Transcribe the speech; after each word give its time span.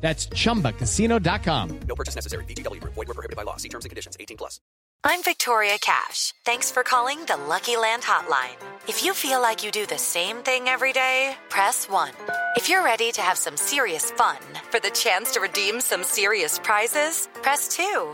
That's 0.00 0.26
chumbacasino.com. 0.28 1.80
No 1.86 1.94
purchase 1.94 2.14
necessary. 2.14 2.44
VGW 2.46 2.80
Group. 2.80 2.94
Void 2.94 3.08
were 3.08 3.14
prohibited 3.14 3.36
by 3.36 3.42
law. 3.42 3.56
See 3.56 3.68
terms 3.68 3.84
and 3.84 3.90
conditions. 3.90 4.16
18 4.18 4.36
plus. 4.36 4.60
I'm 5.02 5.22
Victoria 5.22 5.78
Cash. 5.80 6.34
Thanks 6.44 6.70
for 6.70 6.82
calling 6.82 7.24
the 7.24 7.38
Lucky 7.48 7.76
Land 7.76 8.02
Hotline. 8.02 8.56
If 8.86 9.02
you 9.02 9.14
feel 9.14 9.40
like 9.40 9.64
you 9.64 9.70
do 9.70 9.86
the 9.86 9.96
same 9.96 10.38
thing 10.38 10.68
every 10.68 10.92
day, 10.92 11.36
press 11.48 11.88
1. 11.88 12.10
If 12.56 12.68
you're 12.68 12.82
ready 12.82 13.10
to 13.12 13.22
have 13.22 13.38
some 13.38 13.56
serious 13.56 14.10
fun 14.10 14.36
for 14.70 14.78
the 14.78 14.90
chance 14.90 15.32
to 15.32 15.40
redeem 15.40 15.80
some 15.80 16.04
serious 16.04 16.58
prizes, 16.58 17.28
press 17.40 17.68
2. 17.68 18.12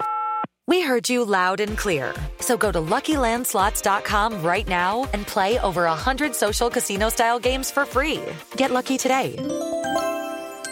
We 0.68 0.80
heard 0.80 1.08
you 1.08 1.24
loud 1.24 1.60
and 1.60 1.76
clear. 1.76 2.14
So 2.38 2.56
go 2.56 2.70
to 2.70 2.78
LuckyLandSlots.com 2.78 4.42
right 4.42 4.68
now 4.68 5.08
and 5.12 5.26
play 5.26 5.58
over 5.60 5.84
100 5.84 6.34
social 6.36 6.70
casino 6.70 7.08
style 7.08 7.40
games 7.40 7.70
for 7.70 7.84
free. 7.84 8.22
Get 8.56 8.70
lucky 8.70 8.96
today 8.96 9.36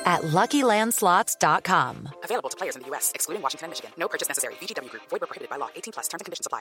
at 0.04 0.22
LuckyLandSlots.com. 0.22 2.08
Available 2.22 2.50
to 2.50 2.56
players 2.56 2.76
in 2.76 2.82
the 2.82 2.88
U.S., 2.88 3.12
excluding 3.14 3.42
Washington 3.42 3.66
and 3.66 3.70
Michigan. 3.70 3.92
No 3.96 4.08
purchase 4.08 4.28
necessary. 4.28 4.54
VGW 4.54 4.90
Group. 4.90 5.02
Void 5.08 5.20
were 5.22 5.26
prohibited 5.26 5.50
by 5.50 5.56
law. 5.56 5.68
18 5.74 5.92
plus. 5.92 6.08
Terms 6.08 6.20
and 6.20 6.26
conditions 6.26 6.46
apply. 6.46 6.60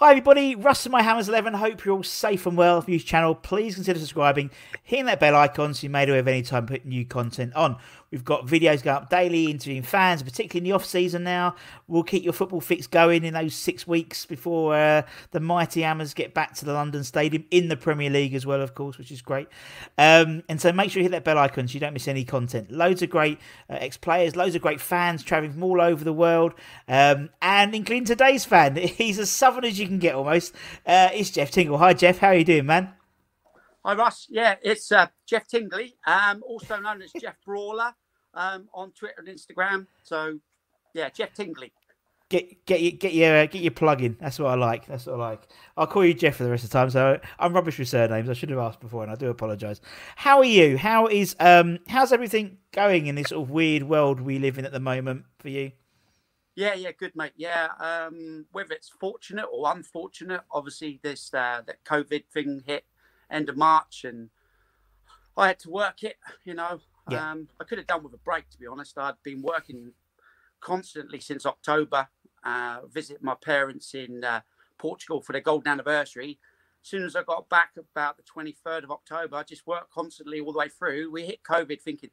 Hi 0.00 0.10
everybody, 0.10 0.54
Russ 0.54 0.86
and 0.86 0.92
my 0.92 1.02
Hammers 1.02 1.28
11. 1.28 1.54
Hope 1.54 1.84
you're 1.84 1.96
all 1.96 2.04
safe 2.04 2.46
and 2.46 2.56
well. 2.56 2.78
If 2.78 2.86
you 2.86 2.92
use 2.92 3.02
channel, 3.02 3.34
please 3.34 3.74
consider 3.74 3.98
subscribing, 3.98 4.52
hitting 4.84 5.06
that 5.06 5.18
bell 5.18 5.34
icon 5.34 5.74
so 5.74 5.82
you're 5.82 5.90
made 5.90 6.08
aware 6.08 6.20
of 6.20 6.28
any 6.28 6.42
time 6.42 6.66
putting 6.66 6.90
new 6.90 7.04
content 7.04 7.52
on. 7.56 7.78
We've 8.10 8.24
got 8.24 8.46
videos 8.46 8.82
going 8.82 8.96
up 8.96 9.10
daily, 9.10 9.50
interviewing 9.50 9.82
fans, 9.82 10.22
particularly 10.22 10.66
in 10.66 10.70
the 10.70 10.74
off 10.74 10.84
season 10.84 11.24
now. 11.24 11.56
We'll 11.88 12.02
keep 12.02 12.24
your 12.24 12.32
football 12.32 12.60
fix 12.60 12.86
going 12.86 13.24
in 13.24 13.34
those 13.34 13.54
six 13.54 13.86
weeks 13.86 14.24
before 14.24 14.74
uh, 14.74 15.02
the 15.32 15.40
mighty 15.40 15.82
Hammers 15.82 16.14
get 16.14 16.32
back 16.32 16.54
to 16.56 16.64
the 16.64 16.72
London 16.72 17.04
Stadium 17.04 17.44
in 17.50 17.68
the 17.68 17.76
Premier 17.76 18.08
League 18.08 18.34
as 18.34 18.46
well, 18.46 18.62
of 18.62 18.74
course, 18.74 18.96
which 18.96 19.10
is 19.10 19.20
great. 19.20 19.48
Um, 19.98 20.42
and 20.48 20.58
so 20.60 20.72
make 20.72 20.90
sure 20.90 21.00
you 21.00 21.04
hit 21.04 21.12
that 21.12 21.24
bell 21.24 21.38
icon 21.38 21.68
so 21.68 21.74
you 21.74 21.80
don't 21.80 21.92
miss 21.92 22.08
any 22.08 22.24
content. 22.24 22.70
Loads 22.70 23.02
of 23.02 23.10
great 23.10 23.38
uh, 23.68 23.74
ex 23.74 23.98
players, 23.98 24.36
loads 24.36 24.54
of 24.54 24.62
great 24.62 24.80
fans 24.80 25.22
travelling 25.22 25.52
from 25.52 25.62
all 25.62 25.80
over 25.80 26.02
the 26.02 26.12
world, 26.12 26.54
um, 26.88 27.28
and 27.42 27.74
including 27.74 28.06
today's 28.06 28.44
fan. 28.44 28.76
He's 28.76 29.18
as 29.18 29.30
southern 29.30 29.66
as 29.66 29.78
you 29.78 29.86
can 29.86 29.98
get 29.98 30.14
almost. 30.14 30.54
Uh, 30.86 31.10
it's 31.12 31.30
Geoff 31.30 31.50
Tingle. 31.50 31.76
Hi, 31.76 31.92
Geoff. 31.92 32.18
How 32.18 32.28
are 32.28 32.36
you 32.36 32.44
doing, 32.44 32.66
man? 32.66 32.97
Hi, 33.88 33.94
Russ. 33.94 34.26
Yeah, 34.28 34.56
it's 34.60 34.92
uh, 34.92 35.06
Geoff 35.24 35.46
Tingley, 35.46 35.94
um, 36.06 36.42
also 36.46 36.78
known 36.78 37.00
as 37.00 37.10
Geoff 37.18 37.36
Brawler 37.42 37.94
um, 38.34 38.68
on 38.74 38.92
Twitter 38.92 39.14
and 39.16 39.28
Instagram. 39.28 39.86
So, 40.02 40.40
yeah, 40.92 41.08
Geoff 41.08 41.32
Tingley. 41.32 41.72
Get 42.28 42.66
get 42.66 42.82
your 42.82 42.92
get 42.92 43.14
your 43.14 43.34
uh, 43.34 43.46
get 43.46 43.62
your 43.62 43.70
plug 43.70 44.02
in. 44.02 44.18
That's 44.20 44.38
what 44.38 44.48
I 44.48 44.56
like. 44.56 44.84
That's 44.84 45.06
what 45.06 45.14
I 45.14 45.30
like. 45.30 45.48
I'll 45.78 45.86
call 45.86 46.04
you 46.04 46.12
Geoff 46.12 46.34
for 46.34 46.44
the 46.44 46.50
rest 46.50 46.64
of 46.64 46.70
the 46.70 46.74
time. 46.74 46.90
So 46.90 47.18
I'm 47.38 47.54
rubbish 47.54 47.78
with 47.78 47.88
surnames. 47.88 48.28
I 48.28 48.34
should 48.34 48.50
have 48.50 48.58
asked 48.58 48.80
before, 48.80 49.04
and 49.04 49.10
I 49.10 49.14
do 49.14 49.30
apologise. 49.30 49.80
How 50.16 50.36
are 50.36 50.44
you? 50.44 50.76
How 50.76 51.06
is 51.06 51.34
um 51.40 51.78
how's 51.88 52.12
everything 52.12 52.58
going 52.72 53.06
in 53.06 53.14
this 53.14 53.28
sort 53.28 53.42
of 53.42 53.50
weird 53.50 53.84
world 53.84 54.20
we 54.20 54.38
live 54.38 54.58
in 54.58 54.66
at 54.66 54.72
the 54.72 54.80
moment 54.80 55.24
for 55.38 55.48
you? 55.48 55.72
Yeah, 56.56 56.74
yeah, 56.74 56.90
good, 56.92 57.12
mate. 57.16 57.32
Yeah, 57.36 57.68
um, 57.80 58.44
whether 58.52 58.74
it's 58.74 58.90
fortunate 58.90 59.46
or 59.50 59.72
unfortunate, 59.72 60.42
obviously 60.50 61.00
this 61.02 61.32
uh, 61.32 61.62
that 61.66 61.82
COVID 61.84 62.24
thing 62.34 62.64
hit 62.66 62.84
end 63.30 63.48
of 63.48 63.56
March, 63.56 64.04
and 64.04 64.30
I 65.36 65.48
had 65.48 65.58
to 65.60 65.70
work 65.70 66.02
it. 66.02 66.16
You 66.44 66.54
know, 66.54 66.80
Yeah. 67.10 67.30
um, 67.30 67.48
I 67.60 67.64
could 67.64 67.78
have 67.78 67.86
done 67.86 68.02
with 68.02 68.14
a 68.14 68.18
break, 68.18 68.48
to 68.50 68.58
be 68.58 68.66
honest. 68.66 68.98
I'd 68.98 69.22
been 69.22 69.42
working 69.42 69.92
constantly 70.60 71.20
since 71.20 71.46
October. 71.46 72.08
Uh, 72.44 72.86
visit 72.86 73.22
my 73.22 73.34
parents 73.34 73.94
in 73.94 74.24
uh, 74.24 74.40
Portugal 74.78 75.20
for 75.20 75.32
their 75.32 75.40
golden 75.40 75.70
anniversary. 75.72 76.38
As 76.82 76.88
soon 76.88 77.04
as 77.04 77.16
I 77.16 77.22
got 77.22 77.48
back 77.48 77.72
about 77.76 78.16
the 78.16 78.22
23rd 78.22 78.84
of 78.84 78.90
October, 78.90 79.36
I 79.36 79.42
just 79.42 79.66
worked 79.66 79.90
constantly 79.90 80.40
all 80.40 80.52
the 80.52 80.58
way 80.58 80.68
through. 80.68 81.10
We 81.10 81.26
hit 81.26 81.42
COVID 81.42 81.80
thinking, 81.82 82.10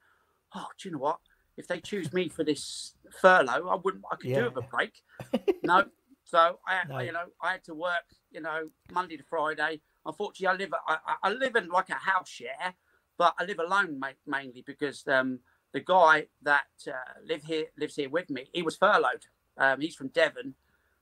oh, 0.55 0.67
do 0.77 0.89
you 0.89 0.93
know 0.93 0.99
what? 1.01 1.19
If 1.57 1.67
they 1.67 1.79
choose 1.79 2.11
me 2.11 2.27
for 2.27 2.43
this 2.43 2.95
furlough, 3.21 3.69
I 3.69 3.75
wouldn't. 3.75 4.03
I 4.11 4.15
could 4.17 4.29
Yeah. 4.31 4.39
do 4.41 4.45
with 4.45 4.57
a 4.65 4.67
break. 4.67 5.03
no, 5.63 5.85
so 6.25 6.59
I, 6.67 6.83
No. 6.87 6.99
you 6.99 7.11
know, 7.13 7.27
I 7.41 7.53
had 7.53 7.63
to 7.65 7.73
work. 7.75 8.03
You 8.31 8.41
know, 8.41 8.69
Monday 8.91 9.15
to 9.15 9.23
Friday. 9.23 9.81
Unfortunately, 10.05 10.47
I 10.47 10.53
live. 10.53 10.73
I, 10.88 10.97
I 11.23 11.29
live 11.31 11.55
in 11.55 11.67
like 11.69 11.89
a 11.89 11.93
house 11.95 12.29
share, 12.29 12.75
but 13.17 13.33
I 13.39 13.45
live 13.45 13.59
alone 13.59 13.99
ma- 13.99 14.09
mainly 14.27 14.63
because 14.66 15.07
um, 15.07 15.39
the 15.73 15.79
guy 15.79 16.27
that 16.43 16.66
uh, 16.88 16.91
live 17.27 17.43
here 17.43 17.66
lives 17.77 17.95
here 17.95 18.09
with 18.09 18.29
me. 18.29 18.45
He 18.53 18.61
was 18.61 18.75
furloughed. 18.77 19.25
Um, 19.57 19.81
he's 19.81 19.95
from 19.95 20.09
Devon, 20.09 20.53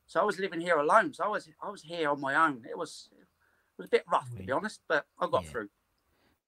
so 0.06 0.22
I 0.22 0.24
was 0.24 0.40
living 0.40 0.62
here 0.62 0.78
alone. 0.78 1.14
So 1.14 1.24
I 1.26 1.28
was 1.28 1.50
I 1.62 1.70
was 1.70 1.82
here 1.82 2.10
on 2.10 2.22
my 2.22 2.36
own. 2.36 2.64
It 2.70 2.78
was 2.78 3.10
it 3.12 3.26
was 3.78 3.86
a 3.86 3.90
bit 3.90 4.06
rough 4.12 4.30
to 4.38 4.44
be 4.44 4.52
honest, 4.52 4.82
but 4.88 5.06
I 5.20 5.28
got 5.28 5.44
Yeah. 5.44 5.50
through. 5.50 5.70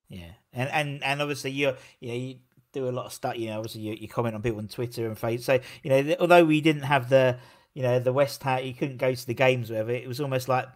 Yeah, 0.08 0.32
and 0.54 0.70
and 0.70 1.04
and 1.04 1.22
obviously 1.22 1.52
you 1.52 1.74
you 2.00 2.08
know 2.10 2.14
you 2.16 2.36
do 2.72 2.88
a 2.88 2.92
lot 2.92 3.06
of 3.08 3.14
stuff. 3.14 3.38
You 3.38 3.48
know, 3.48 3.58
obviously 3.58 3.82
you, 3.82 3.94
you 4.00 4.08
comment 4.08 4.36
on 4.36 4.42
people 4.42 4.60
on 4.60 4.68
Twitter 4.68 5.08
and 5.08 5.18
Facebook. 5.18 5.42
So 5.42 5.60
you 5.84 5.90
know, 5.90 6.16
although 6.20 6.46
we 6.46 6.62
didn't 6.62 6.84
have 6.84 7.10
the 7.10 7.38
you 7.74 7.82
know 7.82 8.00
the 8.00 8.14
West 8.14 8.44
Ham, 8.44 8.64
you 8.64 8.74
couldn't 8.74 8.98
go 8.98 9.14
to 9.14 9.28
the 9.28 9.34
games, 9.34 9.72
or 9.72 9.74
whatever. 9.74 9.92
It 9.92 10.08
was 10.08 10.22
almost 10.22 10.48
like 10.48 10.68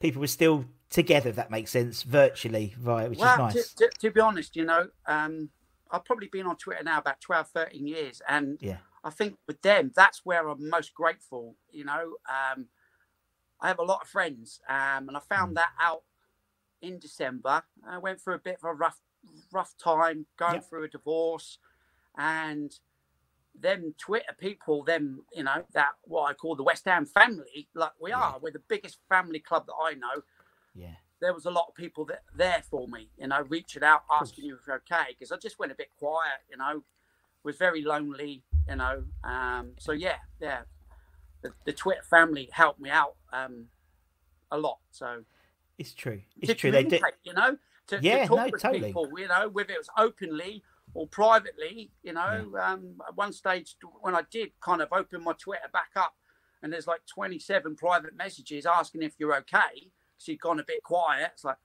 people 0.00 0.20
were 0.20 0.28
still 0.28 0.64
together. 0.90 1.30
If 1.30 1.36
that 1.36 1.50
makes 1.50 1.70
sense, 1.70 2.02
virtually, 2.02 2.74
right? 2.80 3.08
Which 3.08 3.20
well, 3.20 3.32
is 3.32 3.38
nice. 3.38 3.74
to, 3.74 3.88
to, 3.88 3.98
to 4.00 4.10
be 4.10 4.20
honest, 4.20 4.56
you 4.56 4.64
know, 4.64 4.88
um, 5.06 5.50
I've 5.90 6.04
probably 6.04 6.28
been 6.28 6.46
on 6.46 6.56
Twitter 6.56 6.82
now 6.84 6.98
about 6.98 7.20
12, 7.20 7.48
13 7.48 7.86
years, 7.86 8.22
and 8.28 8.58
Yeah. 8.60 8.78
I 9.04 9.10
think 9.10 9.36
with 9.46 9.62
them, 9.62 9.92
that's 9.94 10.22
where 10.24 10.48
I'm 10.48 10.68
most 10.68 10.92
grateful. 10.94 11.56
You 11.70 11.84
know, 11.84 12.16
um, 12.28 12.66
I 13.60 13.68
have 13.68 13.78
a 13.78 13.84
lot 13.84 14.02
of 14.02 14.08
friends, 14.08 14.60
um, 14.68 15.08
and 15.08 15.16
I 15.16 15.20
Mm. 15.20 15.28
found 15.28 15.56
that 15.56 15.70
out 15.80 16.02
in 16.82 16.98
December. 16.98 17.62
I 17.86 17.98
went 17.98 18.20
through 18.20 18.34
a 18.34 18.38
bit 18.40 18.56
of 18.56 18.64
a 18.64 18.74
rough, 18.74 19.00
rough 19.52 19.74
time, 19.78 20.26
going 20.36 20.54
Yep. 20.54 20.64
through 20.64 20.84
a 20.84 20.88
divorce, 20.88 21.58
and 22.18 22.72
them 23.54 23.94
Twitter 23.98 24.34
people, 24.38 24.84
them 24.84 25.24
you 25.32 25.42
know 25.42 25.64
that 25.72 25.92
what 26.02 26.30
I 26.30 26.34
call 26.34 26.56
the 26.56 26.62
West 26.62 26.84
Ham 26.86 27.06
family, 27.06 27.68
like 27.74 27.92
we 28.00 28.10
Yeah. 28.10 28.18
are, 28.18 28.38
we're 28.40 28.50
the 28.52 28.62
biggest 28.68 28.98
family 29.08 29.40
club 29.40 29.66
that 29.66 29.74
I 29.80 29.94
know 29.94 30.22
Yeah, 30.76 30.94
there 31.20 31.32
was 31.32 31.46
a 31.46 31.50
lot 31.50 31.66
of 31.68 31.74
people 31.74 32.04
that 32.06 32.22
there 32.36 32.62
for 32.70 32.86
me, 32.88 33.08
you 33.18 33.26
know, 33.26 33.42
reaching 33.48 33.82
out, 33.82 34.02
asking 34.10 34.44
you 34.44 34.54
if 34.56 34.60
you're 34.66 34.76
okay, 34.76 35.10
because 35.10 35.32
I 35.32 35.36
just 35.36 35.58
went 35.58 35.72
a 35.72 35.74
bit 35.74 35.88
quiet, 35.98 36.40
you 36.50 36.56
know, 36.56 36.82
was 37.42 37.56
very 37.56 37.82
lonely, 37.82 38.42
you 38.68 38.76
know. 38.76 39.04
Um, 39.24 39.72
so 39.78 39.92
yeah, 39.92 40.16
yeah, 40.40 40.60
the, 41.42 41.52
the 41.64 41.72
Twitter 41.72 42.02
family 42.02 42.48
helped 42.52 42.80
me 42.80 42.90
out 42.90 43.14
um, 43.32 43.66
a 44.50 44.58
lot. 44.58 44.78
So 44.90 45.22
it's 45.78 45.94
true. 45.94 46.20
It's 46.40 46.60
true. 46.60 46.70
They 46.70 46.84
did. 46.84 47.02
you 47.24 47.32
know, 47.32 47.56
to, 47.88 47.98
Yeah, 48.02 48.22
to 48.22 48.26
talk 48.28 48.36
no, 48.36 48.48
with 48.52 48.62
totally. 48.62 48.88
people, 48.88 49.08
you 49.16 49.28
know, 49.28 49.48
whether 49.48 49.72
it 49.72 49.78
was 49.78 49.90
openly 49.96 50.62
or 50.94 51.06
privately, 51.06 51.90
you 52.02 52.12
know. 52.12 52.52
Um, 52.60 53.00
at 53.06 53.16
one 53.16 53.32
stage 53.32 53.76
when 54.00 54.14
I 54.14 54.22
did 54.30 54.50
kind 54.60 54.82
of 54.82 54.88
open 54.92 55.22
my 55.22 55.32
Twitter 55.32 55.68
back 55.72 55.90
up, 55.96 56.14
and 56.62 56.72
there's 56.72 56.86
like 56.86 57.00
27 57.06 57.76
private 57.76 58.16
messages 58.16 58.66
asking 58.66 59.02
if 59.02 59.14
you're 59.18 59.36
okay, 59.36 59.90
you've 60.24 60.40
gone 60.40 60.60
a 60.60 60.64
bit 60.64 60.82
quiet. 60.82 61.30
It's 61.34 61.44
like, 61.44 61.56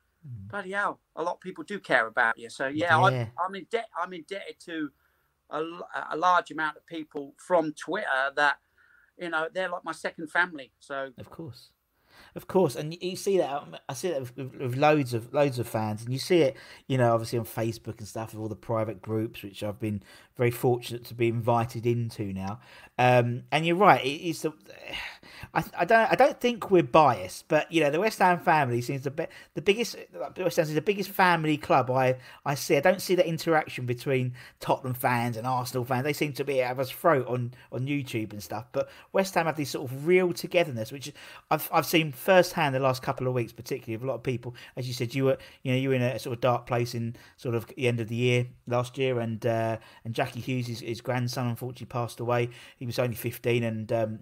bloody 0.50 0.72
hell, 0.72 1.00
a 1.16 1.24
lot 1.24 1.36
of 1.36 1.40
people 1.40 1.64
do 1.64 1.80
care 1.80 2.08
about 2.08 2.38
you. 2.38 2.50
So 2.50 2.68
yeah, 2.68 2.94
Mm. 2.94 3.12
Yeah. 3.12 3.28
I, 3.38 3.44
I'm 3.46 3.56
in 3.56 3.66
debt. 3.72 3.90
I'm 4.00 4.14
indebted 4.14 4.60
to 4.66 4.92
a 5.50 6.16
large 6.16 6.52
amount 6.52 6.78
of 6.78 6.86
people 6.86 7.34
from 7.38 7.74
Twitter 7.74 8.32
that, 8.36 8.58
you 9.18 9.30
know, 9.30 9.50
they're 9.54 9.70
like 9.70 9.84
my 9.84 9.92
second 9.92 10.32
family. 10.32 10.72
So 10.80 11.12
Of 11.18 11.30
course, 11.30 11.72
of 12.36 12.48
course, 12.48 12.76
and 12.76 12.96
you 13.02 13.16
see 13.16 13.38
that 13.38 13.50
um, 13.50 13.76
I 13.90 13.94
see 13.94 14.10
that 14.12 14.22
with, 14.22 14.38
with, 14.38 14.56
with 14.56 14.76
loads 14.78 15.14
of 15.14 15.34
loads 15.34 15.60
of 15.60 15.68
fans, 15.68 16.04
and 16.04 16.14
you 16.14 16.20
see 16.20 16.42
it, 16.42 16.58
you 16.88 16.98
know, 16.98 17.14
obviously 17.14 17.40
on 17.40 17.46
Facebook 17.46 18.00
and 18.00 18.08
stuff 18.08 18.34
with 18.34 18.42
all 18.42 18.48
the 18.48 18.56
private 18.56 19.02
groups, 19.02 19.44
which 19.44 19.64
I've 19.64 19.80
been 19.80 20.04
very 20.38 20.52
fortunate 20.52 21.04
to 21.06 21.14
be 21.14 21.28
invited 21.28 21.86
into 21.86 22.32
now. 22.32 22.60
Um, 22.98 23.44
and 23.52 23.66
you're 23.66 23.76
right, 23.76 24.04
it 24.06 24.22
is 24.22 24.42
the 24.44 24.54
I, 25.54 25.64
I 25.80 25.86
don't 25.86 26.12
I 26.12 26.16
don't 26.16 26.40
think 26.40 26.72
we're 26.72 26.84
biased, 26.84 27.48
but 27.48 27.72
you 27.72 27.82
know 27.82 27.92
the 27.92 28.00
West 28.00 28.20
Ham 28.20 28.40
family 28.40 28.82
seems 28.82 29.04
the 29.04 29.12
be, 29.12 29.28
the 29.54 29.62
biggest. 29.62 29.96
West 30.38 30.58
Ham 30.58 30.64
is 30.66 30.74
the 30.74 30.82
biggest 30.82 31.10
family 31.10 31.58
club 31.58 31.90
I 31.92 32.18
I 32.46 32.56
see. 32.56 32.78
I 32.78 32.82
don't 32.82 33.02
see 33.02 33.16
the 33.16 33.28
interaction 33.28 33.86
between 33.86 34.34
Tottenham 34.60 34.94
fans 34.94 35.38
and 35.38 35.46
Arsenal 35.48 35.86
fans. 35.86 36.04
They 36.04 36.14
seem 36.14 36.34
to 36.34 36.44
be 36.44 36.58
have 36.58 36.80
us 36.80 36.90
throat 36.90 37.28
on 37.28 37.54
on 37.72 37.88
YouTube 37.88 38.32
and 38.32 38.42
stuff. 38.42 38.66
But 38.72 38.90
West 39.14 39.34
Ham 39.36 39.46
have 39.46 39.58
this 39.58 39.72
sort 39.72 39.92
of 39.92 40.08
real 40.08 40.34
togetherness, 40.34 40.92
which 40.92 41.12
I've 41.50 41.70
I've 41.72 41.86
seen 41.86 42.12
firsthand 42.12 42.76
the 42.76 42.80
last 42.80 43.02
couple 43.02 43.28
of 43.28 43.34
weeks, 43.34 43.54
particularly 43.54 43.98
with 43.98 44.04
a 44.04 44.08
lot 44.08 44.16
of 44.16 44.24
people. 44.24 44.56
As 44.76 44.88
you 44.88 44.94
said, 44.94 45.14
you 45.14 45.26
were 45.26 45.38
you 45.64 45.72
know 45.72 45.78
you 45.78 45.90
were 45.90 45.96
in 45.96 46.02
a 46.02 46.20
sort 46.20 46.36
of 46.36 46.42
dark 46.42 46.66
place 46.66 46.94
in 46.94 47.16
sort 47.38 47.56
of 47.56 47.68
the 47.68 47.88
end 47.88 48.00
of 48.00 48.08
the 48.08 48.16
year 48.16 48.48
last 48.68 48.98
year, 48.98 49.20
and 49.20 49.46
uh, 49.46 49.78
and 50.04 50.14
Jackie 50.14 50.42
Hughes, 50.42 50.68
his, 50.68 50.80
his 50.82 51.02
grandson, 51.02 51.48
unfortunately 51.48 51.88
passed 51.88 52.20
away. 52.20 52.50
He 52.78 52.86
was 52.86 53.00
only 53.00 53.16
fifteen, 53.16 53.64
and 53.64 53.92
um, 53.92 54.20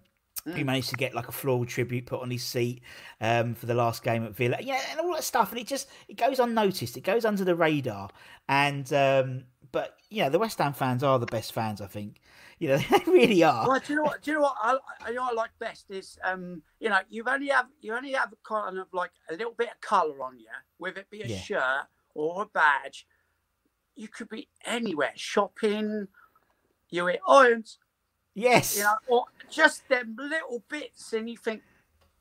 he 0.55 0.63
managed 0.63 0.89
to 0.89 0.95
get 0.95 1.13
like 1.13 1.27
a 1.27 1.31
floral 1.31 1.65
tribute 1.65 2.05
put 2.05 2.21
on 2.21 2.31
his 2.31 2.43
seat 2.43 2.81
um, 3.21 3.53
for 3.55 3.65
the 3.65 3.73
last 3.73 4.03
game 4.03 4.23
at 4.25 4.35
Villa, 4.35 4.57
yeah, 4.61 4.81
and 4.91 4.99
all 4.99 5.13
that 5.13 5.23
stuff. 5.23 5.51
And 5.51 5.59
it 5.59 5.67
just 5.67 5.87
it 6.07 6.15
goes 6.17 6.39
unnoticed. 6.39 6.97
It 6.97 7.01
goes 7.01 7.25
under 7.25 7.43
the 7.43 7.55
radar. 7.55 8.09
And 8.47 8.91
um, 8.93 9.43
but 9.71 9.95
you 10.09 10.23
know 10.23 10.29
the 10.29 10.39
West 10.39 10.57
Ham 10.59 10.73
fans 10.73 11.03
are 11.03 11.19
the 11.19 11.25
best 11.25 11.53
fans. 11.53 11.81
I 11.81 11.87
think 11.87 12.19
you 12.57 12.69
know 12.69 12.77
they 12.89 13.03
really 13.07 13.43
are. 13.43 13.67
Well, 13.67 13.79
do 13.85 13.93
you 13.93 13.97
know 13.97 14.03
what? 14.03 14.21
Do 14.21 14.31
you 14.31 14.37
know 14.37 14.43
what 14.43 14.55
I, 14.61 14.77
I, 15.05 15.09
you 15.09 15.15
know 15.15 15.23
what 15.23 15.33
I 15.33 15.35
like 15.35 15.51
best 15.59 15.85
is 15.89 16.17
um, 16.23 16.61
you 16.79 16.89
know 16.89 16.99
you've 17.09 17.27
only 17.27 17.49
have 17.49 17.67
you 17.81 17.93
only 17.93 18.13
have 18.13 18.33
kind 18.43 18.77
of 18.77 18.87
like 18.93 19.11
a 19.29 19.33
little 19.33 19.53
bit 19.57 19.69
of 19.69 19.81
colour 19.81 20.23
on 20.23 20.39
you, 20.39 20.47
whether 20.77 21.01
it 21.01 21.09
be 21.09 21.21
a 21.21 21.27
Yeah. 21.27 21.39
shirt 21.41 21.85
or 22.15 22.43
a 22.43 22.45
badge. 22.47 23.05
You 23.95 24.07
could 24.07 24.29
be 24.29 24.47
anywhere 24.65 25.11
shopping. 25.15 26.07
You're 26.89 27.11
at 27.11 27.19
Irons, 27.27 27.77
Yes. 28.39 28.77
you 28.77 28.83
know, 28.83 28.95
or 29.07 29.25
just 29.49 29.87
them 29.89 30.15
little 30.17 30.63
bits, 30.69 31.13
and 31.13 31.29
you 31.29 31.37
think 31.37 31.63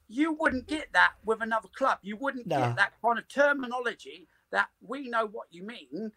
you 0.09 0.33
wouldn't 0.33 0.67
get 0.67 0.89
that 0.93 1.13
with 1.25 1.43
another 1.43 1.69
club. 1.69 1.99
You 2.03 2.17
wouldn't 2.17 2.47
No. 2.47 2.61
get 2.61 2.77
that 2.77 2.93
kind 3.03 3.19
of 3.19 3.29
terminology 3.29 4.29
that 4.51 4.69
we 4.81 5.09
know 5.09 5.27
what 5.27 5.49
you 5.51 5.63
mean. 5.65 6.13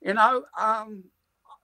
You 0.00 0.14
know, 0.14 0.44
um, 0.58 1.04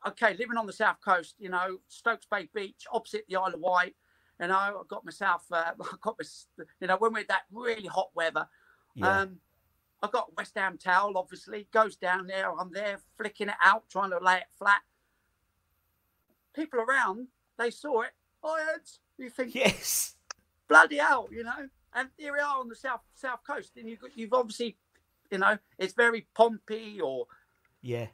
okay, 0.06 0.34
living 0.36 0.56
on 0.56 0.66
the 0.66 0.72
south 0.72 0.98
coast, 1.04 1.36
you 1.38 1.48
know, 1.48 1.78
Stokes 1.88 2.26
Bay 2.30 2.48
Beach, 2.54 2.86
opposite 2.92 3.24
the 3.28 3.36
Isle 3.36 3.54
of 3.54 3.60
Wight. 3.60 3.94
You 4.40 4.48
know, 4.48 4.56
I 4.56 4.72
got 4.88 5.04
myself, 5.04 5.44
uh, 5.50 5.72
I 5.80 5.96
got 6.00 6.16
my, 6.18 6.64
you 6.80 6.86
know, 6.88 6.96
when 6.98 7.12
we're 7.12 7.24
that 7.28 7.42
really 7.52 7.86
hot 7.88 8.10
weather, 8.14 8.48
yeah. 8.94 9.22
um, 9.22 9.40
I 10.02 10.08
got 10.08 10.36
West 10.36 10.52
Ham 10.56 10.78
towel, 10.78 11.16
obviously, 11.16 11.68
goes 11.72 11.96
down 11.96 12.26
there. 12.26 12.50
I'm 12.58 12.72
there 12.72 12.98
flicking 13.16 13.48
it 13.48 13.54
out, 13.64 13.88
trying 13.90 14.10
to 14.10 14.18
lay 14.18 14.36
it 14.36 14.46
flat. 14.58 14.82
People 16.54 16.80
around, 16.80 17.28
they 17.58 17.70
saw 17.70 18.02
it. 18.02 18.10
Oh, 18.42 18.56
it's, 18.76 19.00
you 19.18 19.30
think, 19.30 19.54
yes. 19.54 20.14
bloody 20.68 20.98
hell, 20.98 21.28
you 21.30 21.44
know. 21.44 21.68
And 21.94 22.08
here 22.18 22.34
we 22.34 22.40
are 22.40 22.60
on 22.60 22.68
the 22.68 22.76
south 22.76 23.00
south 23.14 23.40
coast, 23.46 23.72
and 23.76 23.88
you 23.88 23.96
you've 24.14 24.34
obviously, 24.34 24.76
you 25.30 25.38
know, 25.38 25.58
it's 25.78 25.94
very 25.94 26.26
Pompey 26.34 27.00
or 27.00 27.26
Yeah. 27.80 28.06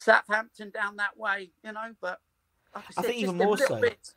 Southampton 0.00 0.70
down 0.70 0.96
that 0.96 1.16
way, 1.16 1.50
you 1.64 1.72
know. 1.72 1.94
But 2.00 2.20
like 2.74 2.84
I, 2.96 3.00
I 3.00 3.02
think 3.02 3.22
even 3.22 3.36
more 3.36 3.56
so. 3.56 3.80
bits. 3.80 4.14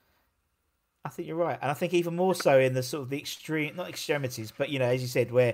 I 1.03 1.09
think 1.09 1.27
you're 1.27 1.38
right, 1.38 1.59
and 1.61 1.69
I 1.69 1.75
think 1.75 1.94
even 1.94 2.15
more 2.15 2.33
so 2.33 2.57
in 2.57 2.73
the 2.73 2.81
sort 2.81 3.03
of 3.03 3.11
the 3.11 3.19
extreme, 3.19 3.75
not 3.75 3.88
extremities, 3.88 4.51
but 4.57 4.69
you 4.69 4.79
know, 4.79 4.85
as 4.85 5.03
you 5.03 5.07
said, 5.07 5.31
where 5.31 5.53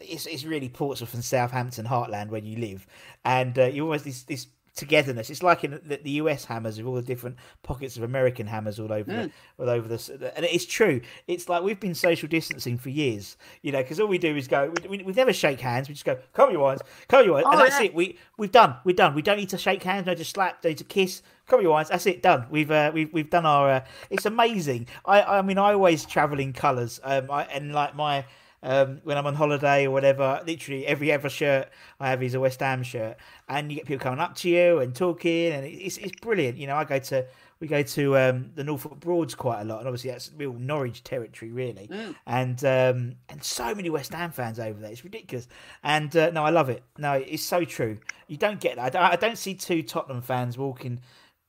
it's, 0.00 0.26
it's 0.26 0.44
really 0.44 0.68
Portsmouth 0.68 1.14
and 1.14 1.24
Southampton 1.24 1.86
heartland 1.86 2.28
where 2.30 2.42
you 2.42 2.56
live, 2.58 2.88
and 3.24 3.56
uh, 3.56 3.66
you 3.66 3.84
always 3.84 4.02
this 4.02 4.24
this 4.24 4.48
togetherness. 4.74 5.30
It's 5.30 5.42
like 5.42 5.64
in 5.64 5.80
the, 5.84 5.98
the 5.98 6.10
US 6.12 6.44
hammers 6.44 6.78
with 6.78 6.86
all 6.86 6.94
the 6.94 7.02
different 7.02 7.36
pockets 7.62 7.96
of 7.96 8.02
American 8.02 8.46
hammers 8.46 8.78
all 8.80 8.92
over 8.92 9.10
the, 9.10 9.30
all 9.58 9.68
over 9.70 9.88
the, 9.88 10.32
and 10.36 10.44
it's 10.46 10.64
true. 10.64 11.00
It's 11.26 11.48
like 11.48 11.62
we've 11.62 11.78
been 11.80 11.94
social 11.94 12.28
distancing 12.28 12.78
for 12.78 12.88
years, 12.88 13.36
you 13.62 13.72
know, 13.72 13.82
because 13.82 14.00
all 14.00 14.06
we 14.08 14.18
do 14.18 14.36
is 14.36 14.48
go. 14.48 14.72
We, 14.82 14.88
we, 14.98 15.02
we 15.04 15.12
never 15.12 15.32
shake 15.32 15.60
hands. 15.60 15.88
We 15.88 15.94
just 15.94 16.04
go, 16.04 16.18
"Come 16.32 16.48
on, 16.48 16.52
you 16.54 16.62
Irons, 16.62 16.82
come 17.08 17.20
on, 17.20 17.24
you 17.26 17.34
Irons," 17.34 17.46
and 17.50 17.60
Oh, 17.60 17.64
that's 17.64 17.80
yeah. 17.80 17.86
it. 17.86 17.94
We 17.94 18.18
we've 18.38 18.52
done. 18.52 18.76
We're 18.84 18.96
done. 18.96 19.14
We 19.14 19.22
don't 19.22 19.36
need 19.38 19.50
to 19.50 19.58
shake 19.58 19.82
hands. 19.82 20.06
No, 20.06 20.14
just 20.14 20.32
slap. 20.32 20.62
Don't 20.62 20.70
need 20.70 20.78
to 20.78 20.84
kiss. 20.84 21.22
Come 21.46 21.58
on, 21.58 21.64
you 21.64 21.72
Irons. 21.72 21.88
That's 21.90 22.06
it. 22.06 22.22
Done. 22.22 22.46
We've 22.50 22.70
uh, 22.70 22.90
we've 22.94 23.12
we've 23.12 23.30
done 23.30 23.44
our. 23.46 23.70
Uh, 23.70 23.84
it's 24.10 24.26
amazing. 24.26 24.86
I 25.04 25.22
I 25.22 25.42
mean, 25.42 25.58
I 25.58 25.72
always 25.74 26.06
travel 26.06 26.40
in 26.40 26.52
colours. 26.52 27.00
Um, 27.04 27.30
I, 27.30 27.44
and 27.44 27.72
like 27.72 27.94
my. 27.94 28.24
Um, 28.64 29.00
when 29.02 29.18
I'm 29.18 29.26
on 29.26 29.34
holiday 29.34 29.86
or 29.86 29.90
whatever, 29.90 30.40
literally 30.46 30.86
every 30.86 31.10
ever 31.10 31.28
shirt 31.28 31.68
I 31.98 32.10
have 32.10 32.22
is 32.22 32.34
a 32.34 32.40
West 32.40 32.60
Ham 32.60 32.82
shirt, 32.84 33.16
and 33.48 33.70
you 33.70 33.76
get 33.76 33.86
people 33.86 34.02
coming 34.02 34.20
up 34.20 34.36
to 34.36 34.48
you 34.48 34.78
and 34.78 34.94
talking, 34.94 35.52
and 35.52 35.66
it's 35.66 35.96
it's 35.98 36.18
brilliant. 36.20 36.58
You 36.58 36.68
know, 36.68 36.76
I 36.76 36.84
go 36.84 36.98
to 36.98 37.26
we 37.62 37.68
go 37.68 37.82
to 37.82 38.18
um, 38.18 38.50
the 38.56 38.64
Norfolk 38.64 38.98
Broads 38.98 39.36
quite 39.36 39.62
a 39.62 39.64
lot, 39.64 39.78
and 39.78 39.86
obviously 39.86 40.10
that's 40.10 40.32
real 40.36 40.52
Norwich 40.52 41.04
territory, 41.04 41.52
really. 41.52 41.88
And 42.26 42.62
um, 42.64 43.14
and 43.28 43.42
so 43.42 43.72
many 43.72 43.88
West 43.88 44.12
Ham 44.12 44.32
fans 44.32 44.58
over 44.58 44.80
there, 44.80 44.90
it's 44.90 45.04
ridiculous. 45.04 45.46
And 45.84 46.14
uh, 46.16 46.30
no, 46.30 46.44
I 46.44 46.50
love 46.50 46.70
it. 46.70 46.82
No, 46.98 47.12
it's 47.12 47.44
so 47.44 47.64
true. 47.64 47.98
You 48.26 48.36
don't 48.36 48.58
get 48.58 48.76
that. 48.76 48.84
I 48.84 48.90
don't, 48.90 49.12
I 49.12 49.16
don't 49.16 49.38
see 49.38 49.54
two 49.54 49.84
Tottenham 49.84 50.22
fans 50.22 50.58
walking 50.58 51.00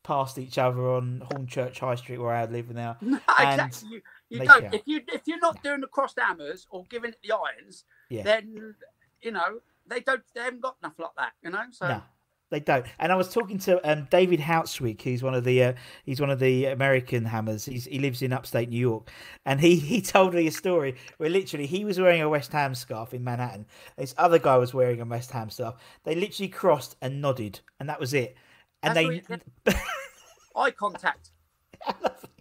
past 0.04 0.38
each 0.38 0.57
other 0.59 0.88
on 0.92 1.24
Hornchurch 1.31 1.80
High 1.80 1.95
Street 1.95 2.19
where 2.19 2.36
I 2.36 2.45
live 2.45 2.69
now. 2.69 2.98
and 3.01 3.19
exactly. 3.19 3.89
You, 3.89 4.01
you 4.33 4.39
they 4.39 4.45
don't. 4.45 4.74
If 4.74 4.81
you 4.85 5.01
if 5.07 5.21
you're 5.25 5.39
not 5.39 5.62
doing 5.63 5.81
the 5.81 5.88
crossed 5.88 6.19
hammers 6.19 6.68
or 6.69 6.83
giving 6.89 7.12
it 7.12 7.19
the 7.24 7.33
irons, 7.33 7.85
Yeah. 8.09 8.24
then 8.24 8.75
you 9.21 9.31
know 9.31 9.59
they 9.88 10.00
don't. 10.01 10.21
They 10.35 10.41
haven't 10.41 10.62
got 10.62 10.75
enough 10.81 11.00
like 11.00 11.12
that. 11.18 11.33
You 11.41 11.51
know. 11.51 11.63
So 11.71 11.88
No, 11.88 12.01
they 12.50 12.59
don't. 12.59 12.85
And 13.00 13.12
I 13.12 13.15
was 13.15 13.33
talking 13.33 13.57
to 13.59 13.89
um, 13.89 14.07
David 14.12 14.39
Houtswick, 14.39 15.01
who's 15.01 15.24
one 15.24 15.33
of 15.33 15.44
the 15.44 15.63
uh, 15.63 15.74
he's 16.03 16.19
one 16.21 16.30
of 16.30 16.39
the 16.39 16.65
American 16.65 17.25
hammers. 17.25 17.65
He's, 17.65 17.85
he 17.85 18.00
lives 18.00 18.21
in 18.21 18.33
upstate 18.33 18.69
New 18.69 18.80
York, 18.80 19.09
and 19.45 19.59
he 19.62 19.75
he 19.77 20.01
told 20.01 20.33
me 20.33 20.47
a 20.47 20.51
story 20.51 20.95
where 21.18 21.30
literally 21.30 21.65
he 21.65 21.85
was 21.85 22.00
wearing 22.00 22.21
a 22.21 22.30
West 22.30 22.51
Ham 22.51 22.75
scarf 22.75 23.13
in 23.13 23.24
Manhattan. 23.24 23.65
This 23.97 24.13
other 24.18 24.39
guy 24.39 24.57
was 24.57 24.74
wearing 24.74 25.01
a 25.01 25.06
West 25.06 25.31
Ham 25.31 25.50
scarf. 25.50 25.75
They 26.03 26.15
literally 26.15 26.50
crossed 26.50 26.95
and 27.01 27.21
nodded, 27.21 27.59
and 27.80 27.89
that 27.89 28.00
was 28.00 28.13
it. 28.13 28.35
And 28.81 28.95
That's 28.97 29.27
they. 29.65 29.74
eye 30.56 30.71
contact. 30.71 31.31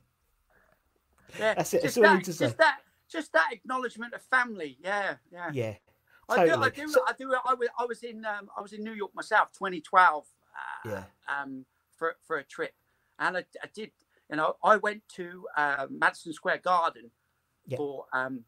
Yeah, 1.39 1.55
That's 1.55 1.75
it, 1.75 1.83
Just 1.83 1.95
that's 2.01 2.27
that, 2.27 2.35
say. 2.35 2.45
just 2.47 2.59
that, 2.59 2.79
just 3.11 3.33
that 3.33 3.49
acknowledgement 3.53 4.15
of 4.15 4.23
family. 4.23 4.79
Yeah, 4.81 5.17
yeah. 5.33 5.51
yeah, 5.53 5.75
I 6.29 6.47
do. 6.47 6.55
I 6.63 6.69
do. 6.71 6.89
So- 6.89 7.05
I 7.07 7.13
do. 7.13 7.33
I 7.45 7.55
was. 7.55 7.69
I 7.79 7.85
was 7.87 8.03
in. 8.03 8.25
Um, 8.25 8.49
I 8.57 8.61
was 8.61 8.73
in 8.73 8.83
New 8.85 8.93
York 8.93 9.13
myself, 9.15 9.49
2012. 9.53 10.25
Uh, 10.85 10.89
Yeah. 10.89 11.05
Um, 11.29 11.65
for 11.97 12.17
for 12.27 12.37
a 12.39 12.45
trip, 12.45 12.73
and 13.19 13.37
I, 13.37 13.45
I 13.63 13.69
did. 13.75 13.91
You 14.31 14.37
know, 14.37 14.57
I 14.65 14.77
went 14.77 15.03
to 15.17 15.47
uh, 15.57 15.87
Madison 15.91 16.33
Square 16.33 16.59
Garden 16.65 17.11
Yeah. 17.67 17.77
for 17.77 18.07
um, 18.15 18.45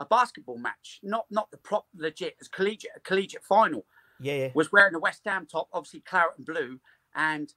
a 0.00 0.04
basketball 0.04 0.58
match. 0.58 1.00
Not 1.02 1.26
not 1.30 1.50
the 1.50 1.56
prop 1.58 1.86
legit. 1.96 2.36
It's 2.38 2.48
collegiate 2.48 2.92
a 2.96 3.00
collegiate 3.00 3.44
final. 3.44 3.86
yeah, 4.20 4.34
yeah. 4.34 4.48
Was 4.54 4.72
wearing 4.72 4.94
a 4.94 4.98
West 4.98 5.22
Ham 5.24 5.46
top, 5.46 5.68
obviously 5.72 6.00
claret 6.00 6.32
and 6.36 6.46
blue, 6.46 6.80
and 7.14 7.52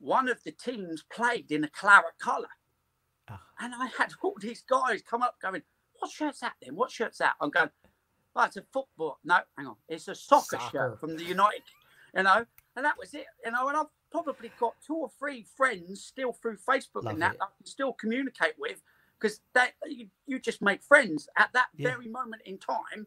one 0.00 0.28
of 0.28 0.42
the 0.44 0.52
teams 0.52 1.02
played 1.12 1.50
in 1.50 1.64
a 1.64 1.68
claret 1.68 2.18
colour. 2.20 2.48
Ah. 3.30 3.40
And 3.60 3.74
I 3.74 3.88
had 3.98 4.12
all 4.22 4.36
these 4.40 4.62
guys 4.68 5.02
come 5.02 5.22
up 5.22 5.36
going, 5.42 5.62
What 5.98 6.10
shirt's 6.10 6.40
that 6.40 6.54
then? 6.62 6.76
What 6.76 6.90
shirt's 6.90 7.18
that? 7.18 7.34
I'm 7.40 7.50
going, 7.50 7.70
Oh, 8.36 8.44
it's 8.44 8.56
a 8.56 8.62
football. 8.72 9.18
No, 9.24 9.40
hang 9.56 9.66
on. 9.66 9.76
It's 9.88 10.06
a 10.08 10.14
soccer, 10.14 10.58
Soccer. 10.58 10.70
shirt 10.70 11.00
from 11.00 11.16
the 11.16 11.24
United, 11.24 11.62
you 12.16 12.22
know? 12.22 12.44
And 12.76 12.84
that 12.84 12.96
was 12.98 13.12
it, 13.14 13.26
you 13.44 13.50
know. 13.50 13.66
And 13.68 13.76
I've 13.76 13.86
probably 14.12 14.52
got 14.60 14.74
two 14.86 14.94
or 14.94 15.10
three 15.18 15.44
friends 15.56 16.04
still 16.04 16.32
through 16.32 16.56
Facebook 16.58 17.02
Love 17.04 17.14
and 17.14 17.22
that 17.22 17.34
it. 17.34 17.38
I 17.42 17.46
can 17.56 17.66
still 17.66 17.92
communicate 17.94 18.54
with 18.58 18.80
because 19.18 19.40
that 19.54 19.72
you, 19.86 20.06
you 20.26 20.38
just 20.38 20.62
make 20.62 20.82
friends 20.84 21.28
at 21.36 21.50
that 21.54 21.66
Yeah. 21.76 21.90
very 21.90 22.06
moment 22.06 22.42
in 22.44 22.58
time, 22.58 23.06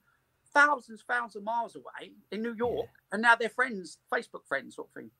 thousands, 0.53 1.03
thousands 1.07 1.37
of 1.37 1.43
miles 1.43 1.75
away 1.77 2.11
in 2.31 2.41
New 2.41 2.53
York, 2.53 2.89
and 3.13 3.21
now 3.21 3.35
they're 3.35 3.47
friends, 3.49 3.99
Facebook 4.13 4.45
friends, 4.45 4.75
sort 4.75 4.89
of 4.89 4.93
thing. 4.93 5.11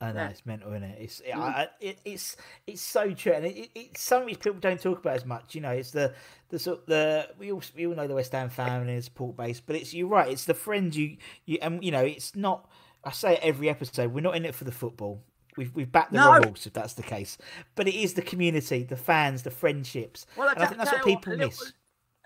I 0.00 0.12
know 0.12 0.20
Yeah. 0.20 0.28
it's 0.28 0.46
mental, 0.46 0.70
isn't 0.72 0.84
it? 0.84 0.98
It's 1.00 1.20
Mm. 1.20 1.34
I, 1.40 1.68
it, 1.80 1.98
it's 2.04 2.36
it's 2.66 2.82
so 2.82 3.12
true, 3.14 3.32
and 3.32 3.44
it, 3.46 3.56
it, 3.56 3.70
it's 3.74 4.00
something 4.02 4.34
people 4.36 4.60
don't 4.60 4.80
talk 4.80 4.98
about 5.00 5.16
as 5.16 5.24
much. 5.24 5.54
You 5.56 5.60
know, 5.60 5.70
it's 5.72 5.90
the 5.90 6.14
the 6.50 6.58
sort 6.58 6.86
the 6.86 7.28
we 7.38 7.50
all 7.50 7.62
we 7.74 7.86
all 7.86 7.94
know 7.96 8.06
the 8.06 8.14
West 8.14 8.32
Ham 8.32 8.48
family 8.48 8.94
and 8.94 9.02
support 9.04 9.36
base, 9.36 9.60
but 9.60 9.74
it's 9.74 9.92
you're 9.92 10.06
right. 10.08 10.30
It's 10.30 10.44
the 10.44 10.54
friends 10.54 10.96
you 10.96 11.16
you 11.46 11.58
and 11.60 11.82
you 11.82 11.90
know 11.90 12.04
it's 12.04 12.36
not. 12.36 12.70
I 13.02 13.10
say 13.10 13.34
it 13.34 13.40
every 13.42 13.68
episode. 13.68 14.12
We're 14.12 14.20
not 14.20 14.36
in 14.36 14.44
it 14.44 14.54
for 14.54 14.64
the 14.64 14.72
football. 14.72 15.22
We've 15.56 15.74
we've 15.74 15.90
backed 15.90 16.12
the 16.12 16.18
No. 16.18 16.30
wrong 16.32 16.44
horse 16.44 16.66
if 16.68 16.72
that's 16.74 16.94
the 16.94 17.02
case, 17.02 17.36
but 17.74 17.88
it 17.88 17.94
is 17.96 18.14
the 18.14 18.22
community, 18.22 18.84
the 18.84 18.96
fans, 18.96 19.42
the 19.42 19.50
friendships, 19.50 20.26
Well, 20.36 20.48
I 20.56 20.66
think 20.66 20.78
that's 20.78 20.92
what 20.92 21.04
people 21.04 21.32
a 21.32 21.34
little, 21.34 21.48
miss. 21.48 21.72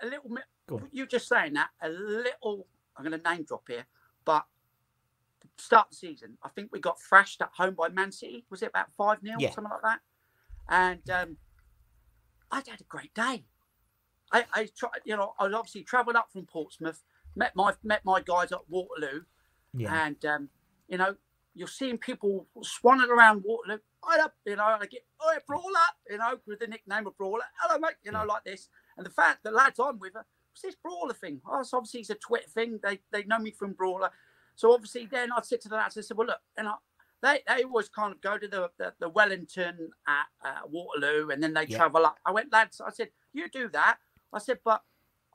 A 0.01 0.05
little. 0.05 0.37
Go 0.67 0.75
on. 0.75 0.89
You 0.91 1.07
just 1.07 1.27
saying 1.27 1.53
that 1.53 1.69
a 1.81 1.89
little. 1.89 2.67
I'm 2.95 3.03
going 3.03 3.19
to 3.19 3.29
name 3.29 3.43
drop 3.43 3.63
here, 3.67 3.87
but 4.23 4.45
start 5.57 5.89
the 5.89 5.95
season. 5.95 6.37
I 6.43 6.49
think 6.49 6.69
we 6.71 6.79
got 6.79 6.99
thrashed 7.01 7.41
at 7.41 7.51
home 7.57 7.75
by 7.75 7.89
Man 7.89 8.11
City. 8.11 8.45
Was 8.49 8.61
it 8.61 8.69
about 8.69 8.91
five 8.97 9.19
0 9.23 9.35
Yeah. 9.39 9.51
something 9.51 9.71
like 9.71 9.81
that? 9.83 9.99
And 10.69 11.09
um, 11.09 11.37
I 12.51 12.57
had 12.57 12.81
a 12.81 12.85
great 12.87 13.13
day. 13.13 13.45
I, 14.31 14.45
I 14.53 14.67
tried, 14.75 15.01
you 15.05 15.15
know, 15.15 15.33
I 15.39 15.45
was 15.45 15.53
obviously 15.53 15.83
travelled 15.83 16.15
up 16.15 16.29
from 16.31 16.45
Portsmouth, 16.45 17.03
met 17.35 17.55
my 17.55 17.73
met 17.83 18.01
my 18.03 18.21
guys 18.21 18.51
at 18.51 18.61
Waterloo, 18.69 19.21
Yeah, 19.77 20.05
and 20.07 20.25
um, 20.25 20.49
you 20.87 20.97
know, 20.97 21.15
you're 21.53 21.67
seeing 21.67 21.97
people 21.97 22.47
swanning 22.63 23.09
around 23.09 23.43
Waterloo. 23.45 23.79
I 24.07 24.19
up, 24.19 24.33
you 24.45 24.55
know, 24.55 24.63
I 24.63 24.85
get, 24.87 25.05
oh, 25.21 25.37
brawler, 25.47 25.63
you 26.09 26.17
know, 26.17 26.37
with 26.45 26.59
the 26.59 26.67
nickname 26.67 27.07
of 27.07 27.15
brawler. 27.17 27.43
Hello, 27.59 27.79
mate, 27.79 27.95
you 28.03 28.11
know, 28.11 28.25
like 28.25 28.43
this. 28.43 28.67
And 28.97 29.05
the 29.05 29.11
fact 29.11 29.43
the 29.43 29.51
lads 29.51 29.79
I'm 29.79 29.97
with 29.99 30.15
are, 30.15 30.25
what's 30.51 30.61
this 30.61 30.75
brawler 30.75 31.13
thing? 31.13 31.41
Oh, 31.47 31.63
so 31.63 31.77
obviously 31.77 32.01
it's 32.01 32.09
a 32.09 32.15
Twitter 32.15 32.49
thing. 32.49 32.79
They 32.83 32.99
they 33.11 33.23
know 33.23 33.39
me 33.39 33.51
from 33.51 33.73
brawler. 33.73 34.09
So 34.55 34.73
obviously 34.73 35.07
then 35.07 35.31
I 35.31 35.41
said 35.43 35.61
to 35.61 35.69
the 35.69 35.75
lads, 35.75 35.97
I 35.97 36.01
said, 36.01 36.17
well, 36.17 36.27
look, 36.27 36.39
and 36.57 36.67
I, 36.67 36.73
they 37.21 37.41
they 37.47 37.63
always 37.63 37.89
kind 37.89 38.13
of 38.13 38.21
go 38.21 38.37
to 38.37 38.47
the 38.47 38.69
the, 38.77 38.93
the 38.99 39.09
Wellington 39.09 39.91
at 40.07 40.27
uh, 40.45 40.67
Waterloo, 40.69 41.29
and 41.31 41.43
then 41.43 41.53
they 41.53 41.67
Yeah. 41.67 41.77
travel 41.77 42.05
up. 42.05 42.17
I 42.25 42.31
went, 42.31 42.51
lads, 42.53 42.81
I 42.81 42.91
said, 42.91 43.09
you 43.33 43.49
do 43.49 43.69
that. 43.69 43.97
I 44.33 44.39
said, 44.39 44.59
but 44.65 44.83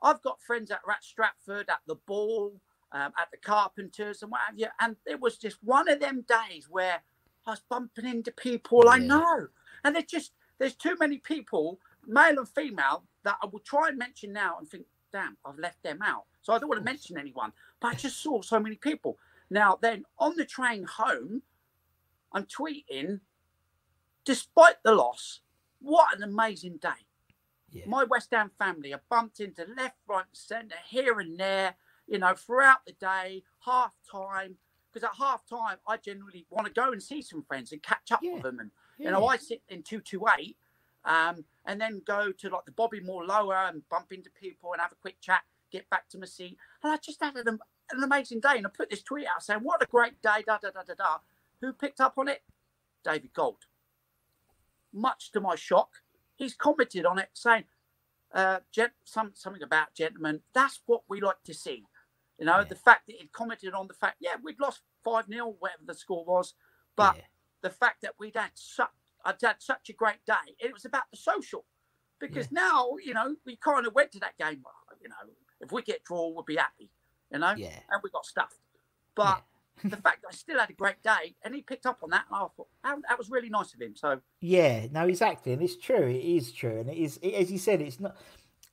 I've 0.03 0.21
got 0.21 0.41
friends 0.41 0.71
at 0.71 0.81
Rat 0.87 1.03
Stratford, 1.03 1.69
at 1.69 1.81
the 1.87 1.95
Ball, 1.95 2.61
um, 2.93 3.13
at 3.19 3.29
the 3.31 3.37
Carpenters, 3.37 4.21
and 4.23 4.31
what 4.31 4.41
have 4.47 4.59
you. 4.59 4.67
And 4.79 4.97
it 5.05 5.19
was 5.21 5.37
just 5.37 5.57
one 5.63 5.89
of 5.89 5.99
them 5.99 6.25
days 6.27 6.67
where 6.69 7.01
I 7.47 7.51
was 7.51 7.61
bumping 7.69 8.05
into 8.05 8.31
people 8.31 8.89
I 8.89 8.99
know, 8.99 9.47
and 9.83 9.95
there's 9.95 10.05
just 10.05 10.33
there's 10.59 10.75
too 10.75 10.95
many 10.99 11.17
people, 11.17 11.79
male 12.07 12.39
and 12.39 12.49
female, 12.49 13.05
that 13.23 13.37
I 13.43 13.47
will 13.47 13.59
try 13.59 13.89
and 13.89 13.97
mention 13.97 14.33
now 14.33 14.57
and 14.59 14.69
think, 14.69 14.85
damn, 15.11 15.37
I've 15.45 15.59
left 15.59 15.83
them 15.83 15.99
out. 16.03 16.25
So 16.41 16.53
I 16.53 16.59
don't 16.59 16.69
want 16.69 16.79
to 16.81 16.85
mention 16.85 17.17
anyone, 17.17 17.53
but 17.79 17.89
I 17.89 17.93
just 17.95 18.21
saw 18.21 18.41
so 18.41 18.59
many 18.59 18.75
people. 18.75 19.17
Now 19.49 19.77
then, 19.81 20.05
on 20.17 20.35
the 20.35 20.45
train 20.45 20.83
home, 20.85 21.41
I'm 22.31 22.45
tweeting, 22.45 23.21
despite 24.25 24.81
the 24.83 24.93
loss, 24.93 25.41
what 25.81 26.15
an 26.15 26.23
amazing 26.23 26.77
day. 26.77 27.05
Yeah. 27.71 27.85
My 27.87 28.03
West 28.03 28.29
Ham 28.31 28.51
family 28.57 28.93
are 28.93 29.01
bumped 29.09 29.39
into 29.39 29.65
left, 29.77 29.97
right, 30.07 30.25
centre, 30.33 30.75
here 30.87 31.19
and 31.19 31.39
there, 31.39 31.75
you 32.07 32.17
know, 32.19 32.33
throughout 32.33 32.85
the 32.85 32.93
day, 32.93 33.43
half 33.65 33.93
time. 34.11 34.55
Because 34.91 35.07
at 35.07 35.15
half 35.17 35.45
time, 35.45 35.77
I 35.87 35.97
generally 35.97 36.45
want 36.49 36.65
to 36.65 36.73
go 36.73 36.91
and 36.91 37.01
see 37.01 37.21
some 37.21 37.43
friends 37.43 37.71
and 37.71 37.81
catch 37.83 38.11
up 38.11 38.21
Yeah. 38.23 38.33
with 38.33 38.43
them. 38.43 38.59
And, 38.59 38.71
you 38.97 39.09
know, 39.11 39.25
I 39.27 39.37
sit 39.37 39.61
in 39.69 39.83
228 39.83 40.57
um, 41.05 41.45
and 41.65 41.79
then 41.79 42.01
go 42.05 42.31
to 42.31 42.49
like 42.49 42.65
the 42.65 42.71
Bobby 42.71 42.99
Moore 42.99 43.23
lower 43.23 43.55
and 43.55 43.87
bump 43.89 44.11
into 44.11 44.31
people 44.31 44.73
and 44.73 44.81
have 44.81 44.91
a 44.91 44.95
quick 44.95 45.21
chat, 45.21 45.43
get 45.71 45.89
back 45.89 46.09
to 46.09 46.17
my 46.17 46.25
seat. 46.25 46.57
And 46.83 46.91
I 46.93 46.97
just 46.97 47.21
had 47.21 47.35
an, 47.35 47.59
an 47.91 48.03
amazing 48.03 48.39
day. 48.39 48.57
And 48.57 48.65
I 48.65 48.69
put 48.75 48.89
this 48.89 49.03
tweet 49.03 49.25
out 49.27 49.43
saying, 49.43 49.61
What 49.61 49.81
a 49.83 49.85
great 49.87 50.21
day, 50.21 50.43
da 50.45 50.57
da 50.57 50.69
da 50.71 50.83
da 50.83 50.93
da. 50.95 51.17
Who 51.61 51.73
picked 51.73 51.99
up 52.01 52.13
on 52.17 52.27
it? 52.27 52.41
David 53.03 53.33
Gold. 53.33 53.65
Much 54.91 55.31
to 55.31 55.39
my 55.41 55.55
shock, 55.55 55.89
he's 56.35 56.55
commented 56.55 57.05
on 57.05 57.19
it 57.19 57.29
saying, 57.33 57.65
uh, 58.33 58.59
gent- 58.71 58.93
some, 59.03 59.31
something 59.35 59.61
about 59.63 59.93
gentlemen. 59.93 60.41
That's 60.53 60.81
what 60.85 61.01
we 61.07 61.21
like 61.21 61.43
to 61.45 61.53
see. 61.53 61.85
You 62.39 62.45
know, 62.45 62.57
Yeah. 62.59 62.63
the 62.63 62.75
fact 62.75 63.07
that 63.07 63.15
he'd 63.17 63.31
commented 63.31 63.73
on 63.73 63.87
the 63.87 63.93
fact, 63.93 64.17
yeah, 64.19 64.35
we'd 64.41 64.59
lost 64.59 64.81
5 65.03 65.27
0, 65.27 65.55
whatever 65.59 65.83
the 65.85 65.93
score 65.93 66.25
was. 66.25 66.53
But 66.95 67.17
Yeah. 67.17 67.25
the 67.61 67.69
fact 67.69 68.01
that 68.01 68.17
we'd 68.17 68.35
had 68.35 68.51
such, 68.55 68.89
I'd 69.25 69.41
had 69.41 69.61
such 69.61 69.89
a 69.89 69.93
great 69.93 70.23
day, 70.25 70.55
it 70.59 70.73
was 70.73 70.85
about 70.85 71.09
the 71.11 71.17
social. 71.17 71.65
Because 72.19 72.51
now, 72.51 72.97
you 72.97 73.13
know, 73.13 73.35
we 73.45 73.55
kind 73.57 73.85
of 73.85 73.93
went 73.93 74.11
to 74.13 74.19
that 74.19 74.37
game, 74.37 74.61
well, 74.63 74.97
you 75.01 75.07
know, 75.09 75.15
if 75.61 75.71
we 75.71 75.81
get 75.81 76.03
draw, 76.03 76.29
we'll 76.29 76.43
be 76.43 76.55
happy, 76.55 76.89
you 77.31 77.39
know, 77.39 77.53
Yeah. 77.57 77.79
and 77.89 78.01
we 78.03 78.09
got 78.09 78.25
stuffed. 78.25 78.57
But 79.15 79.43
the 79.83 79.97
fact 79.97 80.21
that 80.23 80.29
I 80.29 80.31
still 80.33 80.59
had 80.59 80.69
a 80.69 80.73
great 80.73 81.01
day 81.03 81.35
and 81.43 81.55
he 81.55 81.61
picked 81.61 81.85
up 81.85 81.99
on 82.03 82.09
that, 82.11 82.25
and 82.29 82.35
I 82.35 82.39
thought, 82.55 82.67
that, 82.83 82.97
that 83.07 83.17
was 83.17 83.29
really 83.29 83.49
nice 83.49 83.73
of 83.73 83.81
him. 83.81 83.95
So, 83.95 84.19
Yeah, 84.41 84.87
no, 84.91 85.07
exactly, 85.07 85.53
and 85.53 85.61
it's 85.61 85.77
true. 85.77 86.07
It 86.07 86.23
is 86.23 86.51
true, 86.51 86.79
and 86.79 86.89
it 86.89 86.97
is 86.97 87.17
it, 87.21 87.33
as 87.33 87.51
you 87.51 87.57
said. 87.57 87.81
It's 87.81 87.99
not. 87.99 88.15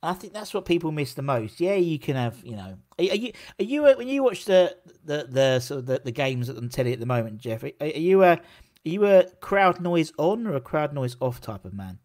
I 0.03 0.13
think 0.13 0.31
that's 0.33 0.53
what 0.53 0.65
people 0.65 0.91
miss 0.91 1.15
the 1.15 1.23
most. 1.23 1.59
Yeah, 1.59 1.73
you 1.73 1.97
can 1.97 2.15
have, 2.15 2.37
you 2.43 2.55
know, 2.55 2.77
are, 2.99 3.01
are 3.01 3.15
you 3.15 3.31
are 3.59 3.63
you 3.63 3.85
uh, 3.87 3.95
when 3.95 4.07
you 4.07 4.21
watch 4.23 4.45
the 4.45 4.77
the 5.03 5.27
the 5.29 5.59
sort 5.59 5.79
of 5.79 5.85
the, 5.87 6.01
the 6.05 6.11
games 6.11 6.49
on 6.49 6.69
telly 6.69 6.93
at 6.93 6.99
the 6.99 7.05
moment, 7.07 7.39
Geoff? 7.39 7.63
Are, 7.63 7.71
are 7.81 7.87
you 7.87 8.23
a 8.23 8.33
are 8.33 8.39
you 8.83 9.05
a 9.07 9.23
crowd 9.41 9.81
noise 9.81 10.13
on 10.17 10.45
or 10.45 10.55
a 10.55 10.61
crowd 10.61 10.93
noise 10.93 11.17
off 11.19 11.41
type 11.41 11.65
of 11.65 11.73
man? 11.73 11.97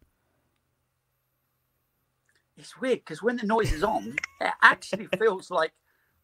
It's 2.57 2.81
weird 2.81 3.01
because 3.01 3.23
when 3.23 3.37
the 3.37 3.47
noise 3.47 3.73
is 3.73 3.83
on, 3.83 4.17
it 4.41 4.53
actually 4.63 5.07
feels 5.19 5.51
like 5.51 5.73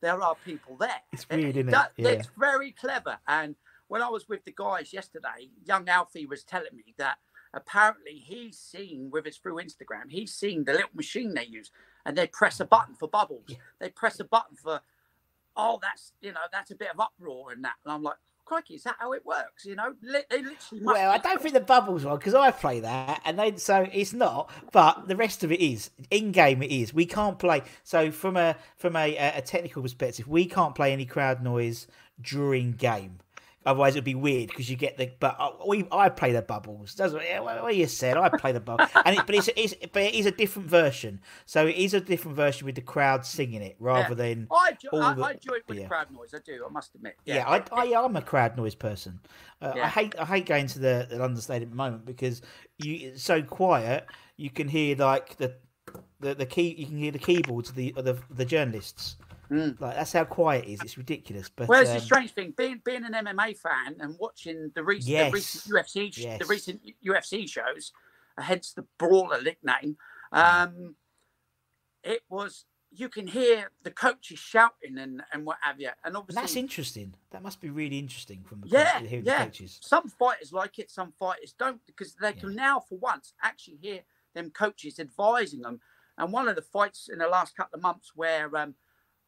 there 0.01 0.23
are 0.23 0.37
people 0.45 0.77
there. 0.77 1.01
It's 1.13 1.29
weird, 1.29 1.57
isn't 1.57 1.69
it? 1.69 1.73
that- 1.73 1.93
Yeah. 1.97 2.09
It's 2.11 2.29
very 2.39 2.73
clever. 2.73 3.19
And 3.27 3.57
when 3.89 4.03
I 4.03 4.09
was 4.09 4.29
with 4.29 4.45
the 4.45 4.53
guys 4.57 4.93
yesterday, 4.93 5.51
young 5.65 5.89
Alfie 5.89 6.27
was 6.27 6.45
telling 6.45 6.77
me 6.77 6.95
that 6.99 7.17
apparently 7.55 8.13
he's 8.25 8.59
seen 8.59 9.09
with 9.11 9.25
his 9.25 9.39
through 9.39 9.57
Instagram, 9.57 10.11
he's 10.11 10.35
seen 10.35 10.65
the 10.65 10.73
little 10.73 10.91
machine 10.95 11.35
they 11.35 11.47
use, 11.47 11.71
and 12.05 12.17
they 12.17 12.27
press 12.27 12.61
a 12.61 12.65
button 12.65 12.95
for 12.95 13.09
bubbles. 13.09 13.49
They 13.81 13.89
press 13.89 14.21
a 14.21 14.25
button 14.25 14.57
for, 14.57 14.81
oh, 15.57 15.79
that's 15.83 16.13
you 16.21 16.33
know 16.33 16.41
that's 16.53 16.71
a 16.71 16.75
bit 16.77 16.91
of 16.93 17.01
uproar 17.01 17.51
and 17.53 17.65
that. 17.65 17.75
And 17.85 17.93
I'm 17.95 18.03
like, 18.03 18.17
crikey, 18.49 18.75
is 18.75 18.83
that 18.85 18.97
how 18.99 19.13
it 19.13 19.25
works? 19.25 19.65
You 19.65 19.77
know, 19.77 19.95
they 20.03 20.25
literally. 20.31 20.85
Well, 20.85 21.11
I 21.11 21.19
don't 21.19 21.41
think 21.41 21.55
the 21.55 21.61
bubbles 21.61 22.05
one 22.05 22.17
because 22.17 22.35
I 22.35 22.51
play 22.51 22.81
that, 22.81 23.21
and 23.25 23.39
then 23.39 23.59
so 23.59 23.87
it's 23.93 24.13
not. 24.13 24.51
But 24.73 25.07
the 25.07 25.17
rest 25.17 25.45
of 25.45 25.53
it 25.53 25.61
is 25.61 25.91
in 26.11 26.33
game. 26.33 26.63
It 26.63 26.71
is. 26.71 26.95
We 26.95 27.07
can't 27.07 27.39
play. 27.39 27.63
So 27.85 28.11
from 28.11 28.37
a 28.37 28.57
from 28.77 28.97
a, 28.97 29.17
a 29.17 29.43
technical 29.43 29.83
perspective, 29.83 30.27
we 30.27 30.47
can't 30.47 30.75
play 30.75 30.93
any 30.93 31.05
crowd 31.05 31.43
noise 31.43 31.87
during 32.21 32.73
game. 32.73 33.19
Otherwise, 33.69 33.97
it'd 33.97 34.05
be 34.05 34.15
weird 34.15 34.49
because 34.49 34.71
you 34.71 34.77
get 34.77 34.97
the. 34.97 35.11
But 35.21 35.37
uh, 35.39 35.51
we, 35.67 35.87
I 35.93 36.09
play 36.09 36.33
the 36.33 36.41
bubbles. 36.41 36.95
Doesn't 36.95 37.21
yeah, 37.23 37.41
what 37.41 37.77
you 37.77 37.87
said? 37.87 38.17
I 38.17 38.31
play 38.31 38.53
the 38.53 38.61
bubble, 38.61 38.87
and 39.05 39.15
it, 39.19 39.27
but 39.27 39.35
it's, 39.35 39.51
it's 39.57 39.75
but 39.93 40.03
it 40.05 40.15
is 40.15 40.25
a 40.25 40.31
different 40.31 40.71
version. 40.71 41.21
So 41.45 41.67
it 41.67 41.77
is 41.77 41.93
a 41.93 42.01
different 42.01 42.35
version 42.35 42.65
with 42.65 42.77
the 42.77 42.81
crowd 42.81 43.27
singing 43.27 43.61
it 43.61 43.77
rather 43.79 44.09
Yeah. 44.11 44.15
than. 44.15 44.47
I, 44.51 44.77
all 44.91 45.03
I, 45.03 45.13
the- 45.13 45.23
I 45.23 45.31
enjoy 45.33 45.55
it 45.57 45.65
with 45.69 45.79
yeah. 45.79 45.87
crowd 45.87 46.11
noise. 46.11 46.33
I 46.35 46.39
do. 46.39 46.65
I 46.67 46.71
must 46.73 46.95
admit. 46.95 47.17
Yeah, 47.27 47.45
I, 47.47 47.63
I 47.71 47.85
am 48.05 48.17
a 48.17 48.23
crowd 48.23 48.57
noise 48.57 48.75
person. 48.75 49.21
Uh, 49.61 49.75
I 49.77 49.89
hate 49.89 50.15
I 50.19 50.25
hate 50.25 50.47
going 50.47 50.67
to 50.69 50.79
the, 50.79 51.07
the 51.11 51.19
London 51.19 51.43
Stadium 51.43 51.69
at 51.69 51.71
the 51.73 51.77
moment 51.77 52.07
because 52.07 52.41
you 52.79 53.11
it's 53.11 53.23
so 53.23 53.43
quiet. 53.43 54.07
You 54.39 54.49
can 54.49 54.69
hear 54.69 54.97
like 54.97 55.37
the 55.37 55.57
the, 56.21 56.35
the 56.35 56.47
key. 56.47 56.75
You 56.79 56.87
can 56.87 56.97
hear 56.97 57.13
the 57.13 57.19
keyboards 57.19 57.69
of 57.69 57.75
the 57.75 57.93
of 57.99 58.05
the, 58.07 58.19
the 58.31 58.47
journalists. 58.47 59.17
Like 59.51 59.97
that's 59.97 60.13
how 60.13 60.25
quiet 60.25 60.65
it 60.67 60.73
is. 60.73 60.81
It's 60.83 60.99
ridiculous. 60.99 61.49
But 61.55 61.69
Well, 61.69 61.81
it's 61.81 61.91
um, 61.91 61.97
a 61.97 62.01
strange 62.01 62.33
thing 62.33 62.55
being 62.57 62.81
being 62.85 63.05
an 63.05 63.13
MMA 63.13 63.59
fan 63.59 63.97
and 64.01 64.17
watching 64.19 64.71
the 64.75 64.85
recent, 64.85 65.09
Yes. 65.09 65.31
the 65.31 65.35
recent 65.35 65.65
UFC 65.75 66.15
sh- 66.15 66.39
the 66.39 66.47
recent 66.47 66.81
UFC 67.05 67.49
shows, 67.49 67.93
uh, 68.37 68.43
hence 68.43 68.73
the 68.73 68.87
brawler 68.99 69.43
nickname. 69.43 69.97
Um, 70.33 70.97
it 72.03 72.23
was 72.29 72.67
you 72.91 73.09
can 73.09 73.27
hear 73.27 73.71
the 73.83 73.91
coaches 73.91 74.39
shouting 74.39 74.99
and 74.99 75.23
and 75.33 75.45
what 75.47 75.59
have 75.63 75.81
you, 75.81 75.89
and 75.89 75.97
and 76.05 76.17
obviously 76.17 76.43
that's 76.43 76.57
interesting. 76.57 77.15
That 77.31 77.43
must 77.43 77.61
be 77.61 77.71
really 77.71 77.99
interesting 77.99 78.45
from 78.45 78.61
the 78.61 78.69
yeah, 78.69 79.01
hearing 79.01 79.25
yeah. 79.25 79.39
the 79.41 79.45
coaches. 79.47 79.79
Some 79.83 80.09
fighters 80.09 80.53
like 80.53 80.79
it, 80.79 80.91
some 80.91 81.13
fighters 81.19 81.55
don't, 81.59 81.81
because 81.87 82.15
they 82.15 82.33
can 82.33 82.55
now, 82.55 82.81
for 82.81 82.99
once, 82.99 83.35
actually 83.43 83.79
hear 83.81 84.01
them 84.35 84.51
coaches 84.51 84.99
advising 84.99 85.61
them. 85.63 85.81
And 86.17 86.33
one 86.33 86.49
of 86.49 86.57
the 86.57 86.63
fights 86.63 87.09
in 87.13 87.19
the 87.19 87.29
last 87.29 87.57
couple 87.57 87.77
of 87.77 87.83
months 87.83 88.13
where 88.15 88.55
um, 88.57 88.75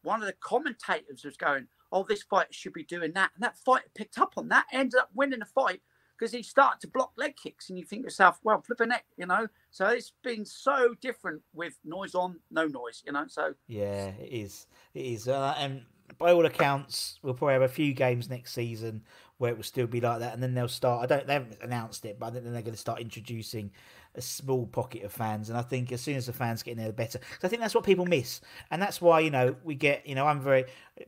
one 0.02 0.20
of 0.20 0.26
the 0.26 0.34
commentators 0.34 1.24
was 1.24 1.36
going, 1.36 1.68
"Oh, 1.92 2.04
this 2.04 2.22
fighter 2.22 2.52
should 2.52 2.72
be 2.72 2.84
doing 2.84 3.12
that," 3.12 3.32
and 3.34 3.42
that 3.42 3.58
fighter 3.58 3.88
picked 3.94 4.18
up 4.18 4.34
on 4.36 4.48
that, 4.48 4.66
ended 4.72 5.00
up 5.00 5.10
winning 5.14 5.40
the 5.40 5.46
fight 5.46 5.82
because 6.18 6.32
he 6.32 6.42
started 6.42 6.80
to 6.80 6.88
block 6.88 7.12
leg 7.16 7.34
kicks, 7.36 7.70
and 7.70 7.78
you 7.78 7.84
think 7.84 8.02
yourself, 8.02 8.38
"Well, 8.42 8.60
flip 8.60 8.80
a 8.80 8.86
neck," 8.86 9.06
you 9.16 9.26
know. 9.26 9.48
So 9.70 9.86
it's 9.88 10.12
been 10.22 10.44
so 10.44 10.94
different 11.00 11.42
with 11.54 11.78
noise 11.84 12.14
on, 12.14 12.40
no 12.50 12.66
noise, 12.66 13.02
you 13.06 13.12
know. 13.12 13.26
So 13.28 13.54
Yeah, 13.66 14.08
it 14.08 14.32
is. 14.32 14.66
It 14.94 15.06
is. 15.06 15.28
Uh, 15.28 15.54
and 15.58 15.86
by 16.18 16.32
all 16.32 16.44
accounts, 16.44 17.18
we'll 17.22 17.34
probably 17.34 17.54
have 17.54 17.62
a 17.62 17.68
few 17.68 17.94
games 17.94 18.28
next 18.28 18.52
season 18.52 19.04
where 19.38 19.50
it 19.50 19.56
will 19.56 19.64
still 19.64 19.86
be 19.86 20.00
like 20.00 20.20
that, 20.20 20.34
and 20.34 20.42
then 20.42 20.54
they'll 20.54 20.68
start. 20.68 21.02
I 21.02 21.06
don't. 21.06 21.26
They 21.26 21.32
haven't 21.32 21.62
announced 21.62 22.04
it, 22.04 22.18
but 22.18 22.26
I 22.26 22.30
think 22.30 22.44
then 22.44 22.52
they're 22.52 22.62
going 22.62 22.74
to 22.74 22.80
start 22.80 23.00
introducing 23.00 23.70
a 24.14 24.20
small 24.20 24.66
pocket 24.66 25.02
of 25.04 25.12
fans. 25.12 25.48
And 25.50 25.58
I 25.58 25.62
think 25.62 25.92
as 25.92 26.00
soon 26.00 26.16
as 26.16 26.26
the 26.26 26.32
fans 26.32 26.62
get 26.62 26.72
in 26.72 26.78
there, 26.78 26.88
the 26.88 26.92
better. 26.92 27.18
'Cause 27.18 27.44
I 27.44 27.48
think 27.48 27.62
that's 27.62 27.74
what 27.74 27.84
people 27.84 28.06
miss, 28.06 28.40
and 28.70 28.80
that's 28.82 29.00
why 29.00 29.20
you 29.20 29.30
know 29.30 29.56
we 29.64 29.74
get. 29.74 30.06
You 30.06 30.14
know, 30.14 30.26
I'm 30.26 30.40
very. 30.40 30.64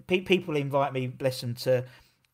Pe- 0.07 0.21
people 0.21 0.57
invite 0.57 0.93
me, 0.93 1.07
bless 1.07 1.41
them, 1.41 1.55
to. 1.57 1.85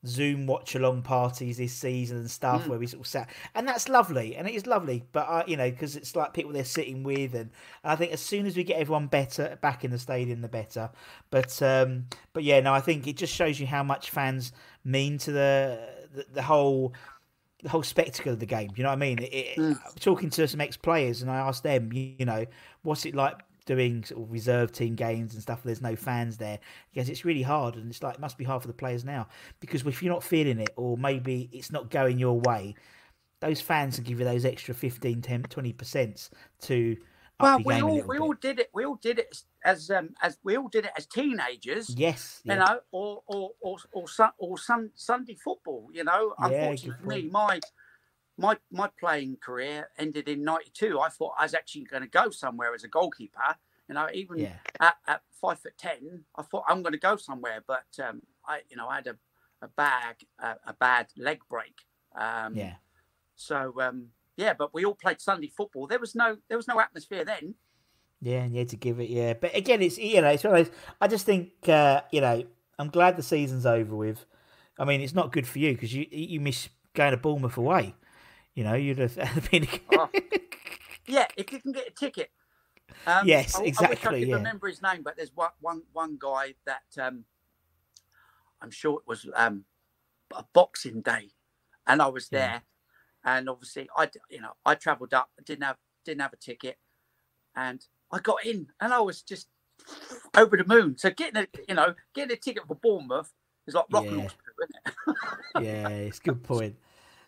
Zoom 0.06 0.46
watch 0.46 0.76
along 0.76 1.02
parties 1.02 1.56
this 1.56 1.72
season 1.72 2.18
and 2.18 2.30
stuff 2.30 2.68
where 2.68 2.78
we 2.78 2.86
sort 2.86 3.00
of 3.00 3.06
sat, 3.08 3.28
and 3.56 3.66
that's 3.66 3.88
lovely, 3.88 4.36
and 4.36 4.46
it 4.46 4.54
is 4.54 4.64
lovely. 4.64 5.02
But 5.10 5.28
I, 5.28 5.44
you 5.48 5.56
know, 5.56 5.68
because 5.68 5.96
it's 5.96 6.14
like 6.14 6.32
people 6.32 6.52
they're 6.52 6.64
sitting 6.64 7.02
with, 7.02 7.34
and, 7.34 7.50
and 7.82 7.92
I 7.92 7.96
think 7.96 8.12
as 8.12 8.20
soon 8.20 8.46
as 8.46 8.56
we 8.56 8.62
get 8.62 8.78
everyone 8.78 9.08
better 9.08 9.58
back 9.60 9.84
in 9.84 9.90
the 9.90 9.98
stadium, 9.98 10.40
the 10.40 10.48
better. 10.48 10.90
But 11.30 11.60
um, 11.62 12.06
but 12.32 12.44
yeah, 12.44 12.60
no, 12.60 12.72
I 12.72 12.80
think 12.80 13.08
it 13.08 13.16
just 13.16 13.34
shows 13.34 13.58
you 13.58 13.66
how 13.66 13.82
much 13.82 14.10
fans 14.10 14.52
mean 14.84 15.18
to 15.18 15.32
the 15.32 15.80
the, 16.14 16.26
the 16.32 16.42
whole 16.42 16.94
the 17.62 17.68
whole 17.68 17.82
spectacle 17.82 18.32
of 18.32 18.38
the 18.38 18.46
game. 18.46 18.70
You 18.76 18.84
know 18.84 18.90
what 18.90 18.96
I 18.96 18.98
mean? 18.98 19.18
It, 19.20 19.58
I'm 19.58 19.74
hmm. 19.74 19.78
talking 19.98 20.30
to 20.30 20.46
some 20.46 20.60
ex 20.60 20.76
players, 20.76 21.22
and 21.22 21.30
I 21.30 21.36
asked 21.38 21.62
them, 21.62 21.92
you, 21.92 22.14
you 22.18 22.24
know, 22.24 22.46
what's 22.82 23.04
it 23.04 23.14
like 23.14 23.40
doing 23.68 24.02
sort 24.02 24.22
of 24.22 24.32
reserve 24.32 24.72
team 24.72 24.94
games 24.94 25.34
and 25.34 25.42
stuff 25.42 25.60
there's 25.62 25.82
no 25.82 25.94
fans 25.94 26.38
there 26.38 26.58
because 26.90 27.10
it's 27.10 27.26
really 27.26 27.42
hard 27.42 27.76
and 27.76 27.90
it's 27.90 28.02
like 28.02 28.14
it 28.14 28.20
must 28.20 28.38
be 28.38 28.44
hard 28.44 28.62
for 28.62 28.66
the 28.66 28.72
players 28.72 29.04
now 29.04 29.28
because 29.60 29.84
if 29.84 30.02
you're 30.02 30.10
not 30.10 30.24
feeling 30.24 30.58
it 30.58 30.70
or 30.76 30.96
maybe 30.96 31.50
it's 31.52 31.70
not 31.70 31.90
going 31.90 32.18
your 32.18 32.40
way 32.40 32.74
those 33.40 33.60
fans 33.60 33.96
can 33.96 34.04
give 34.04 34.20
you 34.20 34.24
those 34.24 34.46
extra 34.46 34.72
15 34.72 35.20
10 35.20 35.42
20 35.42 35.72
percent 35.74 36.30
to 36.62 36.96
well, 37.40 37.60
we 37.64 37.80
all 37.80 38.02
we 38.02 38.16
bit. 38.16 38.20
all 38.20 38.32
did 38.34 38.58
it. 38.58 38.70
We 38.72 38.84
all 38.84 38.96
did 38.96 39.18
it 39.18 39.42
as 39.64 39.90
um 39.90 40.10
as 40.22 40.38
we 40.42 40.56
all 40.56 40.68
did 40.68 40.86
it 40.86 40.92
as 40.96 41.06
teenagers. 41.06 41.94
Yes, 41.96 42.40
you 42.44 42.54
know, 42.54 42.80
or 42.90 43.22
or 43.26 43.52
or 43.60 43.78
or, 43.92 44.06
or, 44.18 44.32
or 44.38 44.58
sun, 44.58 44.90
Sunday 44.94 45.36
football. 45.36 45.88
You 45.92 46.04
know, 46.04 46.34
yeah, 46.40 46.46
unfortunately 46.46 46.96
for 47.00 47.06
me, 47.06 47.30
my 47.30 47.60
my 48.36 48.56
my 48.70 48.88
playing 48.98 49.36
career 49.40 49.88
ended 49.98 50.28
in 50.28 50.42
'92. 50.42 50.98
I 51.00 51.08
thought 51.08 51.34
I 51.38 51.44
was 51.44 51.54
actually 51.54 51.84
going 51.84 52.02
to 52.02 52.08
go 52.08 52.30
somewhere 52.30 52.74
as 52.74 52.84
a 52.84 52.88
goalkeeper. 52.88 53.56
You 53.88 53.94
know, 53.94 54.08
even 54.12 54.38
yeah. 54.38 54.56
at, 54.80 54.96
at 55.06 55.22
five 55.40 55.60
foot 55.60 55.78
ten, 55.78 56.24
I 56.36 56.42
thought 56.42 56.64
I'm 56.68 56.82
going 56.82 56.92
to 56.92 56.98
go 56.98 57.16
somewhere, 57.16 57.62
but 57.66 57.86
um, 58.02 58.22
I 58.46 58.60
you 58.68 58.76
know 58.76 58.88
I 58.88 58.96
had 58.96 59.06
a 59.06 59.16
a 59.62 59.68
bag 59.68 60.16
a, 60.38 60.56
a 60.66 60.72
bad 60.72 61.08
leg 61.16 61.40
break. 61.48 61.74
Um, 62.16 62.56
yeah. 62.56 62.74
So 63.36 63.74
um, 63.80 64.08
yeah, 64.38 64.54
but 64.56 64.72
we 64.72 64.84
all 64.84 64.94
played 64.94 65.20
Sunday 65.20 65.48
football. 65.48 65.88
There 65.88 65.98
was 65.98 66.14
no 66.14 66.36
there 66.48 66.56
was 66.56 66.68
no 66.68 66.80
atmosphere 66.80 67.24
then. 67.24 67.56
Yeah, 68.20 68.44
and 68.44 68.52
you 68.52 68.60
had 68.60 68.68
to 68.70 68.76
give 68.76 69.00
it. 69.00 69.10
Yeah, 69.10 69.34
but 69.34 69.54
again, 69.54 69.82
it's 69.82 69.98
you 69.98 70.20
know, 70.22 70.28
it's 70.28 70.44
one 70.44 70.56
of 70.56 70.64
those. 70.64 70.74
I 71.00 71.08
just 71.08 71.26
think 71.26 71.50
uh, 71.68 72.02
you 72.12 72.20
know, 72.20 72.44
I'm 72.78 72.88
glad 72.88 73.16
the 73.16 73.22
season's 73.22 73.66
over 73.66 73.96
with. 73.96 74.24
I 74.78 74.84
mean, 74.84 75.00
it's 75.00 75.14
not 75.14 75.32
good 75.32 75.46
for 75.46 75.58
you 75.58 75.72
because 75.72 75.92
you 75.92 76.06
you 76.10 76.40
miss 76.40 76.68
going 76.94 77.10
to 77.10 77.16
Bournemouth 77.16 77.56
away. 77.56 77.96
You 78.54 78.62
know, 78.62 78.74
you'd 78.74 78.98
have 78.98 79.48
been. 79.50 79.66
oh. 79.92 80.08
Yeah, 81.10 81.26
if 81.38 81.50
you 81.50 81.58
can 81.58 81.72
get 81.72 81.88
a 81.88 81.90
ticket. 81.90 82.30
Um, 83.06 83.26
yes, 83.26 83.58
exactly. 83.58 83.86
I, 83.86 83.88
wish 83.88 84.04
I 84.04 84.10
could 84.10 84.28
yeah. 84.28 84.34
remember 84.34 84.68
his 84.68 84.82
name, 84.82 85.00
but 85.02 85.16
there's 85.16 85.34
one 85.34 85.50
one 85.60 85.82
one 85.94 86.18
guy 86.20 86.54
that 86.66 87.02
um, 87.02 87.24
I'm 88.60 88.70
sure 88.70 88.98
it 88.98 89.08
was 89.08 89.26
um, 89.34 89.64
a 90.36 90.44
Boxing 90.52 91.00
Day, 91.00 91.30
and 91.86 92.02
I 92.02 92.08
was 92.08 92.28
there. 92.28 92.62
And 93.36 93.48
obviously 93.48 93.88
I 93.96 94.08
you 94.30 94.40
know 94.40 94.52
I 94.64 94.74
travelled 94.74 95.14
up, 95.14 95.30
didn't 95.44 95.64
have 95.64 95.76
didn't 96.04 96.22
have 96.22 96.32
a 96.32 96.36
ticket, 96.36 96.78
and 97.54 97.84
I 98.12 98.20
got 98.20 98.44
in, 98.44 98.68
and 98.80 98.92
I 98.92 99.00
was 99.00 99.22
just 99.22 99.48
over 100.36 100.56
the 100.56 100.64
moon. 100.64 100.96
So 100.98 101.10
getting 101.10 101.42
a 101.42 101.46
you 101.68 101.74
know 101.74 101.94
getting 102.14 102.36
a 102.36 102.40
ticket 102.40 102.66
for 102.66 102.76
Bournemouth 102.76 103.32
is 103.66 103.74
like 103.74 103.86
rock 103.92 104.04
yeah. 104.04 104.10
and 104.10 104.18
roll, 104.18 104.26
isn't 104.26 104.76
it? 104.86 105.64
yeah, 105.64 105.88
it's 105.88 106.18
a 106.18 106.22
good 106.22 106.42
point. 106.42 106.76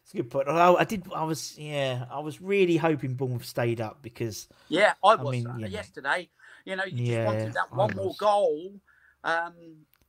It's 0.02 0.14
a 0.14 0.16
good 0.16 0.30
point. 0.30 0.48
I, 0.48 0.72
I 0.74 0.84
did. 0.84 1.04
I 1.14 1.24
was. 1.24 1.58
Yeah, 1.58 2.06
I 2.10 2.20
was 2.20 2.40
really 2.40 2.76
hoping 2.76 3.14
Bournemouth 3.14 3.44
stayed 3.44 3.80
up 3.80 3.98
because. 4.02 4.48
Yeah, 4.68 4.94
I 5.04 5.16
was 5.16 5.26
I 5.26 5.30
mean, 5.30 5.64
uh, 5.64 5.68
yesterday. 5.68 6.30
You 6.64 6.76
know, 6.76 6.84
you 6.84 7.04
yeah, 7.04 7.24
just 7.24 7.26
wanted 7.26 7.52
that 7.54 7.72
one 7.74 7.96
more 7.96 8.14
goal. 8.18 8.80
Um, 9.24 9.54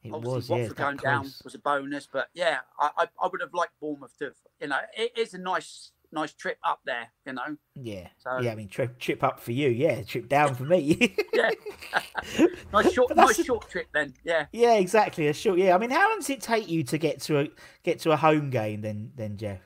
it 0.03 0.11
Obviously, 0.11 0.35
was. 0.35 0.49
Watford 0.49 0.77
yeah, 0.77 0.83
going 0.85 0.97
down 0.97 1.31
was 1.43 1.55
a 1.55 1.59
bonus, 1.59 2.07
but 2.11 2.29
yeah, 2.33 2.59
I, 2.79 2.89
I, 2.97 3.05
I 3.21 3.27
would 3.31 3.41
have 3.41 3.53
liked 3.53 3.73
Bournemouth 3.79 4.17
to. 4.19 4.31
You 4.59 4.67
know, 4.67 4.79
it 4.97 5.17
is 5.17 5.33
a 5.33 5.37
nice 5.37 5.91
nice 6.13 6.33
trip 6.33 6.57
up 6.67 6.79
there, 6.85 7.07
you 7.25 7.33
know. 7.33 7.57
Yeah. 7.75 8.07
So, 8.17 8.39
yeah, 8.41 8.51
I 8.51 8.55
mean 8.55 8.67
trip 8.67 8.99
trip 8.99 9.23
up 9.23 9.39
for 9.39 9.51
you, 9.51 9.69
yeah. 9.69 10.01
Trip 10.03 10.27
down 10.27 10.55
for 10.55 10.63
me. 10.63 11.15
yeah. 11.33 11.51
nice 12.73 12.91
short 12.91 13.15
nice 13.15 13.39
a... 13.39 13.43
short 13.43 13.69
trip 13.69 13.87
then. 13.93 14.13
Yeah. 14.23 14.47
Yeah, 14.51 14.75
exactly. 14.75 15.27
A 15.27 15.33
short 15.33 15.59
yeah. 15.59 15.75
I 15.75 15.77
mean 15.77 15.91
how 15.91 16.09
long 16.09 16.19
does 16.19 16.29
it 16.29 16.41
take 16.41 16.69
you 16.69 16.83
to 16.83 16.97
get 16.97 17.21
to 17.21 17.39
a 17.39 17.47
get 17.83 17.99
to 17.99 18.11
a 18.11 18.17
home 18.17 18.49
game 18.49 18.81
then 18.81 19.11
then 19.15 19.37
Geoff? 19.37 19.59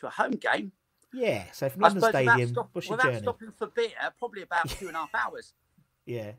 to 0.00 0.06
a 0.06 0.10
home 0.10 0.32
game. 0.32 0.72
Yeah, 1.12 1.44
so 1.52 1.68
from 1.68 1.82
London 1.82 2.02
Stadium, 2.02 2.48
stop, 2.50 2.70
what's 2.72 2.88
your 2.88 2.96
without 2.96 3.10
journey? 3.10 3.22
stopping 3.22 3.52
for 3.56 3.66
beer, 3.68 3.90
probably 4.18 4.42
about 4.42 4.68
two 4.68 4.86
and 4.86 4.96
a 4.96 5.00
half 5.00 5.14
hours. 5.14 5.54
yeah. 6.06 6.32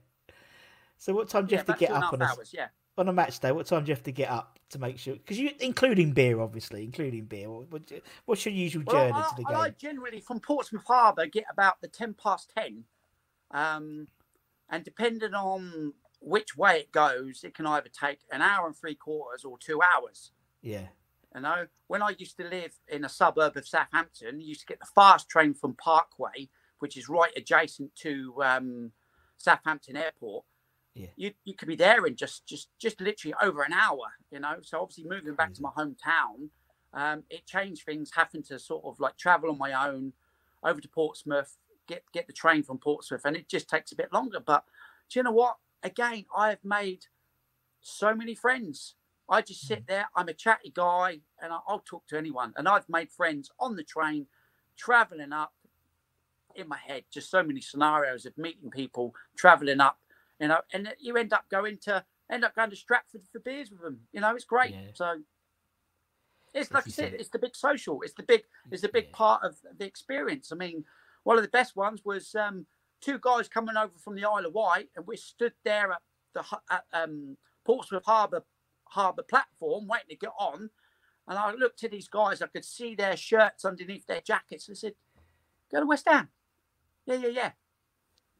So 1.01 1.15
what 1.15 1.29
time 1.29 1.48
do 1.48 1.55
you 1.55 1.55
yeah, 1.55 1.65
have 1.65 1.79
to 1.79 1.79
get 1.79 1.91
up 1.91 2.13
on 2.13 2.22
a, 2.22 2.25
hours, 2.25 2.51
yeah. 2.53 2.67
on 2.96 3.10
a 3.10 3.13
match 3.13 3.39
day? 3.39 3.51
What 3.51 3.65
time 3.65 3.84
do 3.84 3.89
you 3.89 3.96
have 3.96 4.03
to 4.03 4.12
get 4.12 4.29
up 4.29 4.60
to 4.70 4.77
make 4.77 5.00
sure? 5.00 5.15
Because 5.15 5.39
you, 5.39 5.50
including 5.60 6.12
beer, 6.12 6.39
obviously, 6.39 6.84
including 6.84 7.25
beer. 7.25 7.50
What, 7.50 7.81
what's 8.25 8.46
your 8.46 8.53
usual 8.53 8.84
well, 8.86 8.96
journey 8.96 9.13
I, 9.15 9.29
to 9.29 9.36
the 9.36 9.43
game? 9.46 9.55
I 9.55 9.70
generally 9.72 10.20
from 10.20 10.39
Portsmouth 10.39 10.84
Harbour 10.86 11.25
get 11.25 11.46
about 11.51 11.81
the 11.81 11.88
ten 11.88 12.13
past 12.13 12.51
ten, 12.55 12.84
um, 13.50 14.10
and 14.70 14.84
depending 14.84 15.34
on 15.34 15.93
which 16.20 16.55
way 16.55 16.81
it 16.81 16.91
goes, 16.91 17.43
it 17.43 17.55
can 17.55 17.65
either 17.65 17.89
take 17.89 18.20
an 18.31 18.43
hour 18.43 18.67
and 18.67 18.77
three 18.77 18.93
quarters 18.93 19.43
or 19.43 19.58
two 19.58 19.81
hours. 19.81 20.29
Yeah. 20.62 20.86
You 21.34 21.41
know, 21.41 21.65
when 21.88 22.03
I 22.03 22.13
used 22.15 22.38
to 22.38 22.48
live 22.48 22.74
in 22.88 23.05
a 23.05 23.10
suburb 23.10 23.58
of 23.58 23.67
Southampton, 23.67 24.39
you 24.39 24.50
used 24.50 24.62
to 24.62 24.67
get 24.67 24.79
the 24.79 24.86
fast 24.93 25.29
train 25.29 25.55
from 25.55 25.74
Parkway, 25.74 26.50
which 26.77 26.96
is 26.96 27.10
right 27.10 27.31
adjacent 27.36 27.96
to 27.96 28.36
um, 28.43 28.91
Southampton 29.38 29.98
Airport. 29.98 30.46
Yeah. 30.93 31.07
You 31.15 31.32
you 31.45 31.54
could 31.54 31.67
be 31.67 31.75
there 31.75 32.06
in 32.06 32.15
just 32.15 32.45
just 32.45 32.69
just 32.80 32.99
literally 32.99 33.34
over 33.41 33.63
an 33.63 33.73
hour. 33.73 34.06
You 34.32 34.39
know, 34.39 34.56
so 34.62 34.82
obviously 34.82 35.06
moving 35.06 35.36
back 35.36 35.54
to 35.54 35.62
my 35.62 35.69
hometown, 35.69 36.49
um, 36.93 37.23
it 37.30 37.45
changed 37.45 37.86
things. 37.86 38.12
Having 38.15 38.43
to 38.43 38.60
sort 38.60 38.84
of 38.86 38.99
like 38.99 39.17
travel 39.17 39.49
on 39.49 39.58
my 39.58 39.88
own 39.88 40.13
over 40.63 40.82
to 40.82 40.89
Portsmouth, 40.89 41.58
get 41.88 42.04
get 42.13 42.27
the 42.27 42.34
train 42.34 42.63
from 42.63 42.77
Portsmouth, 42.77 43.25
and 43.25 43.36
it 43.36 43.47
just 43.47 43.69
takes 43.69 43.91
a 43.91 43.95
bit 43.95 44.12
longer. 44.12 44.39
But 44.39 44.65
do 45.10 45.19
you 45.19 45.23
know 45.23 45.32
what? 45.32 45.58
Again, 45.84 46.25
I 46.36 46.49
have 46.49 46.63
made 46.63 47.06
so 47.82 48.13
many 48.13 48.36
friends 48.36 48.95
I 49.32 49.41
just 49.41 49.65
sit 49.65 49.84
mm. 49.84 49.88
there. 49.88 50.10
I'm 50.13 50.27
a 50.27 50.34
chatty 50.34 50.71
guy, 50.75 51.21
and 51.41 51.54
I'll 51.67 51.84
talk 51.86 52.06
to 52.08 52.17
anyone. 52.17 52.54
And 52.58 52.67
I've 52.67 52.88
made 52.89 53.10
friends 53.10 53.49
on 53.60 53.77
the 53.77 53.84
train, 53.84 54.27
traveling 54.77 55.32
up. 55.32 55.54
In 56.54 56.67
my 56.67 56.77
head, 56.86 57.06
just 57.10 57.32
so 57.32 57.41
many 57.41 57.62
scenarios 57.62 58.25
of 58.25 58.38
meeting 58.38 58.69
people, 58.69 59.15
traveling 59.38 59.80
up, 59.80 59.97
you 60.41 60.47
know, 60.47 60.62
and 60.73 60.93
you 60.99 61.15
end 61.17 61.34
up 61.34 61.45
going 61.49 61.77
to 61.84 62.04
end 62.32 62.43
up 62.43 62.56
going 62.56 62.71
to 62.71 62.75
Stratford 62.75 63.21
for 63.32 63.39
beers 63.39 63.69
with 63.69 63.82
them. 63.82 63.99
You 64.12 64.21
know, 64.21 64.36
it's 64.36 64.45
great. 64.45 64.71
Yeah. 64.71 64.91
So 64.93 65.15
it's 66.54 66.71
like 66.71 66.88
I 66.88 66.89
said, 66.89 67.13
it's 67.13 67.30
the 67.30 67.39
big 67.39 67.56
social. 67.56 68.01
It's 68.01 68.13
the 68.13 68.23
big, 68.23 68.43
it's 68.71 68.82
the 68.82 68.89
big 68.89 69.06
yeah. 69.06 69.15
part 69.17 69.43
of 69.43 69.58
the 69.77 69.86
experience. 69.86 70.51
I 70.51 70.56
mean, 70.56 70.84
one 71.23 71.38
of 71.38 71.43
the 71.43 71.49
best 71.49 71.75
ones 71.75 72.01
was 72.04 72.34
um, 72.36 72.65
two 73.01 73.19
guys 73.19 73.47
coming 73.47 73.77
over 73.77 73.93
from 74.04 74.15
the 74.15 74.25
Isle 74.25 74.47
of 74.47 74.54
Wight, 74.54 74.89
and 74.95 75.06
we 75.06 75.15
stood 75.15 75.54
there 75.63 75.91
at 75.91 76.01
the 76.34 76.43
at, 76.71 76.86
um, 76.91 77.38
Portsmouth 77.65 78.06
Harbour 78.06 78.43
harbour 78.86 79.23
platform 79.23 79.88
waiting 79.88 80.10
to 80.10 80.15
get 80.15 80.34
on. 80.38 80.69
And 81.27 81.38
I 81.38 81.54
looked 81.54 81.84
at 81.84 81.91
these 81.91 82.10
guys, 82.10 82.41
I 82.41 82.47
could 82.47 82.65
see 82.65 82.93
their 82.93 83.15
shirts 83.15 83.63
underneath 83.63 84.06
their 84.06 84.21
jackets. 84.21 84.67
I 84.69 84.73
said, 84.73 84.95
Go 85.71 85.80
to 85.80 85.86
West 85.86 86.08
Ham. 86.10 86.27
Yeah, 87.06 87.15
yeah, 87.15 87.27
yeah. 87.27 87.51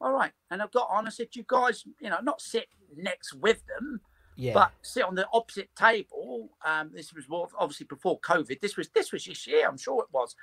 All 0.02 0.12
right. 0.12 0.32
And 0.50 0.60
I 0.60 0.66
got 0.66 0.88
on. 0.90 1.06
I 1.06 1.10
said, 1.10 1.28
You 1.32 1.44
guys, 1.46 1.84
you 2.00 2.10
know, 2.10 2.18
not 2.22 2.40
sit 2.40 2.66
next 2.96 3.32
with 3.34 3.62
them, 3.66 4.00
yeah. 4.36 4.52
but 4.52 4.72
sit 4.82 5.04
on 5.04 5.14
the 5.14 5.26
opposite 5.32 5.74
table. 5.76 6.50
Um, 6.64 6.90
this 6.92 7.14
was 7.14 7.24
obviously 7.58 7.86
before 7.86 8.20
COVID. 8.20 8.60
This 8.60 8.76
was 8.76 8.88
this 8.90 9.12
was 9.12 9.24
this 9.24 9.46
year, 9.46 9.66
I'm 9.68 9.78
sure 9.78 10.02
it 10.02 10.12
was. 10.12 10.34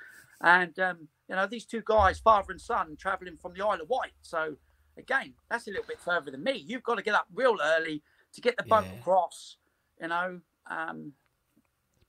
And 0.41 0.77
um, 0.79 1.09
you 1.27 1.35
know, 1.35 1.45
these 1.45 1.65
two 1.65 1.83
guys, 1.85 2.19
father 2.19 2.51
and 2.51 2.61
son, 2.61 2.95
travelling 2.97 3.37
from 3.37 3.53
the 3.53 3.63
Isle 3.63 3.81
of 3.81 3.89
Wight. 3.89 4.13
So 4.21 4.55
again, 4.97 5.33
that's 5.51 5.67
a 5.67 5.71
little 5.71 5.85
bit 5.85 5.99
further 5.99 6.31
than 6.31 6.43
me. 6.43 6.63
You've 6.65 6.83
got 6.83 6.95
to 6.95 7.03
get 7.03 7.13
up 7.13 7.27
real 7.33 7.57
early 7.61 8.01
to 8.33 8.41
get 8.41 8.57
the 8.57 8.63
boat 8.63 8.85
yeah. 8.85 8.99
across 8.99 9.57
you 10.01 10.07
know. 10.07 10.39
Um, 10.69 11.13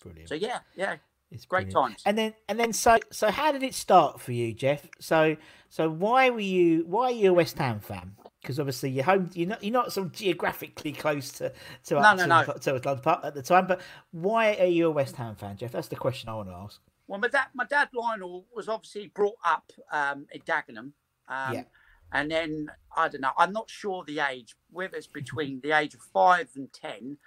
brilliant. 0.01 0.29
So 0.29 0.35
yeah, 0.35 0.61
yeah, 0.77 0.97
it's 1.31 1.45
great 1.45 1.71
brilliant. 1.71 1.93
times. 1.93 2.03
And 2.07 2.19
then 2.19 2.35
and 2.49 2.59
then 2.59 2.73
so 2.73 2.99
so 3.11 3.31
how 3.31 3.53
did 3.53 3.63
it 3.63 3.75
start 3.75 4.21
for 4.21 4.33
you, 4.33 4.53
Geoff? 4.53 4.89
So 4.99 5.37
so 5.69 5.89
why 5.89 6.31
were 6.31 6.41
you 6.41 6.85
why 6.87 7.05
are 7.05 7.11
you 7.13 7.31
a 7.31 7.35
West 7.35 7.59
Ham 7.59 7.81
fan? 7.81 8.17
Because 8.41 8.59
obviously 8.59 8.91
you're 8.91 9.05
home, 9.05 9.31
you're 9.35 9.49
not 9.49 9.63
you're 9.63 9.73
not 9.73 9.93
sort 9.93 10.07
of 10.07 10.13
geographically 10.13 10.93
close 10.93 11.31
to 11.33 11.53
to 11.85 11.95
no, 11.95 12.15
no, 12.15 12.27
no. 12.27 12.45
to, 12.45 12.81
to 12.81 12.97
Park 12.97 13.21
at 13.25 13.35
the 13.35 13.43
time. 13.43 13.67
But 13.67 13.81
why 14.11 14.57
are 14.57 14.67
you 14.67 14.89
a 14.89 14.91
West 14.91 15.17
Ham 15.17 15.37
fan, 15.37 15.57
Geoff? 15.57 15.73
That's 15.73 15.89
the 15.89 15.97
question 15.97 16.29
I 16.29 16.35
want 16.35 16.49
to 16.49 16.55
ask. 16.55 16.81
Well, 17.07 17.19
my 17.19 17.29
dad, 17.29 17.47
my 17.55 17.65
dad 17.65 17.89
Lionel 17.93 18.47
was 18.55 18.69
obviously 18.69 19.09
brought 19.09 19.35
up 19.45 19.73
um, 19.91 20.27
in 20.33 20.41
Dagenham. 20.43 20.93
Um, 21.29 21.55
yeah. 21.55 21.65
And 22.13 22.31
then 22.31 22.71
I 22.97 23.09
don't 23.09 23.21
know. 23.21 23.33
I'm 23.37 23.53
not 23.53 23.69
sure 23.69 24.05
the 24.05 24.21
age. 24.21 24.57
Whether 24.71 24.97
it's 24.97 25.07
between 25.07 25.61
the 25.61 25.73
age 25.73 25.95
of 25.95 26.01
five 26.01 26.51
and 26.57 26.73
ten, 26.73 27.19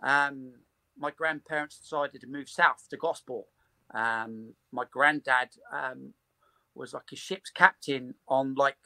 um, 0.00 0.54
my 0.98 1.10
grandparents 1.10 1.78
decided 1.78 2.20
to 2.20 2.26
move 2.26 2.48
south 2.48 2.86
to 2.90 2.96
Gosport. 2.96 3.46
Um, 3.94 4.54
my 4.72 4.84
granddad 4.90 5.50
um, 5.72 6.12
was 6.74 6.92
like 6.92 7.10
a 7.12 7.16
ship's 7.16 7.50
captain 7.50 8.14
on 8.26 8.54
like 8.54 8.76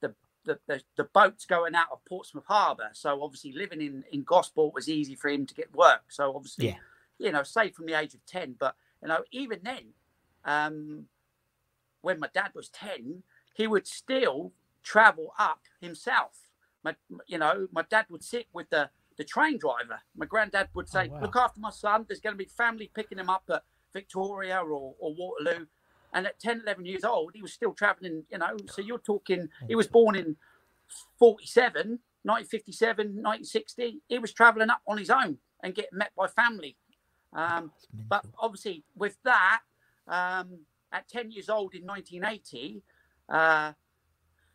the, 0.00 0.14
the, 0.44 0.58
the 0.66 0.82
the 0.96 1.04
boats 1.04 1.44
going 1.46 1.74
out 1.74 1.88
of 1.92 2.04
Portsmouth 2.04 2.44
Harbour. 2.46 2.90
So 2.92 3.22
obviously 3.22 3.52
living 3.52 3.80
in 3.80 4.04
in 4.12 4.22
Gosport 4.22 4.74
was 4.74 4.88
easy 4.88 5.14
for 5.14 5.28
him 5.28 5.46
to 5.46 5.54
get 5.54 5.74
work. 5.74 6.04
So 6.08 6.34
obviously, 6.34 6.68
yeah. 6.68 6.76
you 7.18 7.32
know, 7.32 7.42
say 7.42 7.70
from 7.70 7.86
the 7.86 7.98
age 7.98 8.14
of 8.14 8.24
ten. 8.26 8.56
But 8.58 8.74
you 9.02 9.08
know, 9.08 9.22
even 9.32 9.60
then, 9.62 9.94
um, 10.44 11.06
when 12.02 12.20
my 12.20 12.28
dad 12.32 12.50
was 12.54 12.68
ten, 12.68 13.22
he 13.54 13.66
would 13.66 13.86
still 13.86 14.52
travel 14.82 15.32
up 15.38 15.60
himself. 15.80 16.48
My, 16.82 16.96
you 17.26 17.38
know, 17.38 17.68
my 17.72 17.82
dad 17.82 18.06
would 18.08 18.24
sit 18.24 18.46
with 18.52 18.70
the 18.70 18.90
the 19.20 19.24
train 19.24 19.58
driver. 19.58 20.00
My 20.16 20.24
granddad 20.24 20.68
would 20.72 20.88
say, 20.88 21.10
oh, 21.10 21.14
wow. 21.14 21.20
"Look 21.20 21.36
after 21.36 21.60
my 21.60 21.68
son. 21.68 22.06
There's 22.08 22.20
going 22.20 22.32
to 22.32 22.38
be 22.38 22.46
family 22.46 22.90
picking 22.94 23.18
him 23.18 23.28
up 23.28 23.44
at 23.50 23.62
Victoria 23.92 24.60
or, 24.60 24.94
or 24.98 25.14
Waterloo." 25.14 25.66
And 26.14 26.26
at 26.26 26.40
10, 26.40 26.62
11 26.62 26.86
years 26.86 27.04
old, 27.04 27.32
he 27.34 27.42
was 27.42 27.52
still 27.52 27.74
traveling. 27.74 28.24
You 28.30 28.38
know, 28.38 28.56
so 28.72 28.80
you're 28.80 28.98
talking. 28.98 29.50
He 29.68 29.74
was 29.74 29.86
born 29.86 30.16
in 30.16 30.36
47, 31.18 32.00
1957, 32.22 33.06
1960. 33.08 34.00
He 34.08 34.18
was 34.18 34.32
traveling 34.32 34.70
up 34.70 34.80
on 34.88 34.96
his 34.96 35.10
own 35.10 35.36
and 35.62 35.74
getting 35.74 35.98
met 35.98 36.12
by 36.16 36.26
family. 36.26 36.78
Um, 37.34 37.72
but 38.08 38.24
obviously, 38.38 38.84
with 38.96 39.18
that, 39.24 39.60
um, 40.08 40.60
at 40.92 41.08
10 41.08 41.30
years 41.30 41.50
old 41.50 41.74
in 41.74 41.84
1980, 41.84 42.82
uh, 43.28 43.72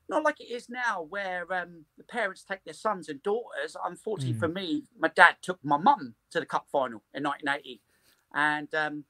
not 0.10 0.24
like 0.24 0.40
it 0.40 0.52
is 0.52 0.70
now, 0.70 1.02
where 1.10 1.52
um, 1.54 1.86
the 1.98 2.04
parents 2.04 2.44
take 2.44 2.64
their 2.64 2.74
sons 2.74 3.10
and 3.10 3.22
daughters. 3.24 3.76
Unfortunately 3.84 4.34
for 4.34 4.48
me, 4.48 4.84
my 4.98 5.08
dad 5.10 5.38
took 5.42 5.60
my 5.64 5.78
mum 5.78 6.16
to 6.32 6.40
the 6.40 6.46
cup 6.46 6.68
final 6.72 7.04
in 7.14 7.24
1980, 7.24 7.82
and 8.34 8.74
um, 8.76 9.04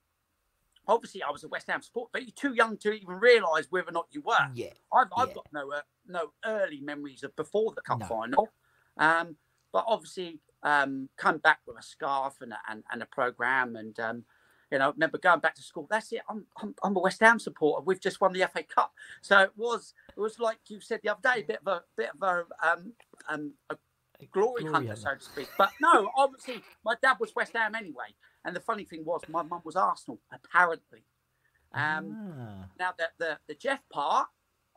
obviously 0.87 1.23
I 1.23 1.31
was 1.31 1.43
a 1.43 1.47
West 1.47 1.67
Ham 1.69 1.81
supporter, 1.81 2.09
but 2.13 2.23
you're 2.23 2.31
too 2.35 2.53
young 2.53 2.77
to 2.77 2.91
even 2.91 3.15
realise 3.15 3.67
whether 3.69 3.89
or 3.89 3.93
not 3.93 4.07
you 4.11 4.21
were. 4.21 4.33
Yeah. 4.53 4.69
I've, 4.93 5.07
I've 5.17 5.27
Yeah. 5.29 5.33
got 5.35 5.47
no 5.51 5.71
uh, 5.71 5.81
no 6.07 6.31
early 6.45 6.79
memories 6.81 7.23
of 7.23 7.35
before 7.35 7.73
the 7.75 7.81
cup 7.81 7.99
No. 8.01 8.07
final, 8.07 8.49
um, 8.97 9.35
but 9.73 9.83
obviously 9.87 10.39
um, 10.63 11.09
come 11.17 11.37
back 11.39 11.59
with 11.67 11.77
a 11.77 11.83
scarf 11.83 12.35
and 12.41 12.53
a, 12.53 12.59
and, 12.69 12.83
and 12.91 13.01
a 13.01 13.05
program, 13.07 13.75
and 13.75 13.99
um, 13.99 14.23
you 14.75 14.79
know, 14.79 14.91
remember 14.91 15.17
going 15.19 15.39
back 15.39 15.55
to 15.55 15.63
school. 15.63 15.87
That's 15.89 16.11
it. 16.11 16.21
I'm, 16.29 16.45
I'm 16.61 16.75
I'm 16.83 16.97
a 16.97 16.99
West 16.99 17.21
Ham 17.21 17.39
supporter. 17.39 17.83
We've 17.85 18.01
just 18.01 18.21
won 18.21 18.33
the 18.33 18.49
FA 18.53 18.63
Cup, 18.63 18.93
so 19.21 19.39
it 19.39 19.53
was 19.55 19.93
it 20.17 20.19
was 20.19 20.37
like 20.39 20.59
you 20.67 20.81
said 20.81 20.99
the 21.03 21.11
other 21.11 21.21
day, 21.23 21.41
a 21.43 21.45
bit 21.45 21.61
of 21.65 21.67
a 21.67 21.83
bit 21.97 22.11
of 22.21 22.21
a 22.21 22.69
um 22.69 22.93
um 23.29 23.53
a 23.71 23.77
glory, 24.33 24.65
Glory 24.65 24.87
hunter, 24.87 24.97
so 24.97 25.15
to 25.15 25.21
speak. 25.23 25.49
But 25.57 25.71
no, 25.81 26.11
obviously 26.17 26.65
my 26.85 26.95
dad 27.01 27.17
was 27.21 27.33
West 27.35 27.53
Ham 27.55 27.75
anyway, 27.75 28.15
and 28.45 28.53
the 28.55 28.59
funny 28.61 28.83
thing 28.85 29.05
was 29.05 29.23
my 29.29 29.43
mum 29.43 29.61
was 29.65 29.77
Arsenal 29.77 30.19
apparently. 30.33 31.05
Um, 31.73 32.17
Ah. 32.17 32.69
now 32.79 32.91
the, 32.97 33.09
the 33.19 33.39
the 33.47 33.55
Geoff 33.55 33.81
part, 33.91 34.27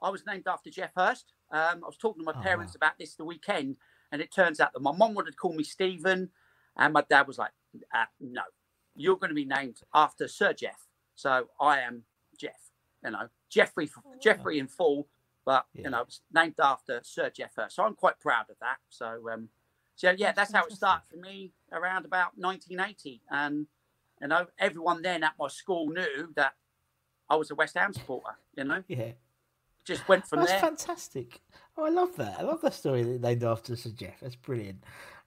I 0.02 0.10
was 0.10 0.26
named 0.26 0.44
after 0.48 0.70
Geoff 0.70 0.92
Hurst. 0.96 1.34
Um, 1.50 1.82
I 1.84 1.86
was 1.86 1.98
talking 1.98 2.22
to 2.22 2.26
my 2.26 2.34
Oh, 2.34 2.40
parents 2.42 2.74
wow. 2.74 2.76
about 2.76 2.98
this 2.98 3.16
the 3.16 3.24
weekend, 3.24 3.76
and 4.12 4.22
it 4.22 4.32
turns 4.32 4.60
out 4.60 4.72
that 4.74 4.82
my 4.82 4.92
mum 4.92 5.14
wanted 5.14 5.32
to 5.32 5.36
call 5.38 5.54
me 5.54 5.64
Stephen, 5.64 6.30
and 6.76 6.92
my 6.94 7.04
dad 7.10 7.26
was 7.26 7.38
like, 7.38 7.52
uh, 7.94 8.06
"No, 8.20 8.42
you're 8.98 9.16
going 9.16 9.30
to 9.30 9.34
be 9.34 9.44
named 9.44 9.80
after 9.94 10.28
Sir 10.28 10.52
Geoff." 10.52 10.86
So 11.14 11.48
I 11.60 11.80
am 11.80 12.04
Geoff. 12.38 12.70
You 13.04 13.10
know, 13.12 13.28
Geoffrey 13.48 13.88
Geoffrey 14.20 14.58
in 14.58 14.66
full, 14.68 15.08
but 15.44 15.66
Yeah. 15.72 15.82
you 15.84 15.90
know, 15.90 16.02
it's 16.02 16.20
named 16.32 16.56
after 16.60 17.00
Sir 17.02 17.30
Geoff 17.30 17.54
Hurst. 17.56 17.76
So 17.76 17.84
I'm 17.84 17.94
quite 17.94 18.18
proud 18.20 18.50
of 18.50 18.56
that. 18.60 18.78
So 18.90 19.28
um, 19.32 19.48
so 19.96 20.10
yeah, 20.10 20.32
That's 20.32 20.52
that's 20.52 20.52
how 20.52 20.64
it 20.66 20.72
started 20.72 21.06
for 21.08 21.16
me 21.16 21.52
around 21.72 22.04
about 22.04 22.36
1980, 22.36 23.22
and 23.30 23.66
you 24.20 24.26
know, 24.28 24.46
everyone 24.58 25.02
then 25.02 25.22
at 25.22 25.34
my 25.38 25.48
school 25.48 25.88
knew 25.90 26.32
that 26.34 26.54
I 27.30 27.36
was 27.36 27.50
a 27.50 27.54
West 27.54 27.76
Ham 27.76 27.92
supporter. 27.92 28.36
You 28.56 28.64
know, 28.64 28.82
Yeah. 28.88 29.12
just 29.84 30.08
went 30.08 30.26
from 30.26 30.40
That's 30.40 30.52
there. 30.52 30.60
That's 30.60 30.82
fantastic. 30.84 31.40
Oh, 31.76 31.84
I 31.84 31.90
love 31.90 32.16
that. 32.16 32.38
I 32.40 32.42
love 32.42 32.60
that 32.62 32.74
story 32.74 33.02
that 33.04 33.20
named 33.20 33.44
after 33.44 33.76
Sir 33.76 33.90
Geoff. 33.90 34.18
That's 34.20 34.34
brilliant. 34.36 34.82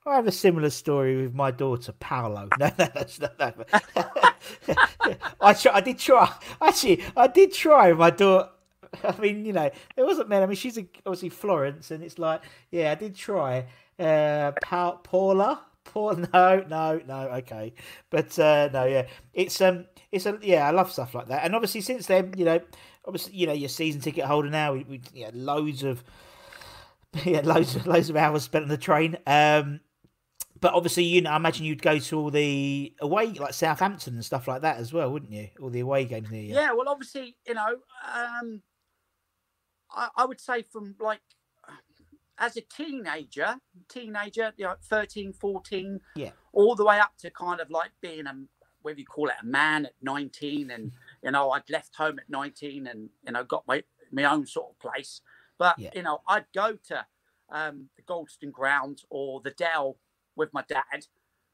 I 0.06 0.16
have 0.16 0.26
a 0.28 0.32
similar 0.32 0.70
story 0.72 1.22
with 1.22 1.34
my 1.36 1.52
daughter 1.52 1.92
Paolo. 1.92 2.50
No, 2.60 2.68
no, 2.78 2.88
that's 2.94 3.20
not 3.20 3.38
that. 3.38 3.56
I 5.42 5.56
I 5.74 5.82
did 5.82 6.00
try. 6.00 6.34
Actually, 6.60 7.04
I 7.16 7.28
did 7.28 7.54
try 7.54 7.94
my 7.94 8.10
daughter. 8.10 8.50
I 9.04 9.16
mean, 9.20 9.46
you 9.46 9.54
know, 9.54 9.70
it 9.96 10.04
wasn't 10.04 10.30
meant. 10.30 10.44
I 10.44 10.48
mean, 10.48 10.56
she's 10.56 10.78
a, 10.78 10.86
obviously 11.06 11.30
Florence, 11.30 11.92
and 11.92 12.04
it's 12.04 12.18
like, 12.20 12.42
yeah, 12.72 12.92
I 12.92 12.96
did 12.96 13.16
try. 13.16 13.66
Uh, 14.00 14.52
pa- 14.64 14.98
Paula, 14.98 15.62
Paul, 15.84 16.16
no, 16.34 16.66
no, 16.68 17.00
no, 17.08 17.30
okay, 17.38 17.74
but 18.10 18.38
uh, 18.40 18.70
no, 18.74 18.86
yeah, 18.86 19.06
it's 19.34 19.62
um, 19.62 19.86
it's 20.12 20.26
a 20.26 20.38
yeah, 20.42 20.68
I 20.68 20.72
love 20.72 20.92
stuff 20.92 21.14
like 21.14 21.28
that, 21.28 21.46
and 21.46 21.54
obviously 21.56 21.82
since 21.82 22.08
then, 22.08 22.34
you 22.36 22.46
know, 22.46 22.60
obviously, 23.06 23.34
you 23.36 23.46
know, 23.46 23.54
your 23.54 23.70
season 23.70 24.02
ticket 24.02 24.26
holder 24.26 24.50
now, 24.50 24.74
we, 24.74 24.84
we 24.86 25.02
yeah, 25.14 25.30
loads 25.34 25.84
of 25.84 26.04
yeah, 27.26 27.42
loads 27.44 27.76
of 27.76 27.86
loads 27.88 28.10
of 28.10 28.16
hours 28.16 28.44
spent 28.44 28.64
on 28.64 28.70
the 28.70 28.78
train. 28.78 29.18
Um, 29.28 29.82
but 30.62 30.74
obviously, 30.74 31.04
you 31.04 31.22
know, 31.22 31.32
I 31.32 31.36
imagine 31.36 31.66
you'd 31.66 31.82
go 31.82 32.00
to 32.00 32.20
all 32.20 32.32
the 32.32 32.94
away, 33.02 33.28
like 33.34 33.54
Southampton 33.54 34.14
and 34.16 34.24
stuff 34.26 34.48
like 34.48 34.62
that 34.62 34.78
as 34.78 34.94
well, 34.94 35.12
wouldn't 35.12 35.32
you? 35.32 35.50
All 35.62 35.70
the 35.70 35.80
away 35.82 36.06
games 36.06 36.30
near 36.32 36.42
you. 36.44 36.54
Yeah, 36.54 36.72
well, 36.74 36.88
obviously, 36.88 37.36
you 37.48 37.54
know, 37.56 37.78
um, 38.14 38.62
I, 39.92 40.10
I 40.16 40.26
would 40.26 40.40
say 40.40 40.64
from 40.64 40.96
like 41.00 41.22
as 42.38 42.58
a 42.58 42.62
teenager, 42.62 43.56
teenager, 43.90 44.54
you 44.58 44.66
know, 44.66 44.76
13, 44.90 45.34
14, 45.34 46.00
Yeah. 46.16 46.32
all 46.54 46.76
the 46.76 46.86
way 46.86 47.00
up 47.00 47.12
to 47.20 47.30
kind 47.30 47.60
of 47.60 47.70
like 47.70 47.92
being 48.02 48.26
a, 48.26 48.34
whether 48.82 49.00
you 49.00 49.06
call 49.06 49.28
it 49.30 49.36
a 49.42 49.46
man 49.46 49.86
at 49.86 49.94
19. 50.02 50.72
And, 50.72 50.92
you 51.24 51.30
know, 51.32 51.52
I'd 51.52 51.70
left 51.70 51.96
home 51.96 52.18
at 52.18 52.30
19 52.30 52.88
and, 52.88 53.10
you 53.26 53.34
know, 53.34 53.44
got 53.44 53.68
my, 53.68 53.84
my 54.12 54.24
own 54.24 54.48
sort 54.48 54.72
of 54.72 54.80
place. 54.80 55.22
But, 55.60 55.78
Yeah. 55.78 55.92
you 55.94 56.02
know, 56.02 56.22
I'd 56.28 56.46
go 56.56 56.78
to 56.88 57.06
um, 57.52 57.90
the 57.96 58.02
Goldstone 58.04 58.52
Ground 58.52 59.04
or 59.12 59.40
the 59.42 59.52
Dell 59.52 59.98
with 60.36 60.54
my 60.54 60.64
dad. 60.68 61.06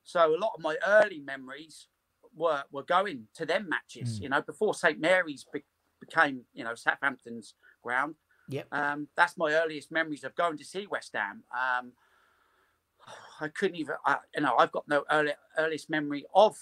So 0.03 0.35
a 0.35 0.37
lot 0.37 0.53
of 0.55 0.63
my 0.63 0.77
early 0.85 1.19
memories 1.19 1.87
were 2.35 2.63
were 2.71 2.83
going 2.83 3.27
to 3.35 3.45
them 3.45 3.67
matches. 3.69 4.19
Mm. 4.19 4.23
You 4.23 4.29
know, 4.29 4.41
before 4.41 4.73
St 4.73 4.99
Mary's 4.99 5.45
be- 5.51 5.65
became 5.99 6.45
you 6.53 6.63
know 6.63 6.75
Southampton's 6.75 7.55
ground. 7.81 8.15
Yep. 8.49 8.67
Um, 8.71 9.07
that's 9.17 9.37
my 9.37 9.51
earliest 9.53 9.91
memories 9.91 10.23
of 10.23 10.33
going 10.35 10.57
to 10.57 10.63
see 10.63 10.87
West 10.87 11.11
Ham. 11.13 11.43
Um, 11.53 11.91
I 13.41 13.49
couldn't 13.49 13.75
even, 13.75 13.95
I, 14.05 14.17
you 14.35 14.41
know, 14.41 14.55
I've 14.57 14.71
got 14.71 14.87
no 14.87 15.03
early, 15.11 15.33
earliest 15.57 15.89
memory 15.89 16.25
of 16.33 16.55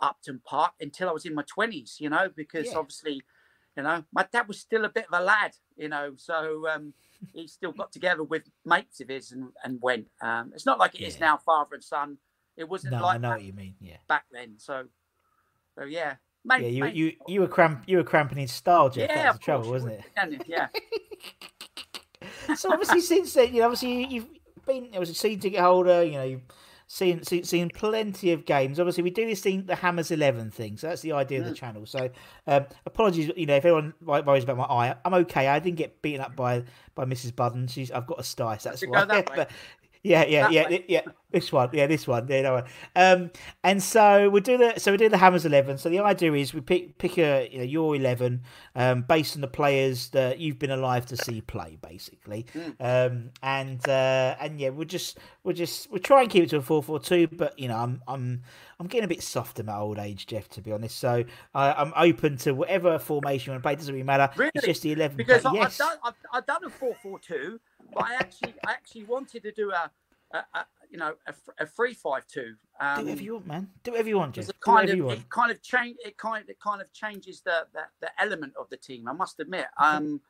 Upton 0.00 0.40
Park 0.44 0.74
until 0.80 1.08
I 1.08 1.12
was 1.12 1.26
in 1.26 1.34
my 1.34 1.44
twenties. 1.46 1.96
You 1.98 2.10
know, 2.10 2.28
because 2.34 2.66
Yeah. 2.66 2.78
obviously, 2.78 3.22
you 3.76 3.82
know, 3.82 4.04
my 4.12 4.26
dad 4.32 4.46
was 4.48 4.60
still 4.60 4.84
a 4.84 4.88
bit 4.88 5.06
of 5.10 5.20
a 5.20 5.24
lad. 5.24 5.56
You 5.76 5.88
know, 5.88 6.14
so 6.16 6.68
um, 6.68 6.94
he 7.32 7.46
still 7.46 7.72
got 7.72 7.92
together 7.92 8.22
with 8.24 8.42
mates 8.64 9.00
of 9.00 9.08
his 9.08 9.32
and, 9.32 9.48
and 9.64 9.78
went. 9.82 10.06
Um, 10.20 10.52
it's 10.54 10.66
not 10.66 10.78
like 10.78 10.94
it 10.94 11.02
is 11.02 11.14
Yeah. 11.14 11.26
now, 11.26 11.36
father 11.38 11.74
and 11.74 11.84
son. 11.84 12.18
It 12.56 12.68
wasn't 12.68 12.92
No, 12.94 13.02
like 13.02 13.14
I 13.16 13.18
know 13.18 13.30
what 13.30 13.42
you 13.42 13.52
mean. 13.52 13.74
Yeah. 13.80 13.96
back 14.08 14.24
then. 14.30 14.54
So, 14.58 14.84
so 15.78 15.84
yeah, 15.84 16.16
Mate, 16.44 16.62
Yeah, 16.62 16.68
you 16.68 16.80
mate, 16.82 16.94
you 16.94 17.12
you 17.28 17.40
were 17.40 17.46
cramp 17.48 17.84
you 17.86 17.96
were 17.98 18.04
cramping 18.04 18.38
in 18.38 18.48
style, 18.48 18.90
Geoff. 18.90 19.08
yeah, 19.08 19.14
that 19.22 19.26
was 19.28 19.36
the 19.36 19.44
trouble, 19.44 19.70
wasn't 19.70 19.92
it? 19.92 20.42
Yeah. 20.46 20.68
so 22.56 22.72
obviously 22.72 23.00
since 23.00 23.32
then, 23.34 23.54
you 23.54 23.60
know, 23.60 23.66
obviously 23.66 24.04
you- 24.04 24.08
you've 24.08 24.28
been 24.66 24.92
it 24.92 24.98
was 24.98 25.10
a 25.10 25.14
season 25.14 25.40
ticket 25.40 25.60
holder. 25.60 26.02
You 26.02 26.12
know, 26.12 26.24
you've 26.24 26.42
seen, 26.92 27.22
seen 27.22 27.42
seen 27.42 27.70
plenty 27.70 28.32
of 28.32 28.44
games. 28.44 28.78
Obviously, 28.78 29.02
we 29.02 29.10
do 29.10 29.26
this 29.26 29.40
thing, 29.40 29.64
the 29.64 29.74
Hammers 29.74 30.10
Eleven 30.10 30.50
thing. 30.50 30.76
So 30.76 30.88
that's 30.88 31.00
the 31.00 31.12
idea 31.12 31.40
of 31.40 31.46
the 31.46 31.54
channel. 31.54 31.86
So 31.86 32.10
um, 32.46 32.66
apologies, 32.84 33.30
you 33.34 33.46
know, 33.46 33.56
if 33.56 33.64
anyone 33.64 33.94
worries 34.04 34.44
about 34.44 34.58
my 34.58 34.64
eye, 34.64 34.94
I'm 35.02 35.14
okay. 35.14 35.48
I 35.48 35.58
didn't 35.58 35.78
get 35.78 36.02
beaten 36.02 36.20
up 36.20 36.36
by 36.36 36.64
by 36.94 37.06
Mrs. 37.06 37.34
Budden. 37.34 37.66
She's 37.68 37.90
I've 37.90 38.06
got 38.06 38.20
a 38.20 38.22
stye, 38.22 38.58
so 38.58 38.68
that's 38.68 38.86
why. 38.86 39.04
that. 39.06 39.26
But- 39.34 39.50
yeah, 40.02 40.24
yeah, 40.24 40.42
That 40.42 40.52
yeah, 40.52 40.68
way. 40.68 40.84
yeah. 40.88 41.00
This 41.30 41.50
one, 41.50 41.70
yeah, 41.72 41.86
this 41.86 42.06
one, 42.06 42.28
yeah, 42.28 42.42
that 42.42 42.52
one. 42.52 42.64
Um, 42.94 43.30
and 43.64 43.82
so 43.82 44.28
we 44.28 44.42
do 44.42 44.58
the 44.58 44.78
so 44.78 44.90
we 44.92 44.98
do 44.98 45.08
the 45.08 45.16
Hammers 45.16 45.46
eleven. 45.46 45.78
So 45.78 45.88
the 45.88 46.00
idea 46.00 46.34
is 46.34 46.52
we 46.52 46.60
pick 46.60 46.98
pick 46.98 47.16
a 47.16 47.48
you 47.50 47.56
know 47.56 47.64
your 47.64 47.96
eleven 47.96 48.42
um, 48.76 49.00
based 49.08 49.34
on 49.34 49.40
the 49.40 49.48
players 49.48 50.10
that 50.10 50.40
you've 50.40 50.58
been 50.58 50.70
alive 50.70 51.06
to 51.06 51.16
see 51.16 51.40
play, 51.40 51.78
basically. 51.80 52.44
Um, 52.78 53.30
and 53.42 53.80
uh, 53.88 54.36
and 54.40 54.60
yeah, 54.60 54.68
we'll 54.68 54.84
just 54.86 55.20
we'll 55.42 55.54
just 55.56 55.90
we'll 55.90 56.02
try 56.02 56.20
and 56.20 56.30
keep 56.30 56.44
it 56.44 56.50
to 56.50 56.58
a 56.58 56.60
four 56.60 56.82
four 56.82 57.00
two. 57.00 57.28
But 57.28 57.58
you 57.58 57.68
know, 57.68 57.78
I'm 57.78 58.02
I'm 58.06 58.42
I'm 58.78 58.86
getting 58.88 59.06
a 59.06 59.08
bit 59.08 59.22
soft 59.22 59.58
in 59.58 59.64
my 59.64 59.76
old 59.78 59.98
age, 59.98 60.26
Geoff. 60.26 60.50
To 60.50 60.60
be 60.60 60.70
honest, 60.70 60.98
so 60.98 61.24
uh, 61.54 61.74
I'm 61.78 61.94
open 61.96 62.36
to 62.38 62.52
whatever 62.52 62.98
formation 62.98 63.52
you 63.52 63.54
want 63.54 63.62
to 63.62 63.66
play. 63.66 63.72
It 63.72 63.76
doesn't 63.76 63.94
really 63.94 64.04
matter. 64.04 64.28
Really? 64.36 64.52
It's 64.54 64.66
just 64.66 64.82
the 64.82 64.92
eleven. 64.92 65.16
because 65.16 65.46
I, 65.46 65.52
yes, 65.54 65.80
I've 65.80 65.88
done 65.88 65.98
I've, 66.04 66.14
I've 66.34 66.46
done 66.46 66.64
a 66.66 66.68
four 66.68 66.94
four 67.02 67.18
two, 67.18 67.58
I 67.96 68.14
actually 68.14 68.54
I 68.66 68.72
actually 68.72 69.04
wanted 69.04 69.42
to 69.42 69.52
do 69.52 69.70
a, 69.70 69.90
a, 70.32 70.38
a 70.54 70.66
you 70.90 70.98
know 70.98 71.14
a, 71.26 71.34
a 71.58 71.66
three 71.66 71.94
five 71.94 72.26
two. 72.26 72.54
Um, 72.80 72.96
do 73.00 73.04
whatever 73.04 73.22
you 73.22 73.34
want, 73.34 73.46
man. 73.46 73.68
Do 73.84 73.90
whatever 73.92 74.08
you 74.08 74.18
want, 74.18 74.34
Geoff. 74.34 74.46
because 74.46 74.50
it 74.50 74.60
Do 74.60 74.72
kind 74.72 74.90
of 74.90 75.10
it 75.18 75.28
kind 75.30 75.50
of 75.50 75.62
change 75.62 75.96
it 76.04 76.16
kind 76.18 76.44
it 76.48 76.58
kind 76.60 76.80
of 76.80 76.92
changes 76.92 77.42
the, 77.42 77.66
the 77.72 77.82
the 78.00 78.10
element 78.20 78.54
of 78.58 78.68
the 78.70 78.76
team. 78.76 79.08
I 79.08 79.12
must 79.12 79.38
admit. 79.40 79.66
Um, 79.78 80.20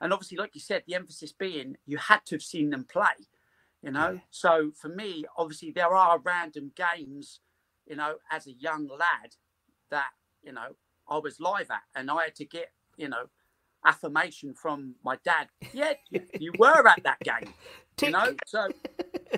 and 0.00 0.12
obviously, 0.12 0.36
like 0.38 0.54
you 0.54 0.60
said, 0.60 0.82
the 0.86 0.94
emphasis 0.94 1.32
being 1.32 1.76
you 1.86 1.98
had 1.98 2.24
to 2.26 2.34
have 2.34 2.42
seen 2.42 2.70
them 2.70 2.84
play. 2.84 3.28
You 3.82 3.90
know, 3.90 4.12
Yeah. 4.12 4.18
so 4.30 4.70
for 4.80 4.88
me, 4.88 5.24
obviously, 5.36 5.70
there 5.70 5.94
are 5.94 6.18
random 6.18 6.72
games. 6.74 7.40
You 7.86 7.96
know, 7.96 8.16
as 8.30 8.46
a 8.46 8.52
young 8.52 8.88
lad, 8.88 9.36
that 9.90 10.10
you 10.42 10.52
know 10.52 10.76
I 11.08 11.18
was 11.18 11.38
live 11.38 11.70
at, 11.70 11.82
and 11.94 12.10
I 12.10 12.24
had 12.24 12.34
to 12.36 12.44
get 12.46 12.72
you 12.96 13.08
know 13.08 13.28
affirmation 13.84 14.54
from 14.54 14.94
my 15.04 15.18
dad. 15.24 15.48
Yeah, 15.72 15.92
you, 16.38 16.52
were 16.58 16.86
at 16.86 17.02
that 17.04 17.20
game. 17.20 17.52
You 18.02 18.10
know, 18.10 18.34
so 18.46 18.68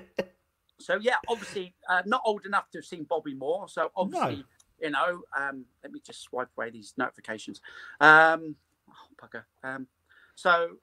so 0.79 0.99
yeah, 1.01 1.17
obviously 1.29 1.75
uh, 1.89 2.03
not 2.07 2.23
old 2.25 2.47
enough 2.47 2.71
to 2.71 2.79
have 2.79 2.85
seen 2.85 3.05
Bobby 3.05 3.35
Moore. 3.35 3.69
So 3.69 3.91
obviously, 3.97 4.45
you 4.81 4.91
know, 4.91 5.23
um, 5.39 5.65
let 5.83 5.93
me 5.93 6.01
just 6.05 6.23
swipe 6.23 6.49
away 6.57 6.71
these 6.71 6.95
notifications. 6.97 7.61
Um, 8.01 8.57
oh, 8.89 9.27
bugger. 9.27 9.45
Um, 9.63 9.87
so 10.35 10.77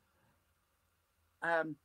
um, 1.42 1.76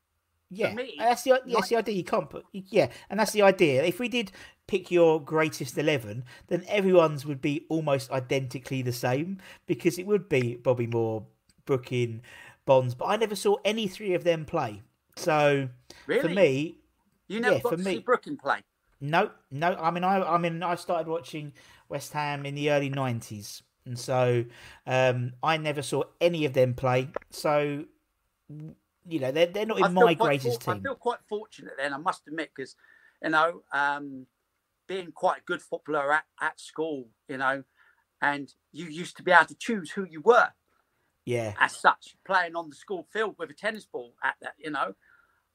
Yeah, 0.50 0.74
me, 0.74 0.94
that's 0.98 1.22
the 1.22 1.40
yes 1.46 1.54
like- 1.54 1.68
the 1.68 1.76
idea. 1.76 1.94
You 1.94 2.04
can't 2.04 2.30
put 2.30 2.44
yeah, 2.52 2.88
and 3.10 3.20
that's 3.20 3.32
the 3.32 3.42
idea. 3.42 3.84
If 3.84 3.98
we 4.00 4.08
did 4.08 4.32
pick 4.66 4.90
your 4.90 5.22
greatest 5.22 5.76
eleven, 5.76 6.24
then 6.48 6.64
everyone's 6.68 7.26
would 7.26 7.40
be 7.40 7.66
almost 7.68 8.10
identically 8.10 8.82
the 8.82 8.92
same 8.92 9.38
because 9.66 9.98
it 9.98 10.06
would 10.06 10.28
be 10.28 10.56
Bobby 10.56 10.86
Moore, 10.86 11.26
Brooking, 11.68 12.22
Bonds. 12.64 12.94
But 12.94 13.04
I 13.04 13.16
never 13.16 13.36
saw 13.36 13.56
any 13.64 13.86
three 13.86 14.14
of 14.14 14.24
them 14.24 14.46
play. 14.46 14.82
So 15.16 15.68
really, 16.06 16.22
for 16.22 16.28
me, 16.28 16.78
you 17.28 17.40
never 17.40 17.56
yeah, 17.56 17.60
got 17.62 17.70
for 17.72 17.76
to 17.76 17.82
me- 17.84 17.92
see 17.96 17.98
Brooking 18.00 18.36
play. 18.38 18.60
no, 19.00 19.30
no. 19.50 19.74
I 19.78 19.90
mean, 19.90 20.02
I, 20.02 20.22
I 20.22 20.38
mean, 20.38 20.62
I 20.62 20.74
started 20.76 21.06
watching 21.06 21.52
West 21.90 22.12
Ham 22.14 22.46
in 22.46 22.54
the 22.54 22.70
early 22.70 22.88
nineties, 22.88 23.62
and 23.84 23.98
so 23.98 24.44
um, 24.86 25.32
I 25.42 25.58
never 25.58 25.82
saw 25.82 26.04
any 26.20 26.46
of 26.46 26.54
them 26.54 26.72
play. 26.74 27.08
So 27.30 27.84
you 29.10 29.20
know 29.20 29.30
they're 29.30 29.46
they're 29.46 29.66
not 29.66 29.78
in 29.78 29.92
my 29.92 30.14
greatest 30.14 30.62
for- 30.64 30.70
I 30.70 30.74
team. 30.74 30.82
feel 30.82 30.94
quite 30.94 31.20
fortunate 31.28 31.74
then, 31.76 31.92
I 31.92 31.98
must 31.98 32.26
admit, 32.26 32.50
because 32.56 32.74
you 33.22 33.28
know, 33.30 33.62
um, 33.72 34.26
being 34.86 35.12
quite 35.12 35.40
a 35.40 35.44
good 35.44 35.60
footballer 35.60 36.12
at, 36.14 36.24
at 36.40 36.58
school, 36.58 37.08
you 37.28 37.36
know, 37.36 37.62
and 38.22 38.52
you 38.72 38.86
used 38.86 39.16
to 39.18 39.22
be 39.22 39.32
able 39.32 39.46
to 39.46 39.54
choose 39.54 39.90
who 39.90 40.04
you 40.04 40.20
were 40.22 40.48
Yeah, 41.28 41.54
as 41.60 41.76
such, 41.76 42.16
playing 42.24 42.56
on 42.56 42.70
the 42.70 42.76
school 42.76 43.06
field 43.12 43.36
with 43.38 43.50
a 43.50 43.54
tennis 43.54 43.86
ball 43.86 44.14
at 44.24 44.34
that, 44.40 44.54
you 44.58 44.70
know. 44.70 44.94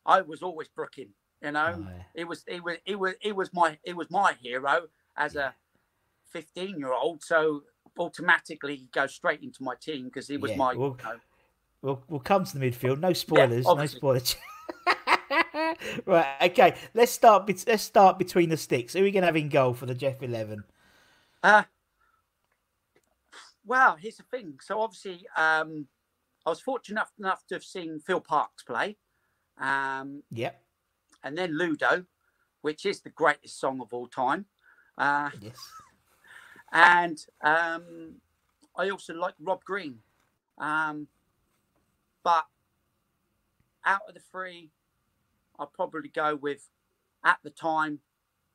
I 0.05 0.21
was 0.21 0.43
always 0.43 0.67
Brooking, 0.67 1.09
you 1.41 1.51
know. 1.51 1.75
Oh, 1.79 1.87
yeah. 1.89 2.03
It 2.13 2.27
was 2.27 2.43
it 2.47 2.63
was 2.63 2.77
it 2.85 2.99
was 2.99 3.13
it 3.21 3.35
was 3.35 3.51
my 3.53 3.77
it 3.83 3.95
was 3.95 4.11
my 4.11 4.33
hero 4.39 4.87
as 5.17 5.35
a 5.35 5.55
15 6.31 6.77
year 6.77 6.93
old, 6.93 7.23
so 7.23 7.63
automatically 7.97 8.75
he 8.75 8.89
goes 8.91 9.13
straight 9.13 9.41
into 9.41 9.63
my 9.63 9.75
team 9.81 10.05
because 10.05 10.27
he 10.27 10.37
was 10.37 10.51
Yeah, 10.51 10.57
my 10.57 10.75
well, 10.75 10.97
you 10.99 11.05
know, 11.05 11.19
We'll 11.81 12.01
we'll 12.07 12.21
come 12.21 12.45
to 12.45 12.57
the 12.57 12.65
midfield. 12.65 12.99
No 12.99 13.11
spoilers. 13.11 13.65
no 13.65 13.85
spoilers. 13.85 14.37
right. 16.05 16.37
Okay. 16.43 16.75
Let's 16.93 17.11
start. 17.11 17.51
Let's 17.67 17.83
start 17.83 18.17
between 18.17 18.49
the 18.49 18.55
sticks. 18.55 18.93
Who 18.93 19.01
are 19.01 19.03
we 19.03 19.11
gonna 19.11 19.25
have 19.25 19.35
in 19.35 19.49
goal 19.49 19.73
for 19.73 19.85
the 19.85 19.93
Geoff 19.93 20.23
Eleven? 20.23 20.63
Uh, 21.43 21.63
well, 23.65 23.95
here's 23.95 24.17
the 24.17 24.23
thing. 24.23 24.59
So 24.61 24.81
obviously, 24.81 25.25
um, 25.37 25.87
I 26.45 26.49
was 26.49 26.59
fortunate 26.59 26.95
enough, 26.97 27.11
enough 27.19 27.47
to 27.47 27.55
have 27.55 27.63
seen 27.63 27.99
Phil 27.99 28.19
Parkes 28.19 28.63
play, 28.63 28.97
um, 29.57 30.23
Yep. 30.31 30.61
and 31.23 31.37
then 31.37 31.57
Ludo, 31.57 32.05
which 32.61 32.85
is 32.85 33.01
the 33.01 33.09
greatest 33.09 33.59
song 33.59 33.81
of 33.81 33.93
all 33.93 34.07
time. 34.07 34.45
Uh, 34.97 35.29
Yes. 35.39 35.57
and 36.73 37.25
um, 37.41 38.15
I 38.75 38.89
also 38.89 39.13
like 39.13 39.35
Rob 39.39 39.63
Green. 39.63 39.99
Um, 40.57 41.07
but 42.23 42.45
out 43.85 44.01
of 44.07 44.13
the 44.13 44.19
three, 44.19 44.69
I'd 45.59 45.73
probably 45.73 46.09
go 46.09 46.35
with, 46.35 46.69
at 47.23 47.39
the 47.43 47.49
time, 47.49 47.99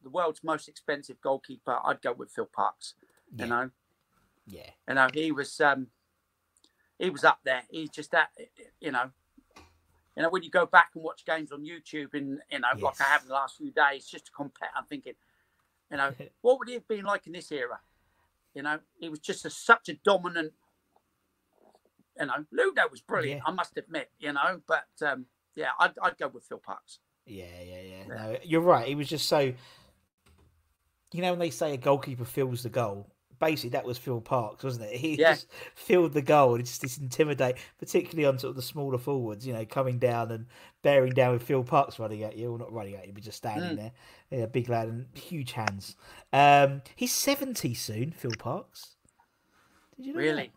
the 0.02 0.10
world's 0.10 0.44
most 0.44 0.68
expensive 0.68 1.20
goalkeeper. 1.20 1.78
I'd 1.84 2.02
go 2.02 2.12
with 2.12 2.30
Phil 2.30 2.48
Parkes. 2.52 2.94
Yeah. 3.34 3.44
You 3.44 3.50
know, 3.50 3.70
Yeah. 4.48 4.70
you 4.88 4.94
know, 4.94 5.08
he 5.12 5.32
was 5.32 5.60
um, 5.60 5.88
he 6.98 7.10
was 7.10 7.24
up 7.24 7.40
there. 7.44 7.62
He's 7.70 7.90
just 7.90 8.10
that, 8.12 8.30
you 8.80 8.90
know, 8.90 9.10
you 10.16 10.22
know, 10.22 10.30
when 10.30 10.42
you 10.42 10.50
go 10.50 10.66
back 10.66 10.90
and 10.94 11.04
watch 11.04 11.24
games 11.24 11.52
on 11.52 11.64
YouTube, 11.64 12.14
and 12.14 12.40
you 12.50 12.58
know, 12.58 12.68
like 12.80 13.00
I 13.00 13.04
have 13.04 13.22
in 13.22 13.28
the 13.28 13.34
last 13.34 13.56
few 13.56 13.70
days, 13.70 14.06
just 14.06 14.26
to 14.26 14.32
compare, 14.32 14.68
I'm 14.76 14.84
thinking, 14.84 15.14
you 15.90 15.96
know, 15.96 16.12
what 16.40 16.58
would 16.58 16.68
he 16.68 16.74
have 16.74 16.88
been 16.88 17.04
like 17.04 17.26
in 17.26 17.34
this 17.34 17.52
era? 17.52 17.78
You 18.54 18.62
know, 18.62 18.80
he 18.98 19.08
was 19.08 19.20
just 19.20 19.44
a, 19.44 19.50
such 19.50 19.88
a 19.88 19.94
dominant. 19.94 20.52
You 22.18 22.26
know, 22.26 22.44
Ludo 22.50 22.82
was 22.90 23.00
brilliant. 23.00 23.42
Yeah. 23.44 23.52
I 23.52 23.54
must 23.54 23.76
admit. 23.76 24.10
You 24.18 24.32
know, 24.32 24.60
but 24.66 24.88
um, 25.06 25.26
yeah, 25.54 25.68
I'd, 25.78 25.92
I'd 26.02 26.18
go 26.18 26.26
with 26.28 26.44
Phil 26.44 26.58
Parkes. 26.58 26.98
Yeah, 27.24 27.44
yeah, 27.64 27.80
yeah. 27.82 28.06
No, 28.08 28.36
you're 28.42 28.60
right. 28.60 28.88
He 28.88 28.96
was 28.96 29.08
just 29.08 29.28
so. 29.28 29.52
You 31.12 31.22
know 31.22 31.30
when 31.30 31.38
they 31.38 31.50
say 31.50 31.74
a 31.74 31.76
goalkeeper 31.76 32.24
fills 32.24 32.64
the 32.64 32.68
goal, 32.68 33.06
basically 33.38 33.70
that 33.70 33.84
was 33.84 33.98
Phil 33.98 34.20
Parkes, 34.20 34.64
wasn't 34.64 34.86
it? 34.90 34.96
He 35.00 35.16
Yeah. 35.18 35.32
just 35.34 35.48
filled 35.74 36.12
the 36.12 36.22
goal. 36.22 36.52
and 36.54 36.60
It's 36.60 36.78
just 36.78 36.98
intimidate, 37.00 37.56
particularly 37.78 38.26
on 38.26 38.38
sort 38.38 38.50
of 38.50 38.56
the 38.56 38.62
smaller 38.62 38.98
forwards. 38.98 39.46
You 39.46 39.52
know, 39.52 39.64
coming 39.64 39.98
down 39.98 40.30
and 40.30 40.46
bearing 40.82 41.12
down 41.12 41.32
with 41.32 41.42
Phil 41.42 41.64
Parkes 41.64 41.98
running 41.98 42.22
at 42.22 42.36
you, 42.36 42.52
or 42.52 42.58
not 42.58 42.72
running 42.72 42.94
at 42.94 43.06
you, 43.06 43.12
but 43.12 43.22
just 43.22 43.38
standing 43.38 43.72
Mm. 43.72 43.76
there. 43.76 43.92
Yeah, 44.30 44.46
big 44.46 44.68
lad 44.68 44.88
and 44.88 45.06
huge 45.14 45.52
hands. 45.52 45.96
Um, 46.32 46.82
he's 46.96 47.12
seventy 47.14 47.74
soon, 47.74 48.12
Phil 48.12 48.32
Parkes. 48.38 48.96
Did 49.96 50.06
you 50.06 50.12
know 50.12 50.18
Really? 50.20 50.52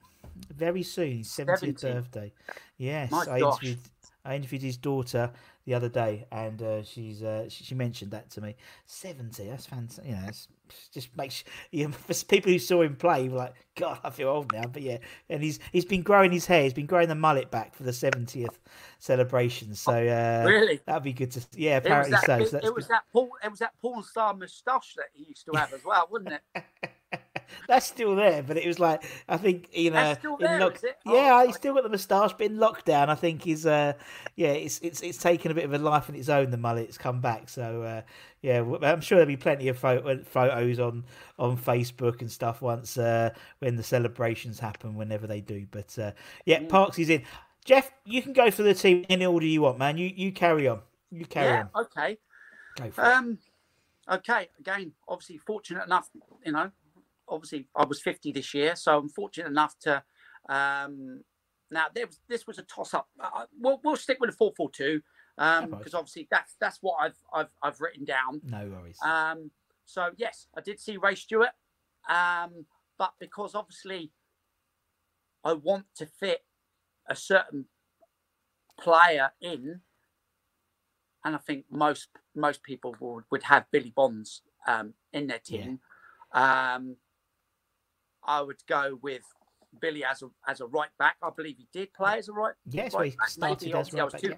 that? 0.48 0.56
Very 0.56 0.84
soon, 0.84 1.18
his 1.20 1.32
seventieth 1.32 1.80
70? 1.80 2.02
birthday. 2.02 2.34
Yes, 2.78 3.12
I 3.14 3.40
interviewed 3.40 3.80
I 4.24 4.36
interviewed 4.36 4.62
his 4.62 4.78
daughter 4.78 5.32
the 5.66 5.74
other 5.74 5.90
day, 5.90 6.26
and 6.32 6.62
uh, 6.62 6.84
she's 6.84 7.22
uh, 7.24 7.48
she, 7.50 7.64
she 7.64 7.76
mentioned 7.76 8.12
that 8.12 8.30
to 8.32 8.42
me. 8.42 8.56
Seventy, 8.86 9.48
that's 9.48 9.66
fantastic. 9.66 10.06
You 10.06 10.12
know, 10.14 10.24
it's, 10.28 10.48
just 10.94 11.16
makes 11.18 11.44
you 11.72 11.88
know, 11.90 11.92
for 11.94 12.14
people 12.26 12.52
who 12.52 12.58
saw 12.60 12.82
him 12.82 12.96
play, 12.96 13.28
were 13.30 13.38
like, 13.38 13.56
God, 13.76 14.00
I 14.04 14.10
feel 14.10 14.30
old 14.30 14.54
now. 14.54 14.64
But 14.64 14.82
yeah, 14.82 14.98
and 15.30 15.44
he's 15.44 15.60
he's 15.72 15.86
been 15.86 16.02
growing 16.02 16.32
his 16.32 16.46
hair. 16.46 16.64
He's 16.64 16.74
been 16.74 16.86
growing 16.86 17.10
the 17.10 17.16
mullet 17.16 17.52
back 17.52 17.76
for 17.76 17.84
the 17.84 17.94
seventieth 17.94 18.58
celebration. 19.00 19.76
So 19.76 19.92
uh, 19.94 20.44
Really? 20.48 20.80
that'd 20.86 21.04
be 21.04 21.14
good 21.14 21.32
to. 21.32 21.42
Yeah, 21.56 21.78
It 21.78 21.84
was 21.84 21.86
apparently 21.86 22.12
that, 22.12 22.26
so. 22.26 22.38
it, 22.38 22.50
so 22.50 22.58
it 22.58 22.74
was 22.76 22.86
good. 22.86 22.94
that 22.94 23.04
Paul, 23.12 23.30
it 23.44 23.50
was 23.50 23.60
that 23.60 23.74
porn 23.82 24.04
star 24.04 24.34
moustache 24.34 24.94
that 24.96 25.08
he 25.14 25.26
used 25.30 25.46
to 25.46 25.58
have 25.58 25.74
as 25.74 25.84
well, 25.84 26.08
wasn't 26.12 26.34
it? 26.56 26.64
That's 27.68 27.86
still 27.86 28.16
there, 28.16 28.44
but 28.44 28.58
it 28.58 28.68
was 28.68 28.80
like 28.80 29.04
I 29.30 29.38
think 29.38 29.70
you 29.74 29.90
know, 29.92 29.96
That's 29.96 30.20
still 30.20 30.38
in 30.38 30.60
lock- 30.60 30.76
is 30.78 30.84
it? 30.84 30.98
yeah, 31.06 31.40
Oh, 31.42 31.46
he's 31.46 31.56
still 31.56 31.74
got 31.74 31.84
the 31.84 31.90
moustache, 31.90 32.34
but 32.34 32.46
in 32.48 32.58
lockdown, 32.58 33.10
I 33.10 33.16
think 33.16 33.44
he's 33.44 33.66
uh, 33.66 33.94
yeah, 34.36 34.50
it's 34.50 34.80
it's 34.80 35.02
it's 35.02 35.18
taken 35.18 35.52
a 35.52 35.54
bit 35.56 35.66
of 35.66 35.74
a 35.74 35.78
life 35.78 36.10
in 36.10 36.16
its 36.16 36.30
own. 36.30 36.52
The 36.52 36.58
mullet's 36.58 36.98
come 36.98 37.22
back, 37.22 37.50
so 37.50 37.82
uh, 37.84 38.02
yeah, 38.42 38.64
I'm 38.82 39.02
sure 39.02 39.18
there'll 39.18 39.28
be 39.28 39.38
plenty 39.38 39.68
of 39.68 39.78
photo- 39.78 40.24
photos 40.24 40.80
on 40.80 41.04
on 41.40 41.58
Facebook 41.58 42.22
and 42.22 42.32
stuff 42.32 42.62
once 42.62 42.98
uh, 42.98 43.30
when 43.60 43.76
the 43.76 43.84
celebrations 43.84 44.60
happen, 44.60 44.96
whenever 44.96 45.28
they 45.28 45.42
do. 45.42 45.66
But 45.72 45.98
uh, 46.00 46.12
yeah, 46.46 46.60
Mm. 46.60 46.70
Parkes 46.70 47.00
is 47.00 47.10
in. 47.10 47.24
Geoff, 47.64 47.92
you 48.06 48.24
can 48.24 48.34
go 48.34 48.50
for 48.50 48.64
the 48.64 48.74
team 48.74 48.98
in 49.00 49.06
any 49.10 49.26
order 49.26 49.46
you 49.46 49.62
want, 49.62 49.78
man. 49.78 49.98
You 49.98 50.08
you 50.16 50.32
carry 50.32 50.68
on. 50.68 50.80
You 51.12 51.26
carry 51.26 51.48
yeah. 51.50 51.66
on. 51.76 51.84
Okay. 51.86 52.18
Go 52.78 52.90
for 52.90 53.02
it. 53.04 53.08
Um. 53.08 53.38
Okay. 54.10 54.50
Again, 54.60 54.94
obviously 55.08 55.38
fortunate 55.38 55.86
enough, 55.86 56.10
you 56.46 56.52
know. 56.54 56.72
Obviously, 57.32 57.68
I 57.76 57.86
was 57.86 58.02
50 58.02 58.32
this 58.32 58.54
year, 58.54 58.76
so 58.76 58.98
I'm 58.98 59.10
fortunate 59.10 59.48
enough 59.48 59.76
to. 59.82 60.04
Um, 60.50 61.24
now, 61.72 61.86
there 61.96 62.06
was, 62.06 62.20
this 62.28 62.46
was 62.46 62.60
a 62.60 62.64
toss-up. 62.64 63.08
Uh, 63.20 63.46
we'll, 63.58 63.80
we'll 63.84 63.96
stick 63.96 64.18
with 64.20 64.38
the 64.38 64.52
4-4-2 64.60 65.02
um, 65.38 65.72
right. 65.72 65.80
because 65.80 65.94
obviously 65.94 66.28
that's 66.30 66.56
that's 66.60 66.80
what 66.82 66.98
I've 67.02 67.16
I've 67.34 67.52
I've 67.64 67.82
written 67.82 68.06
down. 68.06 68.42
No 68.44 68.68
worries. 68.68 68.98
Um, 69.04 69.52
so 69.86 70.10
yes, 70.18 70.48
I 70.56 70.62
did 70.62 70.80
see 70.80 70.98
Ray 70.98 71.16
Stewart, 71.16 71.50
um, 72.10 72.66
but 72.98 73.14
because 73.20 73.56
obviously 73.56 74.12
I 75.44 75.54
want 75.54 75.86
to 75.96 76.06
fit 76.06 76.44
a 77.10 77.16
certain 77.16 77.66
player 78.80 79.32
in, 79.42 79.82
and 81.26 81.36
I 81.36 81.40
think 81.40 81.66
most 81.72 82.10
most 82.36 82.64
people 82.64 82.96
would, 83.00 83.24
would 83.32 83.44
have 83.44 83.66
Billy 83.72 83.94
Bonds 83.96 84.42
um, 84.68 84.94
in 85.14 85.28
their 85.28 85.42
Yeah. 85.46 85.64
team. 85.64 85.80
Um, 86.34 86.96
I 88.26 88.42
would 88.42 88.62
go 88.68 88.98
with 89.02 89.24
Billy 89.80 90.04
as 90.04 90.22
a 90.22 90.30
as 90.48 90.62
a 90.62 90.66
right 90.66 90.90
back. 91.00 91.16
I 91.24 91.30
believe 91.36 91.58
he 91.58 91.68
did 91.72 91.94
play 91.94 92.18
as 92.18 92.28
a 92.30 92.34
right. 92.34 92.54
yes, 92.70 92.94
right 92.94 93.12
we 93.12 93.18
back. 93.18 93.30
started 93.30 93.62
Maybe, 93.66 93.72
as 93.74 93.76
obviously 93.80 94.00
I 94.00 94.04
was 94.04 94.14
back, 94.14 94.22
too, 94.22 94.30
yeah. 94.30 94.36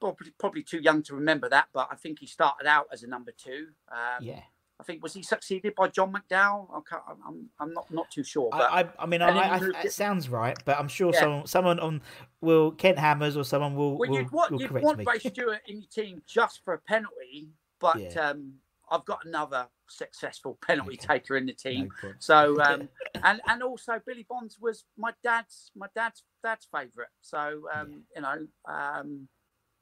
probably, 0.00 0.30
probably 0.38 0.62
too 0.62 0.80
young 0.80 1.02
to 1.04 1.14
remember 1.14 1.48
that, 1.48 1.68
but 1.72 1.88
I 1.90 1.96
think 1.96 2.18
he 2.20 2.26
started 2.26 2.66
out 2.66 2.86
as 2.92 3.02
a 3.02 3.06
number 3.06 3.32
two. 3.36 3.68
Um, 3.90 4.22
yeah. 4.22 4.40
I 4.80 4.82
think 4.82 5.04
was 5.04 5.14
he 5.14 5.22
succeeded 5.22 5.74
by 5.76 5.86
John 5.86 6.12
McDowell? 6.12 6.68
I 6.70 6.80
can't, 6.88 7.02
I'm- 7.08 7.48
I'm 7.60 7.72
not 7.72 7.90
not 7.92 8.10
too 8.10 8.24
sure, 8.24 8.48
but 8.50 8.60
I, 8.72 8.80
I, 8.80 8.88
I 8.98 9.06
mean, 9.06 9.22
I, 9.22 9.60
it- 9.84 9.92
sounds 9.92 10.28
right, 10.28 10.58
but 10.64 10.78
I'm 10.78 10.88
sure 10.88 11.12
Yeah. 11.14 11.20
someone, 11.20 11.46
someone 11.46 11.80
on 11.80 12.02
will 12.40 12.72
Kent 12.72 12.98
Hammers 12.98 13.36
or 13.36 13.44
someone 13.44 13.76
will, 13.76 13.96
well, 13.98 14.10
will, 14.10 14.18
you'd 14.18 14.30
want 14.32 14.50
will 14.50 14.60
you'd 14.60 14.72
want. 14.72 14.98
Ray 15.06 15.18
Stewart 15.20 15.60
in 15.68 15.76
your 15.76 15.86
team 15.94 16.22
just 16.26 16.64
for 16.64 16.74
a 16.74 16.78
penalty, 16.78 17.50
but 17.80 18.00
Yeah. 18.00 18.30
um, 18.30 18.54
I've 18.90 19.04
got 19.04 19.24
another 19.24 19.68
successful 19.94 20.58
penalty 20.66 20.98
Okay. 20.98 21.18
taker 21.18 21.36
in 21.36 21.46
the 21.46 21.52
team. 21.52 21.88
No. 22.02 22.12
So 22.18 22.60
um, 22.68 22.88
and 23.22 23.40
and 23.46 23.62
also 23.62 24.00
Billy 24.04 24.26
Bonds 24.28 24.58
was 24.60 24.84
my 24.96 25.12
dad's 25.22 25.70
my 25.76 25.86
dad's 25.94 26.22
dad's 26.42 26.66
favourite. 26.70 27.10
So 27.20 27.66
um, 27.72 28.02
you 28.14 28.22
know 28.22 28.46
um, 28.66 29.28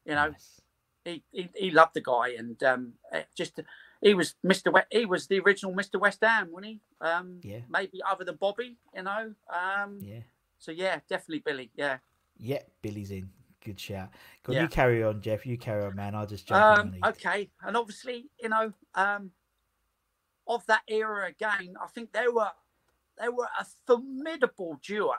you 0.04 0.14
know 0.14 0.30
Nice. 0.30 0.60
he, 1.04 1.22
he 1.32 1.48
he 1.56 1.70
loved 1.70 1.94
the 1.94 2.00
guy 2.00 2.34
and 2.38 2.62
um, 2.62 2.92
just 3.36 3.60
he 4.00 4.14
was 4.14 4.34
Mr. 4.44 4.72
West, 4.72 4.88
he 4.90 5.04
was 5.06 5.26
the 5.28 5.38
original 5.40 5.72
Mr. 5.74 5.98
West 6.00 6.18
Ham, 6.22 6.48
wasn't 6.50 6.72
he? 6.72 6.80
Um, 7.00 7.40
Yeah. 7.42 7.60
Maybe 7.68 8.00
other 8.08 8.24
than 8.24 8.36
Bobby, 8.36 8.76
you 8.94 9.02
know. 9.02 9.32
Um, 9.52 9.98
Yeah, 10.00 10.20
So 10.58 10.72
yeah, 10.72 11.00
definitely 11.08 11.40
Billy. 11.44 11.70
Yeah. 11.76 11.98
yeah, 12.36 12.62
Billy's 12.82 13.10
in. 13.10 13.30
Good 13.64 13.78
shout. 13.78 14.08
Go 14.42 14.52
Yeah. 14.52 14.62
you 14.62 14.68
carry 14.68 15.04
on, 15.04 15.20
Geoff. 15.20 15.46
You 15.46 15.56
carry 15.56 15.84
on, 15.84 15.94
man. 15.94 16.16
I'll 16.16 16.26
just 16.26 16.48
jump 16.48 16.64
in 16.64 16.66
Um, 16.72 16.78
when 16.90 16.94
I 17.04 17.06
need. 17.06 17.16
okay, 17.16 17.50
and 17.62 17.76
obviously, 17.76 18.28
you 18.42 18.48
know, 18.48 18.72
um, 18.96 19.30
of 20.46 20.66
that 20.66 20.82
era 20.88 21.28
again, 21.28 21.74
I 21.82 21.86
think 21.88 22.12
they 22.12 22.28
were 22.28 22.50
they 23.20 23.28
were 23.28 23.48
a 23.58 23.66
formidable 23.86 24.80
duo, 24.82 25.14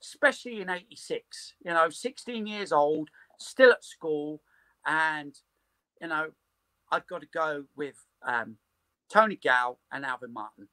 especially 0.00 0.60
in 0.60 0.70
'86. 0.70 1.54
You 1.64 1.72
know, 1.72 1.88
16 1.90 2.46
years 2.46 2.72
old, 2.72 3.10
still 3.38 3.72
at 3.72 3.84
school, 3.84 4.42
and 4.86 5.34
you 6.00 6.08
know, 6.08 6.28
I've 6.90 7.06
got 7.06 7.20
to 7.22 7.28
go 7.32 7.64
with 7.76 7.96
um, 8.26 8.56
Tony 9.08 9.36
Gale 9.36 9.78
and 9.90 10.04
Alvin 10.04 10.32
Martin. 10.32 10.68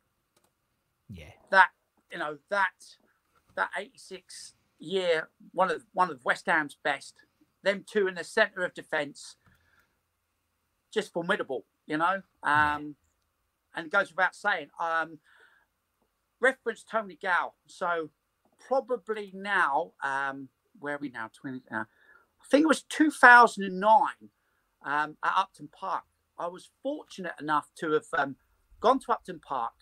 Yeah, 1.12 1.32
That 1.50 1.70
you 2.12 2.20
know 2.20 2.38
that 2.50 2.70
that 3.56 3.70
'86 3.78 4.54
year, 4.80 5.30
one 5.54 5.72
of 5.72 5.86
one 5.94 6.10
of 6.10 6.24
West 6.26 6.46
Ham's 6.46 6.78
best. 6.84 7.16
Them 7.62 7.84
two 7.86 8.08
in 8.08 8.16
the 8.16 8.24
centre 8.24 8.64
of 8.64 8.74
defence, 8.74 9.36
just 10.94 11.12
formidable, 11.12 11.66
you 11.88 11.98
know. 11.98 12.22
Um, 12.42 12.96
and 13.76 13.88
it 13.88 13.92
goes 13.92 14.10
without 14.12 14.36
saying. 14.36 14.68
Um, 14.80 15.20
reference 16.40 16.84
Tony 16.84 17.18
Gale. 17.20 17.56
So 17.68 18.10
probably 18.68 19.32
now, 19.34 19.94
um, 20.04 20.50
where 20.80 20.96
are 20.96 21.00
we 21.00 21.10
now? 21.10 21.30
Twenty. 21.34 21.62
Uh, 21.72 21.84
I 22.42 22.46
think 22.50 22.64
it 22.64 22.68
was 22.68 22.84
2009 22.84 23.92
um, 24.86 25.18
at 25.24 25.34
Upton 25.38 25.70
Park. 25.72 26.04
I 26.38 26.48
was 26.48 26.70
fortunate 26.82 27.34
enough 27.40 27.68
to 27.80 27.92
have 27.92 28.06
um, 28.18 28.38
gone 28.80 29.00
to 29.02 29.12
Upton 29.12 29.40
Park 29.40 29.74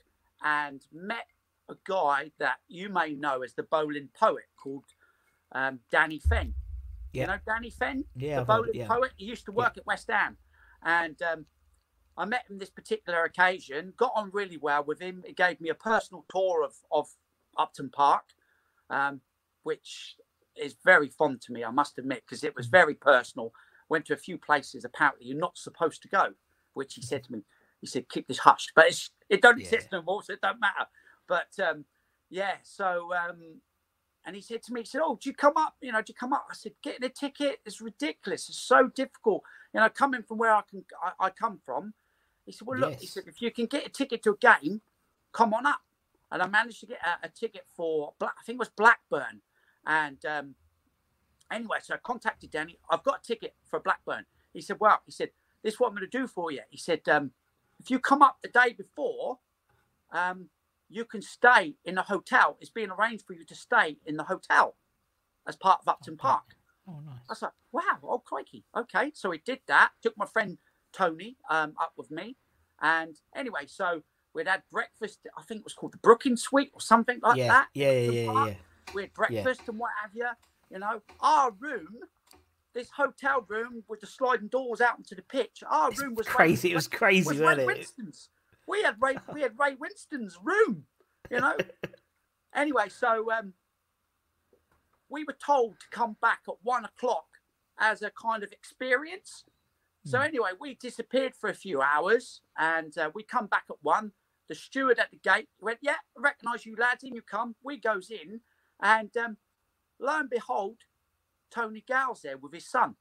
and 0.44 0.82
met 0.92 1.28
a 1.70 1.76
guy 1.88 2.32
that 2.40 2.58
you 2.68 2.90
may 2.90 3.14
know 3.14 3.44
as 3.44 3.54
the 3.54 3.64
bowling 3.64 4.10
poet 4.20 4.46
called 4.62 4.86
um, 5.52 5.80
Danny 5.92 6.20
Fenn. 6.20 6.56
Yeah. 7.14 7.22
You 7.22 7.28
know 7.28 7.38
Danny 7.46 7.70
Fenn, 7.70 8.04
Yeah, 8.16 8.38
the 8.38 8.42
I've 8.42 8.48
heard 8.48 8.66
bowling 8.66 8.72
yeah. 8.74 8.88
poet. 8.88 9.12
He 9.18 9.26
used 9.26 9.46
to 9.46 9.52
work 9.52 9.78
at 9.78 9.86
West 9.86 10.08
Ham, 10.10 10.38
and 10.84 11.22
um, 11.22 11.46
I 12.18 12.26
met 12.26 12.46
him 12.50 12.60
this 12.60 12.70
particular 12.72 13.24
occasion. 13.24 13.94
Got 13.98 14.14
on 14.16 14.32
really 14.34 14.58
well 14.58 14.84
with 14.84 15.02
him. 15.02 15.24
He 15.26 15.34
gave 15.34 15.62
me 15.62 15.70
a 15.70 15.76
personal 15.76 16.26
tour 16.30 16.64
of 16.64 16.76
of 16.92 17.10
Upton 17.58 17.90
Park, 17.92 18.26
um, 18.90 19.22
which 19.64 20.18
is 20.56 20.76
very 20.86 21.10
fond 21.10 21.42
to 21.44 21.54
me. 21.54 21.64
I 21.66 21.72
must 21.72 21.98
admit, 22.00 22.24
because 22.26 22.44
it 22.44 22.54
Mm. 22.54 22.58
was 22.58 22.68
very 22.68 22.96
personal. 22.96 23.54
Went 23.90 24.06
to 24.08 24.14
a 24.14 24.18
few 24.18 24.38
places 24.40 24.86
apparently 24.86 25.28
you're 25.28 25.38
not 25.38 25.58
supposed 25.58 26.02
to 26.04 26.10
go, 26.10 26.36
which 26.74 26.96
he 26.96 27.04
said 27.04 27.24
to 27.26 27.34
me. 27.34 27.44
He 27.82 27.88
said, 27.88 28.10
"Keep 28.10 28.28
this 28.28 28.40
hushed," 28.40 28.74
but 28.76 28.88
it's, 28.88 29.12
it 29.30 29.42
don't 29.42 29.60
Yeah. 29.60 29.64
exist 29.64 29.92
no 29.92 30.02
more, 30.04 30.24
so 30.24 30.34
it 30.34 30.42
don't 30.42 30.60
matter. 30.62 30.88
But 31.28 31.60
um, 31.60 31.86
yeah, 32.30 32.58
so 32.64 33.14
um, 33.16 33.62
and 34.26 34.36
he 34.36 34.42
said 34.44 34.64
to 34.64 34.74
me, 34.74 34.82
he 34.82 34.88
said, 34.88 35.02
"Oh, 35.04 35.18
do 35.22 35.30
you 35.30 35.36
come 35.36 35.58
up? 35.58 35.76
You 35.82 35.92
know, 35.94 36.02
do 36.02 36.12
you 36.12 36.16
come 36.16 36.34
up?" 36.34 36.48
I 36.52 36.56
said, 36.56 36.74
"Getting 36.84 37.06
a 37.06 37.10
ticket 37.10 37.62
is 37.66 37.82
ridiculous. 37.82 38.50
It's 38.50 38.60
so 38.60 38.90
difficult. 38.90 39.44
You 39.74 39.82
know, 39.82 39.90
coming 39.90 40.24
from 40.24 40.38
where 40.40 40.54
I 40.56 40.64
can, 40.70 40.86
I, 41.04 41.28
I 41.28 41.30
come 41.32 41.60
from." 41.66 41.94
He 42.48 42.52
said, 42.52 42.68
"Well, 42.68 42.80
look," 42.80 43.00
he 43.00 43.06
said, 43.06 43.26
"if 43.28 43.42
you 43.42 43.52
can 43.52 43.68
get 43.68 43.86
a 43.86 43.90
ticket 43.90 44.24
to 44.24 44.32
a 44.32 44.38
game, 44.38 44.82
come 45.32 45.54
on 45.54 45.68
up." 45.68 45.82
And 46.32 46.42
I 46.42 46.48
managed 46.48 46.80
to 46.80 46.88
get 46.88 47.00
a, 47.06 47.28
a 47.28 47.30
ticket 47.30 47.66
for, 47.76 48.14
Bla- 48.18 48.34
I 48.40 48.44
think 48.44 48.56
it 48.56 48.60
was 48.60 48.70
Blackburn, 48.70 49.42
and 49.86 50.26
um, 50.26 50.56
anyway, 51.52 51.78
so 51.84 51.94
I 51.94 51.98
contacted 51.98 52.50
Danny. 52.50 52.80
I've 52.90 53.04
got 53.04 53.20
a 53.20 53.28
ticket 53.28 53.54
for 53.70 53.80
Blackburn. 53.80 54.26
He 54.54 54.62
said, 54.62 54.78
"Well," 54.80 55.02
he 55.06 55.12
said, 55.12 55.30
"This 55.62 55.76
is 55.76 55.80
what 55.80 55.90
I'm 55.90 55.96
going 55.96 56.10
to 56.10 56.18
do 56.18 56.26
for 56.26 56.52
you." 56.52 56.62
He 56.72 56.78
said, 56.78 57.08
um, 57.08 57.32
"If 57.80 57.92
you 57.92 58.00
come 58.00 58.24
up 58.24 58.40
the 58.42 58.50
day 58.50 58.74
before." 58.74 59.40
Um, 60.10 60.50
you 60.90 61.06
can 61.06 61.22
stay 61.22 61.76
in 61.84 61.96
the 61.96 62.02
hotel. 62.02 62.58
It's 62.62 62.70
being 62.70 62.92
arranged 62.92 63.26
for 63.26 63.34
you 63.34 63.44
to 63.46 63.56
stay 63.56 63.98
in 64.06 64.18
the 64.18 64.24
hotel 64.24 64.78
as 65.48 65.56
part 65.56 65.80
of 65.82 65.88
Upton 65.88 66.18
Park. 66.18 66.56
Oh, 66.88 67.00
nice. 67.06 67.20
I 67.28 67.32
was 67.32 67.42
like, 67.42 67.52
wow, 67.72 68.00
oh 68.04 68.20
crikey. 68.20 68.64
Okay. 68.76 69.12
So 69.14 69.32
he 69.32 69.42
did 69.44 69.60
that, 69.68 69.92
took 70.02 70.18
my 70.18 70.26
friend 70.26 70.58
Tony 70.94 71.38
um, 71.50 71.74
up 71.80 71.94
with 71.98 72.12
me. 72.12 72.36
And 72.82 73.16
anyway, 73.36 73.66
so 73.68 74.02
we'd 74.34 74.48
had 74.48 74.64
breakfast, 74.72 75.20
I 75.38 75.42
think 75.44 75.60
it 75.60 75.64
was 75.64 75.74
called 75.74 75.94
the 75.94 75.98
Brookings 75.98 76.44
Suite 76.44 76.72
or 76.74 76.82
something 76.82 77.20
like 77.22 77.38
yeah, 77.38 77.48
that. 77.48 77.68
yeah, 77.74 77.92
yeah, 77.92 78.12
yeah, 78.12 78.46
yeah. 78.46 78.54
We 78.94 79.02
had 79.04 79.14
breakfast 79.14 79.62
and 79.68 79.80
what 79.80 79.92
have 80.02 80.12
you. 80.14 80.28
You 80.70 80.80
know, 80.80 81.02
our 81.22 81.52
room, 81.52 81.98
this 82.74 82.90
hotel 82.96 83.46
room 83.48 83.84
with 83.88 84.02
the 84.02 84.08
sliding 84.08 84.48
doors 84.50 84.82
out 84.82 84.98
into 84.98 85.16
the 85.16 85.22
pitch, 85.22 85.64
our 85.68 85.90
It's 85.90 86.02
room 86.02 86.16
was 86.16 86.28
crazy. 86.28 86.70
Ray, 86.70 86.74
It 86.74 86.76
was 86.76 86.88
crazy, 86.88 87.28
was 87.28 87.40
wasn't 87.40 87.58
Ray 87.58 87.64
it? 87.64 87.78
Winstone's. 87.78 88.30
We 88.68 88.84
had 88.84 88.96
Ray, 89.02 89.16
we 89.34 89.42
had 89.42 89.54
Ray 89.58 89.76
Winstone's 89.80 90.38
room, 90.44 90.84
you 91.32 91.40
know. 91.40 91.56
anyway, 92.56 92.90
so 92.90 93.32
um, 93.32 93.54
we 95.10 95.24
were 95.24 95.38
told 95.44 95.80
to 95.80 95.86
come 95.90 96.18
back 96.22 96.42
at 96.48 96.56
one 96.64 96.86
o'clock 96.86 97.26
as 97.80 98.02
a 98.02 98.12
kind 98.12 98.44
of 98.44 98.52
experience. 98.52 99.46
So 100.08 100.22
anyway, 100.22 100.52
we 100.58 100.76
disappeared 100.76 101.36
for 101.36 101.50
a 101.50 101.54
few 101.54 101.82
hours, 101.82 102.40
and 102.58 102.98
uh, 102.98 103.12
we 103.14 103.24
come 103.24 103.48
back 103.48 103.66
at 103.70 103.76
one. 103.82 104.14
The 104.48 104.56
steward 104.56 105.00
at 105.00 105.12
the 105.12 105.18
gate 105.18 105.50
went, 105.60 105.80
"Yeah, 105.82 105.98
I 106.18 106.22
recognise 106.22 106.66
you 106.66 106.78
lads. 106.78 107.04
In 107.04 107.14
you 107.14 107.22
come." 107.22 107.56
We 107.62 107.76
goes 107.78 108.10
in, 108.10 108.40
and 108.82 109.10
um, 109.18 109.36
lo 110.00 110.20
and 110.20 110.30
behold, 110.30 110.78
Tony 111.52 111.84
Gale's 111.86 112.22
there 112.22 112.38
with 112.38 112.54
his 112.54 112.70
son. 112.70 112.96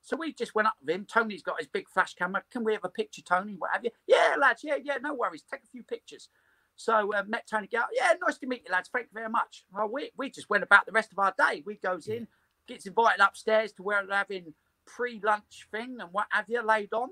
So 0.00 0.16
we 0.16 0.32
just 0.32 0.54
went 0.54 0.68
up 0.68 0.76
with 0.80 0.94
him. 0.94 1.04
Tony's 1.04 1.42
got 1.42 1.58
his 1.58 1.68
big 1.68 1.90
flash 1.90 2.14
camera. 2.14 2.42
Can 2.50 2.64
we 2.64 2.72
have 2.72 2.84
a 2.84 2.88
picture, 2.88 3.20
Tony? 3.20 3.56
What 3.58 3.72
have 3.74 3.84
you? 3.84 3.90
Yeah, 4.06 4.36
lads. 4.40 4.64
Yeah, 4.64 4.76
yeah. 4.82 4.96
No 5.02 5.12
worries. 5.12 5.44
Take 5.50 5.64
a 5.64 5.70
few 5.70 5.82
pictures. 5.82 6.30
So 6.74 7.12
uh, 7.12 7.24
met 7.28 7.46
Tony 7.46 7.66
Gow. 7.66 7.84
Yeah, 7.92 8.14
nice 8.26 8.38
to 8.38 8.46
meet 8.46 8.62
you, 8.66 8.72
lads. 8.72 8.88
Thank 8.90 9.08
you 9.08 9.14
very 9.14 9.28
much. 9.28 9.64
Well, 9.70 9.90
we 9.92 10.10
we 10.16 10.30
just 10.30 10.48
went 10.48 10.64
about 10.64 10.86
the 10.86 10.92
rest 10.92 11.12
of 11.12 11.18
our 11.18 11.34
day. 11.36 11.62
We 11.66 11.74
goes 11.74 12.08
in, 12.08 12.28
gets 12.66 12.86
invited 12.86 13.20
upstairs 13.20 13.72
to 13.72 13.82
where 13.82 14.06
they're 14.06 14.16
having 14.16 14.54
pre-lunch 14.86 15.68
thing 15.72 15.96
and 16.00 16.10
what 16.12 16.26
have 16.30 16.46
you 16.48 16.62
laid 16.64 16.92
on. 16.92 17.08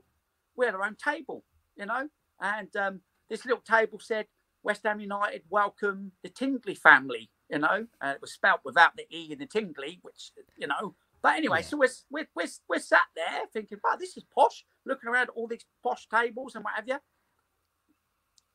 We 0.57 0.67
had 0.67 0.75
our 0.75 0.85
own 0.85 0.97
table, 0.97 1.45
you 1.77 1.87
know, 1.87 2.09
and 2.41 2.75
um, 2.77 3.01
this 3.29 3.45
little 3.45 3.63
table 3.63 3.99
said 4.01 4.27
West 4.63 4.83
Ham 4.85 5.01
United 5.01 5.43
welcome 5.51 6.13
the 6.23 6.29
Tingley 6.31 6.75
family, 6.75 7.31
you 7.51 7.59
know, 7.59 7.87
and 8.01 8.15
it 8.15 8.21
was 8.21 8.33
spelt 8.33 8.61
without 8.65 8.97
the 8.97 9.05
e 9.11 9.33
in 9.33 9.39
the 9.39 9.47
Tingley, 9.47 9.99
which 10.03 10.33
you 10.59 10.67
know. 10.67 10.95
But 11.23 11.37
anyway, 11.37 11.59
Yeah. 11.61 11.63
so 11.63 11.77
we're, 11.79 11.89
we're 12.11 12.29
we're 12.37 12.49
we're 12.69 12.81
sat 12.81 13.09
there 13.17 13.47
thinking, 13.53 13.79
wow, 13.85 13.97
this 13.99 14.17
is 14.17 14.25
posh. 14.35 14.65
Looking 14.87 15.11
around 15.11 15.31
all 15.31 15.49
these 15.49 15.65
posh 15.83 16.07
tables 16.09 16.55
and 16.55 16.65
what 16.65 16.75
have 16.75 16.89
you. 16.89 16.99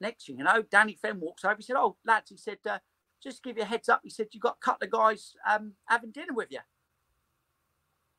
Next 0.01 0.27
thing 0.27 0.37
you 0.39 0.43
know, 0.45 0.63
Danny 0.71 0.97
Fenn 1.01 1.19
walks 1.19 1.45
over. 1.45 1.55
He 1.57 1.63
said, 1.63 1.75
"Oh, 1.77 1.97
lads," 2.05 2.29
he 2.29 2.37
said, 2.37 2.59
uh, 2.69 2.79
"just 3.23 3.43
give 3.43 3.57
you 3.57 3.63
a 3.63 3.67
heads 3.67 3.89
up." 3.89 4.01
He 4.03 4.09
said, 4.11 4.27
you've 4.31 4.43
got 4.43 4.57
a 4.61 4.65
couple 4.65 4.85
of 4.85 4.91
guys 4.91 5.33
um, 5.49 5.73
having 5.87 6.11
dinner 6.11 6.33
with 6.33 6.49
you." 6.51 6.59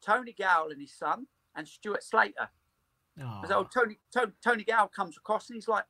Tony 0.00 0.32
Gale 0.32 0.68
and 0.70 0.80
his 0.80 0.92
son, 0.92 1.26
and 1.54 1.66
Stuart 1.68 2.02
Slater. 2.02 2.48
Oh, 3.20 3.42
So 3.46 3.64
Tony, 3.64 3.98
Tony 4.12 4.32
Tony 4.42 4.64
Gale 4.64 4.88
comes 4.88 5.16
across 5.16 5.48
and 5.50 5.56
he's 5.56 5.68
like, 5.68 5.84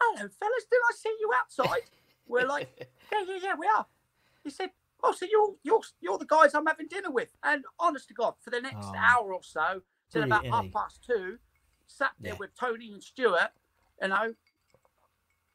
"Hello, 0.00 0.28
fellas, 0.28 0.64
did 0.70 0.80
I 0.88 0.92
see 0.96 1.14
you 1.20 1.30
outside?" 1.34 1.90
We're 2.26 2.46
like, 2.46 2.68
"Yeah, 3.12 3.24
yeah, 3.28 3.38
yeah, 3.42 3.54
we 3.58 3.66
are." 3.66 3.86
He 4.44 4.50
said, 4.50 4.70
"Oh, 5.02 5.12
so 5.12 5.26
you're 5.30 5.54
you're 5.62 5.80
you're 6.00 6.18
the 6.18 6.26
guys 6.26 6.54
I'm 6.54 6.66
having 6.66 6.88
dinner 6.88 7.10
with?" 7.10 7.30
And 7.42 7.64
honest 7.78 8.08
to 8.08 8.14
God, 8.14 8.34
for 8.40 8.50
the 8.50 8.60
next 8.60 8.88
Oh. 8.94 8.98
hour 8.98 9.34
or 9.34 9.42
so, 9.42 9.82
till 10.10 10.22
about 10.24 10.44
half 10.46 10.64
past 10.72 11.04
two, 11.04 11.38
sat 11.86 12.12
there 12.20 12.32
Yeah. 12.32 12.38
with 12.38 12.54
Tony 12.54 12.92
and 12.92 13.02
Stuart, 13.02 13.50
you 14.00 14.08
know. 14.08 14.34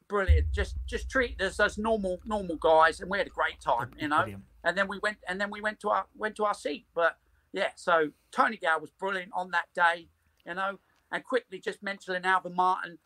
Brilliant. 0.08 0.52
Just 0.54 0.78
just 0.86 1.10
treated 1.10 1.42
us 1.42 1.60
as 1.60 1.78
normal 1.78 2.20
normal 2.26 2.56
guys, 2.58 3.02
and 3.02 3.10
we 3.10 3.18
had 3.18 3.28
a 3.28 3.32
great 3.32 3.60
time, 3.60 3.92
you 4.00 4.08
know 4.08 4.18
Brilliant. 4.20 4.44
and 4.64 4.78
then 4.78 4.88
we 4.88 5.00
went 5.00 5.18
and 5.28 5.40
then 5.42 5.50
we 5.50 5.60
went 5.60 5.80
to 5.82 5.90
our 5.90 6.06
went 6.16 6.36
to 6.38 6.46
our 6.46 6.54
seat 6.54 6.88
but 6.96 7.18
yeah 7.54 7.70
so 7.76 8.10
tony 8.32 8.58
gale 8.58 8.80
was 8.80 8.92
brilliant 8.92 9.32
on 9.34 9.52
that 9.52 9.68
day 9.76 10.08
you 10.46 10.54
know 10.54 10.80
and 11.12 11.24
quickly 11.24 11.60
just 11.60 11.82
mentioning 11.82 12.26
alvin 12.26 12.56
martin 12.56 12.98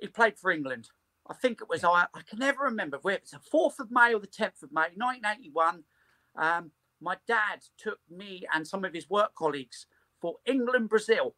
he 0.00 0.06
played 0.06 0.38
for 0.38 0.50
england. 0.50 0.88
I 1.28 1.34
think 1.34 1.60
it 1.60 1.68
was 1.68 1.84
I, 1.84 2.06
I 2.12 2.22
can 2.28 2.40
never 2.40 2.64
remember 2.64 2.98
whether 3.00 3.18
it's 3.18 3.30
the 3.30 3.38
4th 3.38 3.78
of 3.78 3.90
may 3.90 4.12
or 4.14 4.18
the 4.18 4.26
10th 4.26 4.62
of 4.62 4.72
may 4.72 4.88
1981 4.96 5.84
um, 6.36 6.72
my 7.00 7.16
dad 7.26 7.60
took 7.78 7.98
me 8.10 8.44
and 8.52 8.66
some 8.66 8.84
of 8.84 8.94
his 8.94 9.08
work 9.08 9.34
colleagues 9.34 9.86
for 10.20 10.36
england 10.44 10.88
brazil 10.88 11.34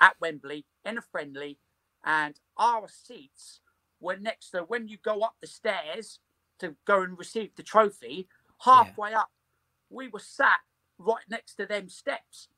at 0.00 0.14
wembley 0.20 0.66
in 0.84 0.98
a 0.98 1.02
friendly 1.02 1.58
and 2.04 2.40
our 2.56 2.88
seats 2.88 3.60
were 4.00 4.16
next 4.16 4.50
to 4.50 4.60
when 4.60 4.88
you 4.88 4.98
go 5.02 5.20
up 5.20 5.34
the 5.40 5.46
stairs 5.46 6.18
to 6.58 6.76
go 6.86 7.02
and 7.02 7.18
receive 7.18 7.50
the 7.56 7.62
trophy 7.62 8.28
halfway 8.64 9.12
up 9.12 9.30
we 9.90 10.08
were 10.08 10.20
sat 10.20 10.58
right 11.04 11.24
next 11.28 11.54
to 11.54 11.66
them 11.66 11.88
steps. 11.88 12.48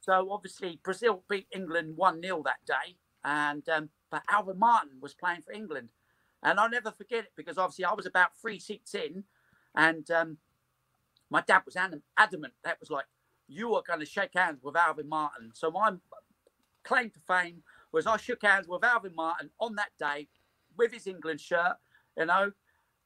So 0.00 0.30
obviously 0.30 0.80
brazil 0.82 1.22
beat 1.28 1.46
england 1.54 1.96
1-0 1.98 2.44
that 2.44 2.64
day 2.66 2.96
and 3.24 3.68
um, 3.68 3.90
but 4.10 4.22
alvin 4.30 4.58
martin 4.58 4.92
was 5.00 5.14
playing 5.14 5.42
for 5.42 5.52
england. 5.52 5.88
And 6.42 6.58
i'll 6.60 6.70
never 6.70 6.90
forget 6.90 7.24
it 7.24 7.32
because 7.36 7.58
obviously 7.58 7.84
i 7.84 7.92
was 7.92 8.06
about 8.06 8.30
three 8.40 8.58
seats 8.58 8.94
in 8.94 9.24
and 9.74 10.10
um, 10.10 10.38
my 11.30 11.42
dad 11.46 11.62
was 11.66 11.76
adam- 11.76 12.02
adamant 12.16 12.54
that 12.64 12.80
was 12.80 12.90
like 12.90 13.06
you 13.48 13.74
are 13.74 13.82
going 13.86 14.00
to 14.00 14.06
shake 14.06 14.34
hands 14.34 14.62
with 14.62 14.76
alvin 14.76 15.08
martin. 15.08 15.50
So 15.54 15.70
my 15.70 15.92
claim 16.84 17.10
to 17.10 17.20
fame 17.26 17.62
was 17.92 18.06
i 18.06 18.16
shook 18.16 18.42
hands 18.42 18.66
with 18.68 18.84
alvin 18.84 19.14
martin 19.14 19.50
on 19.60 19.74
that 19.74 19.90
day 19.98 20.28
with 20.76 20.92
his 20.92 21.06
england 21.06 21.40
shirt 21.40 21.76
you 22.16 22.24
know 22.24 22.50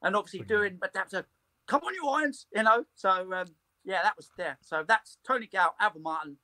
and 0.02 0.14
obviously 0.14 0.40
doing 0.46 0.76
but 0.80 0.92
that's 0.92 1.14
a 1.14 1.24
come 1.66 1.80
on 1.82 1.94
you 1.94 2.06
irons 2.08 2.46
you 2.54 2.62
know? 2.62 2.84
So 2.94 3.32
um, 3.32 3.46
yeah 3.84 4.02
that 4.02 4.16
was 4.16 4.30
there 4.36 4.56
so 4.60 4.84
that's 4.86 5.16
tony 5.26 5.46
gale 5.46 5.74
alvin 5.80 6.02
martin 6.02 6.36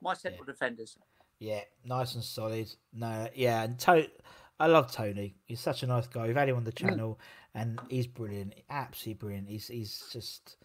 my 0.00 0.14
central 0.14 0.44
defenders 0.44 0.96
Yeah, 1.40 1.60
nice 1.84 2.14
and 2.14 2.24
solid. 2.24 2.68
No, 2.92 3.28
yeah, 3.34 3.62
and 3.62 3.78
to- 3.80 4.10
I 4.60 4.66
love 4.66 4.90
Tony. 4.90 5.36
He's 5.46 5.60
such 5.60 5.84
a 5.84 5.86
nice 5.86 6.08
guy. 6.08 6.26
We've 6.26 6.34
had 6.36 6.48
him 6.48 6.56
on 6.56 6.64
the 6.64 6.72
Mm. 6.72 6.76
channel, 6.88 7.20
and 7.54 7.78
he's 7.88 8.08
brilliant. 8.08 8.54
Absolutely 8.68 9.14
brilliant. 9.20 9.48
He's 9.48 9.68
he's 9.68 10.02
just. 10.12 10.56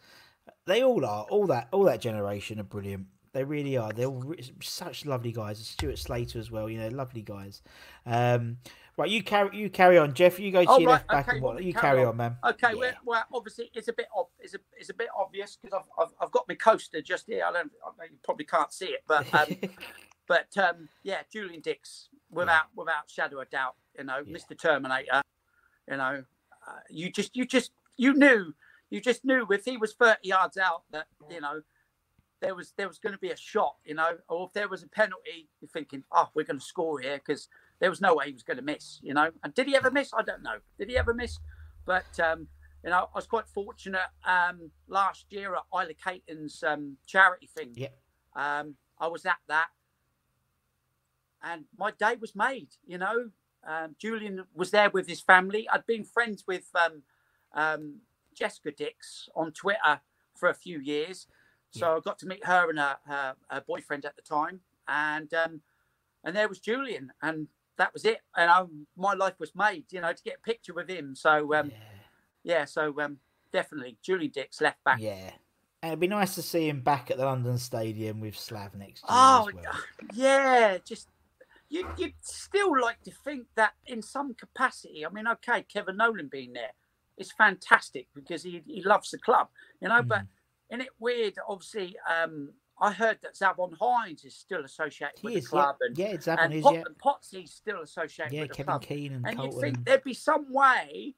They 0.66 0.82
all 0.84 1.06
are. 1.06 1.26
All 1.30 1.45
that 1.48 1.68
all 1.72 1.84
that 1.84 2.02
generation 2.02 2.60
are 2.60 2.64
brilliant. 2.64 3.06
They 3.34 3.43
really 3.43 3.78
are. 3.78 3.91
They're 3.93 4.08
all 4.08 4.22
re- 4.24 4.52
such 4.64 5.06
lovely 5.06 5.32
guys. 5.32 5.60
Stuart 5.60 6.00
Slater 6.00 6.39
as 6.39 6.50
well. 6.50 6.68
You 6.70 6.80
know, 6.80 6.89
lovely 6.89 7.22
guys. 7.22 7.62
Um, 8.08 8.58
right, 8.98 9.10
you 9.10 9.24
carry 9.24 9.56
you 9.58 9.70
carry 9.70 9.98
on, 9.98 10.14
Jeff. 10.14 10.39
You 10.39 10.52
go 10.52 10.64
to 10.64 10.70
Oh, 10.70 10.78
your 10.80 10.89
right, 10.89 10.94
left 10.96 11.08
back 11.08 11.28
okay, 11.28 11.38
and 11.38 11.44
well, 11.44 11.54
what? 11.56 11.64
You 11.64 11.74
carry 11.74 11.82
carry 11.98 12.02
on. 12.02 12.08
on, 12.10 12.18
man. 12.18 12.38
Okay, 12.44 12.70
Yeah. 12.74 12.76
well, 12.80 12.94
well, 13.06 13.24
obviously 13.34 13.70
it's 13.74 13.88
a 13.88 13.94
bit 13.94 14.08
ob- 14.16 14.28
it's 14.39 14.54
a 14.54 14.60
it's 14.78 14.89
a 14.89 14.94
bit 14.94 15.08
obvious 15.18 15.58
because 15.62 15.80
I've, 15.98 16.04
I've 16.06 16.14
I've 16.22 16.32
got 16.32 16.48
my 16.48 16.56
coaster 16.56 17.02
just 17.02 17.26
here. 17.28 17.44
I 17.48 17.52
don't, 17.52 17.72
I 17.86 17.89
know 17.98 18.04
you 18.10 18.18
probably 18.24 18.46
can't 18.46 18.72
see 18.72 18.88
it, 18.88 19.04
but 19.08 19.32
um, 19.34 19.56
but 20.28 20.58
um, 20.58 20.89
yeah, 21.04 21.22
Julian 21.32 21.62
Dicks, 21.62 22.10
without 22.32 22.66
without 22.76 23.10
shadow 23.10 23.41
of 23.41 23.50
doubt, 23.50 23.76
you 23.98 24.04
know, 24.06 24.22
Yeah. 24.26 24.38
Mr. 24.38 24.58
Terminator, 24.60 25.22
you 25.89 25.98
know, 25.98 26.24
uh, 26.68 26.80
you 26.89 27.12
just 27.12 27.36
you 27.36 27.46
just 27.46 27.72
you 27.98 28.14
knew 28.14 28.54
you 28.89 29.02
just 29.02 29.26
knew 29.26 29.46
if 29.52 29.66
he 29.66 29.78
was 29.78 29.94
thirty 29.94 30.30
yards 30.30 30.58
out 30.58 30.84
that 30.91 31.08
you 31.30 31.41
know 31.41 31.62
there 32.41 32.56
was 32.56 32.74
there 32.78 32.88
was 32.88 33.00
going 33.00 33.14
to 33.14 33.20
be 33.20 33.32
a 33.32 33.38
shot, 33.38 33.76
you 33.86 33.96
know, 33.96 34.18
or 34.28 34.48
if 34.48 34.54
there 34.54 34.68
was 34.68 34.84
a 34.84 34.88
penalty, 34.88 35.48
you're 35.62 35.70
thinking, 35.70 36.04
oh, 36.12 36.28
we're 36.34 36.44
going 36.44 36.60
to 36.60 36.66
score 36.66 37.00
here 37.00 37.18
because 37.18 37.48
there 37.84 37.90
was 37.90 38.00
no 38.00 38.16
way 38.16 38.28
he 38.28 38.32
was 38.32 38.44
going 38.44 38.56
to 38.56 38.64
miss, 38.64 39.02
you 39.04 39.14
know. 39.14 39.30
And 39.44 39.54
did 39.54 39.68
he 39.68 39.76
ever 39.76 39.92
miss? 39.92 40.14
I 40.18 40.22
don't 40.22 40.42
know. 40.42 40.56
Did 40.80 40.88
he 40.88 40.98
ever 40.98 41.14
miss? 41.14 41.38
But 41.86 42.18
um, 42.18 42.48
you 42.82 42.90
know, 42.90 43.10
I 43.14 43.18
was 43.18 43.28
quite 43.28 43.46
fortunate 43.46 44.08
um, 44.26 44.72
last 44.88 45.26
year 45.32 45.54
at 45.54 45.64
Isla 45.74 45.94
Caton's 45.94 46.64
um, 46.66 46.96
charity 47.06 47.50
thing. 47.54 47.74
Yeah. 47.76 47.90
Um, 48.38 48.76
I 48.98 49.08
was 49.08 49.26
at 49.26 49.40
that, 49.50 49.68
and 51.44 51.66
my 51.78 51.92
day 51.92 52.16
was 52.22 52.34
made. 52.38 52.70
You 52.88 53.00
know, 53.00 53.32
um, 53.68 53.98
Julian 54.00 54.46
was 54.56 54.72
there 54.72 54.90
with 54.90 55.06
his 55.06 55.20
family. 55.20 55.68
I'd 55.68 55.86
been 55.86 56.06
friends 56.06 56.46
with 56.48 56.70
um, 56.76 57.02
um, 57.54 57.96
Jessica 58.34 58.72
Dicks 58.72 59.28
on 59.36 59.52
Twitter 59.52 60.00
for 60.38 60.48
a 60.48 60.54
few 60.54 60.80
years, 60.80 61.28
so 61.72 61.92
Yeah. 61.92 61.98
I 61.98 62.00
got 62.00 62.18
to 62.20 62.28
meet 62.28 62.46
her 62.46 62.70
and 62.70 62.80
her, 62.80 62.96
her, 63.06 63.36
her 63.50 63.62
boyfriend 63.68 64.06
at 64.06 64.16
the 64.16 64.22
time, 64.22 64.62
and 64.88 65.34
um, 65.34 65.60
and 66.24 66.34
there 66.34 66.48
was 66.48 66.60
Julian, 66.60 67.12
and 67.22 67.50
that 67.78 67.94
was 67.94 68.06
it. 68.06 68.20
And 68.36 68.50
I, 68.50 68.64
my 68.96 69.14
life 69.14 69.40
was 69.40 69.54
made. 69.56 69.86
You 69.92 70.02
know, 70.02 70.14
to 70.14 70.24
get 70.24 70.38
a 70.38 70.48
picture 70.48 70.74
with 70.74 70.90
him. 70.90 71.16
So 71.16 71.54
um, 71.54 71.72
yeah, 72.44 72.66
so 72.66 73.00
um, 73.00 73.18
definitely 73.52 73.98
Julian 74.04 74.32
Dicks 74.32 74.62
left 74.62 74.84
back. 74.84 75.00
Yeah. 75.00 75.32
And 75.82 75.92
it'd 75.92 76.00
be 76.00 76.08
nice 76.08 76.36
to 76.36 76.42
see 76.42 76.70
him 76.70 76.80
back 76.80 77.12
at 77.12 77.18
the 77.18 77.26
London 77.26 77.58
Stadium 77.58 78.22
with 78.22 78.38
Slav 78.38 78.74
next 78.74 79.02
year. 79.02 79.10
Oh, 79.10 79.50
as 79.50 79.56
well. 79.56 79.74
yeah, 80.14 80.78
just 80.86 81.10
you 81.70 81.88
you'd 81.98 82.14
still 82.22 82.80
like 82.80 83.02
to 83.04 83.12
think 83.12 83.48
that 83.56 83.74
in 83.88 84.02
some 84.02 84.34
capacity. 84.34 85.06
I 85.06 85.10
mean, 85.10 85.28
okay, 85.28 85.64
Kevin 85.64 85.98
Nolan 85.98 86.30
being 86.32 86.54
there 86.54 86.72
is 87.18 87.32
fantastic 87.32 88.08
because 88.16 88.44
he, 88.44 88.62
he 88.66 88.82
loves 88.84 89.12
the 89.12 89.18
club, 89.18 89.48
you 89.82 89.90
know. 89.90 90.02
But 90.04 90.22
isn't 90.70 90.82
it 90.82 90.90
weird? 91.00 91.36
Obviously, 91.48 91.98
um, 92.10 92.52
I 92.80 92.92
heard 92.92 93.20
that 93.22 93.36
Zavon 93.36 93.78
Hines 93.80 94.26
is 94.26 94.36
still 94.36 94.64
associated 94.66 95.20
He 95.20 95.28
with 95.28 95.36
is, 95.38 95.44
the 95.46 95.50
club, 95.50 95.76
yeah. 95.80 95.88
and 95.88 95.98
Yeah, 95.98 96.14
Zavon 96.18 96.46
and, 96.46 96.54
is, 96.54 96.64
Pot- 96.64 96.74
yeah. 96.74 96.84
and 96.88 96.98
Potsy's 96.98 97.52
still 97.54 97.82
associated 97.82 98.34
Yeah, 98.34 98.42
with 98.42 98.50
the 98.50 98.56
Kevin 98.56 98.72
club. 98.72 98.82
Keen 98.84 99.14
and 99.14 99.28
and 99.28 99.40
you'd 99.44 99.60
think 99.62 99.86
there'd 99.86 100.04
be 100.04 100.14
some 100.14 100.52
way 100.52 101.16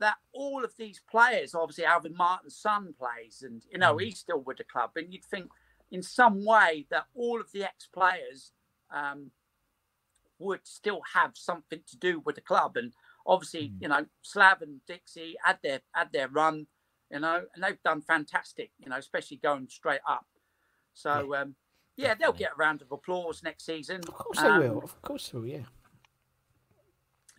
that 0.00 0.16
all 0.32 0.64
of 0.64 0.72
these 0.76 1.00
players, 1.10 1.54
obviously 1.54 1.84
Alvin 1.84 2.14
Martin's 2.16 2.56
son 2.56 2.94
plays, 2.98 3.42
and 3.42 3.64
you 3.70 3.78
know 3.78 3.94
Mm. 3.96 4.02
he's 4.04 4.18
still 4.18 4.40
with 4.40 4.58
the 4.58 4.64
club, 4.64 4.90
and 4.96 5.12
you'd 5.12 5.24
think 5.24 5.50
in 5.90 6.02
some 6.02 6.44
way 6.44 6.86
that 6.90 7.06
all 7.14 7.40
of 7.40 7.50
the 7.52 7.64
ex-players 7.64 8.52
um, 8.90 9.30
would 10.38 10.66
still 10.66 11.00
have 11.14 11.32
something 11.36 11.80
to 11.88 11.96
do 11.96 12.20
with 12.20 12.36
the 12.36 12.40
club, 12.42 12.76
and 12.76 12.92
obviously 13.26 13.70
Mm. 13.70 13.82
you 13.82 13.88
know 13.88 14.06
Slav 14.22 14.62
and 14.62 14.84
Dixie 14.86 15.36
had 15.42 15.60
their 15.62 15.80
had 15.92 16.12
their 16.12 16.28
run, 16.28 16.66
you 17.10 17.18
know, 17.20 17.46
and 17.54 17.64
they've 17.64 17.82
done 17.82 18.02
fantastic, 18.02 18.70
you 18.78 18.88
know, 18.90 18.96
especially 18.98 19.38
going 19.38 19.68
straight 19.68 20.02
up. 20.06 20.26
So 20.98 21.34
um, 21.34 21.54
yeah, 21.96 22.14
they'll 22.14 22.32
get 22.32 22.52
a 22.52 22.56
round 22.56 22.82
of 22.82 22.90
applause 22.92 23.42
next 23.42 23.64
season. 23.64 24.00
Of 24.08 24.14
course 24.14 24.40
they 24.40 24.48
Um, 24.48 24.60
will. 24.60 24.78
Of 24.78 25.00
course 25.02 25.28
they 25.28 25.38
will, 25.38 25.46
yeah. 25.46 25.66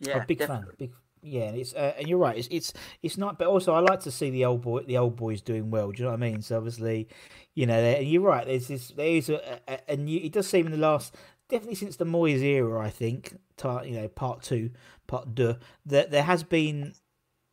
Yeah, 0.00 0.24
big 0.24 0.38
definitely. 0.38 0.66
fan. 0.66 0.76
Big 0.78 0.92
yeah, 1.22 1.42
and 1.42 1.58
it's 1.58 1.74
uh, 1.74 1.92
and 1.98 2.08
you're 2.08 2.18
right. 2.18 2.38
It's 2.38 2.48
it's 2.50 2.72
it's 3.02 3.18
not, 3.18 3.38
but 3.38 3.48
also 3.48 3.74
I 3.74 3.80
like 3.80 4.00
to 4.00 4.10
see 4.10 4.30
the 4.30 4.46
old 4.46 4.62
boy, 4.62 4.84
the 4.84 4.96
old 4.96 5.16
boys 5.16 5.42
doing 5.42 5.70
well. 5.70 5.90
Do 5.90 5.98
you 5.98 6.04
know 6.04 6.12
what 6.12 6.22
I 6.22 6.30
mean? 6.30 6.40
So 6.40 6.56
obviously, 6.56 7.08
you 7.54 7.66
know, 7.66 7.78
and 7.78 8.08
you're 8.08 8.22
right. 8.22 8.46
There's 8.46 8.68
this, 8.68 8.88
there 8.88 9.06
is 9.06 9.28
a, 9.28 9.60
a, 9.68 9.78
a 9.90 9.96
new. 9.96 10.18
It 10.18 10.32
does 10.32 10.46
seem 10.46 10.64
in 10.64 10.72
the 10.72 10.78
last, 10.78 11.14
definitely 11.50 11.74
since 11.74 11.96
the 11.96 12.06
Moyes 12.06 12.40
era, 12.40 12.80
I 12.80 12.88
think, 12.88 13.36
you 13.62 13.90
know, 13.92 14.08
part 14.08 14.40
two, 14.42 14.70
part 15.06 15.34
deux, 15.34 15.56
that 15.84 16.10
there 16.10 16.22
has 16.22 16.42
been 16.42 16.94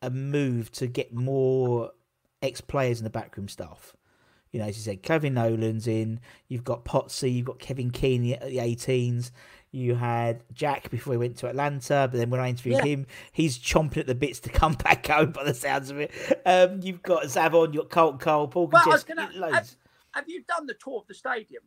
a 0.01 0.09
move 0.09 0.71
to 0.73 0.87
get 0.87 1.13
more 1.13 1.91
ex 2.41 2.61
players 2.61 2.99
in 2.99 3.03
the 3.03 3.09
backroom 3.09 3.49
staff. 3.49 3.96
You 4.51 4.59
know, 4.59 4.65
as 4.67 4.77
you 4.77 4.83
said, 4.83 5.03
Kevin 5.03 5.33
Nolan's 5.35 5.87
in. 5.87 6.19
You've 6.47 6.63
got 6.63 6.85
Potsy. 6.85 7.33
You've 7.33 7.45
got 7.45 7.59
Kevin 7.59 7.91
Keen 7.91 8.33
at 8.33 8.41
the 8.47 8.57
18s. 8.57 9.31
You 9.71 9.95
had 9.95 10.43
Jack 10.53 10.89
before 10.89 11.13
he 11.13 11.17
went 11.17 11.37
to 11.37 11.47
Atlanta, 11.47 12.07
but 12.09 12.17
then 12.17 12.29
when 12.29 12.39
I 12.39 12.49
interviewed 12.49 12.77
Yeah. 12.77 12.85
him, 12.85 13.05
he's 13.33 13.59
chomping 13.59 13.97
at 13.97 14.07
the 14.07 14.15
bits 14.15 14.39
to 14.41 14.49
come 14.49 14.73
back 14.83 15.05
home. 15.07 15.31
By 15.31 15.43
the 15.43 15.53
sounds 15.53 15.89
of 15.91 15.99
it, 15.99 16.11
um, 16.45 16.79
you've 16.81 17.03
got 17.03 17.23
Zavon, 17.25 17.73
you've 17.73 17.83
got 17.83 17.89
Carlton 17.89 18.19
Cole, 18.19 18.47
Paul 18.47 18.67
Well, 18.67 18.81
I 18.85 18.89
was 18.89 19.03
Konchesky, 19.03 19.07
gonna, 19.15 19.29
loads. 19.35 19.53
have, 19.55 19.75
have 20.13 20.29
you 20.29 20.43
done 20.47 20.65
the 20.67 20.73
tour 20.73 20.99
of 21.01 21.07
the 21.07 21.13
stadium? 21.13 21.63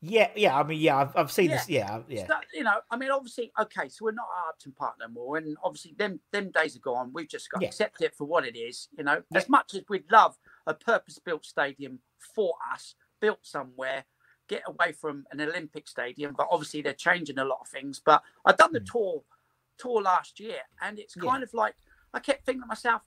Yeah, 0.00 0.30
yeah. 0.36 0.56
I 0.56 0.62
mean, 0.62 0.78
yeah, 0.80 0.96
I've, 0.98 1.16
I've 1.16 1.32
seen 1.32 1.46
Yeah. 1.50 1.56
this. 1.56 1.68
Yeah, 1.68 2.00
yeah, 2.08 2.26
So, 2.28 2.34
you 2.54 2.62
know, 2.62 2.78
I 2.88 2.96
mean, 2.96 3.10
obviously, 3.10 3.50
okay, 3.60 3.88
so 3.88 4.04
we're 4.04 4.12
not 4.12 4.28
at 4.44 4.50
Upton 4.50 4.70
Park 4.72 4.94
no 5.00 5.08
more, 5.08 5.38
and 5.38 5.56
obviously, 5.64 5.94
them 5.98 6.20
them 6.30 6.52
days 6.52 6.76
are 6.76 6.80
gone. 6.80 7.10
We've 7.12 7.28
just 7.28 7.50
got 7.50 7.58
to 7.58 7.64
Yeah. 7.64 7.68
accept 7.68 8.00
it 8.00 8.14
for 8.14 8.24
what 8.24 8.46
it 8.46 8.56
is. 8.56 8.88
You 8.96 9.02
know, 9.02 9.24
as 9.34 9.48
much 9.48 9.74
as 9.74 9.82
we'd 9.88 10.08
love 10.12 10.38
a 10.68 10.74
purpose-built 10.74 11.44
stadium 11.44 11.98
for 12.34 12.54
us, 12.72 12.94
built 13.20 13.40
somewhere, 13.42 14.04
get 14.48 14.62
away 14.66 14.92
from 14.92 15.24
an 15.32 15.40
Olympic 15.40 15.88
stadium, 15.88 16.34
but 16.36 16.46
obviously 16.50 16.82
they're 16.82 16.92
changing 16.92 17.38
a 17.38 17.44
lot 17.44 17.58
of 17.60 17.68
things. 17.68 18.00
But 18.04 18.22
I've 18.44 18.56
done 18.56 18.72
the 18.72 18.80
tour 18.80 19.24
tour 19.78 20.02
last 20.02 20.38
year, 20.40 20.60
and 20.80 20.98
it's 20.98 21.14
Hmm. 21.14 21.24
Yeah. 21.24 21.30
kind 21.30 21.42
of 21.42 21.54
like 21.54 21.74
I 22.14 22.20
kept 22.20 22.44
thinking 22.44 22.62
to 22.62 22.66
myself, 22.68 23.02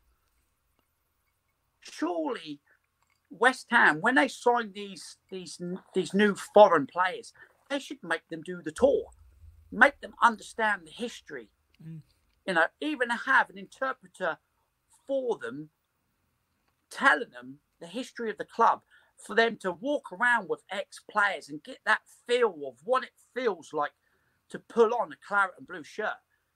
surely 1.79 2.61
West 3.29 3.67
Ham, 3.69 4.01
when 4.01 4.15
they 4.15 4.27
sign 4.27 4.73
these 4.73 5.17
these 5.29 5.59
these 5.93 6.13
new 6.13 6.35
foreign 6.35 6.87
players, 6.87 7.33
they 7.69 7.79
should 7.79 8.03
make 8.03 8.27
them 8.29 8.41
do 8.41 8.61
the 8.61 8.71
tour, 8.71 9.05
make 9.71 9.99
them 10.01 10.13
understand 10.21 10.81
the 10.85 10.91
history. 10.91 11.49
You 12.45 12.53
know, 12.55 12.65
even 12.81 13.09
have 13.09 13.49
an 13.49 13.57
interpreter 13.57 14.37
for 15.07 15.37
them, 15.37 15.69
telling 16.91 17.29
them 17.31 17.59
the 17.79 17.87
history 17.87 18.29
of 18.29 18.37
the 18.37 18.45
club, 18.45 18.81
for 19.17 19.35
them 19.35 19.57
to 19.57 19.71
walk 19.71 20.11
around 20.11 20.49
with 20.49 20.63
ex 20.71 20.99
players 21.09 21.49
and 21.49 21.63
get 21.63 21.79
that 21.85 22.01
feel 22.27 22.55
of 22.67 22.75
what 22.83 23.03
it 23.03 23.11
feels 23.33 23.71
like 23.73 23.91
to 24.49 24.59
pull 24.59 24.93
on 24.93 25.11
a 25.11 25.15
claret 25.27 25.53
and 25.57 25.67
blue 25.67 25.83
shirt. 25.83 26.09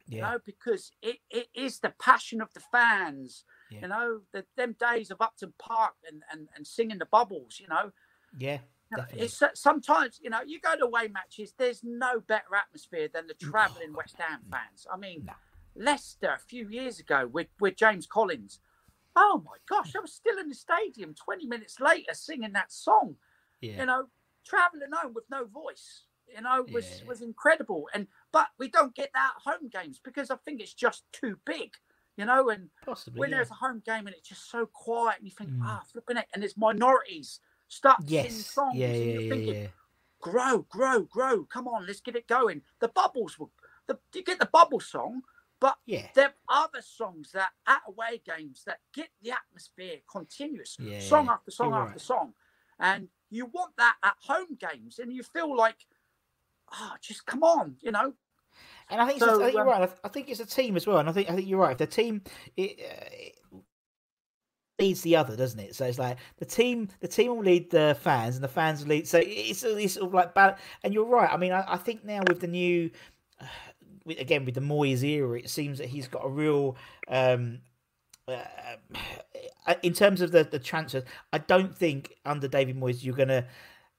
You 0.08 0.22
know, 0.22 0.38
because 0.46 0.92
it, 1.02 1.18
it 1.32 1.48
is 1.56 1.80
the 1.80 1.92
passion 2.00 2.40
of 2.40 2.54
the 2.54 2.60
fans. 2.72 3.44
Yeah. 3.72 3.82
You 3.82 3.88
know, 3.88 4.20
the, 4.34 4.46
them 4.56 4.76
days 4.80 5.10
of 5.10 5.20
Upton 5.20 5.52
Park 5.58 5.96
and, 6.08 6.22
and, 6.32 6.48
and 6.56 6.68
singing 6.68 7.00
the 7.00 7.08
bubbles, 7.08 7.60
you 7.60 7.68
know, 7.68 7.92
yeah. 8.38 8.60
Definitely. 8.96 9.22
it's 9.22 9.42
uh, 9.42 9.48
sometimes 9.56 10.20
you 10.22 10.30
know 10.30 10.42
you 10.46 10.60
go 10.60 10.76
to 10.78 10.86
away 10.86 11.08
matches. 11.08 11.54
There's 11.58 11.82
no 11.84 12.20
better 12.20 12.56
atmosphere 12.56 13.10
than 13.12 13.26
the 13.26 13.34
travelling 13.34 13.94
West 13.94 14.16
Ham 14.20 14.42
fans. 14.52 14.86
I 14.92 14.98
mean, 14.98 15.24
No. 15.26 15.34
Leicester 15.76 16.30
a 16.30 16.40
few 16.40 16.70
years 16.70 17.00
ago 17.00 17.28
with 17.32 17.48
with 17.60 17.76
James 17.76 18.06
Collins. 18.06 18.60
Oh 19.16 19.42
my 19.46 19.58
gosh, 19.68 19.96
I 19.96 20.00
was 20.00 20.14
still 20.14 20.38
in 20.40 20.50
the 20.50 20.56
stadium 20.56 21.14
20 21.16 21.48
minutes 21.48 21.80
later 21.80 22.14
singing 22.14 22.54
that 22.54 22.72
song. 22.72 23.18
Yeah. 23.62 23.82
You 23.82 23.86
know, 23.88 24.08
travelling 24.46 24.92
home 24.94 25.14
with 25.14 25.26
no 25.30 25.46
voice. 25.46 26.06
You 26.28 26.42
know, 26.42 26.68
was 26.72 27.02
Yeah. 27.02 27.08
was 27.08 27.22
incredible. 27.22 27.90
And 27.94 28.08
but 28.32 28.48
we 28.60 28.70
don't 28.70 28.96
get 28.96 29.12
that 29.14 29.34
at 29.38 29.52
home 29.54 29.70
games 29.70 30.00
because 30.04 30.32
I 30.32 30.38
think 30.38 30.62
it's 30.62 30.74
just 30.74 31.06
too 31.14 31.40
big. 31.46 31.76
You 32.18 32.26
know, 32.26 32.50
and 32.50 32.70
Possibly. 32.86 33.22
when 33.22 33.32
yeah. 33.32 33.38
there's 33.38 33.52
a 33.52 33.56
home 33.56 33.82
game 33.86 34.08
and 34.08 34.16
it's 34.16 34.30
just 34.30 34.50
so 34.50 34.66
quiet 34.66 35.20
and 35.20 35.28
you 35.28 35.32
think, 35.36 35.52
Mm. 35.52 35.62
ah, 35.62 35.84
flipping 35.92 36.18
it, 36.18 36.28
and 36.34 36.42
there's 36.44 36.58
minorities 36.58 37.40
start 37.68 38.00
singing 38.08 38.44
Yes. 38.44 38.52
songs 38.56 38.76
Yeah, 38.78 38.96
and 39.02 39.12
yeah, 39.12 39.14
you're 39.14 39.22
yeah, 39.22 39.28
thinking, 39.30 39.60
grow, 40.22 40.60
grow, 40.70 41.04
grow. 41.04 41.46
Come 41.46 41.68
on, 41.68 41.86
let's 41.88 42.02
get 42.02 42.16
it 42.16 42.28
going. 42.28 42.64
The 42.80 42.90
bubbles 42.90 43.40
will 43.40 43.52
the 43.88 44.00
you 44.14 44.24
get 44.24 44.40
the 44.40 44.48
bubble 44.52 44.80
song, 44.80 45.24
but 45.60 45.78
Yeah. 45.86 46.08
there 46.14 46.34
are 46.50 46.66
other 46.66 46.82
songs 46.82 47.32
that 47.34 47.50
at 47.68 47.82
away 47.88 48.22
games 48.26 48.64
that 48.66 48.80
get 48.94 49.10
the 49.22 49.32
atmosphere 49.32 49.98
continuous, 50.12 50.78
Yeah, 50.80 51.00
song 51.00 51.30
after 51.30 51.52
song 51.52 51.74
after 51.74 51.92
right. 51.92 52.02
song. 52.02 52.34
And 52.80 53.08
you 53.30 53.46
want 53.46 53.74
that 53.78 53.96
at 54.04 54.16
home 54.20 54.58
games, 54.60 55.00
and 55.00 55.12
you 55.12 55.24
feel 55.24 55.56
like, 55.56 55.78
oh, 56.74 56.94
just 57.02 57.26
come 57.26 57.44
on, 57.44 57.78
you 57.82 57.92
know. 57.92 58.14
And 58.90 59.02
I 59.02 59.08
think, 59.08 59.20
So, 59.20 59.42
I 59.42 59.46
think 59.46 59.54
you're 59.54 59.62
um, 59.62 59.68
right. 59.68 59.92
I, 60.04 60.08
think 60.10 60.30
it's 60.30 60.40
a 60.40 60.46
team 60.46 60.76
as 60.76 60.86
well, 60.86 61.00
and 61.00 61.10
I 61.10 61.12
think 61.12 61.30
I 61.30 61.36
think 61.36 61.48
you're 61.48 61.60
right. 61.60 61.72
If 61.72 61.78
the 61.78 61.88
team 61.88 62.22
it, 62.56 62.80
uh, 62.80 63.06
it 63.12 63.36
leads 64.80 65.02
the 65.02 65.16
other, 65.16 65.36
doesn't 65.36 65.60
it? 65.60 65.76
So 65.76 65.86
it's 65.86 66.00
like 66.00 66.18
the 66.38 66.46
team, 66.46 66.90
the 67.00 67.08
team 67.08 67.36
will 67.36 67.44
lead 67.44 67.72
the 67.72 67.98
fans, 68.00 68.36
and 68.36 68.44
the 68.44 68.50
fans 68.50 68.82
will 68.82 68.90
lead. 68.90 69.08
So 69.08 69.20
it's, 69.24 69.64
it's 69.64 69.94
sort 69.94 70.08
of 70.08 70.14
like 70.14 70.34
bal- 70.34 70.58
And 70.84 70.94
you're 70.94 71.06
right. 71.06 71.32
I 71.32 71.38
mean, 71.38 71.52
I, 71.52 71.64
I 71.68 71.78
think 71.78 72.04
now 72.04 72.22
with 72.28 72.42
the 72.42 72.48
new, 72.48 72.92
uh, 73.40 73.46
again 74.08 74.46
with 74.46 74.56
the 74.56 74.62
Moyes 74.62 75.04
era, 75.04 75.40
it 75.40 75.50
seems 75.50 75.78
that 75.80 75.88
he's 75.88 76.08
got 76.08 76.26
a 76.26 76.30
real. 76.30 76.76
Um, 77.08 77.60
uh, 78.28 78.44
in 79.84 79.94
terms 79.94 80.22
of 80.22 80.32
the 80.32 80.44
the 80.44 80.60
transfers, 80.60 81.04
I 81.32 81.40
don't 81.40 81.76
think 81.76 82.16
under 82.26 82.48
David 82.48 82.80
Moyes 82.80 83.04
you're 83.04 83.16
going 83.16 83.28
to 83.30 83.46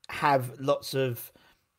have 0.09 0.53
lots 0.59 0.95
of 0.95 1.33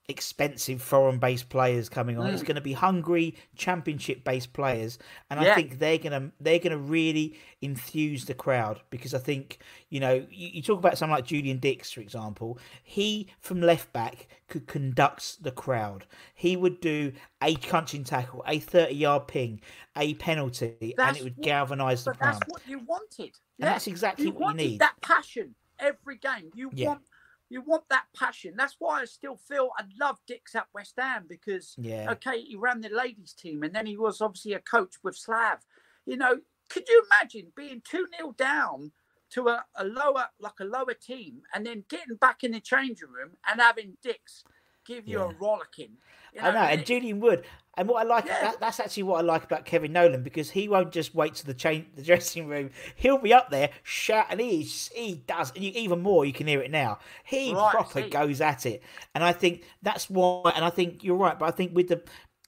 expensive 0.09 0.81
foreign 0.81 1.19
based 1.19 1.49
players 1.49 1.89
coming 1.89 2.17
on. 2.17 2.27
It's 2.27 2.41
mm. 2.41 2.47
going 2.47 2.55
to 2.55 2.61
be 2.61 2.73
hungry 2.73 3.35
championship 3.55 4.23
based 4.23 4.53
players, 4.53 4.97
and 5.29 5.39
I 5.39 5.53
think 5.53 5.79
they're 5.79 5.97
going 5.97 6.13
to 6.13 6.31
they're 6.39 6.59
going 6.59 6.71
to 6.71 6.77
really 6.77 7.37
enthuse 7.61 8.25
the 8.25 8.33
crowd 8.33 8.79
because 8.89 9.13
I 9.13 9.19
think 9.19 9.59
you 9.89 9.99
know 9.99 10.13
you, 10.13 10.49
you 10.53 10.61
talk 10.61 10.79
about 10.79 10.97
someone 10.97 11.17
like 11.17 11.25
Julian 11.25 11.59
Dicks, 11.59 11.91
for 11.91 12.01
example. 12.01 12.57
He 12.83 13.27
from 13.39 13.61
left 13.61 13.91
back 13.91 14.27
could 14.47 14.65
conduct 14.65 15.43
the 15.43 15.51
crowd. 15.51 16.05
He 16.33 16.55
would 16.55 16.79
do 16.79 17.11
a 17.43 17.55
crunching 17.55 18.05
tackle, 18.05 18.43
a 18.47 18.59
thirty 18.59 18.95
yard 18.95 19.27
ping, 19.27 19.59
a 19.97 20.13
penalty, 20.15 20.95
and 20.97 21.17
it 21.17 21.23
would 21.23 21.41
galvanise 21.41 22.05
the 22.05 22.13
crowd. 22.13 22.35
that's 22.35 22.49
what 22.49 22.61
you 22.65 22.79
wanted. 22.79 23.35
And 23.59 23.67
that's 23.67 23.87
exactly 23.87 24.31
what 24.31 24.51
you 24.51 24.69
need. 24.69 24.79
That 24.79 24.95
passion 25.01 25.55
every 25.79 26.17
game. 26.17 26.51
You 26.55 26.69
Yeah. 26.73 26.89
want 26.89 27.01
you 27.49 27.61
want 27.61 27.83
that 27.89 28.05
passion. 28.15 28.53
That's 28.57 28.75
why 28.79 29.01
I 29.01 29.05
still 29.05 29.37
feel 29.37 29.69
I 29.77 29.83
love 29.99 30.19
Dicks 30.27 30.55
at 30.55 30.67
West 30.73 30.95
Ham 30.97 31.25
because 31.27 31.75
Yeah. 31.77 32.11
okay, 32.11 32.41
he 32.41 32.55
ran 32.55 32.81
the 32.81 32.89
ladies 32.89 33.33
team 33.33 33.63
and 33.63 33.73
then 33.73 33.85
he 33.85 33.97
was 33.97 34.21
obviously 34.21 34.53
a 34.53 34.59
coach 34.59 34.95
with 35.03 35.15
Slav. 35.15 35.59
You 36.05 36.17
know, 36.17 36.39
could 36.69 36.87
you 36.89 37.05
imagine 37.11 37.51
being 37.55 37.81
2 37.89 38.07
0 38.17 38.33
down 38.37 38.91
to 39.29 39.47
a, 39.49 39.65
a 39.75 39.83
lower 39.83 40.27
like 40.39 40.59
a 40.59 40.65
lower 40.65 40.93
team 40.93 41.41
and 41.53 41.65
then 41.65 41.83
getting 41.89 42.15
back 42.15 42.43
in 42.43 42.51
the 42.51 42.59
changing 42.59 43.09
room 43.09 43.31
and 43.49 43.59
having 43.61 43.97
Dicks 44.01 44.43
give 44.85 45.07
you 45.07 45.19
a 45.19 45.33
rollicking. 45.39 45.97
You 46.33 46.41
I 46.41 46.51
know, 46.51 46.59
and 46.59 46.85
Julian 46.85 47.19
Wood. 47.19 47.45
And 47.77 47.87
what 47.87 48.03
I 48.05 48.09
like 48.09 48.25
that, 48.25 48.59
that's 48.59 48.79
actually 48.79 49.03
what 49.03 49.19
I 49.19 49.21
like 49.21 49.43
about 49.43 49.65
Kevin 49.65 49.93
Nolan 49.93 50.23
because 50.23 50.49
he 50.49 50.67
won't 50.67 50.91
just 50.91 51.13
wait 51.15 51.35
to 51.35 51.45
the 51.45 51.53
change 51.53 51.85
the 51.95 52.01
dressing 52.03 52.47
room. 52.47 52.71
He'll 52.95 53.19
be 53.19 53.33
up 53.33 53.49
there 53.51 53.69
shout, 53.83 54.25
and 54.29 54.39
he 54.41 54.63
he 54.63 55.23
does, 55.27 55.51
and 55.55 55.63
you, 55.63 55.71
even 55.75 56.01
more. 56.01 56.25
You 56.25 56.33
can 56.33 56.47
hear 56.47 56.61
it 56.61 56.71
now. 56.71 56.99
He 57.23 57.53
Right, 57.53 57.71
proper 57.71 58.01
see. 58.01 58.09
goes 58.09 58.41
at 58.41 58.65
it, 58.65 58.81
and 59.15 59.23
I 59.23 59.31
think 59.31 59.63
that's 59.83 60.09
why. 60.09 60.51
And 60.55 60.65
I 60.65 60.69
think 60.71 61.03
you're 61.03 61.15
right, 61.15 61.37
but 61.37 61.45
I 61.47 61.51
think 61.51 61.75
with 61.75 61.87
the. 61.89 62.01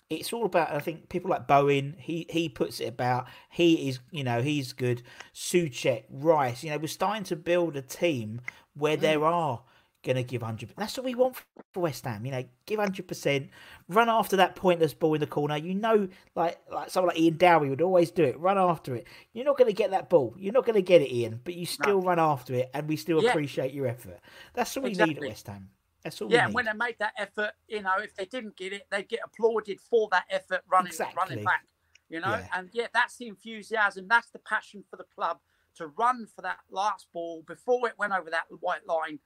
It's 0.09 0.34
all 0.34 0.45
about. 0.45 0.71
I 0.71 0.80
think 0.80 1.09
people 1.09 1.30
like 1.30 1.45
Bowen. 1.45 1.95
He 1.99 2.25
he 2.32 2.49
puts 2.49 2.80
it 2.80 2.86
about. 2.88 3.27
He 3.51 3.88
is, 3.89 3.99
you 4.09 4.23
know, 4.23 4.41
he's 4.41 4.73
good. 4.73 5.03
Soucek, 5.36 6.05
Rice. 6.09 6.63
You 6.63 6.71
know, 6.71 6.80
we're 6.80 6.88
starting 6.88 7.23
to 7.25 7.36
build 7.36 7.75
a 7.77 7.84
team 7.84 8.41
where 8.73 8.97
Mm. 8.97 9.01
there 9.01 9.25
are 9.25 9.61
going 10.04 10.16
to 10.16 10.24
give 10.24 10.41
100 10.41 10.74
That's 10.78 10.95
what 10.97 11.06
we 11.06 11.16
want 11.16 11.36
for 11.74 11.82
West 11.82 12.06
Ham. 12.06 12.26
You 12.26 12.32
know, 12.32 12.43
give 12.66 12.80
100%, 12.80 13.50
run 13.89 14.10
after 14.10 14.38
that 14.38 14.56
pointless 14.56 14.93
ball 14.93 15.14
in 15.14 15.20
the 15.20 15.28
corner. 15.28 15.58
You 15.58 15.74
know, 15.74 16.08
like 16.36 16.60
like 16.72 16.89
someone 16.89 17.10
like 17.14 17.20
Ian 17.20 17.38
Dowie 17.38 17.70
would 17.70 17.82
always 17.82 18.12
do 18.12 18.24
it, 18.24 18.39
run 18.39 18.58
after 18.58 18.95
it. 18.95 19.08
You're 19.34 19.45
not 19.45 19.58
going 19.58 19.70
to 19.70 19.74
get 19.76 19.91
that 19.91 20.10
ball. 20.10 20.34
You're 20.38 20.54
not 20.54 20.66
going 20.66 20.76
to 20.76 20.82
get 20.82 21.02
it, 21.02 21.12
Ian, 21.14 21.41
but 21.43 21.56
you 21.56 21.66
still 21.66 22.02
run 22.02 22.20
after 22.20 22.54
it, 22.54 22.70
and 22.74 22.88
we 22.88 22.95
still 22.95 23.22
Yeah. 23.24 23.32
appreciate 23.32 23.74
your 23.74 23.88
effort. 23.88 24.20
That's 24.54 24.76
what 24.76 24.86
we 24.86 24.93
need 24.93 25.18
at 25.18 25.24
West 25.24 25.47
Ham. 25.47 25.70
That's 26.04 26.22
all 26.22 26.32
yeah, 26.32 26.45
and 26.45 26.54
when 26.54 26.66
they 26.66 26.74
made 26.74 26.95
that 27.00 27.14
effort, 27.18 27.52
you 27.68 27.82
know, 27.82 27.95
if 28.02 28.16
they 28.16 28.24
didn't 28.26 28.56
get 28.56 28.72
it, 28.72 28.88
they'd 28.89 29.10
get 29.10 29.20
applauded 29.24 29.82
for 29.82 30.08
that 30.12 30.24
effort 30.30 30.62
running 30.72 30.88
Exactly. 30.88 31.18
running 31.18 31.43
back. 31.43 31.66
You 32.08 32.22
know, 32.22 32.30
Yeah. 32.30 32.47
and 32.54 32.70
yeah, 32.72 32.88
that's 32.93 33.18
the 33.18 33.28
enthusiasm, 33.28 34.08
that's 34.08 34.30
the 34.30 34.39
passion 34.39 34.84
for 34.89 34.95
the 34.95 35.04
club 35.04 35.39
to 35.76 35.88
run 35.88 36.26
for 36.26 36.41
that 36.41 36.60
last 36.70 37.08
ball 37.12 37.43
before 37.45 37.88
it 37.89 37.97
went 37.97 38.14
over 38.14 38.30
that 38.30 38.45
white 38.62 38.88
line. 38.88 39.20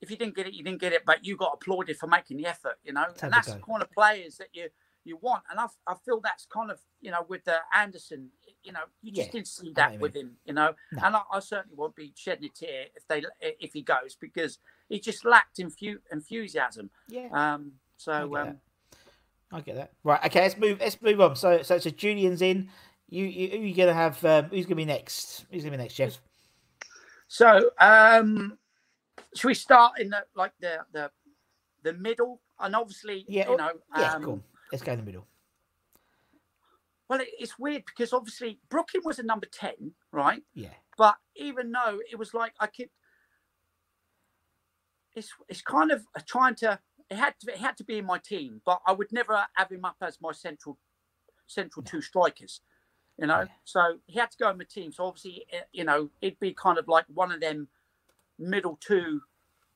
If 0.00 0.10
you 0.10 0.16
didn't 0.16 0.34
get 0.34 0.46
it, 0.46 0.54
you 0.54 0.64
didn't 0.64 0.80
get 0.80 0.92
it, 0.92 1.04
but 1.04 1.24
you 1.24 1.36
got 1.36 1.52
applauded 1.54 1.96
for 1.98 2.06
making 2.06 2.38
the 2.38 2.46
effort. 2.46 2.78
You 2.84 2.92
know, 2.92 3.04
Totally 3.04 3.20
and 3.22 3.32
that's 3.32 3.52
the 3.52 3.60
kind 3.60 3.82
of 3.82 3.90
players 3.92 4.36
that 4.38 4.48
you 4.52 4.68
you 5.04 5.16
want. 5.20 5.42
And 5.50 5.58
I, 5.58 5.66
I 5.86 5.94
feel 6.04 6.20
that's 6.20 6.46
kind 6.46 6.70
of 6.70 6.78
you 7.00 7.10
know 7.10 7.24
with 7.28 7.44
the 7.44 7.56
Anderson, 7.74 8.30
you 8.62 8.72
know, 8.72 8.80
you 9.02 9.12
just 9.12 9.28
Yeah, 9.28 9.32
didn't 9.32 9.48
see 9.48 9.72
that 9.76 9.98
with 9.98 10.14
him. 10.14 10.36
You 10.44 10.54
know, 10.54 10.74
No. 10.92 11.02
and 11.04 11.16
I, 11.16 11.22
I 11.32 11.40
certainly 11.40 11.76
won't 11.76 11.96
be 11.96 12.12
shedding 12.16 12.44
a 12.44 12.48
tear 12.48 12.86
if 12.94 13.06
they 13.08 13.22
if 13.40 13.72
he 13.72 13.82
goes 13.82 14.16
because 14.20 14.58
he 14.88 15.00
just 15.00 15.24
lacked 15.24 15.58
infu- 15.58 16.00
enthusiasm. 16.10 16.90
yeah, 17.08 17.28
Um, 17.32 17.72
so 17.96 18.12
I 18.12 18.26
get 18.26 18.48
um, 18.48 18.56
I 19.52 19.60
get 19.60 19.76
that. 19.76 19.90
Right, 20.04 20.24
okay, 20.26 20.40
let's 20.42 20.56
move. 20.56 20.80
Let's 20.80 21.00
move 21.02 21.20
on. 21.20 21.36
So, 21.36 21.62
so, 21.62 21.78
so 21.78 21.90
Julian's 21.90 22.40
in. 22.42 22.68
You, 23.08 23.24
you, 23.24 23.48
who 23.48 23.58
you 23.58 23.74
gonna 23.74 23.92
have? 23.92 24.24
Um, 24.24 24.44
who's 24.44 24.64
gonna 24.66 24.76
be 24.76 24.84
next? 24.84 25.44
Who's 25.50 25.64
gonna 25.64 25.76
be 25.76 25.82
next, 25.82 25.94
Jeff? 25.94 26.20
so 27.26 27.70
um, 27.80 28.58
should 29.34 29.48
we 29.48 29.54
start 29.54 30.00
in 30.00 30.10
the 30.10 30.24
like 30.34 30.52
the 30.60 30.78
the 30.92 31.10
the 31.82 31.92
middle? 31.94 32.40
And 32.58 32.76
obviously, 32.76 33.24
Yeah, 33.28 33.50
you 33.50 33.56
know, 33.56 33.72
yeah, 33.96 34.12
um, 34.14 34.22
cool. 34.24 34.42
Let's 34.70 34.84
go 34.84 34.92
in 34.92 34.98
the 34.98 35.04
middle. 35.04 35.26
well, 37.08 37.20
it, 37.20 37.28
it's 37.38 37.58
weird 37.58 37.84
because 37.86 38.12
obviously 38.12 38.60
Brooking 38.68 39.00
was 39.04 39.18
a 39.18 39.22
number 39.22 39.46
ten, 39.50 39.92
right? 40.12 40.42
Yeah, 40.54 40.74
But 40.98 41.16
even 41.36 41.72
though 41.72 41.98
it 42.10 42.18
was 42.18 42.34
like 42.34 42.52
I 42.60 42.66
could, 42.66 42.90
it's 45.14 45.30
it's 45.48 45.62
kind 45.62 45.90
of 45.90 46.04
trying 46.26 46.54
to. 46.56 46.78
It 47.10 47.16
had 47.16 47.34
to 47.40 47.52
it 47.52 47.58
had 47.58 47.76
to 47.78 47.84
be 47.84 47.98
in 47.98 48.04
my 48.06 48.18
team, 48.18 48.60
but 48.64 48.80
I 48.86 48.92
would 48.92 49.10
never 49.10 49.44
have 49.54 49.70
him 49.72 49.84
up 49.84 49.96
as 50.00 50.18
my 50.20 50.30
central 50.32 50.78
central 51.46 51.82
two 51.82 52.00
strikers. 52.00 52.60
You 53.18 53.26
know, 53.26 53.40
Yeah. 53.40 53.46
so 53.64 53.98
he 54.06 54.18
had 54.18 54.30
to 54.30 54.38
go 54.38 54.48
in 54.50 54.58
my 54.58 54.64
team. 54.64 54.92
So 54.92 55.04
obviously, 55.04 55.44
eh, 55.52 55.62
you 55.72 55.84
know, 55.84 56.10
it'd 56.20 56.38
be 56.38 56.54
kind 56.54 56.78
of 56.78 56.86
like 56.88 57.04
one 57.12 57.32
of 57.32 57.40
them 57.40 57.68
middle 58.40 58.76
two 58.80 59.20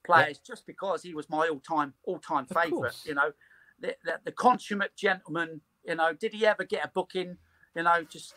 players, 0.05 0.39
just 0.39 0.67
because 0.67 1.03
he 1.03 1.15
was 1.15 1.29
my 1.31 1.49
all 1.49 1.61
time 1.61 1.95
all 2.05 2.19
time 2.19 2.47
Of 2.51 2.57
favorite. 2.57 2.71
course. 2.73 3.05
You 3.07 3.15
know, 3.15 3.33
the, 3.81 3.97
the 4.05 4.21
the 4.25 4.33
consummate 4.33 4.97
gentleman. 4.97 5.61
You 5.87 5.95
know, 5.97 6.13
did 6.15 6.33
he 6.33 6.47
ever 6.47 6.65
get 6.65 6.85
a 6.85 6.89
booking? 6.89 7.37
You 7.77 7.83
know, 7.83 8.03
just 8.05 8.35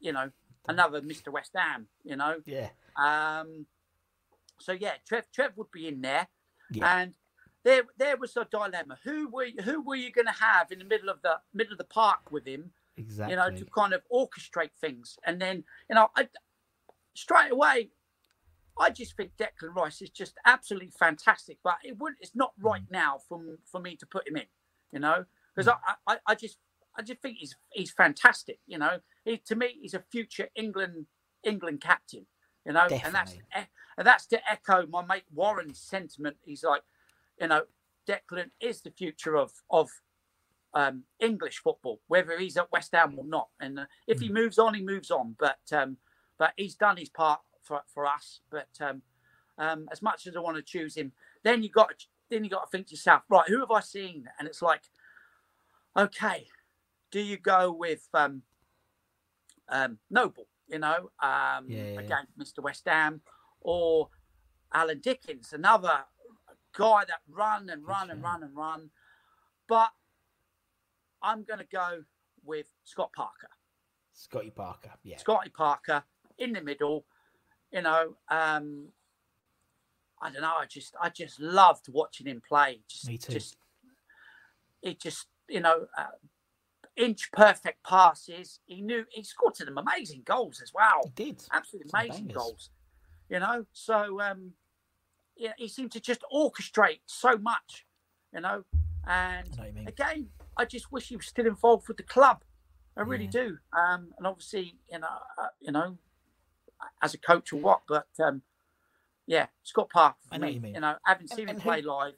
you 0.00 0.12
know, 0.12 0.30
another 0.68 1.00
Mr. 1.00 1.32
West 1.32 1.52
Ham. 1.54 1.88
You 2.04 2.16
know, 2.16 2.36
yeah, 2.46 2.68
um, 2.96 3.66
so 4.60 4.72
yeah, 4.72 4.92
Trev 5.06 5.24
Trev 5.32 5.52
would 5.56 5.70
be 5.72 5.88
in 5.88 6.00
there, 6.00 6.28
Yeah. 6.70 7.00
and 7.00 7.14
there 7.64 7.82
there 7.98 8.16
was 8.16 8.36
a 8.36 8.44
dilemma. 8.44 8.98
Who 9.04 9.28
were 9.28 9.46
you, 9.46 9.62
who 9.62 9.82
were 9.82 9.96
you 9.96 10.12
going 10.12 10.26
to 10.26 10.32
have 10.44 10.70
in 10.70 10.78
the 10.78 10.84
middle 10.84 11.08
of 11.08 11.22
the 11.22 11.40
middle 11.52 11.72
of 11.72 11.78
the 11.78 11.84
park 11.84 12.30
with 12.30 12.46
him? 12.46 12.70
exactly. 12.96 13.32
You 13.32 13.36
know, 13.38 13.50
to 13.56 13.64
kind 13.66 13.92
of 13.92 14.02
orchestrate 14.12 14.70
things, 14.80 15.18
and 15.24 15.40
then 15.40 15.64
you 15.88 15.96
know, 15.96 16.08
I, 16.16 16.28
straight 17.14 17.50
away, 17.50 17.90
I 18.78 18.90
just 18.90 19.16
think 19.16 19.32
Declan 19.36 19.74
Rice 19.74 20.02
is 20.02 20.10
just 20.10 20.34
absolutely 20.46 20.90
fantastic. 20.98 21.58
But 21.62 21.76
it 21.84 21.98
would 21.98 22.14
it's 22.20 22.34
not 22.34 22.52
right 22.60 22.82
Mm. 22.82 22.90
now 22.90 23.18
for 23.28 23.40
for 23.64 23.80
me 23.80 23.96
to 23.96 24.06
put 24.06 24.26
him 24.28 24.36
in. 24.36 24.46
You 24.92 25.00
know, 25.00 25.24
because 25.54 25.68
I, 25.68 25.94
I 26.06 26.18
I 26.26 26.34
just 26.34 26.58
I 26.96 27.02
just 27.02 27.20
think 27.20 27.38
he's 27.38 27.56
he's 27.72 27.90
fantastic. 27.90 28.58
You 28.66 28.78
know, 28.78 29.00
he 29.24 29.38
to 29.38 29.54
me 29.56 29.78
he's 29.80 29.94
a 29.94 30.04
future 30.10 30.48
England 30.54 31.06
England 31.42 31.80
captain. 31.80 32.26
You 32.66 32.72
know, 32.72 32.86
and 33.04 33.14
that's 33.14 33.36
and 33.96 34.06
that's 34.06 34.26
to 34.28 34.40
echo 34.50 34.86
my 34.86 35.04
mate 35.04 35.24
Warren's 35.32 35.78
sentiment. 35.80 36.36
He's 36.44 36.64
like, 36.64 36.82
you 37.40 37.48
know, 37.48 37.64
Declan 38.08 38.50
is 38.60 38.80
the 38.82 38.90
future 38.90 39.36
of 39.36 39.52
of 39.70 39.90
um, 40.72 41.04
English 41.20 41.58
football, 41.58 42.00
whether 42.08 42.38
he's 42.38 42.56
at 42.56 42.72
West 42.72 42.92
Ham 42.94 43.14
or 43.16 43.24
not. 43.24 43.48
And 43.60 43.78
uh, 43.80 43.86
if 44.08 44.20
he 44.20 44.28
moves 44.28 44.58
on, 44.58 44.74
he 44.74 44.82
moves 44.82 45.10
on. 45.10 45.36
But 45.38 45.60
um, 45.72 45.98
but 46.38 46.52
he's 46.56 46.74
done 46.74 46.96
his 46.96 47.10
part 47.10 47.40
for, 47.64 47.82
for 47.92 48.06
us. 48.06 48.40
But 48.50 48.68
um, 48.80 49.02
um, 49.58 49.88
as 49.90 50.02
much 50.02 50.26
as 50.26 50.36
I 50.36 50.40
want 50.40 50.56
to 50.56 50.62
choose 50.62 50.94
him, 50.96 51.12
then 51.42 51.62
you 51.62 51.68
got 51.68 51.92
then 52.30 52.44
you 52.44 52.50
got 52.50 52.64
to 52.64 52.70
think 52.70 52.86
to 52.88 52.92
yourself, 52.92 53.22
right? 53.28 53.48
Who 53.48 53.60
have 53.60 53.70
I 53.70 53.80
seen? 53.80 54.28
And 54.38 54.48
it's 54.48 54.62
like, 54.62 54.82
okay, 55.96 56.46
do 57.10 57.20
you 57.20 57.36
go 57.36 57.70
with 57.70 58.08
um, 58.14 58.42
um, 59.68 59.98
Noble? 60.10 60.46
You 60.68 60.78
know, 60.78 61.10
um, 61.22 61.66
Yeah, 61.68 61.84
yeah, 61.84 61.92
yeah. 61.92 62.00
again, 62.00 62.26
Mr. 62.40 62.62
West 62.62 62.84
Ham, 62.86 63.20
or 63.60 64.08
Alan 64.72 65.00
Dickens, 65.00 65.52
another 65.52 66.04
guy 66.76 67.04
that 67.06 67.20
run 67.28 67.68
and 67.68 67.86
run 67.86 68.10
and 68.10 68.22
run 68.22 68.42
and 68.42 68.56
run. 68.56 68.90
But 69.68 69.90
I'm 71.22 71.44
going 71.44 71.58
to 71.60 71.66
go 71.70 72.04
with 72.42 72.66
Scott 72.84 73.12
Parker. 73.14 73.48
Scotty 74.14 74.50
Parker. 74.50 74.92
Yeah, 75.02 75.18
Scotty 75.18 75.50
Parker 75.50 76.02
in 76.38 76.52
the 76.52 76.62
middle. 76.62 77.04
You 77.74 77.82
know, 77.82 78.14
um, 78.30 78.84
I 80.22 80.30
don't 80.30 80.42
know. 80.42 80.54
I 80.60 80.66
just, 80.66 80.94
I 81.02 81.08
just 81.10 81.40
loved 81.40 81.88
watching 81.88 82.26
him 82.28 82.40
play. 82.46 82.80
Just, 82.88 83.08
Me 83.08 83.18
too. 83.18 83.32
Just, 83.32 83.56
it 84.80 85.00
just, 85.00 85.26
you 85.48 85.58
know, 85.60 85.86
uh, 85.98 86.04
inch 86.96 87.30
perfect 87.32 87.82
passes. 87.84 88.60
He 88.66 88.80
knew 88.80 89.04
he 89.10 89.24
scored 89.24 89.56
some 89.56 89.76
amazing 89.76 90.22
goals 90.24 90.60
as 90.62 90.70
well. 90.72 91.00
he 91.16 91.24
did. 91.24 91.42
Absolutely 91.52 91.90
Some 91.90 92.00
amazing 92.00 92.26
bangers. 92.26 92.42
goals. 92.42 92.70
You 93.28 93.40
know, 93.40 93.66
so 93.72 94.20
um, 94.20 94.52
yeah, 95.36 95.52
he 95.58 95.66
seemed 95.66 95.90
to 95.92 96.00
just 96.00 96.20
orchestrate 96.32 97.00
so 97.06 97.36
much. 97.36 97.84
You 98.32 98.40
know, 98.40 98.64
and 99.08 99.48
I 99.52 99.56
know 99.56 99.62
what 99.62 99.66
you 99.66 99.72
mean. 99.74 99.88
again, 99.88 100.28
I 100.56 100.64
just 100.64 100.92
wish 100.92 101.08
he 101.08 101.16
was 101.16 101.26
still 101.26 101.46
involved 101.46 101.88
with 101.88 101.96
the 101.96 102.02
club. 102.04 102.44
I 102.96 103.00
really 103.00 103.24
Yeah. 103.24 103.30
do. 103.30 103.58
Um, 103.76 104.12
and 104.16 104.26
obviously, 104.28 104.76
you 104.92 105.00
know, 105.00 105.08
uh, 105.38 105.48
you 105.60 105.72
know, 105.72 105.98
as 107.02 107.14
a 107.14 107.18
coach 107.18 107.52
or 107.52 107.56
what, 107.56 107.82
but 107.88 108.06
um, 108.22 108.42
yeah, 109.26 109.46
Scott 109.62 109.88
Parker 109.90 110.16
for 110.28 110.34
I 110.34 110.38
know 110.38 110.46
me. 110.46 110.52
you 110.54 110.60
mean. 110.60 110.74
You 110.74 110.80
know, 110.80 110.96
having 111.04 111.22
And- 111.22 111.30
seen 111.30 111.44
him 111.44 111.48
and 111.50 111.62
who- 111.62 111.68
play 111.68 111.82
live, 111.82 112.14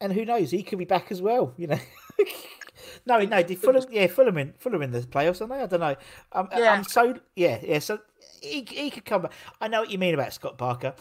And 0.00 0.12
who 0.12 0.24
knows? 0.24 0.50
He 0.50 0.62
could 0.62 0.78
be 0.78 0.84
back 0.84 1.10
as 1.10 1.20
well. 1.22 1.54
You 1.56 1.68
know. 1.68 1.78
no, 3.06 3.18
no. 3.20 3.42
Did 3.42 3.58
Fulham? 3.58 3.84
Yeah, 3.90 4.06
Fulham 4.08 4.38
in 4.38 4.52
Fulham 4.58 4.82
in 4.82 4.90
the 4.90 5.00
playoffs. 5.00 5.40
I 5.42 5.46
know. 5.46 5.62
I 5.62 5.66
don't 5.66 5.80
know. 5.80 5.96
Um, 6.32 6.48
Yeah. 6.56 6.72
I'm 6.72 6.84
so 6.84 7.14
yeah, 7.34 7.58
yeah. 7.62 7.78
So 7.78 7.98
he 8.42 8.62
he 8.68 8.90
could 8.90 9.04
come 9.04 9.22
back. 9.22 9.32
I 9.60 9.68
know 9.68 9.80
what 9.80 9.90
you 9.90 9.98
mean 9.98 10.14
about 10.14 10.32
Scott 10.32 10.58
Parker. 10.58 10.94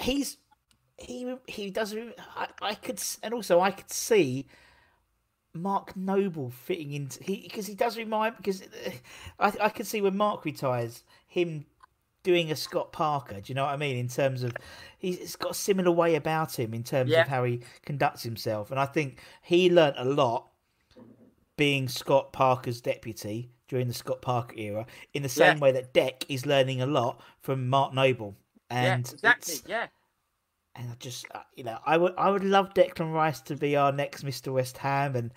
He's 0.00 0.36
he 0.96 1.34
he 1.46 1.70
does. 1.70 1.94
I, 2.36 2.48
I 2.62 2.74
could 2.74 3.00
and 3.22 3.34
also 3.34 3.60
I 3.60 3.70
could 3.72 3.90
see. 3.90 4.46
Mark 5.54 5.96
Noble 5.96 6.50
fitting 6.50 6.92
into 6.92 7.24
he 7.24 7.40
because 7.42 7.66
he 7.66 7.74
does 7.74 7.96
remind 7.96 8.36
because 8.36 8.62
I 9.40 9.52
I 9.60 9.68
could 9.70 9.86
see 9.86 10.00
when 10.00 10.16
Mark 10.16 10.44
retires 10.44 11.02
him 11.26 11.64
doing 12.28 12.52
a 12.52 12.56
Scott 12.56 12.92
Parker. 12.92 13.36
Do 13.40 13.44
you 13.46 13.54
know 13.54 13.64
what 13.64 13.72
I 13.72 13.78
mean? 13.78 13.96
In 13.96 14.06
terms 14.06 14.42
of 14.42 14.52
he's 14.98 15.34
got 15.34 15.52
a 15.52 15.54
similar 15.54 15.90
way 15.90 16.14
about 16.14 16.58
him 16.58 16.74
in 16.74 16.84
terms 16.84 17.10
Yeah. 17.10 17.22
of 17.22 17.28
how 17.28 17.44
he 17.44 17.62
conducts 17.86 18.22
himself, 18.22 18.70
and 18.70 18.78
I 18.78 18.84
think 18.84 19.22
he 19.40 19.70
learnt 19.70 19.96
a 19.98 20.04
lot 20.04 20.48
being 21.56 21.88
Scott 21.88 22.34
Parker's 22.34 22.82
deputy 22.82 23.48
during 23.66 23.88
the 23.88 23.94
Scott 23.94 24.20
Parker 24.20 24.54
era, 24.58 24.84
in 25.14 25.22
the 25.22 25.28
same 25.30 25.56
Yeah. 25.56 25.62
way 25.62 25.72
that 25.72 25.94
Deck 25.94 26.26
is 26.28 26.44
learning 26.44 26.82
a 26.82 26.86
lot 26.86 27.18
from 27.40 27.66
Mark 27.66 27.94
Noble. 27.94 28.36
And 28.68 29.06
yeah, 29.06 29.14
exactly, 29.14 29.54
yeah, 29.66 29.86
and 30.78 30.90
I 30.90 30.94
just, 31.00 31.26
uh, 31.34 31.40
you 31.56 31.64
know, 31.64 31.78
I 31.84 31.96
would, 31.96 32.14
I 32.16 32.30
would 32.30 32.44
love 32.44 32.72
Declan 32.72 33.12
Rice 33.12 33.40
to 33.42 33.56
be 33.56 33.74
our 33.76 33.90
next 33.92 34.22
Mister 34.22 34.52
West 34.52 34.78
Ham, 34.78 35.16
and 35.16 35.32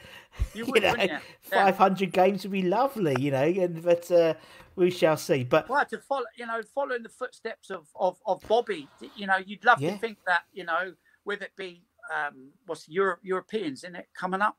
You 0.53 0.65
you, 0.65 0.71
would, 0.71 0.83
know? 0.83 0.95
Yeah. 0.97 1.19
five 1.41 1.77
hundred 1.77 2.11
games 2.13 2.43
would 2.43 2.51
be 2.51 2.61
lovely, 2.61 3.15
you 3.19 3.31
know. 3.31 3.43
And 3.43 3.81
but 3.83 4.09
uh, 4.11 4.35
we 4.75 4.91
shall 4.91 5.17
see. 5.17 5.43
But 5.43 5.67
Well, 5.67 5.83
to 5.85 5.97
follow, 5.97 6.25
you 6.37 6.45
know, 6.45 6.61
following 6.73 7.03
the 7.03 7.09
footsteps 7.09 7.71
of, 7.71 7.87
of, 7.95 8.17
of 8.25 8.41
Bobby, 8.47 8.87
you 9.15 9.25
know, 9.27 9.37
you'd 9.43 9.65
love 9.65 9.81
Yeah. 9.81 9.91
to 9.93 9.97
think 9.97 10.19
that, 10.27 10.43
you 10.53 10.63
know, 10.63 10.93
whether 11.23 11.45
it 11.45 11.55
be 11.57 11.83
um, 12.15 12.51
what's 12.67 12.87
Euro- 12.89 13.17
Europeans 13.23 13.83
in 13.83 13.95
it 13.95 14.07
coming 14.13 14.41
up, 14.41 14.57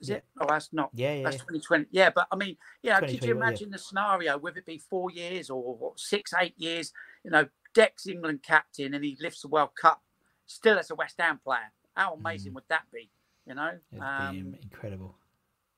is 0.00 0.08
Yeah. 0.08 0.16
it? 0.16 0.24
Oh, 0.40 0.46
that's 0.48 0.72
not. 0.72 0.90
yeah, 0.92 1.14
yeah, 1.14 1.22
That's 1.24 1.36
2020. 1.36 1.86
Yeah, 1.90 2.10
but 2.10 2.26
I 2.32 2.36
mean, 2.36 2.56
you 2.82 2.90
know, 2.90 3.00
could 3.00 3.10
you 3.10 3.18
2021, 3.18 3.38
yeah. 3.42 3.48
imagine 3.48 3.70
the 3.70 3.78
scenario, 3.78 4.38
whether 4.38 4.58
it 4.58 4.66
be 4.66 4.78
four 4.78 5.10
years 5.10 5.50
or, 5.50 5.62
or 5.80 5.92
six, 5.96 6.32
eight 6.40 6.54
years, 6.58 6.92
you 7.24 7.30
know, 7.30 7.46
Dex 7.74 8.06
England 8.06 8.42
captain 8.42 8.94
and 8.94 9.04
he 9.04 9.16
lifts 9.20 9.42
the 9.42 9.48
World 9.48 9.70
Cup 9.80 10.02
still 10.46 10.78
as 10.78 10.90
a 10.90 10.94
West 10.94 11.16
Ham 11.18 11.40
player? 11.42 11.72
How 11.94 12.14
amazing 12.14 12.54
would 12.54 12.64
that 12.68 12.84
be? 12.92 13.10
You 13.46 13.54
know? 13.54 13.72
um, 14.00 14.54
incredible. 14.62 15.16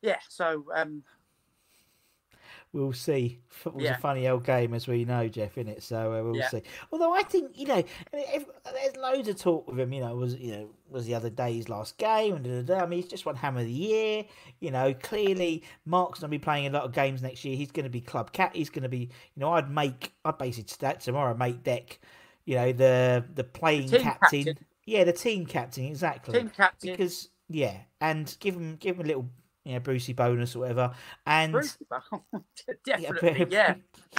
yeah, 0.03 0.18
so 0.28 0.66
um, 0.74 1.03
We'll 2.74 2.94
see. 2.94 3.38
Football's 3.50 3.84
Yeah. 3.84 3.96
a 3.96 3.98
funny 3.98 4.26
old 4.26 4.44
game, 4.44 4.72
as 4.72 4.88
we 4.88 5.04
know, 5.04 5.28
Jeff, 5.28 5.58
in 5.58 5.68
it. 5.68 5.82
So 5.82 6.14
uh, 6.14 6.22
we'll 6.22 6.36
Yeah. 6.36 6.48
see. 6.48 6.62
Although 6.90 7.12
I 7.14 7.22
think 7.22 7.50
you 7.58 7.66
know, 7.66 7.82
if, 8.14 8.46
there's 8.64 8.96
loads 8.96 9.28
of 9.28 9.36
talk 9.36 9.68
with 9.68 9.78
him. 9.78 9.92
You 9.92 10.00
know, 10.00 10.14
was 10.16 10.34
you 10.36 10.52
know 10.52 10.70
was 10.88 11.04
the 11.04 11.14
other 11.14 11.28
day 11.28 11.52
his 11.54 11.68
last 11.68 11.98
game, 11.98 12.34
and 12.36 12.44
da, 12.44 12.62
da, 12.62 12.78
da. 12.78 12.82
I 12.84 12.86
mean, 12.86 13.02
he's 13.02 13.10
just 13.10 13.26
won 13.26 13.36
Hammer 13.36 13.60
of 13.60 13.66
the 13.66 13.72
Year. 13.72 14.24
You 14.60 14.70
know, 14.70 14.94
clearly 14.94 15.64
Mark's 15.84 16.20
going 16.20 16.30
to 16.30 16.34
be 16.34 16.38
playing 16.38 16.66
a 16.66 16.70
lot 16.70 16.84
of 16.84 16.92
games 16.92 17.20
next 17.22 17.44
year. 17.44 17.56
He's 17.56 17.70
going 17.70 17.84
to 17.84 17.90
be 17.90 18.00
club 18.00 18.32
cat. 18.32 18.52
He's 18.56 18.70
going 18.70 18.84
to 18.84 18.88
be. 18.88 19.10
You 19.34 19.40
know, 19.40 19.52
I'd 19.52 19.70
make. 19.70 20.14
I'd 20.24 20.38
basically 20.38 20.76
that 20.80 21.00
tomorrow. 21.00 21.34
Make 21.34 21.62
Deck. 21.62 21.98
You 22.46 22.54
know, 22.56 22.72
the 22.72 23.22
the 23.34 23.44
playing 23.44 23.88
team 23.88 24.00
captain. 24.00 24.44
captain. 24.44 24.66
Yeah, 24.86 25.04
the 25.04 25.12
team 25.12 25.44
captain. 25.44 25.84
Exactly. 25.84 26.38
team 26.38 26.48
captain, 26.48 26.90
Because 26.90 27.28
yeah, 27.50 27.76
and 28.00 28.34
give 28.40 28.54
him 28.54 28.76
give 28.76 28.96
him 28.96 29.04
a 29.04 29.08
little 29.08 29.28
you 29.64 29.74
know 29.74 29.80
Brucey 29.80 30.12
bonus 30.12 30.56
or 30.56 30.60
whatever, 30.60 30.92
and 31.26 31.52
Bruce, 31.52 31.78
yeah, 32.86 32.98
yeah. 33.48 33.74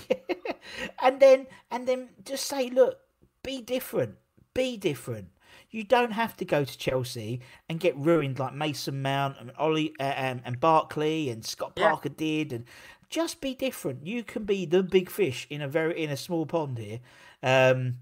and 1.01 1.19
then 1.19 1.47
and 1.71 1.87
then 1.87 2.09
just 2.25 2.47
say, 2.47 2.69
look, 2.69 2.99
be 3.43 3.61
different, 3.61 4.15
be 4.53 4.77
different. 4.77 5.29
You 5.69 5.83
don't 5.83 6.11
have 6.11 6.37
to 6.37 6.45
go 6.45 6.63
to 6.63 6.77
Chelsea 6.77 7.41
and 7.67 7.79
get 7.79 7.97
ruined 7.97 8.37
like 8.39 8.53
Mason 8.53 9.01
Mount 9.01 9.37
and 9.39 9.51
Ollie 9.57 9.93
uh, 9.99 10.13
um, 10.17 10.41
and 10.45 10.59
Barkley 10.59 11.29
and 11.29 11.43
Scott 11.43 11.73
Yeah. 11.75 11.89
Parker 11.89 12.09
did, 12.09 12.53
and 12.53 12.65
just 13.09 13.41
be 13.41 13.55
different. 13.55 14.05
You 14.05 14.23
can 14.23 14.43
be 14.45 14.65
the 14.65 14.83
big 14.83 15.09
fish 15.09 15.47
in 15.49 15.61
a 15.61 15.67
very 15.67 16.01
in 16.01 16.09
a 16.11 16.17
small 16.17 16.45
pond 16.45 16.77
here, 16.77 16.99
um, 17.41 17.95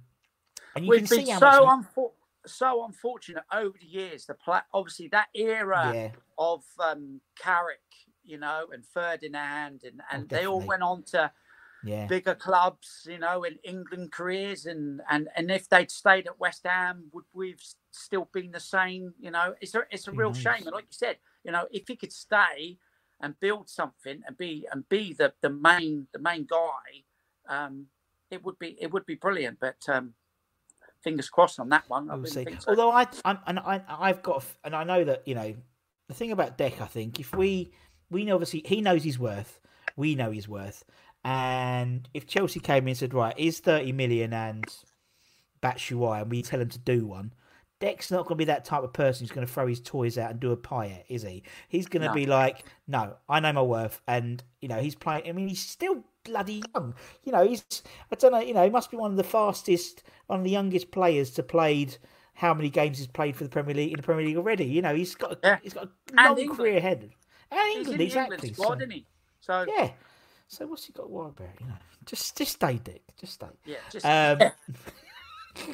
and 0.76 0.86
you 0.86 0.90
We've 0.90 1.00
can 1.00 1.08
see 1.08 1.30
how 1.30 1.40
so 1.40 1.66
much. 1.66 1.86
unfor- 1.86 2.12
so 2.46 2.86
unfortunate 2.86 3.44
over 3.52 3.78
the 3.80 3.88
years. 3.88 4.26
The 4.26 4.34
pla- 4.36 4.64
obviously 4.74 5.08
that 5.10 5.28
era 5.36 5.98
yeah, 5.98 6.10
of 6.38 6.64
um, 6.80 7.22
Carrick, 7.38 7.82
you 8.24 8.38
know, 8.38 8.68
and 8.74 8.86
Ferdinand, 8.86 9.82
and 9.84 10.02
and 10.12 10.30
they 10.32 10.46
all 10.48 10.64
went 10.64 10.84
on 10.84 11.04
to 11.12 11.32
yeah, 11.84 12.08
bigger 12.08 12.36
clubs, 12.36 13.08
you 13.10 13.20
know, 13.20 13.44
in 13.44 13.58
England 13.64 14.12
careers, 14.12 14.66
and 14.66 15.02
and 15.10 15.30
and 15.36 15.52
if 15.52 15.70
they'd 15.70 15.92
stayed 15.92 16.28
at 16.28 16.40
West 16.40 16.64
Ham, 16.66 17.10
would 17.14 17.26
we've 17.34 17.62
still 17.92 18.30
been 18.34 18.52
the 18.52 18.60
same? 18.60 19.14
You 19.20 19.32
know, 19.32 19.56
it's 19.62 19.76
a 19.76 19.84
it's 19.92 20.08
a 20.08 20.12
Who 20.12 20.18
real 20.18 20.34
knows? 20.34 20.34
shame. 20.34 20.64
And 20.66 20.72
like 20.74 20.86
you 20.86 20.94
said, 20.94 21.18
you 21.44 21.52
know, 21.52 21.68
if 21.72 21.88
he 21.88 21.96
could 21.96 22.14
stay 22.14 22.78
and 23.22 23.40
build 23.40 23.70
something 23.70 24.22
and 24.28 24.38
be 24.38 24.68
and 24.72 24.88
be 24.90 25.14
the 25.14 25.34
the 25.42 25.50
main 25.50 26.08
the 26.14 26.20
main 26.20 26.46
guy, 26.50 27.04
um, 27.48 27.88
it 28.30 28.44
would 28.44 28.60
be 28.60 28.78
it 28.82 28.92
would 28.92 29.06
be 29.06 29.16
brilliant. 29.16 29.60
But 29.60 29.88
um, 29.88 30.14
fingers 31.04 31.30
crossed 31.30 31.60
on 31.60 31.70
that 31.70 31.84
one. 31.88 32.10
I 32.10 32.16
We'll 32.16 32.24
really 32.24 32.58
so. 32.60 32.70
Although 32.70 32.92
I, 32.92 33.08
I'm, 33.26 33.40
and 33.48 33.60
I, 33.60 33.82
I've 33.88 34.22
got, 34.24 34.44
and 34.64 34.76
I 34.76 34.84
know 34.84 35.04
that 35.04 35.28
you 35.28 35.36
know, 35.36 35.56
the 36.08 36.14
thing 36.14 36.32
about 36.32 36.58
Deck, 36.58 36.82
I 36.82 36.86
think 36.86 37.20
if 37.20 37.36
we, 37.36 37.72
we 38.10 38.26
know 38.26 38.36
obviously 38.36 38.64
he 38.66 38.82
knows 38.82 39.04
his 39.04 39.18
worth, 39.20 39.60
we 39.96 40.16
know 40.16 40.32
his 40.32 40.48
worth, 40.48 40.84
and 41.24 42.08
if 42.14 42.28
Chelsea 42.28 42.60
came 42.60 42.84
in 42.84 42.90
and 42.90 42.98
said, 42.98 43.14
right, 43.14 43.38
is 43.38 43.60
thirty 43.60 43.92
million 43.92 44.34
and 44.34 44.66
Batshuayi, 45.62 46.24
and 46.24 46.32
we 46.32 46.42
tell 46.42 46.60
him 46.62 46.70
to 46.70 46.80
do 46.80 47.06
one. 47.06 47.34
Deck's 47.80 48.12
not 48.12 48.28
going 48.28 48.36
to 48.36 48.36
be 48.36 48.46
that 48.46 48.64
type 48.64 48.84
of 48.84 48.94
person 48.94 49.24
who's 49.24 49.34
going 49.34 49.46
to 49.46 49.52
throw 49.52 49.66
his 49.66 49.80
toys 49.80 50.16
out 50.20 50.30
and 50.30 50.40
do 50.40 50.52
a 50.52 50.58
pie, 50.58 51.04
is 51.10 51.24
he? 51.24 51.42
He's 51.68 51.88
going 51.88 52.04
to 52.04 52.10
No. 52.10 52.14
be 52.14 52.28
like, 52.28 52.64
no, 52.88 53.16
I 53.28 53.40
know 53.40 53.54
my 53.54 53.64
worth, 53.64 54.02
and 54.08 54.44
you 54.60 54.68
know 54.68 54.80
he's 54.80 54.94
playing. 54.94 55.28
I 55.28 55.32
mean, 55.32 55.48
he's 55.48 55.66
still 55.68 56.04
bloody 56.24 56.64
young. 56.76 56.94
You 57.24 57.32
know, 57.32 57.48
he's 57.48 57.64
I 58.12 58.16
don't 58.16 58.32
know. 58.32 58.40
You 58.40 58.54
know, 58.54 58.64
he 58.64 58.70
must 58.70 58.92
be 58.92 58.98
one 58.98 59.12
of 59.12 59.18
the 59.18 59.24
fastest, 59.24 60.04
one 60.28 60.40
of 60.40 60.44
the 60.46 60.52
youngest 60.52 60.92
players 60.92 61.32
to 61.32 61.44
played. 61.44 61.98
How 62.34 62.54
many 62.54 62.70
games 62.70 62.98
he's 62.98 63.08
played 63.08 63.36
for 63.36 63.44
the 63.44 63.50
Premier 63.50 63.76
League 63.76 63.92
in 63.92 63.98
the 63.98 64.04
Premier 64.04 64.26
League 64.26 64.38
already? 64.38 64.66
You 64.66 64.82
know, 64.82 64.96
he's 64.96 65.14
got 65.16 65.34
a, 65.34 65.38
Yeah. 65.44 65.60
he's 65.62 65.74
got 65.74 65.90
a 66.18 66.34
long 66.34 66.56
career 66.56 66.78
ahead. 66.78 67.12
And 67.52 67.60
He's 67.70 67.78
England, 67.80 68.02
exactly. 68.02 68.36
England 68.36 68.56
squad, 68.56 68.80
so, 68.80 68.88
he? 68.90 69.06
So 69.42 69.66
yeah, 69.68 69.84
yeah. 69.84 69.92
So 70.48 70.68
what's 70.68 70.86
he 70.86 70.94
got 70.94 71.04
to 71.04 71.10
worry 71.10 71.30
about? 71.30 71.50
You 71.60 71.68
know, 71.68 71.74
just 72.06 72.38
just 72.38 72.54
stay, 72.54 72.80
Dick. 72.84 73.04
Just 73.20 73.34
stay. 73.34 73.48
Yeah. 73.66 73.78
Just 73.92 74.06
Um, 74.06 74.40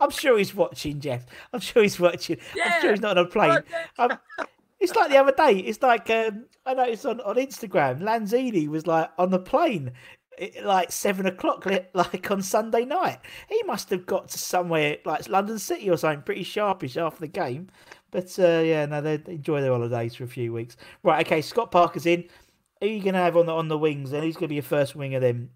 I'm 0.00 0.10
sure 0.10 0.38
he's 0.38 0.54
watching, 0.54 1.00
Jeff. 1.00 1.24
I'm 1.52 1.60
sure 1.60 1.82
he's 1.82 1.98
watching. 2.00 2.38
I'm 2.62 2.80
sure 2.80 2.90
he's 2.90 3.00
not 3.00 3.16
on 3.16 3.26
a 3.26 3.28
plane. 3.28 3.62
Yeah. 3.70 4.04
Um, 4.04 4.18
it's 4.80 4.94
like 4.94 5.10
the 5.10 5.18
other 5.18 5.32
day. 5.32 5.58
It's 5.58 5.82
like 5.82 6.10
um, 6.10 6.46
I 6.66 6.74
noticed 6.74 7.06
on, 7.06 7.20
on 7.20 7.36
Instagram, 7.36 8.00
Lanzini 8.00 8.68
was 8.68 8.86
like 8.86 9.10
on 9.18 9.30
the 9.30 9.38
plane 9.38 9.92
like 10.62 10.90
seven 10.90 11.26
o'clock, 11.26 11.66
like 11.94 12.30
on 12.30 12.42
Sunday 12.42 12.84
night. 12.84 13.18
He 13.48 13.62
must 13.64 13.90
have 13.90 14.06
got 14.06 14.28
to 14.28 14.38
somewhere 14.38 14.98
like 15.04 15.28
London 15.28 15.58
City 15.58 15.90
or 15.90 15.96
something 15.96 16.22
pretty 16.22 16.44
sharpish 16.44 16.96
after 16.96 17.20
the 17.20 17.28
game. 17.28 17.68
But 18.10 18.36
uh, 18.38 18.62
yeah, 18.64 18.86
no, 18.86 19.00
they 19.00 19.22
enjoy 19.26 19.60
their 19.60 19.72
holidays 19.72 20.14
for 20.14 20.24
a 20.24 20.28
few 20.28 20.52
weeks. 20.52 20.76
Right, 21.02 21.26
okay. 21.26 21.42
Scott 21.42 21.70
Parker's 21.70 22.06
in. 22.06 22.24
Who 22.80 22.86
are 22.86 22.90
you 22.90 23.02
going 23.02 23.14
to 23.14 23.20
have 23.20 23.36
on 23.36 23.46
the 23.46 23.52
on 23.54 23.68
the 23.68 23.78
wings? 23.78 24.12
And 24.12 24.24
who's 24.24 24.34
going 24.34 24.46
to 24.46 24.48
be 24.48 24.54
your 24.56 24.62
first 24.62 24.96
winger 24.96 25.20
then, 25.20 25.50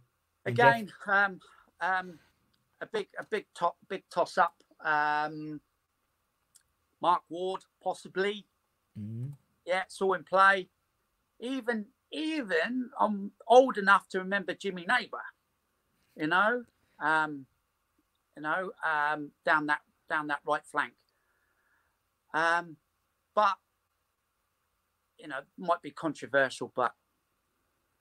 again, 0.44 0.92
um, 1.06 1.40
um, 1.80 2.18
a 2.80 2.86
big, 2.86 3.08
a 3.18 3.24
big 3.24 3.46
top, 3.54 3.76
big 3.88 4.04
toss 4.10 4.36
up. 4.36 4.54
Um, 4.84 5.60
Mark 7.00 7.22
Ward, 7.30 7.62
possibly. 7.82 8.46
Mm. 8.98 9.32
Yeah, 9.66 9.82
saw 9.88 10.12
him 10.14 10.24
play. 10.24 10.68
Even, 11.40 11.86
even 12.12 12.90
I'm 12.98 13.32
old 13.46 13.78
enough 13.78 14.08
to 14.10 14.18
remember 14.18 14.54
Jimmy 14.54 14.86
Neighbour. 14.88 15.22
You 16.16 16.28
know, 16.28 16.64
um, 17.00 17.46
you 18.36 18.42
know, 18.42 18.70
um, 18.84 19.30
down 19.44 19.66
that 19.66 19.80
down 20.08 20.28
that 20.28 20.40
right 20.46 20.64
flank. 20.64 20.92
Um, 22.32 22.76
but 23.34 23.54
you 25.18 25.28
know, 25.28 25.40
might 25.58 25.82
be 25.82 25.90
controversial, 25.90 26.72
but 26.74 26.92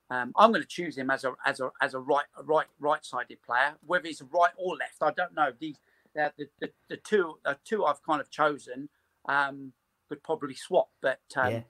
um, 0.10 0.32
I'm 0.36 0.52
going 0.52 0.62
to 0.62 0.68
choose 0.68 0.98
him 0.98 1.10
as 1.10 1.24
a 1.24 1.34
as 1.46 1.60
a 1.60 1.72
as 1.82 1.94
a 1.94 2.00
right 2.00 2.26
right 2.44 2.68
right 2.80 3.04
sided 3.04 3.42
player. 3.42 3.76
Whether 3.86 4.08
he's 4.08 4.22
right 4.22 4.52
or 4.58 4.76
left, 4.76 5.02
I 5.02 5.12
don't 5.12 5.34
know. 5.34 5.52
These 5.60 5.78
the, 6.14 6.32
the 6.60 6.72
the 6.90 6.98
two 6.98 7.36
the 7.44 7.58
two 7.64 7.86
I've 7.86 8.04
kind 8.04 8.22
of 8.22 8.30
chosen 8.30 8.90
um, 9.28 9.74
probably 10.16 10.56
swap, 10.56 10.90
but 11.02 11.20
um, 11.36 11.52
Yeah. 11.52 11.62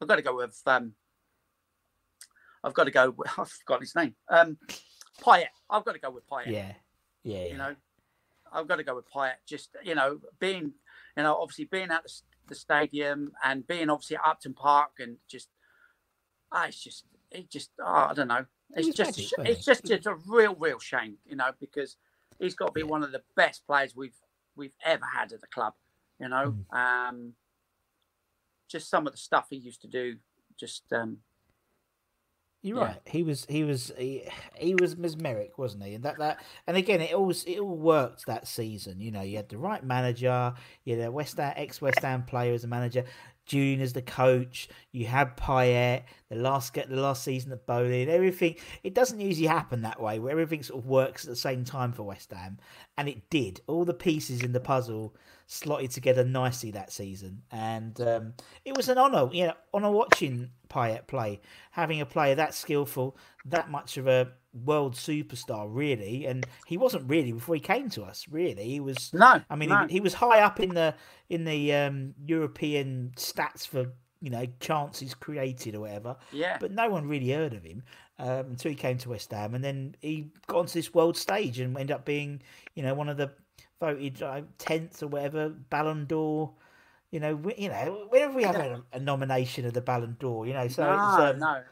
I've 0.00 0.08
got 0.08 0.16
to 0.16 0.22
go 0.22 0.36
with 0.36 0.60
um, 0.66 0.94
I've 2.64 2.74
got 2.74 2.84
to 2.84 2.90
go. 2.90 3.10
With, 3.10 3.28
I've 3.38 3.50
forgotten 3.50 3.82
his 3.82 3.94
name. 3.94 4.14
Um. 4.28 4.58
I've 5.70 5.84
got 5.84 5.92
to 5.92 5.98
go 6.00 6.10
with 6.10 6.28
Payet. 6.28 6.46
Yeah, 6.50 6.72
yeah, 7.22 7.38
yeah. 7.38 7.46
You 7.46 7.56
know, 7.58 7.76
I've 8.52 8.66
got 8.66 8.76
to 8.76 8.84
go 8.84 8.96
with 8.96 9.04
Payet. 9.10 9.34
Just 9.46 9.70
you 9.84 9.94
know, 9.94 10.18
being 10.40 10.72
you 11.16 11.22
know, 11.22 11.36
obviously 11.36 11.66
being 11.66 11.90
at 11.90 12.02
the, 12.04 12.12
the 12.48 12.54
stadium 12.54 13.32
and 13.44 13.66
being 13.66 13.90
obviously 13.90 14.16
at 14.16 14.22
Upton 14.26 14.54
Park 14.54 14.92
and 14.98 15.18
just, 15.28 15.48
ah, 16.50 16.64
it's 16.66 16.82
just, 16.82 17.04
it 17.30 17.50
just, 17.50 17.70
oh, 17.80 17.84
I 18.10 18.14
don't 18.14 18.28
know. 18.28 18.46
It's 18.74 18.88
just, 18.96 19.10
magic, 19.18 19.24
a 19.24 19.28
sh- 19.28 19.32
wasn't 19.38 19.56
it's 19.56 19.64
just, 19.66 19.90
it's 19.90 20.06
a 20.06 20.14
real, 20.26 20.54
real 20.54 20.78
shame, 20.78 21.18
you 21.26 21.36
know, 21.36 21.50
because 21.60 21.96
he's 22.38 22.54
got 22.54 22.68
to 22.68 22.72
be 22.72 22.80
Yeah. 22.80 22.86
one 22.86 23.02
of 23.02 23.12
the 23.12 23.22
best 23.36 23.66
players 23.66 23.94
we've 23.94 24.16
we've 24.56 24.72
ever 24.84 25.04
had 25.04 25.32
at 25.32 25.40
the 25.42 25.46
club. 25.48 25.74
You 26.18 26.28
know, 26.30 26.56
Mm. 26.72 27.08
um, 27.08 27.34
just 28.68 28.88
some 28.88 29.06
of 29.06 29.12
the 29.12 29.18
stuff 29.18 29.46
he 29.50 29.56
used 29.56 29.82
to 29.82 29.88
do, 29.88 30.16
just 30.58 30.92
um, 30.92 31.18
You're 32.64 32.78
Yeah. 32.78 32.84
right. 32.84 33.00
He 33.06 33.24
was 33.24 33.44
he 33.46 33.64
was 33.64 33.90
he, 33.98 34.22
he 34.56 34.76
was 34.76 34.96
mesmeric, 34.96 35.58
wasn't 35.58 35.82
he? 35.84 35.94
And 35.94 36.04
that 36.04 36.18
that 36.18 36.44
and 36.66 36.76
again, 36.76 37.00
it 37.00 37.12
all 37.12 37.30
it 37.30 37.58
all 37.58 37.76
worked 37.76 38.26
that 38.26 38.46
season. 38.46 39.00
You 39.00 39.10
know, 39.10 39.22
you 39.22 39.36
had 39.36 39.48
the 39.48 39.58
right 39.58 39.82
manager, 39.82 40.54
you 40.84 40.96
had 40.96 41.08
a 41.08 41.10
West 41.10 41.38
Ham 41.38 41.54
ex 41.56 41.80
West 41.80 42.02
Ham 42.02 42.22
player 42.22 42.54
as 42.54 42.62
a 42.62 42.68
manager, 42.68 43.04
Julian 43.46 43.80
as 43.80 43.94
the 43.94 44.02
coach. 44.02 44.68
You 44.92 45.06
had 45.06 45.36
Payet, 45.36 46.04
the 46.28 46.36
last 46.36 46.72
get 46.72 46.88
the 46.88 47.00
last 47.00 47.24
season 47.24 47.50
at 47.50 47.66
Boleyn, 47.66 48.08
everything. 48.08 48.54
It 48.84 48.94
doesn't 48.94 49.18
usually 49.20 49.48
happen 49.48 49.82
that 49.82 50.00
way, 50.00 50.20
where 50.20 50.30
everything 50.30 50.62
sort 50.62 50.84
of 50.84 50.86
works 50.88 51.24
at 51.24 51.30
the 51.30 51.36
same 51.36 51.64
time 51.64 51.92
for 51.92 52.04
West 52.04 52.30
Ham, 52.30 52.58
and 52.96 53.08
it 53.08 53.28
did. 53.28 53.60
All 53.66 53.84
the 53.84 53.92
pieces 53.92 54.40
in 54.42 54.52
the 54.52 54.60
puzzle 54.60 55.16
slotted 55.52 55.90
together 55.90 56.24
nicely 56.24 56.70
that 56.70 56.90
season, 56.90 57.42
and 57.50 58.00
um, 58.00 58.34
it 58.64 58.76
was 58.76 58.88
an 58.88 58.98
honour, 58.98 59.28
you 59.32 59.46
know, 59.46 59.54
honour 59.74 59.90
watching 59.90 60.50
Payet 60.68 61.06
play, 61.06 61.40
having 61.70 62.00
a 62.00 62.06
player 62.06 62.34
that 62.34 62.54
skillful, 62.54 63.16
that 63.44 63.70
much 63.70 63.96
of 63.98 64.06
a 64.06 64.28
world 64.64 64.94
superstar, 64.94 65.66
really, 65.68 66.26
and 66.26 66.46
he 66.66 66.76
wasn't 66.76 67.08
really 67.08 67.32
before 67.32 67.54
he 67.54 67.60
came 67.60 67.90
to 67.90 68.02
us. 68.02 68.26
Really, 68.30 68.64
he 68.64 68.80
was. 68.80 69.12
No, 69.12 69.42
I 69.50 69.56
mean, 69.56 69.68
no. 69.68 69.86
he, 69.86 69.94
he 69.94 70.00
was 70.00 70.14
high 70.14 70.40
up 70.40 70.58
in 70.58 70.74
the 70.74 70.94
in 71.28 71.44
the 71.44 71.74
um, 71.74 72.14
European 72.24 73.12
stats 73.16 73.66
for 73.66 73.92
you 74.22 74.30
know 74.30 74.46
chances 74.60 75.14
created 75.14 75.74
or 75.74 75.80
whatever. 75.80 76.16
Yeah. 76.32 76.56
But 76.60 76.72
no 76.72 76.88
one 76.88 77.06
really 77.06 77.30
heard 77.30 77.52
of 77.52 77.62
him 77.62 77.82
um, 78.18 78.46
until 78.50 78.70
he 78.70 78.76
came 78.76 78.96
to 78.98 79.10
West 79.10 79.32
Ham, 79.32 79.54
and 79.54 79.62
then 79.62 79.96
he 80.00 80.30
got 80.46 80.60
onto 80.60 80.72
this 80.72 80.94
world 80.94 81.16
stage 81.16 81.58
and 81.58 81.76
ended 81.76 81.94
up 81.94 82.06
being 82.06 82.40
you 82.74 82.82
know 82.82 82.94
one 82.94 83.08
of 83.08 83.16
the 83.18 83.32
voted 83.82 84.22
uh, 84.22 84.42
tenth 84.58 85.02
or 85.02 85.08
whatever 85.08 85.48
Ballon 85.48 86.06
d'Or. 86.06 86.52
You 87.10 87.20
know, 87.20 87.34
we, 87.34 87.54
you 87.58 87.68
know, 87.68 88.06
whenever 88.08 88.32
we 88.32 88.44
have 88.44 88.56
a, 88.56 88.82
a 88.92 89.00
nomination 89.00 89.66
of 89.66 89.74
the 89.74 89.80
Ballon 89.80 90.16
d'Or, 90.18 90.46
you 90.46 90.54
know, 90.54 90.68
so 90.68 90.84
no, 90.84 91.30
um, 91.30 91.38
no. 91.38 91.62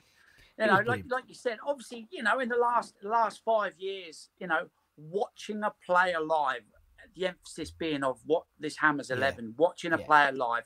You 0.58 0.66
know, 0.66 0.82
like 0.86 1.04
like 1.08 1.24
you 1.28 1.34
said, 1.34 1.58
obviously, 1.66 2.08
you 2.10 2.22
know, 2.22 2.40
in 2.40 2.48
the 2.48 2.56
last 2.56 2.94
last 3.02 3.42
five 3.44 3.72
years, 3.78 4.28
you 4.38 4.48
know, 4.48 4.66
watching 4.96 5.62
a 5.62 5.72
player 5.86 6.20
live, 6.20 6.62
the 7.14 7.28
emphasis 7.28 7.70
being 7.70 8.02
of 8.02 8.20
what 8.26 8.44
this 8.58 8.76
Hammers 8.76 9.08
Yeah. 9.08 9.16
Eleven, 9.16 9.54
watching 9.56 9.92
a 9.92 9.98
Yeah. 9.98 10.04
player 10.04 10.32
live, 10.32 10.64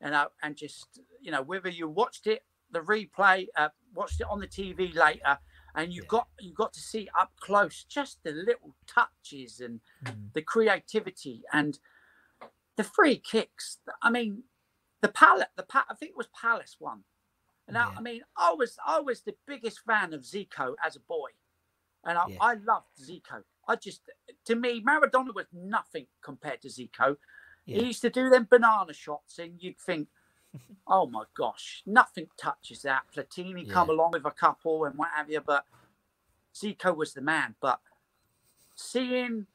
and 0.00 0.14
uh, 0.14 0.28
and 0.42 0.56
just 0.56 1.00
you 1.20 1.32
know 1.32 1.42
whether 1.42 1.68
you 1.68 1.88
watched 1.88 2.26
it, 2.28 2.42
the 2.70 2.80
replay, 2.80 3.48
uh, 3.56 3.68
watched 3.94 4.20
it 4.20 4.26
on 4.30 4.38
the 4.38 4.46
TV 4.46 4.94
later, 4.94 5.38
and 5.74 5.92
you 5.92 6.02
Yeah. 6.02 6.08
got 6.08 6.28
you 6.38 6.52
got 6.54 6.72
to 6.74 6.80
see 6.80 7.08
up 7.18 7.32
close 7.40 7.84
just 7.84 8.22
the 8.22 8.32
little 8.32 8.74
touches 8.86 9.60
and 9.60 9.80
Mm. 10.04 10.32
the 10.32 10.42
creativity 10.42 11.42
and 11.52 11.78
the 12.76 12.84
free 12.84 13.18
kicks. 13.18 13.78
I 14.02 14.10
mean, 14.10 14.44
the 15.00 15.08
Palace, 15.08 15.48
the 15.56 15.62
pa- 15.64 15.86
I 15.88 15.94
think 15.94 16.10
it 16.10 16.16
was 16.16 16.28
Palace 16.28 16.76
one. 16.78 17.04
And 17.66 17.74
now, 17.74 17.90
Yeah. 17.92 17.98
I 17.98 18.00
mean, 18.02 18.24
I 18.36 18.52
was 18.52 18.78
I 18.84 19.00
was 19.00 19.22
the 19.22 19.36
biggest 19.46 19.80
fan 19.80 20.12
of 20.12 20.22
Zico 20.22 20.74
as 20.84 20.96
a 20.96 21.00
boy, 21.00 21.30
and 22.04 22.18
I, 22.18 22.26
Yeah. 22.28 22.38
I 22.40 22.54
loved 22.54 22.96
Zico. 22.98 23.44
I 23.66 23.76
just, 23.76 24.02
to 24.44 24.54
me, 24.54 24.82
Maradona 24.82 25.32
was 25.34 25.46
nothing 25.52 26.06
compared 26.20 26.60
to 26.62 26.68
Zico. 26.68 27.16
He 27.64 27.82
used 27.82 28.02
to 28.02 28.10
do 28.10 28.28
them 28.28 28.44
banana 28.50 28.92
shots, 28.92 29.38
and 29.38 29.58
you'd 29.62 29.80
think, 29.80 30.10
oh 30.86 31.06
my 31.06 31.24
gosh, 31.36 31.82
nothing 31.86 32.26
touches 32.36 32.82
that. 32.82 33.02
Platini 33.14 33.68
come 33.68 33.90
along 33.90 34.12
with 34.12 34.24
a 34.24 34.30
couple 34.30 34.84
and 34.84 34.96
what 34.96 35.08
have 35.14 35.30
you, 35.30 35.40
but 35.40 35.64
Zico 36.54 36.96
was 36.96 37.14
the 37.14 37.20
man. 37.20 37.54
But 37.60 37.80
seeing 38.74 39.46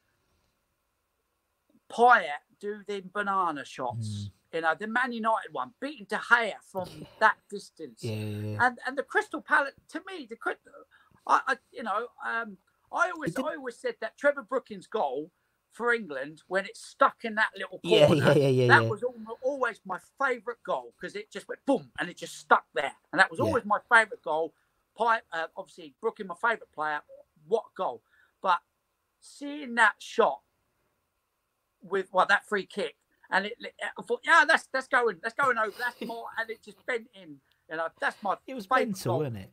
Payet 1.92 2.44
do 2.60 2.82
the 2.88 3.04
banana 3.14 3.64
shots, 3.66 4.32
you 4.54 4.62
know, 4.62 4.74
the 4.78 4.88
Man 4.88 5.12
United 5.12 5.54
one, 5.54 5.72
beating 5.80 6.08
De 6.10 6.18
Gea 6.18 6.54
from 6.72 6.90
that 7.20 7.38
distance, 7.50 8.04
yeah, 8.04 8.16
yeah, 8.16 8.48
yeah. 8.52 8.68
and 8.68 8.80
and 8.86 8.98
the 8.98 9.04
Crystal 9.04 9.42
Palace 9.42 9.74
to 9.90 10.02
me, 10.08 10.28
the 10.30 10.38
I, 11.28 11.42
I 11.48 11.58
you 11.72 11.84
know, 11.84 12.08
um, 12.26 12.58
I 12.92 13.12
always 13.12 13.38
I 13.38 13.56
always 13.56 13.78
said 13.78 13.96
that 14.02 14.18
Trevor 14.18 14.44
Brooking's 14.44 14.88
goal 14.88 15.32
for 15.80 15.94
England 15.94 16.42
when 16.48 16.66
it 16.66 16.76
stuck 16.76 17.24
in 17.24 17.36
that 17.36 17.52
little 17.58 17.80
corner, 17.80 18.34
yeah, 18.34 18.34
yeah, 18.34 18.48
yeah, 18.50 18.68
that 18.68 18.90
was 18.90 19.02
always 19.42 19.80
my 19.86 19.98
favourite 20.22 20.62
goal 20.66 20.94
because 21.00 21.16
it 21.16 21.32
just 21.32 21.48
went 21.48 21.66
boom 21.66 21.90
and 21.98 22.10
it 22.10 22.18
just 22.18 22.38
stuck 22.38 22.66
there, 22.76 22.92
and 23.14 23.20
that 23.20 23.32
was 23.32 23.40
always 23.40 23.64
my 23.64 23.80
favourite 23.90 24.22
goal. 24.22 24.54
Pi- 24.98 25.22
uh, 25.32 25.48
obviously, 25.56 25.94
Brooking, 26.02 26.28
my 26.28 26.36
favourite 26.36 26.70
player. 26.74 27.00
What 27.48 27.64
a 27.74 27.74
goal! 27.78 28.02
But 28.42 28.60
seeing 29.22 29.76
that 29.76 29.94
shot 30.00 30.42
with 31.82 32.08
well 32.12 32.26
that 32.28 32.46
free 32.46 32.66
kick 32.66 32.96
and 33.32 33.46
it, 33.46 33.54
I 33.98 34.02
thought 34.02 34.20
yeah 34.26 34.44
that's 34.46 34.68
that's 34.74 34.88
going 34.90 35.16
that's 35.24 35.36
going 35.36 35.58
over 35.58 35.72
that's 35.80 36.02
more 36.06 36.26
and 36.38 36.50
it 36.50 36.62
just 36.62 36.86
bent 36.86 37.08
in 37.14 37.38
you 37.70 37.78
know 37.78 37.88
that's 38.02 38.18
my 38.22 38.36
It 38.48 38.54
was 38.54 38.68
mental, 38.70 39.14
goal. 39.14 39.20
wasn't 39.20 39.38
it? 39.38 39.50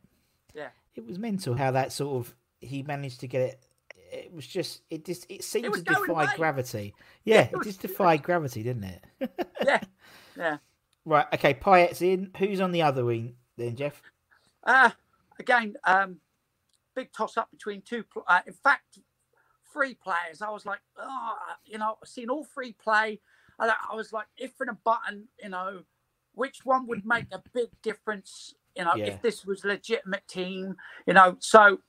yeah 0.53 0.69
It 0.95 1.05
was 1.07 1.17
mental 1.17 1.55
how 1.55 1.71
that 1.71 1.93
sort 1.93 2.17
of 2.27 2.35
he 2.59 2.83
managed 2.83 3.19
to 3.21 3.27
get 3.27 3.41
it. 3.41 3.66
It 4.11 4.33
was 4.33 4.45
just 4.47 4.81
it 4.89 5.05
just 5.05 5.25
it 5.29 5.43
seemed 5.43 5.69
was 5.69 5.83
to 5.83 5.93
defy 5.93 6.23
away. 6.23 6.27
gravity. 6.35 6.93
Yeah, 7.25 7.41
it, 7.51 7.57
was- 7.57 7.67
just 7.67 7.81
defied 7.81 8.23
gravity, 8.23 8.63
didn't 8.63 8.83
it? 8.85 9.03
yeah 9.65 9.81
yeah 10.37 10.57
right. 11.05 11.25
Okay, 11.33 11.53
Payet's 11.53 12.01
in. 12.01 12.31
Who's 12.37 12.61
on 12.61 12.71
the 12.71 12.81
other 12.83 13.03
wing 13.05 13.35
then, 13.57 13.75
Jeff? 13.75 14.01
uh 14.63 14.89
again 15.39 15.75
um 15.85 16.17
big 16.95 17.11
toss 17.13 17.37
up 17.37 17.49
between 17.51 17.81
two 17.81 18.03
pl- 18.03 18.25
uh, 18.27 18.41
in 18.47 18.51
fact 18.53 18.99
three 19.71 19.93
players 19.93 20.41
i 20.41 20.49
was 20.49 20.65
like 20.65 20.79
oh 20.97 21.33
you 21.63 21.77
know 21.77 21.95
i've 22.01 22.07
seen 22.09 22.29
all 22.29 22.43
three 22.43 22.73
play 22.73 23.19
I 23.59 23.71
I 23.91 23.95
was 23.95 24.11
like 24.11 24.25
if 24.35 24.59
and 24.59 24.69
a 24.71 24.77
button 24.83 25.25
you 25.41 25.49
know 25.49 25.83
which 26.33 26.65
one 26.65 26.85
would 26.87 27.05
make 27.05 27.25
a 27.31 27.41
big 27.53 27.69
difference 27.81 28.55
you 28.75 28.83
know 28.83 28.95
Yeah. 28.95 29.05
if 29.05 29.21
this 29.21 29.45
was 29.45 29.63
a 29.63 29.67
legitimate 29.67 30.27
team 30.27 30.75
you 31.05 31.13
know 31.13 31.37
so 31.39 31.79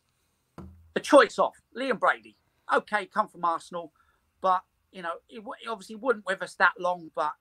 the 0.95 1.01
choice 1.01 1.39
off 1.39 1.57
liam 1.79 1.99
brady 1.99 2.37
okay 2.75 3.07
come 3.07 3.29
from 3.29 3.45
arsenal 3.45 3.93
but 4.41 4.63
you 4.93 5.03
know 5.03 5.13
he, 5.27 5.41
he 5.63 5.69
obviously 5.69 5.97
wouldn't 5.97 6.27
with 6.27 6.43
us 6.43 6.55
that 6.55 6.73
long 6.79 7.11
but 7.15 7.33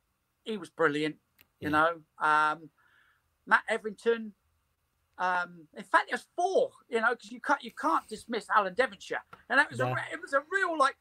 he 0.43 0.57
was 0.57 0.69
brilliant 0.69 1.15
you 1.59 1.69
Yeah. 1.69 1.69
know 1.69 1.89
um 2.19 2.69
matt 3.45 3.63
etherington 3.69 4.33
um, 5.19 5.67
in 5.75 5.83
fact, 5.83 6.09
there's 6.09 6.27
four, 6.35 6.69
you 6.89 7.01
know, 7.01 7.09
because 7.15 7.31
you 7.31 7.41
can't 7.41 7.63
you 7.63 7.71
can't 7.71 8.07
dismiss 8.07 8.45
Alan 8.55 8.75
Devonshire, 8.75 9.23
and 9.49 9.57
that 9.57 9.67
was 9.69 9.79
a 9.79 9.85
re- 9.85 10.11
it 10.13 10.21
was 10.21 10.33
a 10.33 10.43
real 10.51 10.77
like, 10.77 10.95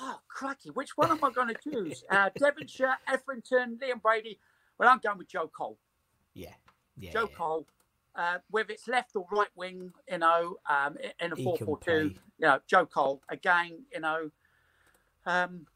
oh 0.00 0.20
cracky, 0.28 0.68
which 0.68 0.90
one 0.98 1.10
am 1.10 1.24
I 1.24 1.30
going 1.30 1.48
to 1.54 1.54
choose? 1.54 2.04
Uh, 2.10 2.28
Devonshire, 2.38 2.96
Etherington, 3.08 3.78
Liam 3.82 4.02
Brady. 4.02 4.38
Well, 4.78 4.88
I'm 4.90 4.98
going 4.98 5.16
with 5.16 5.28
Joe 5.28 5.48
Cole. 5.48 5.78
Yeah, 6.34 6.50
yeah. 6.98 7.12
Joe 7.12 7.28
yeah. 7.30 7.36
Cole, 7.38 7.66
uh, 8.16 8.38
whether 8.50 8.72
it's 8.72 8.88
left 8.88 9.16
or 9.16 9.26
right 9.30 9.48
wing, 9.54 9.92
you 10.10 10.18
know, 10.18 10.56
um, 10.68 10.96
in 11.20 11.32
a 11.32 11.36
four 11.36 11.56
four 11.56 11.78
two, 11.78 12.12
you 12.38 12.46
know, 12.46 12.60
Joe 12.66 12.86
Cole 12.86 13.22
again, 13.28 13.84
you 13.92 14.00
know, 14.00 14.30
um, 15.26 15.66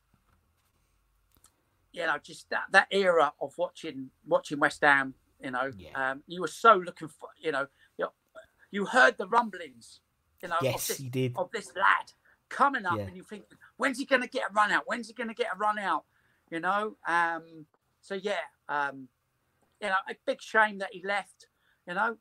you 1.93 2.07
know, 2.07 2.17
just 2.23 2.49
that, 2.51 2.65
that 2.71 2.87
era 2.91 3.33
of 3.41 3.57
watching 3.59 4.11
watching 4.27 4.61
West 4.61 4.83
Ham, 4.83 5.15
you 5.43 5.51
know, 5.51 5.73
Yeah. 5.77 6.11
um, 6.11 6.23
you 6.27 6.41
were 6.41 6.49
so 6.49 6.75
looking 6.77 7.09
for, 7.09 7.29
you 7.41 7.53
know, 7.53 7.67
you, 7.97 8.05
know, 8.05 8.13
you 8.71 8.87
heard 8.87 9.19
the 9.19 9.27
rumblings, 9.27 10.01
you 10.43 10.49
know, 10.49 10.57
Yes, 10.63 10.75
of 10.75 10.87
this 10.87 11.01
you 11.01 11.11
did. 11.11 11.33
of 11.37 11.51
this 11.51 11.73
lad 11.75 12.13
coming 12.49 12.87
up, 12.87 12.99
Yeah. 12.99 13.07
and 13.07 13.17
you 13.17 13.23
think, 13.23 13.45
when's 13.77 13.99
he 13.99 14.05
going 14.05 14.23
to 14.23 14.29
get 14.29 14.51
a 14.51 14.53
run 14.53 14.71
out? 14.71 14.85
When's 14.87 15.09
he 15.09 15.13
going 15.13 15.29
to 15.29 15.35
get 15.35 15.49
a 15.55 15.57
run 15.59 15.79
out? 15.79 16.05
You 16.51 16.61
know, 16.61 16.97
um, 17.07 17.67
so 18.01 18.15
yeah, 18.15 18.47
um, 18.69 19.09
you 19.83 19.89
know, 19.89 19.97
a 20.09 20.15
big 20.27 20.41
shame 20.41 20.79
that 20.79 20.91
he 20.93 21.03
left, 21.05 21.47
you 21.87 21.95
know. 21.95 22.17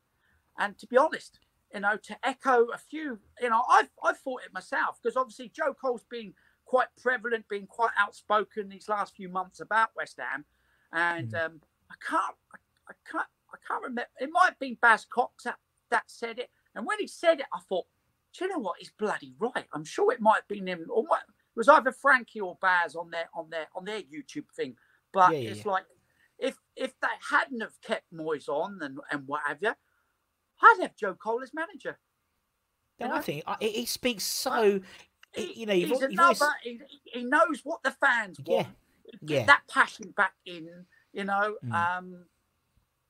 And 0.58 0.76
to 0.78 0.86
be 0.86 0.96
honest, 0.96 1.38
you 1.72 1.80
know, 1.80 1.96
to 1.96 2.16
echo 2.26 2.66
a 2.74 2.78
few, 2.78 3.20
you 3.40 3.50
know, 3.50 3.62
I've, 3.70 3.90
I've 4.02 4.18
thought 4.18 4.42
it 4.44 4.52
myself 4.52 4.98
because 5.02 5.16
obviously 5.16 5.50
Joe 5.54 5.74
Cole's 5.74 6.04
been 6.10 6.34
quite 6.64 6.88
prevalent, 7.00 7.48
been 7.48 7.66
quite 7.66 7.90
outspoken 7.98 8.68
these 8.68 8.88
last 8.88 9.14
few 9.14 9.28
months 9.28 9.60
about 9.60 9.90
West 9.96 10.18
Ham. 10.18 10.44
And 10.92 11.34
um, 11.34 11.60
I 11.90 11.94
can't, 12.06 12.34
I, 12.54 12.58
I 12.88 12.94
can't, 13.10 13.26
I 13.52 13.56
can't 13.66 13.82
remember. 13.82 14.08
It 14.20 14.30
might 14.32 14.50
have 14.50 14.58
been 14.58 14.78
Baz 14.80 15.04
Cox 15.04 15.44
that, 15.44 15.56
that 15.90 16.04
said 16.06 16.38
it. 16.38 16.50
And 16.74 16.86
when 16.86 16.98
he 16.98 17.06
said 17.06 17.40
it, 17.40 17.46
I 17.52 17.60
thought, 17.68 17.86
do 18.36 18.44
you 18.44 18.50
know 18.50 18.58
what? 18.58 18.76
He's 18.78 18.92
bloody 18.98 19.34
right. 19.38 19.66
I'm 19.72 19.84
sure 19.84 20.12
it 20.12 20.20
might 20.20 20.36
have 20.36 20.48
been 20.48 20.66
him, 20.66 20.86
or 20.90 21.02
what, 21.02 21.20
it 21.20 21.56
was 21.56 21.68
either 21.68 21.92
Frankie 21.92 22.40
or 22.40 22.58
Baz 22.60 22.94
on 22.94 23.10
their 23.10 23.28
on 23.34 23.48
their 23.50 23.66
on 23.74 23.84
their 23.84 24.02
YouTube 24.02 24.44
thing. 24.54 24.76
But 25.12 25.32
Yeah, 25.32 25.38
yeah, 25.38 25.50
it's 25.50 25.64
yeah. 25.64 25.72
like 25.72 25.84
if 26.38 26.56
if 26.76 26.92
they 27.00 27.08
hadn't 27.30 27.62
have 27.62 27.80
kept 27.80 28.12
Moyes 28.12 28.48
on 28.48 28.78
and 28.82 28.98
and 29.10 29.26
what 29.26 29.42
have 29.46 29.58
you, 29.62 29.72
I'd 30.62 30.78
have 30.82 30.96
Joe 30.96 31.14
Cole 31.14 31.42
as 31.42 31.52
manager. 31.54 31.98
No, 33.00 33.12
I 33.12 33.20
think 33.20 33.44
he 33.60 33.86
speaks 33.86 34.24
so. 34.24 34.80
He- 35.34 35.52
you 35.60 35.66
know, 35.66 35.72
you've, 35.74 35.90
he's 35.90 36.00
you've 36.10 36.20
always, 36.20 36.42
He, 36.62 36.80
he 37.04 37.22
knows 37.22 37.60
what 37.62 37.82
the 37.82 37.92
fans 37.92 38.40
Yeah, 38.44 38.54
want. 38.56 38.68
Get 39.24 39.40
yeah. 39.40 39.46
that 39.46 39.62
passion 39.68 40.12
back 40.16 40.32
in. 40.46 40.68
You 41.12 41.24
know. 41.24 41.56
Mm. 41.64 41.98
Um, 41.98 42.24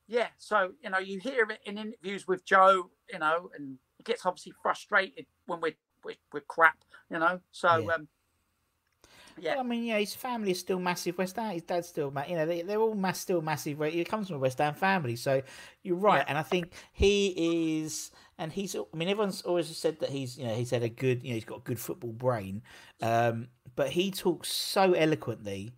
yeah. 0.08 0.28
So 0.36 0.72
you 0.82 0.90
know, 0.90 0.98
you 0.98 1.20
hear 1.20 1.46
it 1.50 1.60
in 1.64 1.78
interviews 1.78 2.26
with 2.28 2.44
Joe. 2.44 2.90
You 3.12 3.18
know, 3.20 3.50
and 3.56 3.78
he 3.96 4.04
gets 4.04 4.26
obviously 4.26 4.52
frustrated 4.62 5.26
when 5.46 5.60
we're 5.60 5.76
we're, 6.04 6.16
we're 6.32 6.40
crap. 6.40 6.84
You 7.10 7.18
know. 7.20 7.40
So 7.50 7.78
Yeah. 7.78 7.94
um, 7.94 8.08
yeah. 9.40 9.54
Well, 9.54 9.64
I 9.64 9.68
mean, 9.68 9.84
yeah, 9.84 9.98
his 9.98 10.14
family 10.14 10.50
is 10.50 10.60
still 10.60 10.78
massive 10.78 11.18
West 11.18 11.36
Ham. 11.36 11.52
His 11.52 11.62
dad's 11.62 11.88
still, 11.88 12.12
you 12.28 12.36
know, 12.36 12.46
they, 12.46 12.62
they're 12.62 12.80
all 12.80 12.94
mass, 12.94 13.20
still 13.20 13.40
massive. 13.40 13.80
He 13.84 14.04
comes 14.04 14.28
from 14.28 14.36
a 14.36 14.40
West 14.40 14.58
Ham 14.58 14.74
family, 14.74 15.16
so 15.16 15.42
you're 15.82 15.96
right. 15.96 16.18
Yeah. 16.18 16.24
And 16.28 16.38
I 16.38 16.42
think 16.42 16.72
he 16.92 17.82
is, 17.82 18.10
and 18.38 18.52
he's. 18.52 18.74
I 18.74 18.96
mean, 18.96 19.08
everyone's 19.08 19.42
always 19.42 19.74
said 19.76 20.00
that 20.00 20.10
he's, 20.10 20.38
you 20.38 20.46
know, 20.46 20.54
he's 20.54 20.70
had 20.70 20.82
a 20.82 20.88
good, 20.88 21.22
you 21.22 21.30
know, 21.30 21.34
he's 21.34 21.44
got 21.44 21.58
a 21.58 21.62
good 21.62 21.80
football 21.80 22.12
brain. 22.12 22.62
Um, 23.00 23.48
but 23.76 23.90
he 23.90 24.10
talks 24.10 24.48
so 24.48 24.92
eloquently, 24.92 25.74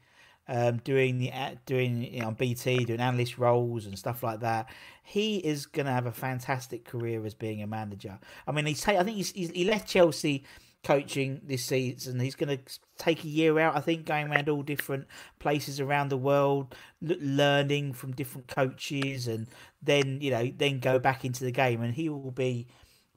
um, 0.48 0.78
doing 0.78 1.18
the 1.18 1.30
doing 1.66 2.02
you 2.02 2.20
know 2.20 2.28
on 2.28 2.34
BT, 2.34 2.84
doing 2.84 3.00
analyst 3.00 3.38
roles 3.38 3.86
and 3.86 3.98
stuff 3.98 4.22
like 4.22 4.40
that. 4.40 4.68
He 5.02 5.38
is 5.38 5.66
going 5.66 5.86
to 5.86 5.92
have 5.92 6.06
a 6.06 6.12
fantastic 6.12 6.84
career 6.84 7.24
as 7.24 7.34
being 7.34 7.62
a 7.62 7.66
manager. 7.66 8.18
I 8.46 8.52
mean, 8.52 8.66
he's. 8.66 8.86
I 8.86 9.02
think 9.02 9.16
he's, 9.16 9.32
he's 9.32 9.50
he 9.50 9.64
left 9.64 9.88
Chelsea 9.88 10.44
coaching 10.82 11.40
this 11.44 11.64
season. 11.64 12.20
He's 12.20 12.34
going 12.34 12.56
to 12.56 12.78
take 12.98 13.24
a 13.24 13.28
year 13.28 13.58
out, 13.58 13.76
I 13.76 13.80
think, 13.80 14.06
going 14.06 14.30
around 14.30 14.48
all 14.48 14.62
different 14.62 15.06
places 15.38 15.80
around 15.80 16.08
the 16.08 16.16
world, 16.16 16.74
learning 17.00 17.92
from 17.92 18.12
different 18.12 18.48
coaches, 18.48 19.28
and 19.28 19.46
then 19.82 20.20
you 20.20 20.30
know, 20.30 20.50
then 20.56 20.80
go 20.80 20.98
back 20.98 21.24
into 21.24 21.44
the 21.44 21.52
game, 21.52 21.82
and 21.82 21.94
he 21.94 22.08
will 22.08 22.30
be 22.30 22.66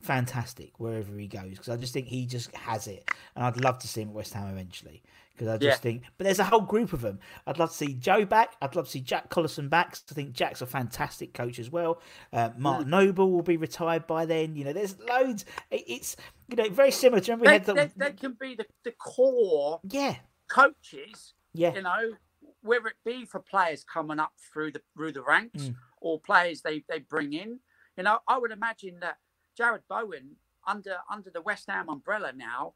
fantastic 0.01 0.79
wherever 0.79 1.17
he 1.17 1.27
goes 1.27 1.51
because 1.51 1.69
I 1.69 1.77
just 1.77 1.93
think 1.93 2.07
he 2.07 2.25
just 2.25 2.53
has 2.55 2.87
it, 2.87 3.09
and 3.35 3.45
I'd 3.45 3.63
love 3.63 3.79
to 3.79 3.87
see 3.87 4.01
him 4.01 4.09
at 4.09 4.15
West 4.15 4.33
Ham 4.33 4.47
eventually 4.47 5.01
because 5.33 5.47
I 5.47 5.57
just 5.57 5.63
Yeah. 5.63 5.75
think. 5.81 6.03
But 6.17 6.25
there's 6.25 6.39
a 6.39 6.43
whole 6.43 6.61
group 6.61 6.93
of 6.93 7.01
them. 7.01 7.19
I'd 7.47 7.57
love 7.59 7.69
to 7.71 7.75
see 7.75 7.93
Joe 7.93 8.23
back. 8.25 8.55
I'd 8.61 8.75
love 8.75 8.85
to 8.85 8.91
see 8.91 9.01
Jack 9.01 9.29
Collison 9.29 9.69
back. 9.69 9.97
I 10.09 10.13
think 10.13 10.33
Jack's 10.33 10.61
a 10.61 10.65
fantastic 10.67 11.33
coach 11.33 11.59
as 11.59 11.69
well. 11.69 12.01
Uh, 12.31 12.51
Mark 12.57 12.85
Noble 12.87 13.31
will 13.31 13.41
be 13.41 13.57
retired 13.57 14.05
by 14.07 14.25
then. 14.25 14.55
You 14.55 14.63
know, 14.65 14.73
there's 14.73 14.99
loads. 14.99 15.45
It- 15.71 15.83
It's 15.87 16.15
you 16.47 16.55
know 16.55 16.69
very 16.69 16.91
similar. 16.91 17.19
Do 17.19 17.31
you 17.31 17.37
remember 17.37 17.43
we 17.43 17.47
They, 17.47 17.53
had 17.53 17.65
the 17.65 17.73
they, 17.97 18.09
they 18.09 18.13
can 18.15 18.33
be 18.39 18.55
the, 18.55 18.65
the 18.83 18.91
core 18.91 19.79
yeah 19.83 20.15
coaches 20.49 21.33
yeah 21.53 21.73
you 21.73 21.81
know, 21.81 22.13
whether 22.61 22.87
it 22.87 22.95
be 23.05 23.25
for 23.25 23.39
players 23.39 23.83
coming 23.83 24.19
up 24.19 24.33
through 24.51 24.71
the 24.71 24.81
through 24.95 25.11
the 25.13 25.23
ranks 25.23 25.63
Mm. 25.63 25.75
or 26.01 26.19
players 26.19 26.61
they, 26.61 26.83
they 26.89 26.99
bring 26.99 27.33
in. 27.33 27.59
You 27.97 28.03
know, 28.03 28.19
I 28.27 28.37
would 28.37 28.51
imagine 28.51 28.99
that 29.01 29.17
Jarrod 29.59 29.81
Bowen 29.89 30.35
under 30.67 30.97
under 31.09 31.29
the 31.29 31.41
West 31.41 31.69
Ham 31.69 31.89
umbrella 31.89 32.33
now, 32.33 32.73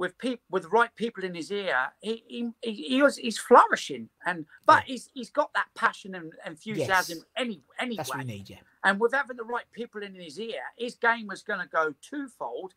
with 0.00 0.16
people 0.16 0.42
with 0.50 0.62
the 0.62 0.68
right 0.70 0.94
people 0.96 1.22
in 1.24 1.34
his 1.34 1.52
ear, 1.52 1.76
he 2.00 2.24
he, 2.26 2.48
he, 2.62 2.72
he 2.94 3.02
was, 3.02 3.18
he's 3.18 3.38
flourishing 3.38 4.08
and 4.24 4.46
but 4.64 4.82
he's 4.84 5.10
he's 5.12 5.28
got 5.28 5.52
that 5.52 5.66
passion 5.74 6.14
and 6.14 6.32
enthusiasm 6.46 7.18
Yes. 7.18 7.26
any 7.36 7.60
anyway. 7.78 7.96
that's 7.98 8.08
what 8.08 8.18
we 8.18 8.24
need. 8.24 8.48
Yeah. 8.48 8.56
And 8.82 8.98
with 8.98 9.12
having 9.12 9.36
the 9.36 9.44
right 9.44 9.66
people 9.72 10.02
in 10.02 10.14
his 10.14 10.40
ear, 10.40 10.62
his 10.78 10.94
game 10.94 11.26
was 11.26 11.42
going 11.42 11.60
to 11.60 11.66
go 11.66 11.94
twofold. 12.00 12.72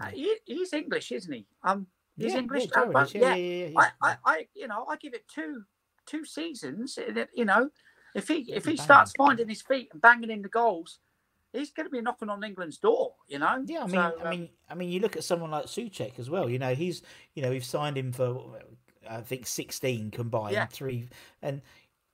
Uh, 0.00 0.06
he, 0.06 0.36
he's 0.46 0.72
English, 0.72 1.12
isn't 1.12 1.32
he? 1.32 1.46
Um, 1.62 1.86
he's 2.16 2.32
Yeah, 2.32 2.38
English. 2.40 2.68
yeah, 2.74 2.80
uh. 2.80 3.06
Yeah, 3.12 3.34
yeah, 3.34 3.34
yeah, 3.34 3.66
yeah, 3.66 3.80
I. 3.80 3.90
I, 4.08 4.16
I, 4.24 4.46
you 4.54 4.66
know, 4.66 4.86
I 4.88 4.96
give 4.96 5.12
it 5.12 5.28
two, 5.28 5.64
two 6.06 6.24
seasons. 6.24 6.98
You 7.34 7.44
know, 7.44 7.68
if 8.14 8.26
he 8.26 8.36
if 8.58 8.64
he 8.64 8.76
starts 8.78 9.12
finding 9.18 9.48
his 9.50 9.60
feet 9.60 9.90
and 9.92 10.00
banging 10.00 10.30
in 10.30 10.40
the 10.40 10.48
goals, 10.48 10.98
he's 11.54 11.70
going 11.70 11.86
to 11.86 11.90
be 11.90 12.00
knocking 12.00 12.28
on 12.28 12.42
England's 12.42 12.78
door. 12.78 13.14
You 13.28 13.38
know. 13.38 13.62
Yeah, 13.66 13.82
I 13.82 13.86
mean, 13.86 13.90
So, 13.94 13.98
I 14.20 14.24
um, 14.24 14.30
mean, 14.30 14.48
I 14.68 14.74
mean, 14.74 14.90
you 14.90 15.00
look 15.00 15.16
at 15.16 15.24
someone 15.24 15.50
like 15.50 15.66
Soucek 15.66 16.18
as 16.18 16.28
well. 16.28 16.50
You 16.50 16.58
know, 16.58 16.74
he's, 16.74 17.02
you 17.34 17.42
know, 17.42 17.50
we've 17.50 17.64
signed 17.64 17.96
him 17.96 18.12
for, 18.12 18.60
I 19.08 19.20
think, 19.20 19.46
sixteen 19.46 20.10
combined, 20.10 20.54
Yeah. 20.54 20.66
three, 20.66 21.08
and 21.42 21.62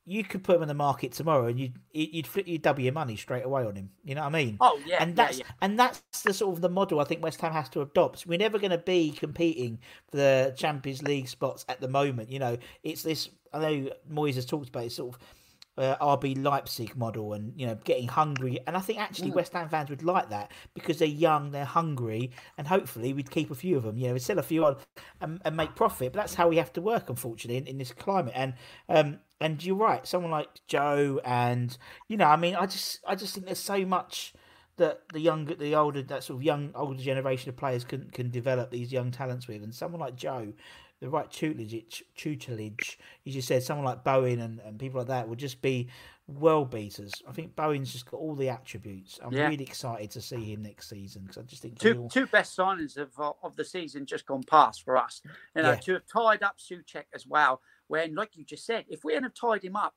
you 0.06 0.24
could 0.24 0.42
put 0.42 0.56
him 0.56 0.62
in 0.62 0.68
the 0.68 0.74
market 0.74 1.12
tomorrow, 1.12 1.46
and 1.46 1.60
you'd 1.60 1.74
you'd 1.92 2.26
flip, 2.26 2.48
you'd 2.48 2.62
double 2.62 2.80
your 2.80 2.92
money 2.92 3.16
straight 3.16 3.44
away 3.44 3.64
on 3.64 3.76
him. 3.76 3.90
You 4.04 4.14
know 4.14 4.22
what 4.22 4.34
I 4.34 4.44
mean? 4.44 4.56
Oh 4.60 4.80
yeah, 4.84 5.02
and 5.02 5.10
yeah, 5.10 5.14
that's 5.14 5.38
yeah. 5.38 5.44
and 5.62 5.78
that's 5.78 6.02
the 6.24 6.32
sort 6.34 6.56
of 6.56 6.62
the 6.62 6.68
model 6.68 7.00
I 7.00 7.04
think 7.04 7.22
West 7.22 7.40
Ham 7.40 7.52
has 7.52 7.68
to 7.70 7.82
adopt. 7.82 8.26
We're 8.26 8.38
never 8.38 8.58
going 8.58 8.72
to 8.72 8.78
be 8.78 9.12
competing 9.12 9.78
for 10.10 10.16
the 10.16 10.54
Champions 10.56 11.02
League 11.02 11.28
spots 11.28 11.64
at 11.68 11.80
the 11.80 11.88
moment. 11.88 12.30
You 12.30 12.38
know, 12.38 12.58
it's 12.82 13.02
this. 13.02 13.28
I 13.52 13.58
know 13.58 13.90
Moyes 14.10 14.34
has 14.34 14.46
talked 14.46 14.68
about 14.68 14.84
it, 14.84 14.92
sort 14.92 15.14
of 15.14 15.20
uh, 15.78 15.96
RB 16.00 16.42
Leipzig 16.42 16.96
model, 16.96 17.32
and 17.32 17.52
you 17.58 17.66
know, 17.66 17.76
getting 17.84 18.08
hungry. 18.08 18.58
And 18.66 18.76
I 18.76 18.80
think 18.80 18.98
Mm. 18.98 19.02
actually 19.02 19.30
West 19.30 19.52
Ham 19.52 19.68
fans 19.68 19.88
would 19.90 20.02
like 20.02 20.30
that 20.30 20.52
because 20.74 20.98
they're 20.98 21.08
young, 21.08 21.50
they're 21.52 21.64
hungry, 21.64 22.32
and 22.58 22.66
hopefully 22.66 23.12
we'd 23.12 23.30
keep 23.30 23.50
a 23.50 23.54
few 23.54 23.76
of 23.76 23.84
them. 23.84 23.96
You 23.96 24.08
know, 24.08 24.12
we'd 24.14 24.22
sell 24.22 24.38
a 24.38 24.42
few 24.42 24.64
on 24.64 24.76
and, 25.20 25.40
and 25.44 25.56
make 25.56 25.74
profit. 25.74 26.12
But 26.12 26.20
that's 26.20 26.34
how 26.34 26.48
we 26.48 26.56
have 26.56 26.72
to 26.74 26.82
work, 26.82 27.08
unfortunately, 27.08 27.56
in, 27.58 27.66
in 27.66 27.78
this 27.78 27.92
climate. 27.92 28.34
And 28.36 28.54
um, 28.88 29.20
and 29.40 29.64
you're 29.64 29.76
right, 29.76 30.06
someone 30.06 30.30
like 30.30 30.48
Joe, 30.66 31.20
and 31.24 31.76
you 32.08 32.16
know, 32.16 32.26
I 32.26 32.36
mean, 32.36 32.54
I 32.56 32.66
just 32.66 33.00
I 33.06 33.14
just 33.14 33.34
think 33.34 33.46
there's 33.46 33.58
so 33.58 33.86
much 33.86 34.34
that 34.76 35.02
the 35.12 35.20
younger, 35.20 35.54
the 35.54 35.74
older, 35.74 36.02
that 36.02 36.24
sort 36.24 36.38
of 36.38 36.42
young, 36.42 36.70
older 36.74 37.02
generation 37.02 37.48
of 37.48 37.56
players 37.56 37.84
can 37.84 38.10
can 38.10 38.30
develop 38.30 38.70
these 38.70 38.92
young 38.92 39.10
talents 39.10 39.46
with, 39.48 39.62
and 39.62 39.74
someone 39.74 40.00
like 40.00 40.16
Joe, 40.16 40.52
the 41.00 41.08
right 41.08 41.30
tutelage, 41.30 42.04
tutelage, 42.14 42.98
as 43.26 43.34
you 43.34 43.40
said, 43.42 43.62
someone 43.62 43.86
like 43.86 44.04
Bowen 44.04 44.40
and, 44.40 44.60
and 44.60 44.78
people 44.78 44.98
like 45.00 45.08
that 45.08 45.28
would 45.28 45.38
just 45.38 45.62
be 45.62 45.88
world 46.28 46.70
beaters. 46.70 47.12
I 47.26 47.32
think 47.32 47.56
Bowen's 47.56 47.90
just 47.92 48.08
got 48.10 48.18
all 48.18 48.34
the 48.34 48.50
attributes. 48.50 49.18
I'm 49.22 49.32
Yeah. 49.32 49.48
really 49.48 49.64
excited 49.64 50.10
to 50.12 50.20
see 50.20 50.52
him 50.52 50.62
next 50.62 50.88
season 50.88 51.22
because 51.22 51.38
I 51.38 51.42
just 51.42 51.62
think 51.62 51.78
two 51.78 52.08
two 52.12 52.26
best 52.26 52.56
signings 52.56 52.96
of 52.98 53.18
uh, 53.18 53.32
of 53.42 53.56
the 53.56 53.64
season 53.64 54.04
just 54.06 54.26
gone 54.26 54.42
past 54.44 54.82
for 54.84 54.96
us. 54.96 55.22
You 55.56 55.62
know, 55.62 55.70
Yeah. 55.70 55.76
to 55.76 55.92
have 55.94 56.06
tied 56.06 56.42
up 56.42 56.58
Soucek 56.58 57.04
as 57.14 57.26
well. 57.26 57.62
When, 57.88 58.14
like 58.14 58.36
you 58.36 58.44
just 58.44 58.64
said, 58.66 58.84
if 58.88 59.02
we 59.02 59.14
hadn't 59.14 59.30
have 59.30 59.34
tied 59.50 59.64
him 59.64 59.74
up, 59.74 59.94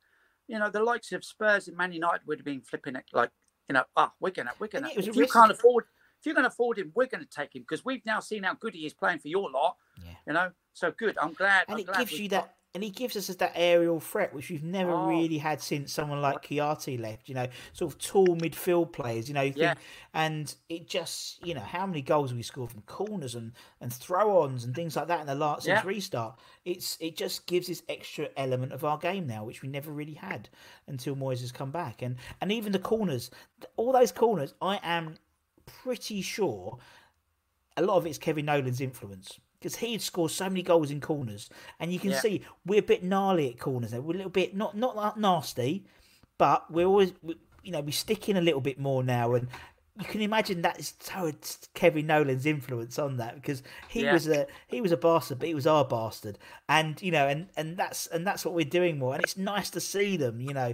you 0.48 0.58
know, 0.58 0.70
the 0.70 0.82
likes 0.82 1.12
of 1.12 1.24
Spurs 1.24 1.68
and 1.68 1.78
Man 1.78 1.92
United 1.92 2.22
would 2.26 2.40
have 2.40 2.46
been 2.46 2.62
flipping 2.62 2.96
it 2.96 3.06
like, 3.14 3.30
you 3.70 3.74
know, 3.74 3.84
oh, 3.96 4.12
we're 4.20 4.32
gonna, 4.32 4.52
we're 4.58 4.68
gonna. 4.68 4.88
it 4.90 4.98
was 4.98 5.08
a 5.08 5.10
If 5.12 5.16
you 5.16 5.22
risk. 5.24 5.34
can't 5.34 5.52
afford, 5.52 5.86
if 6.20 6.26
you're 6.26 6.34
gonna 6.34 6.48
afford 6.48 6.80
him, 6.80 6.92
we're 6.96 7.06
gonna 7.08 7.26
take 7.26 7.56
him 7.56 7.62
because 7.62 7.86
we've 7.86 8.04
now 8.06 8.20
seen 8.22 8.44
how 8.44 8.56
good 8.56 8.74
he 8.74 8.86
is 8.88 8.94
playing 8.96 9.20
for 9.20 9.28
your 9.28 9.52
lot. 9.52 9.76
Yeah. 10.04 10.12
You 10.26 10.34
know, 10.34 10.52
so 10.74 10.92
good. 10.92 11.18
I'm 11.18 11.34
glad. 11.34 11.66
and 11.68 11.76
I'm 11.76 11.80
it 11.82 11.86
glad 11.86 12.00
gives 12.00 12.20
you 12.20 12.28
got- 12.30 12.44
that 12.46 12.56
and 12.76 12.82
he 12.84 12.90
gives 12.90 13.16
us 13.16 13.28
that 13.28 13.52
aerial 13.54 14.00
threat 14.00 14.34
which 14.34 14.50
we've 14.50 14.64
never 14.64 14.90
Oh. 14.94 15.06
really 15.06 15.38
had 15.38 15.62
since 15.62 15.94
someone 15.94 16.24
like 16.24 16.42
Chiati 16.42 17.00
left 17.00 17.30
you 17.30 17.36
know 17.36 17.46
sort 17.72 17.94
of 17.94 18.00
tall 18.00 18.26
midfield 18.36 18.92
players 18.92 19.28
you 19.28 19.36
know 19.36 19.42
you 19.44 19.54
think, 19.54 19.78
and 20.16 20.56
it 20.70 20.88
just 20.88 21.46
you 21.46 21.54
know 21.54 21.62
how 21.62 21.86
many 21.86 22.02
goals 22.02 22.32
have 22.32 22.38
we 22.38 22.42
scored 22.42 22.72
from 22.72 22.82
corners 22.88 23.36
and 23.36 23.52
and 23.80 23.94
throw-ons 23.94 24.64
and 24.64 24.74
things 24.74 24.96
like 24.96 25.08
that 25.08 25.22
in 25.22 25.28
the 25.28 25.36
last 25.36 25.66
since 25.66 25.82
Yeah. 25.84 25.88
restart 25.88 26.40
it's 26.66 26.98
it 27.00 27.16
just 27.16 27.46
gives 27.46 27.68
this 27.68 27.84
extra 27.90 28.30
element 28.38 28.72
of 28.74 28.84
our 28.84 28.98
game 28.98 29.28
now 29.28 29.44
which 29.44 29.62
we 29.62 29.70
never 29.70 29.92
really 29.92 30.16
had 30.16 30.50
until 30.88 31.16
Moyes 31.16 31.42
has 31.42 31.52
come 31.52 31.70
back 31.70 32.02
and 32.02 32.16
and 32.42 32.52
even 32.52 32.72
the 32.72 32.80
corners 32.80 33.30
all 33.76 33.92
those 33.92 34.12
corners 34.12 34.56
I 34.64 34.80
am 34.82 35.14
pretty 35.68 36.24
sure 36.24 36.80
a 37.78 37.84
lot 37.84 37.98
of 37.98 38.08
it's 38.08 38.18
Kevin 38.18 38.46
Nolan's 38.46 38.82
influence 38.82 39.40
because 39.64 39.78
he'd 39.78 40.02
scored 40.02 40.32
so 40.32 40.50
many 40.50 40.62
goals 40.62 40.92
in 40.92 41.00
corners, 41.00 41.50
and 41.80 41.94
you 41.94 42.00
can 42.00 42.12
Yeah. 42.12 42.20
see 42.20 42.42
we're 42.66 42.80
a 42.80 42.84
bit 42.84 43.02
gnarly 43.04 43.50
at 43.50 43.60
corners. 43.60 43.94
Now. 43.94 44.02
We're 44.02 44.16
a 44.16 44.18
little 44.18 44.30
bit 44.30 44.54
not 44.56 44.76
not 44.76 44.96
that 44.98 45.18
nasty, 45.18 45.86
but 46.38 46.70
we're 46.70 46.86
always 46.86 47.14
we, 47.22 47.36
you 47.64 47.72
know 47.72 47.80
we 47.82 47.94
stick 47.94 48.28
in 48.28 48.36
a 48.38 48.42
little 48.42 48.62
bit 48.62 48.78
more 48.78 49.04
now, 49.04 49.34
and 49.36 49.48
you 50.00 50.06
can 50.06 50.22
imagine 50.22 50.64
that 50.64 50.80
is 50.80 50.92
towards 50.94 51.70
Kevin 51.76 52.08
Nolan's 52.08 52.46
influence 52.46 53.00
on 53.00 53.18
that 53.18 53.36
because 53.36 53.64
he 53.88 54.02
Yeah. 54.02 54.14
was 54.14 54.28
a 54.28 54.48
he 54.68 54.82
was 54.82 54.92
a 54.92 54.98
bastard, 54.98 55.40
but 55.40 55.48
he 55.48 55.56
was 55.56 55.66
our 55.68 55.86
bastard, 55.86 56.38
and 56.68 57.02
you 57.02 57.12
know, 57.12 57.28
and 57.28 57.48
and 57.56 57.78
that's 57.78 58.08
and 58.08 58.28
that's 58.28 58.44
what 58.44 58.54
we're 58.54 58.66
doing 58.66 59.00
more, 59.00 59.14
and 59.14 59.24
it's 59.24 59.38
nice 59.38 59.70
to 59.70 59.80
see 59.80 60.18
them, 60.18 60.42
you 60.42 60.54
know, 60.54 60.74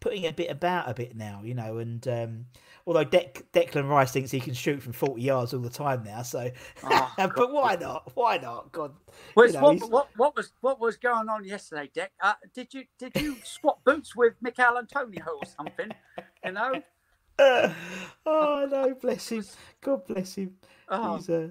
putting 0.00 0.26
a 0.26 0.32
bit 0.32 0.50
about 0.50 0.90
a 0.90 0.94
bit 0.94 1.16
now, 1.16 1.40
you 1.42 1.54
know, 1.54 1.78
and 1.78 2.06
um, 2.08 2.46
although 2.86 3.04
Dec- 3.04 3.42
Declan 3.52 3.88
Rice 3.88 4.12
thinks 4.12 4.30
he 4.30 4.40
can 4.40 4.54
shoot 4.54 4.82
from 4.82 4.92
forty 4.92 5.22
yards 5.22 5.52
all 5.52 5.60
the 5.60 5.70
time 5.70 6.02
now, 6.04 6.22
so 6.22 6.50
Oh, 6.84 7.12
but 7.16 7.52
why 7.52 7.76
not? 7.76 8.10
Why 8.14 8.38
not? 8.38 8.72
God, 8.72 8.94
Well, 9.34 9.46
you 9.46 9.52
know, 9.52 9.60
what, 9.60 9.90
what, 9.90 10.08
what 10.16 10.36
was 10.36 10.52
what 10.60 10.80
was 10.80 10.96
going 10.96 11.28
on 11.28 11.44
yesterday, 11.44 11.90
Deck? 11.94 12.12
Uh, 12.20 12.34
did 12.54 12.72
you 12.72 12.84
did 12.98 13.12
you 13.16 13.36
swap 13.44 13.82
boots 13.84 14.14
with 14.14 14.34
Michail 14.40 14.78
Antonio 14.78 15.24
or 15.24 15.46
something? 15.46 15.90
You 16.44 16.52
know, 16.52 16.82
oh 18.26 18.68
no, 18.70 18.94
bless 19.00 19.28
him. 19.28 19.44
God 19.80 20.06
bless 20.06 20.36
him. 20.36 20.56
Oh. 20.88 21.20
Uh, 21.28 21.48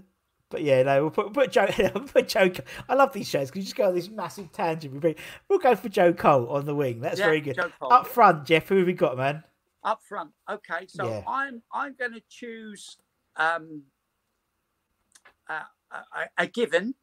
but 0.49 0.61
yeah, 0.61 0.83
no, 0.83 1.01
we'll 1.01 1.11
put, 1.11 1.33
put 1.33 1.51
Joe. 1.51 1.65
put 2.13 2.27
Joe. 2.27 2.51
I 2.87 2.93
love 2.93 3.11
these 3.13 3.27
shows 3.27 3.49
because 3.49 3.59
you 3.59 3.63
just 3.65 3.75
go 3.75 3.87
on 3.87 3.95
this 3.95 4.09
massive 4.09 4.51
tangent. 4.51 4.93
We 4.93 4.99
bring, 4.99 5.15
we'll 5.49 5.59
go 5.59 5.75
for 5.75 5.89
Joe 5.89 6.13
Cole 6.13 6.47
on 6.49 6.65
the 6.65 6.75
wing. 6.75 7.01
That's 7.01 7.19
Yeah, 7.19 7.25
very 7.25 7.41
good. 7.41 7.59
Up 7.81 8.07
front, 8.07 8.45
Jeff. 8.45 8.69
Who 8.69 8.77
have 8.77 8.87
we 8.87 8.93
got, 8.93 9.17
man? 9.17 9.43
Up 9.85 10.01
front. 10.03 10.31
Okay, 10.49 10.87
so 10.87 11.05
Yeah. 11.05 11.21
I'm 11.27 11.61
I'm 11.71 11.95
going 11.97 12.13
to 12.13 12.23
choose 12.27 12.97
um, 13.37 13.83
uh, 15.49 15.61
a, 15.91 16.43
a 16.43 16.47
given, 16.47 16.95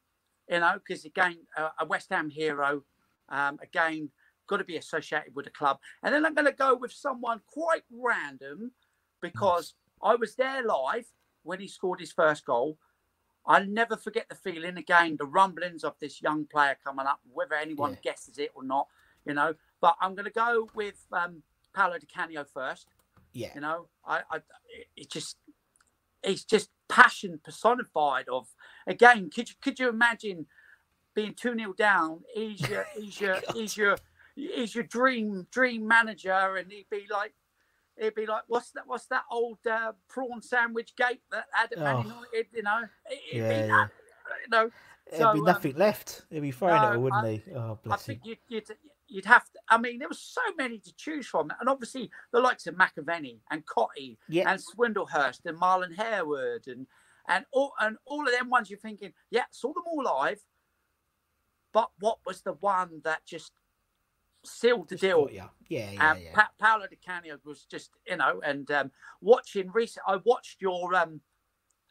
you 0.51 0.61
know, 0.61 0.79
because 0.87 1.05
again, 1.07 1.39
uh, 1.57 1.71
a 1.81 1.87
West 1.87 2.09
Ham 2.11 2.29
hero, 2.29 2.85
um, 3.29 3.59
again, 3.63 4.11
got 4.49 4.59
to 4.59 4.65
be 4.65 4.77
associated 4.77 5.35
with 5.35 5.47
the 5.47 5.51
club, 5.53 5.79
and 6.03 6.13
then 6.15 6.27
I'm 6.27 6.35
going 6.35 6.47
to 6.47 6.53
go 6.53 6.75
with 6.75 6.93
someone 6.93 7.41
quite 7.47 7.85
random 7.91 8.73
because 9.23 9.75
I 10.03 10.17
was 10.17 10.35
there 10.35 10.63
live 10.65 11.07
when 11.45 11.61
he 11.61 11.69
scored 11.69 12.01
his 12.01 12.13
first 12.13 12.45
goal. 12.45 12.79
I'll 13.47 13.67
never 13.67 13.97
forget 13.97 14.29
the 14.29 14.37
feeling 14.37 14.77
again, 14.77 15.17
the 15.19 15.27
rumblings 15.27 15.83
of 15.83 15.95
this 16.01 16.23
young 16.23 16.47
player 16.47 16.77
coming 16.85 17.07
up, 17.07 17.21
whether 17.33 17.55
anyone 17.55 17.93
Yeah. 17.93 18.13
guesses 18.13 18.39
it 18.39 18.51
or 18.55 18.63
not, 18.63 18.89
you 19.25 19.35
know. 19.35 19.55
But 19.81 19.97
I'm 20.01 20.15
going 20.15 20.27
to 20.27 20.31
go 20.31 20.71
with 20.75 21.05
um, 21.13 21.43
Paolo 21.75 21.99
Di 21.99 22.07
Canio 22.07 22.45
first. 22.45 22.89
Yeah, 23.33 23.51
You 23.55 23.61
know, 23.63 23.87
I, 24.07 24.21
I, 24.31 24.39
it 24.97 25.11
just, 25.11 25.37
it's 26.23 26.45
just 26.45 26.69
passion 26.89 27.41
personified. 27.43 28.29
Of 28.29 28.47
again, 28.87 29.31
could 29.35 29.49
you 29.49 29.55
could 29.63 29.79
you 29.79 29.89
imagine 29.89 30.47
being 31.15 31.35
two 31.35 31.55
0 31.57 31.73
down? 31.73 32.21
He's 32.35 32.61
your, 32.69 32.87
he's 32.95 33.21
your, 33.21 33.37
he's 33.55 33.77
your, 33.77 33.97
he's 34.35 34.75
your 34.75 34.85
dream 34.85 35.47
dream 35.51 35.87
manager, 35.89 36.57
and 36.57 36.71
he'd 36.71 36.91
be 36.91 37.07
like, 37.11 37.33
he'd 37.99 38.15
be 38.15 38.27
like, 38.27 38.43
what's 38.49 38.71
that? 38.73 38.87
What's 38.87 39.07
that 39.07 39.25
old 39.31 39.59
uh, 39.67 39.93
prawn 40.09 40.43
sandwich 40.43 40.95
gate 40.97 41.23
that 41.31 41.47
had 41.53 41.73
at 41.73 41.79
Man 41.79 41.97
Oh. 41.97 42.03
United? 42.03 42.47
You 42.53 42.63
know, 42.65 42.83
it'd 43.11 43.43
Yeah, 43.43 43.49
be 43.49 43.55
yeah. 43.55 43.67
that, 43.69 43.91
you 44.45 44.51
know. 44.51 44.71
there'd 45.11 45.23
So, 45.23 45.33
be 45.33 45.39
um, 45.39 45.45
nothing 45.47 45.77
left. 45.77 46.23
He'd 46.31 46.41
be 46.41 46.51
throwing 46.51 46.83
it 46.83 46.93
no, 46.93 46.99
wouldn't 47.01 47.25
I- 47.25 47.43
he? 47.47 47.53
Oh, 47.55 47.73
I 47.73 47.87
bless 47.89 48.09
him. 48.09 48.17
think 48.17 48.27
you'd, 48.27 48.39
you'd 48.49 48.67
you'd 49.13 49.27
have 49.27 49.45
to. 49.53 49.59
I 49.69 49.79
mean, 49.79 49.99
there 49.99 50.09
was 50.09 50.21
so 50.21 50.41
many 50.57 50.79
to 50.79 50.95
choose 50.97 51.27
from, 51.27 51.51
and 51.61 51.69
obviously 51.69 52.11
the 52.33 52.41
likes 52.41 52.67
of 52.67 52.75
McAvenny 52.75 53.39
and 53.51 53.65
Cotty 53.67 54.17
Yeah. 54.29 54.51
and 54.51 54.61
Swindlehurst 54.61 55.41
and 55.45 55.59
Marlon 55.59 55.95
Harewood 55.97 56.67
and 56.67 56.87
and 57.29 57.45
all 57.53 57.73
and 57.81 57.97
all 58.05 58.27
of 58.27 58.33
them 58.33 58.51
ones 58.51 58.69
you're 58.71 58.79
thinking, 58.79 59.13
yeah, 59.31 59.45
saw 59.51 59.73
them 59.73 59.85
all 59.87 60.03
live, 60.03 60.41
but 61.73 61.91
what 62.01 62.19
was 62.27 62.43
the 62.43 62.55
one 62.55 63.01
that 63.05 63.25
just 63.25 63.53
sealed 64.45 64.89
the 64.89 64.97
deal? 64.97 65.29
Yeah, 65.31 65.49
yeah, 65.69 65.91
yeah. 65.93 66.11
Um, 66.11 66.19
yeah. 66.19 66.33
Pa- 66.35 66.51
Paolo 66.59 66.87
Di 66.89 66.97
Canio 66.97 67.39
was 67.45 67.65
just, 67.65 67.91
you 68.07 68.17
know, 68.17 68.41
and 68.45 68.71
um, 68.73 68.91
watching 69.21 69.71
recent, 69.73 70.05
I 70.07 70.17
watched 70.25 70.61
your 70.61 70.95
um, 70.95 71.21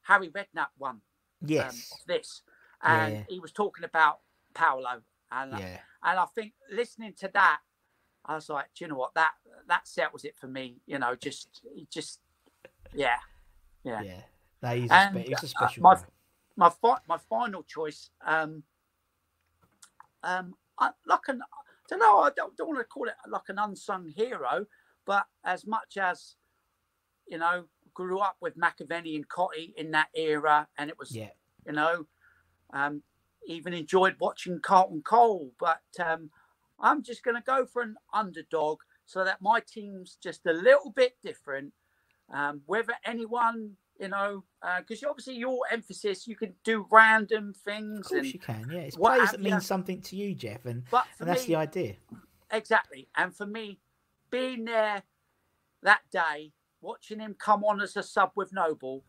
Harry 0.04 0.30
Redknapp 0.30 0.68
one, 0.78 0.96
um, 0.96 1.02
yes. 1.46 1.92
of 1.94 2.06
this, 2.08 2.42
and 2.84 3.14
Yeah. 3.14 3.24
he 3.30 3.40
was 3.40 3.52
talking 3.54 3.86
about 3.86 4.20
Paolo, 4.54 5.02
and 5.32 5.52
yeah. 5.60 5.80
and 6.04 6.20
I 6.20 6.26
think 6.36 6.54
listening 6.72 7.14
to 7.20 7.30
that, 7.34 7.60
I 8.26 8.36
was 8.36 8.50
like, 8.50 8.68
do 8.76 8.86
you 8.86 8.90
know 8.90 8.98
what 8.98 9.14
that 9.16 9.32
that 9.68 9.88
settles 9.88 10.24
it 10.26 10.36
for 10.38 10.48
me, 10.48 10.82
you 10.86 11.00
know, 11.00 11.16
just 11.16 11.62
just, 11.90 12.20
yeah, 12.94 13.18
yeah. 13.84 14.02
Yeah. 14.04 14.74
He's 14.74 14.92
a, 14.92 14.94
And, 14.94 15.16
spe- 15.16 15.28
he's 15.28 15.38
a 15.44 15.46
uh, 15.46 15.48
special 15.48 15.84
my- 15.84 15.96
guy. 15.96 16.02
My 16.58 16.70
fi- 16.70 17.00
my 17.08 17.18
final 17.30 17.64
choice, 17.64 18.10
um, 18.26 18.64
um, 20.24 20.54
I, 20.78 20.92
like 21.08 21.28
an, 21.30 21.42
I 21.42 21.48
don't 21.90 22.00
know, 22.00 22.20
I 22.20 22.30
don't, 22.36 22.56
don't 22.58 22.68
want 22.68 22.80
to 22.80 22.84
call 22.86 23.08
it 23.08 23.14
like 23.28 23.48
an 23.48 23.58
unsung 23.58 24.08
hero, 24.10 24.66
but 25.06 25.26
as 25.44 25.66
much 25.66 25.98
as, 25.98 26.36
you 27.28 27.38
know, 27.38 27.66
grew 27.94 28.20
up 28.20 28.36
with 28.42 28.58
McAvenny 28.58 29.16
and 29.16 29.28
Cotty 29.28 29.74
in 29.76 29.92
that 29.92 30.10
era, 30.14 30.68
and 30.78 30.90
it 30.90 30.98
was 31.00 31.16
Yeah. 31.16 31.30
you 31.66 31.72
know. 31.74 32.06
Um, 32.74 33.02
even 33.48 33.74
enjoyed 33.74 34.16
watching 34.20 34.60
Carlton 34.60 35.02
Cole, 35.02 35.52
but 35.60 35.82
um, 36.00 36.30
I'm 36.80 37.04
just 37.04 37.24
going 37.24 37.36
to 37.36 37.44
go 37.44 37.66
for 37.66 37.82
an 37.82 37.96
underdog 38.14 38.80
so 39.06 39.24
that 39.24 39.42
my 39.42 39.60
team's 39.60 40.18
just 40.22 40.46
a 40.46 40.54
little 40.54 40.92
bit 40.92 41.18
different. 41.24 41.74
Um, 42.34 42.62
whether 42.66 42.94
anyone, 43.06 43.72
you 44.00 44.08
know, 44.08 44.44
because 44.80 45.04
obviously 45.04 45.36
your 45.36 45.60
emphasis, 45.72 46.28
you 46.28 46.36
can 46.36 46.54
do 46.64 46.86
random 46.92 47.54
things. 47.66 48.06
Of 48.06 48.12
course 48.12 48.20
and 48.20 48.34
you 48.34 48.40
can. 48.40 48.70
Yeah. 48.72 48.80
It's 48.80 48.96
players 48.96 49.32
that 49.32 49.42
mean 49.42 49.60
something 49.60 50.02
to 50.04 50.16
you, 50.16 50.34
Geoff, 50.34 50.66
and, 50.66 50.84
but 50.90 51.06
and 51.20 51.28
that's 51.28 51.48
me, 51.48 51.56
the 51.56 51.60
idea. 51.60 51.96
exactly. 52.52 53.10
And 53.18 53.36
for 53.36 53.46
me, 53.46 53.80
being 54.30 54.66
there 54.66 55.04
that 55.84 56.02
day, 56.12 56.54
watching 56.80 57.20
him 57.20 57.36
come 57.38 57.64
on 57.64 57.82
as 57.82 57.98
a 57.98 58.04
sub 58.04 58.32
with 58.36 58.54
Noble, 58.54 59.04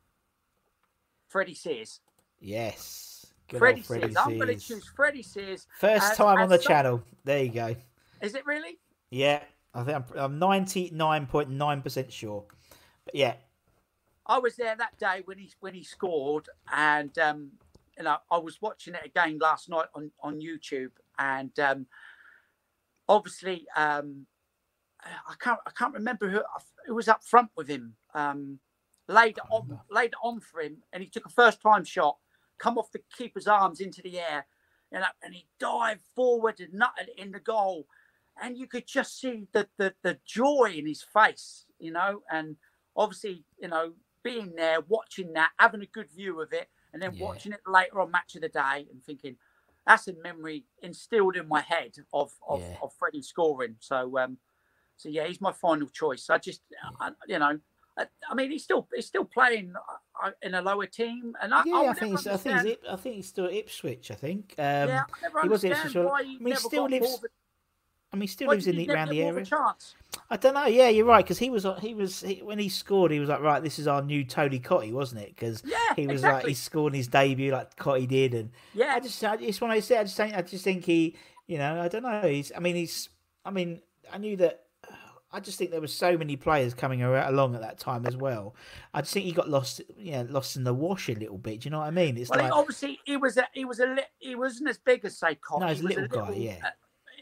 Freddie 1.28 1.54
Sears. 1.54 2.00
Yes. 2.40 3.11
Good 3.52 3.58
Freddie, 3.58 3.82
Freddie 3.82 4.02
Sears. 4.14 4.16
I'm 4.16 4.38
going 4.38 4.48
to 4.48 4.56
choose 4.56 4.90
Freddie 4.96 5.22
Sears. 5.22 5.66
First 5.78 6.12
as- 6.12 6.16
time 6.16 6.38
on 6.38 6.48
the 6.48 6.56
some- 6.56 6.72
channel. 6.72 7.02
There 7.24 7.44
you 7.44 7.50
go. 7.50 7.76
Is 8.20 8.34
it 8.34 8.46
really? 8.46 8.78
Yeah. 9.10 9.42
I 9.74 9.84
think 9.84 9.96
I'm, 10.16 10.40
I'm 10.40 10.40
99.9% 10.40 12.10
sure. 12.10 12.44
But 13.04 13.14
yeah. 13.14 13.34
I 14.26 14.38
was 14.38 14.56
there 14.56 14.76
that 14.76 14.98
day 14.98 15.22
when 15.24 15.38
he 15.38 15.50
when 15.60 15.74
he 15.74 15.82
scored, 15.82 16.48
and 16.72 17.16
um, 17.18 17.50
you 17.98 18.04
know 18.04 18.18
I 18.30 18.38
was 18.38 18.62
watching 18.62 18.94
it 18.94 19.04
again 19.04 19.38
last 19.40 19.68
night 19.68 19.86
on 19.94 20.12
on 20.22 20.40
YouTube, 20.40 20.92
and 21.18 21.58
um, 21.58 21.86
obviously 23.08 23.66
um, 23.76 24.26
I 25.04 25.34
can't 25.40 25.58
I 25.66 25.70
can't 25.76 25.94
remember 25.94 26.28
who 26.28 26.40
who 26.86 26.94
was 26.94 27.08
up 27.08 27.24
front 27.24 27.50
with 27.56 27.66
him. 27.66 27.94
Um, 28.14 28.60
laid 29.08 29.38
on 29.50 29.80
laid 29.90 30.14
on 30.22 30.38
for 30.38 30.60
him, 30.60 30.76
and 30.92 31.02
he 31.02 31.08
took 31.08 31.26
a 31.26 31.30
first 31.30 31.60
time 31.60 31.84
shot, 31.84 32.18
come 32.62 32.78
off 32.78 32.92
the 32.92 33.00
keeper's 33.16 33.48
arms 33.48 33.80
into 33.80 34.02
the 34.02 34.20
air, 34.20 34.46
you 34.92 35.00
know, 35.00 35.06
and 35.22 35.34
he 35.34 35.46
dived 35.58 36.02
forward 36.14 36.60
and 36.60 36.72
nutted 36.80 37.08
in 37.16 37.32
the 37.32 37.40
goal, 37.40 37.86
and 38.40 38.56
you 38.56 38.66
could 38.68 38.86
just 38.86 39.20
see 39.20 39.46
the 39.52 39.68
the 39.78 39.94
the 40.02 40.18
joy 40.24 40.72
in 40.76 40.86
his 40.86 41.02
face, 41.02 41.66
you 41.78 41.90
know, 41.90 42.22
and 42.30 42.56
obviously 42.96 43.44
you 43.58 43.68
know 43.68 43.92
being 44.22 44.54
there, 44.56 44.80
watching 44.88 45.32
that, 45.32 45.50
having 45.58 45.82
a 45.82 45.86
good 45.86 46.10
view 46.10 46.40
of 46.40 46.52
it, 46.52 46.68
and 46.92 47.02
then 47.02 47.12
Yeah. 47.18 47.26
watching 47.26 47.52
it 47.52 47.60
later 47.66 48.00
on 48.00 48.10
match 48.12 48.36
of 48.36 48.42
the 48.42 48.48
day 48.48 48.86
and 48.92 49.02
thinking, 49.04 49.36
that's 49.86 50.06
a 50.06 50.14
memory 50.22 50.64
instilled 50.82 51.36
in 51.36 51.48
my 51.48 51.60
head 51.60 51.96
of 52.12 52.32
of, 52.48 52.60
Yeah. 52.60 52.76
of 52.82 52.92
Freddie 52.94 53.22
scoring. 53.22 53.76
So 53.80 54.16
um, 54.18 54.38
so 54.96 55.08
yeah, 55.08 55.26
he's 55.26 55.40
my 55.40 55.52
final 55.52 55.88
choice. 55.88 56.30
I 56.30 56.38
just, 56.38 56.62
I, 57.00 57.10
you 57.26 57.38
know, 57.38 57.58
I, 57.98 58.06
I 58.30 58.34
mean, 58.34 58.50
he's 58.50 58.64
still 58.64 58.88
he's 58.94 59.06
still 59.06 59.24
playing 59.24 59.74
uh, 60.22 60.30
in 60.42 60.54
a 60.54 60.62
lower 60.62 60.86
team, 60.86 61.34
and 61.42 61.52
I, 61.52 61.62
Yeah, 61.64 61.74
I, 61.74 61.88
I, 61.88 61.92
think 61.92 62.18
he's, 62.18 62.26
I 62.26 62.36
think 62.36 62.60
he's, 62.62 62.76
I 62.90 62.96
think 62.96 63.16
he's 63.16 63.28
still 63.28 63.46
at 63.46 63.52
Ipswich. 63.52 64.10
I 64.10 64.14
think. 64.14 64.54
Um, 64.58 64.64
yeah, 64.88 65.02
I 65.12 65.20
never 65.22 65.42
he 65.42 65.48
was 65.48 65.64
Ipswich. 65.64 65.94
why 65.94 66.20
I 66.20 66.24
mean, 66.24 66.46
he 66.46 66.54
still 66.56 66.88
lives. 66.88 67.24
of 68.12 68.16
mean, 68.16 68.22
he 68.22 68.26
still 68.28 68.48
why 68.48 68.54
lives 68.54 68.66
in 68.66 68.76
the, 68.76 68.90
around 68.90 69.08
the 69.08 69.20
more 69.20 69.30
of 69.30 69.36
a 69.36 69.40
area. 69.40 69.66
I 70.30 70.36
don't 70.36 70.54
know. 70.54 70.66
Yeah, 70.66 70.88
you're 70.88 71.04
right 71.04 71.24
because 71.24 71.38
he 71.38 71.50
was 71.50 71.66
he 71.80 71.94
was 71.94 72.20
he, 72.20 72.42
when 72.42 72.58
he 72.58 72.70
scored, 72.70 73.10
he 73.10 73.18
was 73.18 73.28
like, 73.28 73.40
right, 73.40 73.62
this 73.62 73.78
is 73.78 73.86
our 73.86 74.02
new 74.02 74.24
Tony 74.24 74.58
Cottee, 74.58 74.92
wasn't 74.92 75.22
it? 75.22 75.28
Because 75.28 75.62
Yeah, 75.64 75.76
he 75.94 76.06
was 76.06 76.22
like 76.22 76.30
exactly. 76.30 76.50
he 76.52 76.54
scored 76.54 76.94
his 76.94 77.08
debut 77.08 77.52
like 77.52 77.76
Cottee 77.76 78.08
did, 78.08 78.34
and 78.34 78.50
Yeah, 78.72 78.94
I 78.94 79.00
just 79.00 79.22
I 79.22 79.36
just 79.36 79.60
when 79.60 79.70
I 79.70 79.80
say 79.80 79.98
I 79.98 80.04
just 80.04 80.16
think 80.16 80.34
I 80.34 80.40
just 80.40 80.64
think 80.64 80.84
he, 80.86 81.16
you 81.46 81.58
know, 81.58 81.80
I 81.80 81.88
don't 81.88 82.02
know. 82.02 82.22
He's 82.22 82.52
I 82.56 82.60
mean 82.60 82.76
he's 82.76 83.10
I 83.44 83.50
mean 83.50 83.82
I 84.10 84.16
knew 84.16 84.36
that. 84.36 84.61
I 85.32 85.40
just 85.40 85.58
think 85.58 85.70
there 85.70 85.80
were 85.80 85.86
so 85.86 86.18
many 86.18 86.36
players 86.36 86.74
coming 86.74 87.02
along 87.02 87.54
at 87.54 87.62
that 87.62 87.78
time 87.78 88.04
as 88.06 88.16
well. 88.16 88.54
I 88.92 89.00
just 89.00 89.14
think 89.14 89.24
he 89.24 89.32
got 89.32 89.48
lost, 89.48 89.80
yeah, 89.96 90.24
lost 90.28 90.56
in 90.56 90.64
the 90.64 90.74
wash 90.74 91.08
a 91.08 91.14
little 91.14 91.38
bit. 91.38 91.60
Do 91.60 91.66
you 91.66 91.70
know 91.70 91.78
what 91.78 91.86
I 91.86 91.90
mean? 91.90 92.18
It's 92.18 92.28
well, 92.28 92.40
like 92.40 92.52
obviously 92.52 93.00
he 93.04 93.16
was 93.16 93.38
a 93.38 93.46
he 93.54 93.64
was 93.64 93.80
a 93.80 93.86
li- 93.86 94.02
he 94.18 94.34
wasn't 94.34 94.68
as 94.68 94.78
big 94.78 95.04
as 95.04 95.18
say 95.18 95.36
Cotton. 95.36 95.66
No, 95.66 95.72
he's 95.72 95.82
a 95.82 95.88
he 95.88 95.96
was 95.96 95.96
little 96.10 96.26
guy, 96.26 96.34
yeah. 96.34 96.56
uh, 96.64 96.70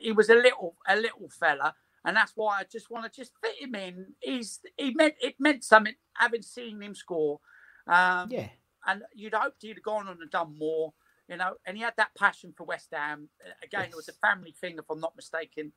he 0.01 0.13
was 0.13 0.29
a 0.29 0.35
little 0.35 0.77
a 0.89 0.97
little 0.97 1.29
fella, 1.29 1.75
and 2.05 2.17
that's 2.17 2.33
why 2.35 2.59
I 2.59 2.65
just 2.65 2.91
want 2.91 3.11
to 3.11 3.21
just 3.21 3.33
fit 3.43 3.61
him 3.61 3.75
in. 3.77 4.07
He's 4.21 4.59
he 4.77 4.93
meant 4.93 5.15
it 5.21 5.37
meant 5.39 5.63
something 5.63 5.95
having 6.15 6.43
seen 6.43 6.83
him 6.83 6.95
score. 6.97 7.41
Um, 7.87 8.29
yeah, 8.31 8.49
and 8.87 9.03
you'd 9.15 9.35
hoped 9.35 9.63
he'd 9.63 9.77
have 9.77 9.83
gone 9.83 10.09
on 10.09 10.19
and 10.21 10.31
done 10.31 10.59
more, 10.59 10.95
you 11.29 11.37
know. 11.37 11.55
And 11.65 11.77
he 11.77 11.83
had 11.83 11.95
that 11.97 12.15
passion 12.19 12.53
for 12.57 12.65
West 12.65 12.89
Ham. 12.93 13.29
Uh, 13.45 13.51
Again, 13.63 13.89
it 13.91 13.97
was 13.97 14.09
a 14.09 14.13
family 14.13 14.55
thing, 14.61 14.79
if 14.79 14.91
I'm 14.91 15.01
not 15.01 15.15
mistaken. 15.17 15.73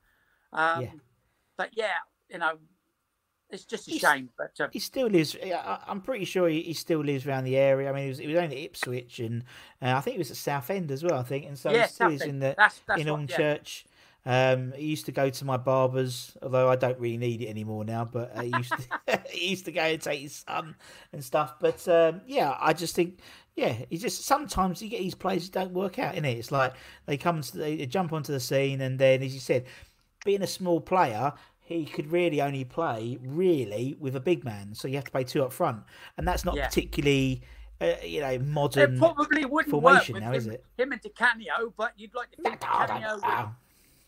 Um, 0.51 0.81
Yeah. 0.81 0.91
But 1.55 1.69
yeah, 1.73 1.97
you 2.29 2.37
know, 2.39 2.53
it's 3.49 3.65
just 3.65 3.87
a 3.87 3.91
He's- 3.91 4.01
shame. 4.01 4.29
But 4.37 4.59
uh, 4.59 4.69
he 4.71 4.79
still 4.79 5.07
lives. 5.07 5.35
I- 5.43 5.79
I'm 5.87 6.01
pretty 6.01 6.25
sure 6.25 6.49
he, 6.49 6.61
he 6.61 6.73
still 6.73 7.01
lives 7.03 7.27
around 7.27 7.43
the 7.43 7.57
area. 7.57 7.89
I 7.89 7.93
mean, 7.93 8.03
he 8.03 8.09
was, 8.09 8.17
he 8.17 8.27
was 8.27 8.37
only 8.37 8.57
at 8.57 8.63
Ipswich, 8.63 9.19
and 9.19 9.43
uh, 9.81 9.93
I 9.95 10.01
think 10.01 10.15
he 10.15 10.19
was 10.19 10.31
at 10.31 10.37
Southend 10.37 10.91
as 10.91 11.03
well. 11.03 11.19
I 11.19 11.23
think, 11.23 11.45
and 11.45 11.57
so 11.57 11.71
yeah, 11.71 11.83
he 11.83 11.93
still 11.93 12.09
is 12.11 12.21
in 12.21 12.39
the 12.39 12.55
that's 12.57 12.81
that's 12.87 13.01
in 13.01 13.11
what, 13.11 13.29
yeah. 13.29 13.37
Church. 13.37 13.85
Um, 14.25 14.71
he 14.77 14.85
used 14.85 15.05
to 15.07 15.11
go 15.11 15.29
to 15.29 15.43
my 15.45 15.57
barber's, 15.57 16.37
although 16.41 16.69
I 16.69 16.77
don't 16.77 16.97
really 16.97 17.17
need 17.17 17.41
it 17.41 17.47
anymore 17.49 17.83
now. 17.83 18.05
But 18.05 18.31
uh, 18.35 18.41
he 18.43 18.53
used 18.57 18.71
to 18.71 19.19
he 19.29 19.49
used 19.49 19.65
to 19.65 19.71
go 19.73 19.81
and 19.81 20.01
take 20.01 20.21
his 20.21 20.43
son 20.47 20.75
and 21.11 21.23
stuff. 21.23 21.55
But 21.59 21.85
um, 21.87 22.21
yeah, 22.25 22.55
I 22.59 22.73
just 22.73 22.95
think. 22.95 23.19
Yeah, 23.55 23.75
he 23.87 23.97
just 23.99 24.23
sometimes 24.23 24.81
you 24.81 24.89
get 24.89 25.01
these 25.01 25.13
players 25.13 25.47
that 25.47 25.59
don't 25.59 25.73
work 25.73 25.99
out 25.99 26.15
in 26.15 26.25
it. 26.25 26.39
It's 26.39 26.51
like 26.51 26.73
they 27.05 27.17
come 27.17 27.43
they 27.53 27.85
jump 27.85 28.11
onto 28.11 28.31
the 28.31 28.39
scene, 28.39 28.81
and 28.81 28.97
then 28.97 29.21
as 29.21 29.31
you 29.31 29.39
said, 29.39 29.65
being 30.25 30.41
a 30.41 30.47
small 30.47 30.81
player, 30.81 31.31
he 31.73 31.85
could 31.85 32.11
really 32.11 32.41
only 32.41 32.63
play 32.63 33.17
really 33.21 33.95
with 33.99 34.15
a 34.15 34.19
big 34.19 34.43
man. 34.43 34.75
So 34.75 34.87
you 34.87 34.95
have 34.95 35.05
to 35.05 35.11
play 35.11 35.23
two 35.23 35.43
up 35.43 35.51
front, 35.51 35.83
and 36.17 36.27
that's 36.27 36.45
not 36.45 36.55
Yeah. 36.55 36.67
particularly, 36.67 37.41
uh, 37.81 37.95
you 38.03 38.21
know, 38.21 38.39
modern. 38.39 38.95
It 38.95 38.99
probably 38.99 39.45
wouldn't 39.45 39.71
formation 39.71 40.13
work 40.13 40.21
with 40.21 40.23
now, 40.23 40.29
him, 40.31 40.35
is 40.35 40.47
it? 40.47 40.65
him 40.77 40.91
and 40.91 41.01
Di 41.01 41.09
Canio, 41.09 41.73
but 41.75 41.93
you'd 41.97 42.13
like 42.13 42.31
to 42.31 42.41
think 42.41 42.63
I 42.63 42.85
Di 42.85 42.87
Canio 42.87 43.15
would, 43.15 43.49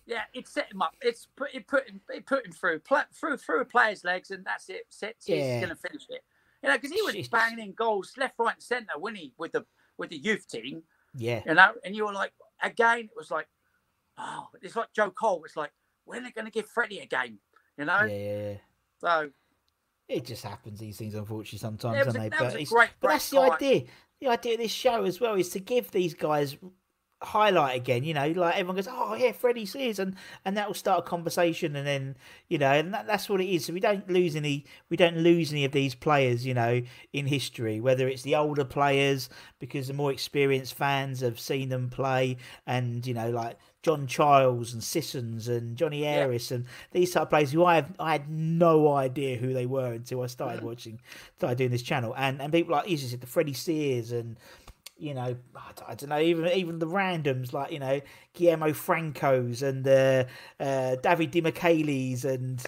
yeah, 0.05 0.23
it 0.33 0.47
set 0.47 0.71
him 0.71 0.81
up. 0.81 0.95
It's 1.01 1.27
put 1.35 1.53
it 1.53 1.67
put 1.67 1.89
him 1.89 1.99
it 2.13 2.25
put 2.25 2.45
him 2.45 2.51
through 2.51 2.79
pla 2.79 3.05
through 3.11 3.37
through 3.37 3.61
a 3.61 3.65
player's 3.65 4.03
legs, 4.03 4.29
and 4.31 4.45
that's 4.45 4.69
it. 4.69 4.85
Set 4.89 5.15
Yeah. 5.25 5.35
he's 5.35 5.65
going 5.65 5.69
to 5.69 5.75
finish 5.75 6.03
it. 6.09 6.23
You 6.61 6.69
know, 6.69 6.75
because 6.77 6.91
he 6.91 7.01
was 7.01 7.15
Jeez. 7.15 7.29
banging 7.29 7.59
in 7.59 7.73
goals 7.73 8.13
left, 8.17 8.35
right, 8.39 8.53
and 8.53 8.61
centre 8.63 8.97
when 8.99 9.15
he 9.15 9.33
with 9.37 9.51
the 9.53 9.65
with 9.97 10.11
the 10.11 10.17
youth 10.17 10.47
team. 10.47 10.83
Yeah, 11.17 11.41
You 11.45 11.53
know, 11.53 11.71
and 11.85 11.95
you 11.95 12.05
were 12.05 12.11
like, 12.11 12.33
again, 12.61 12.99
it 13.05 13.15
was 13.15 13.31
like, 13.31 13.47
oh, 14.17 14.49
it's 14.61 14.75
like 14.75 14.91
Joe 14.93 15.09
Cole. 15.11 15.43
It's 15.45 15.55
like, 15.55 15.71
when 16.03 16.19
are 16.19 16.23
they 16.25 16.31
going 16.31 16.43
to 16.43 16.51
give 16.51 16.67
Freddie 16.67 16.99
a 16.99 17.05
game? 17.05 17.39
You 17.77 17.85
know, 17.85 18.01
yeah, 18.03 18.17
yeah, 18.17 18.49
yeah. 18.49 18.57
so 18.99 19.29
It 20.07 20.25
just 20.25 20.43
happens. 20.43 20.79
These 20.79 20.97
things, 20.97 21.15
unfortunately, 21.15 21.59
sometimes, 21.59 21.97
Yeah, 21.97 22.03
don't 22.05 22.13
they? 22.13 22.29
But, 22.29 22.69
great, 22.69 22.89
but 22.99 23.07
that's 23.09 23.29
the 23.29 23.39
idea. 23.39 23.83
The 24.21 24.27
idea 24.29 24.53
of 24.53 24.59
this 24.59 24.71
show 24.71 25.03
as 25.03 25.19
well 25.19 25.35
is 25.35 25.49
to 25.49 25.59
give 25.59 25.91
these 25.91 26.13
guys 26.13 26.55
highlight 27.25 27.75
again. 27.75 28.03
You 28.03 28.13
know, 28.13 28.27
like 28.29 28.55
everyone 28.55 28.75
goes, 28.75 28.87
"Oh 28.89 29.15
yeah, 29.15 29.31
Freddie 29.31 29.65
Sears," 29.65 29.99
and 29.99 30.15
and 30.45 30.55
that 30.57 30.67
will 30.67 30.75
start 30.75 30.99
a 30.99 31.01
conversation, 31.01 31.75
and 31.75 31.85
then 31.85 32.15
you 32.47 32.57
know, 32.57 32.71
and 32.71 32.93
that, 32.93 33.07
that's 33.07 33.29
what 33.29 33.41
it 33.41 33.47
is. 33.47 33.65
So 33.65 33.73
we 33.73 33.79
don't 33.79 34.09
lose 34.09 34.35
any. 34.35 34.65
We 34.89 34.97
don't 34.97 35.17
lose 35.17 35.51
any 35.51 35.65
of 35.65 35.71
these 35.71 35.95
players. 35.95 36.45
You 36.45 36.53
know, 36.53 36.81
in 37.13 37.27
history, 37.27 37.79
whether 37.79 38.07
it's 38.07 38.23
the 38.23 38.35
older 38.35 38.65
players 38.65 39.29
because 39.59 39.87
the 39.87 39.93
more 39.93 40.11
experienced 40.11 40.75
fans 40.75 41.21
have 41.21 41.39
seen 41.39 41.69
them 41.69 41.89
play, 41.89 42.37
and 42.65 43.05
you 43.05 43.13
know, 43.13 43.29
like. 43.29 43.57
John 43.85 44.07
Childs 44.07 44.73
and 44.73 44.83
Sissons 44.83 45.47
and 45.47 45.77
Johnny 45.77 46.05
Harris 46.05 46.49
and 46.49 46.65
these 46.91 47.11
type 47.11 47.21
of 47.21 47.29
players 47.29 47.51
who 47.51 47.63
I 47.63 47.75
have, 47.75 47.93
I 47.99 48.13
had 48.13 48.27
no 48.27 48.91
idea 48.91 49.37
who 49.37 49.53
they 49.53 49.67
were 49.67 49.93
until 49.93 50.23
I 50.23 50.25
started 50.25 50.61
mm. 50.61 50.65
watching, 50.65 50.99
started 51.37 51.59
doing 51.59 51.69
this 51.69 51.83
channel, 51.83 52.15
and 52.17 52.41
and 52.41 52.51
people 52.51 52.71
like 52.71 52.89
you 52.89 52.97
said 52.97 53.21
the 53.21 53.27
Freddie 53.27 53.53
Sears 53.53 54.11
and 54.11 54.37
you 54.97 55.13
know 55.13 55.35
I 55.55 55.93
don't, 55.95 56.09
know 56.09 56.19
even 56.19 56.47
even 56.47 56.79
the 56.79 56.87
randoms 56.87 57.51
like 57.53 57.71
you 57.71 57.79
know 57.79 58.01
Guillermo 58.33 58.73
Franco's 58.73 59.61
and 59.61 59.87
uh, 59.87 60.25
uh, 60.59 60.95
David 60.95 61.31
Di 61.31 61.41
Michele's 61.41 62.23
and 62.25 62.63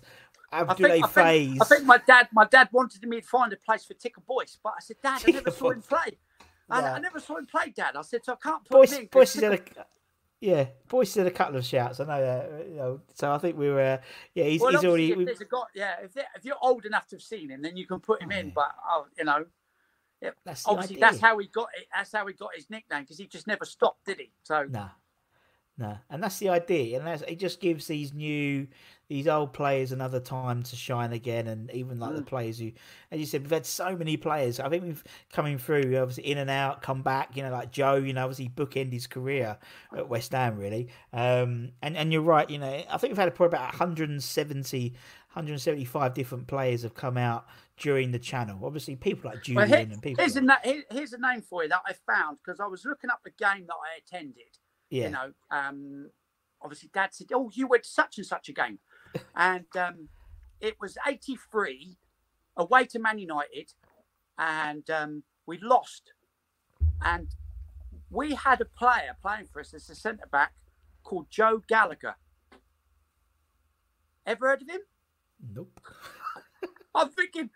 Abdoulaye 0.51 0.77
think, 0.77 1.03
I, 1.03 1.07
think, 1.07 1.61
I 1.61 1.65
think 1.65 1.85
my 1.85 1.97
dad, 2.07 2.29
my 2.31 2.45
dad 2.45 2.69
wanted 2.71 3.03
me 3.03 3.19
to 3.19 3.27
find 3.27 3.51
a 3.51 3.57
place 3.57 3.83
for 3.83 3.93
Ticker 3.95 4.21
Boyce, 4.25 4.57
but 4.63 4.73
I 4.77 4.79
said, 4.79 4.95
Dad, 5.03 5.21
I 5.27 5.31
never 5.33 5.51
saw 5.51 5.71
him 5.71 5.81
play. 5.81 6.17
I, 6.69 6.81
No. 6.81 6.87
I 6.87 6.99
never 6.99 7.19
saw 7.19 7.37
him 7.37 7.45
play, 7.45 7.73
Dad. 7.75 7.95
I 7.97 8.01
said, 8.01 8.23
so 8.23 8.33
I 8.33 8.35
can't 8.41 8.63
put 8.63 8.71
Boyce, 8.71 8.93
him 8.93 9.01
in. 9.01 9.09
Boyce 9.11 9.35
a, 9.41 9.59
yeah, 10.39 10.67
Boyce 10.87 11.15
had 11.15 11.27
a 11.27 11.31
couple 11.31 11.57
of 11.57 11.65
shouts. 11.65 11.99
I 11.99 12.05
know 12.05 12.21
that. 12.21 12.67
You 12.69 12.75
know, 12.75 13.01
so 13.15 13.31
I 13.31 13.37
think 13.39 13.57
we 13.57 13.69
were. 13.69 13.81
Uh, 13.81 13.97
yeah, 14.35 14.45
he's, 14.45 14.61
well, 14.61 14.71
he's 14.71 14.85
already. 14.85 15.11
if 15.11 15.17
we- 15.17 15.25
there's 15.25 15.41
a 15.41 15.45
guy, 15.45 15.63
yeah, 15.73 15.95
if, 16.03 16.15
if 16.15 16.45
you're 16.45 16.57
old 16.61 16.85
enough 16.85 17.07
to 17.07 17.15
have 17.15 17.23
seen 17.23 17.49
him, 17.49 17.61
then 17.61 17.75
you 17.75 17.87
can 17.87 17.99
put 17.99 18.21
him 18.21 18.31
in. 18.31 18.51
But 18.51 18.71
uh, 18.89 19.03
you 19.17 19.25
know, 19.25 19.45
yeah, 20.21 20.31
That's 20.45 20.65
the 20.67 20.71
obviously 20.71 20.97
that's 20.97 21.19
how 21.19 21.37
he 21.37 21.47
got 21.47 21.69
it. 21.77 21.87
That's 21.93 22.11
how 22.11 22.25
he 22.27 22.33
got 22.33 22.55
his 22.55 22.69
nickname 22.69 23.03
because 23.03 23.17
he 23.17 23.27
just 23.27 23.47
never 23.47 23.65
stopped, 23.65 24.05
did 24.05 24.19
he? 24.19 24.31
So 24.43 24.69
No, 24.69 24.89
no, 25.77 25.97
and 26.09 26.23
that's 26.23 26.39
the 26.39 26.49
idea, 26.49 26.97
and 26.97 27.07
that's, 27.07 27.23
it 27.23 27.39
just 27.39 27.61
gives 27.61 27.87
these 27.87 28.13
new, 28.13 28.67
these 29.09 29.27
old 29.27 29.53
players 29.53 29.91
another 29.91 30.19
time 30.19 30.63
to 30.63 30.75
shine 30.75 31.13
again, 31.13 31.47
and 31.47 31.71
even 31.71 31.99
like 31.99 32.15
the 32.15 32.21
Mm. 32.21 32.27
players 32.27 32.59
who, 32.59 32.71
as 33.11 33.19
you 33.19 33.25
said, 33.25 33.41
we've 33.43 33.51
had 33.51 33.65
so 33.65 33.95
many 33.95 34.17
players. 34.17 34.59
I 34.59 34.69
think 34.69 34.83
we've 34.83 35.03
coming 35.31 35.57
through, 35.57 35.97
obviously 35.97 36.27
in 36.27 36.39
and 36.39 36.49
out, 36.49 36.81
come 36.81 37.03
back. 37.03 37.37
You 37.37 37.43
know, 37.43 37.51
like 37.51 37.71
Joe, 37.71 37.95
you 37.95 38.13
know, 38.13 38.23
obviously 38.25 38.49
bookend 38.49 38.91
his 38.93 39.07
career 39.07 39.57
at 39.95 40.09
West 40.09 40.33
Ham, 40.33 40.57
really. 40.57 40.89
Um, 41.13 41.71
and 41.81 41.97
and 41.97 42.11
you're 42.13 42.21
right, 42.23 42.49
you 42.49 42.59
know, 42.59 42.83
I 42.89 42.97
think 42.97 43.11
we've 43.11 43.17
had 43.17 43.33
probably 43.35 43.57
about 43.57 43.73
170, 43.73 44.89
175 44.91 46.13
different 46.13 46.47
players 46.47 46.83
have 46.83 46.95
come 46.95 47.17
out 47.17 47.47
during 47.77 48.11
the 48.11 48.19
channel. 48.19 48.59
Obviously, 48.65 48.95
people 48.95 49.29
like 49.29 49.35
Well, 49.35 49.65
Julian 49.65 49.69
here- 49.69 49.93
and 49.93 50.01
people. 50.01 50.23
here's, 50.23 50.35
a, 50.35 50.41
na- 50.41 50.57
here- 50.63 50.83
here's 50.91 51.13
a 51.13 51.17
name 51.19 51.41
for 51.41 51.63
you 51.63 51.69
that 51.69 51.81
I 51.85 51.93
found 51.93 52.37
because 52.43 52.59
I 52.59 52.65
was 52.67 52.83
looking 52.85 53.09
up 53.09 53.21
the 53.23 53.31
game 53.31 53.65
that 53.67 53.75
I 53.75 53.97
attended. 53.99 54.57
yeah, 54.89 55.05
You 55.05 55.09
know, 55.11 55.33
um, 55.51 56.09
obviously, 56.61 56.89
Dad 56.93 57.13
said, 57.13 57.27
"Oh, 57.33 57.49
you 57.53 57.67
went 57.67 57.83
to 57.83 57.89
such 57.89 58.17
and 58.17 58.25
such 58.25 58.49
a 58.49 58.53
game," 58.53 58.79
and 59.35 59.65
um, 59.77 60.09
it 60.59 60.75
was 60.81 60.97
'83 61.05 61.97
away 62.55 62.85
to 62.85 62.99
Man 62.99 63.19
United, 63.19 63.73
and 64.37 64.89
um, 64.89 65.23
we 65.45 65.59
lost. 65.59 66.13
And 67.01 67.27
we 68.09 68.33
had 68.33 68.59
a 68.59 68.65
player 68.65 69.15
playing 69.21 69.47
for 69.53 69.59
us 69.59 69.73
as 69.73 69.87
a 69.89 69.95
centre 69.95 70.25
back 70.31 70.53
called 71.03 71.27
Joe 71.29 71.61
Gallagher. 71.67 72.15
Ever 74.25 74.47
heard 74.49 74.61
of 74.63 74.69
him? 74.69 74.81
nope. 75.53 75.79
I'm 76.95 77.09
thinking, 77.09 77.49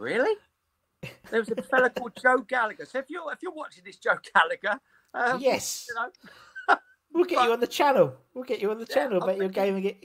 really? 0.00 0.34
There 1.30 1.40
was 1.40 1.50
a 1.50 1.62
fella 1.62 1.90
called 1.96 2.12
Joe 2.20 2.38
Gallagher. 2.38 2.84
So 2.86 2.98
if 2.98 3.06
you're 3.08 3.30
if 3.32 3.38
you're 3.42 3.52
watching 3.52 3.84
this 3.84 3.96
Joe 3.96 4.16
Gallagher, 4.34 4.80
um, 5.14 5.40
Yes. 5.40 5.86
you 5.88 5.94
know, 5.94 6.76
We'll 7.12 7.24
get 7.24 7.44
you 7.44 7.52
on 7.52 7.60
the 7.60 7.66
channel. 7.66 8.14
We'll 8.34 8.44
get 8.44 8.60
you 8.60 8.70
on 8.70 8.78
the 8.78 8.86
Yeah, 8.88 8.94
channel. 8.94 9.20
I'm 9.22 9.26
Bet 9.26 9.36
your 9.36 9.48
thinking- 9.48 9.62
game 9.64 9.74
and 9.74 9.82
get. 9.82 10.04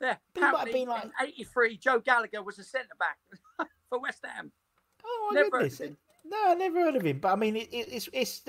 yeah, 0.00 0.16
He 0.34 0.40
might 0.40 0.56
have 0.58 0.72
been 0.72 0.88
like- 0.88 1.10
'83, 1.20 1.76
Joe 1.78 2.00
Gallagher 2.00 2.42
was 2.42 2.58
a 2.58 2.64
centre 2.64 2.94
back 2.98 3.18
for 3.88 4.00
West 4.00 4.20
Ham. 4.24 4.50
Oh 5.04 5.28
my 5.30 5.34
Never 5.40 5.44
heard 5.58 5.62
goodness! 5.70 5.80
of 5.80 5.86
him. 5.88 5.96
No, 6.24 6.38
I 6.50 6.54
never 6.54 6.80
heard 6.80 6.96
of 6.96 7.04
him. 7.04 7.18
But 7.18 7.32
I 7.32 7.36
mean, 7.36 7.56
it, 7.56 7.68
it, 7.72 7.88
it's 7.92 8.08
it's 8.12 8.42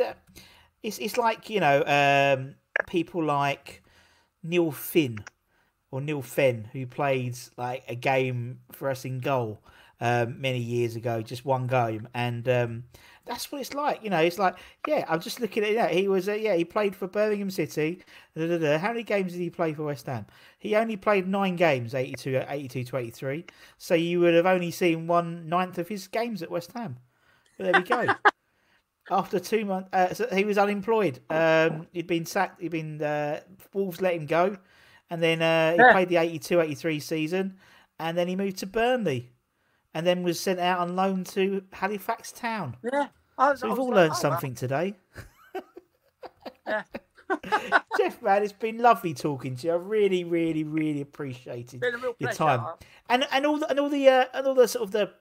it's 0.83 0.97
it's 0.99 1.17
like 1.17 1.49
you 1.49 1.59
know 1.59 1.83
um, 1.85 2.55
people 2.87 3.23
like 3.23 3.83
Neil 4.43 4.71
Finn 4.71 5.23
or 5.91 5.99
Neil 6.01 6.21
Fenn 6.21 6.69
who 6.71 6.85
played 6.87 7.37
like 7.57 7.83
a 7.87 7.95
game 7.95 8.59
for 8.71 8.89
us 8.89 9.05
in 9.05 9.19
goal 9.19 9.59
um, 10.03 10.39
many 10.41 10.59
years 10.59 10.95
ago, 10.95 11.21
just 11.23 11.45
one 11.45 11.65
game, 11.65 12.07
and 12.13 12.47
um, 12.49 12.83
that's 13.25 13.51
what 13.51 13.61
it's 13.61 13.73
like. 13.73 14.03
You 14.03 14.09
know, 14.09 14.19
it's 14.19 14.37
like 14.37 14.55
yeah, 14.85 15.05
I'm 15.07 15.21
just 15.21 15.39
looking 15.39 15.63
at 15.63 15.75
that. 15.75 15.91
He 15.93 16.07
was 16.07 16.27
uh, 16.27 16.33
yeah, 16.33 16.55
he 16.55 16.65
played 16.65 16.95
for 16.95 17.07
Birmingham 17.07 17.49
City. 17.49 18.03
Da, 18.35 18.47
da, 18.47 18.57
da. 18.57 18.77
How 18.77 18.89
many 18.89 19.03
games 19.03 19.31
did 19.31 19.39
he 19.41 19.49
play 19.49 19.73
for 19.73 19.83
West 19.83 20.05
Ham? 20.07 20.25
He 20.59 20.75
only 20.75 20.97
played 20.97 21.27
nine 21.27 21.55
games, 21.55 21.95
82, 21.95 22.43
82 22.47 22.83
to 22.83 22.97
83. 22.97 23.45
So 23.77 23.95
you 23.95 24.19
would 24.19 24.33
have 24.33 24.45
only 24.45 24.71
seen 24.71 25.07
one 25.07 25.47
ninth 25.47 25.77
of 25.77 25.87
his 25.87 26.07
games 26.07 26.43
at 26.43 26.51
West 26.51 26.71
Ham. 26.73 26.97
But 27.57 27.63
there 27.65 27.75
we 27.75 27.83
go. 27.83 28.13
After 29.11 29.37
two 29.39 29.65
months, 29.65 29.89
uh, 29.91 30.13
so 30.13 30.27
he 30.33 30.45
was 30.45 30.57
unemployed. 30.57 31.19
Um, 31.29 31.87
he'd 31.91 32.07
been 32.07 32.25
sacked. 32.25 32.61
He'd 32.61 32.71
been 32.71 33.01
uh, 33.01 33.41
Wolves 33.73 34.01
let 34.01 34.15
him 34.15 34.25
go, 34.25 34.57
and 35.09 35.21
then 35.21 35.41
uh, 35.41 35.73
he 35.73 35.83
Yeah. 35.83 35.91
played 35.91 36.07
the 36.07 36.15
82-83 36.15 37.01
season, 37.01 37.57
and 37.99 38.17
then 38.17 38.29
he 38.29 38.37
moved 38.37 38.57
to 38.59 38.65
Burnley, 38.65 39.32
and 39.93 40.05
then 40.05 40.23
was 40.23 40.39
sent 40.39 40.59
out 40.59 40.79
on 40.79 40.95
loan 40.95 41.23
to 41.25 41.63
Halifax 41.71 42.31
Town. 42.31 42.77
Yeah, 42.83 43.07
was, 43.37 43.59
So 43.59 43.69
we've 43.69 43.79
all 43.79 43.87
like, 43.87 43.95
learned 43.95 44.13
oh, 44.13 44.19
something 44.19 44.55
today. 44.55 44.95
Yeah. 46.65 46.83
Geoff, 47.97 48.21
man, 48.21 48.43
it's 48.43 48.53
been 48.53 48.77
lovely 48.77 49.13
talking 49.13 49.55
to 49.57 49.67
you. 49.67 49.73
I 49.73 49.75
really, 49.75 50.23
really, 50.23 50.63
really 50.63 51.01
appreciated 51.01 51.83
your 52.19 52.31
time, 52.31 52.65
and 53.09 53.25
and 53.31 53.45
all 53.45 53.57
the 53.57 53.69
and 53.69 53.79
all 53.79 53.89
the 53.89 54.07
uh, 54.07 54.25
and 54.33 54.47
all 54.47 54.53
the 54.53 54.67
sort 54.67 54.83
of 54.83 54.91
the 54.91 55.11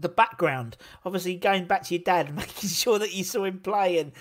the 0.00 0.08
background. 0.08 0.76
Obviously, 1.04 1.36
going 1.36 1.66
back 1.66 1.82
to 1.84 1.94
your 1.94 2.02
dad 2.02 2.34
making 2.34 2.68
sure 2.68 2.98
that 2.98 3.12
you 3.12 3.24
saw 3.24 3.44
him 3.44 3.60
play 3.60 3.98
and 3.98 4.12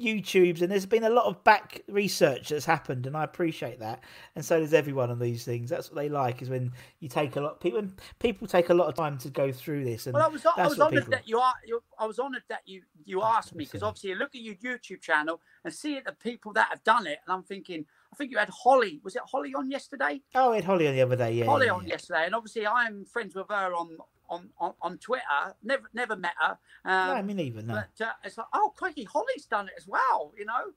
YouTube's, 0.00 0.62
and 0.62 0.70
there's 0.70 0.86
been 0.86 1.04
a 1.04 1.10
lot 1.10 1.26
of 1.26 1.42
back 1.44 1.82
research 1.88 2.48
that's 2.48 2.64
happened, 2.64 3.06
and 3.06 3.16
I 3.16 3.24
appreciate 3.24 3.80
that. 3.80 4.02
And 4.34 4.44
so 4.44 4.58
does 4.58 4.72
everyone 4.72 5.10
on 5.10 5.18
these 5.18 5.44
things. 5.44 5.70
That's 5.70 5.90
what 5.90 5.96
they 5.96 6.08
like 6.08 6.42
is 6.42 6.48
when 6.48 6.72
you 7.00 7.08
take 7.08 7.36
a 7.36 7.40
lot. 7.40 7.60
People 7.60 7.86
people 8.18 8.46
take 8.46 8.70
a 8.70 8.74
lot 8.74 8.88
of 8.88 8.94
time 8.94 9.18
to 9.18 9.28
go 9.28 9.52
through 9.52 9.84
this, 9.84 10.06
and 10.06 10.14
Well, 10.14 10.24
I 10.24 10.28
was 10.28 10.44
I 10.44 10.66
was 10.66 10.78
what 10.78 10.88
honoured 10.88 11.04
people. 11.04 11.10
that 11.12 11.28
you 11.28 11.38
are. 11.38 11.54
You, 11.66 11.82
I 11.98 12.06
was 12.06 12.18
honoured 12.18 12.44
that 12.48 12.62
you 12.66 12.82
you 13.04 13.20
ah, 13.20 13.38
asked 13.38 13.54
me 13.54 13.64
because 13.64 13.82
obviously 13.82 14.10
you 14.10 14.16
look 14.16 14.34
at 14.34 14.40
your 14.40 14.54
YouTube 14.54 15.00
channel 15.00 15.40
and 15.64 15.72
see 15.72 16.00
the 16.00 16.12
people 16.12 16.52
that 16.54 16.68
have 16.70 16.82
done 16.82 17.06
it, 17.06 17.18
and 17.26 17.34
I'm 17.34 17.42
thinking. 17.42 17.84
I 18.12 18.16
think 18.16 18.32
you 18.32 18.38
had 18.38 18.48
Holly. 18.48 19.00
Was 19.04 19.14
it 19.14 19.22
Holly 19.24 19.54
on 19.54 19.70
yesterday? 19.70 20.20
Oh, 20.34 20.50
we 20.50 20.56
had 20.56 20.64
Holly 20.64 20.88
on 20.88 20.94
the 20.94 21.02
other 21.02 21.14
day. 21.14 21.32
Yeah, 21.32 21.44
Holly 21.44 21.66
yeah, 21.66 21.72
on 21.74 21.86
yeah. 21.86 21.92
yesterday, 21.92 22.26
and 22.26 22.34
obviously 22.34 22.66
I'm 22.66 23.04
friends 23.04 23.36
with 23.36 23.46
her 23.48 23.72
on 23.72 23.98
on 24.30 24.50
on, 24.58 24.72
on 24.80 24.98
Twitter. 24.98 25.54
Never 25.62 25.84
never 25.92 26.16
met 26.16 26.34
her. 26.40 26.58
Um, 26.84 27.08
No, 27.08 27.14
I 27.14 27.22
mean 27.22 27.40
even 27.40 27.66
no. 27.66 27.74
But 27.74 28.06
uh, 28.06 28.12
it's 28.24 28.38
like, 28.38 28.46
oh, 28.54 28.72
crikey, 28.76 29.04
Holly's 29.04 29.44
done 29.44 29.66
it 29.68 29.74
as 29.76 29.86
well. 29.86 30.32
You 30.38 30.46
know. 30.46 30.72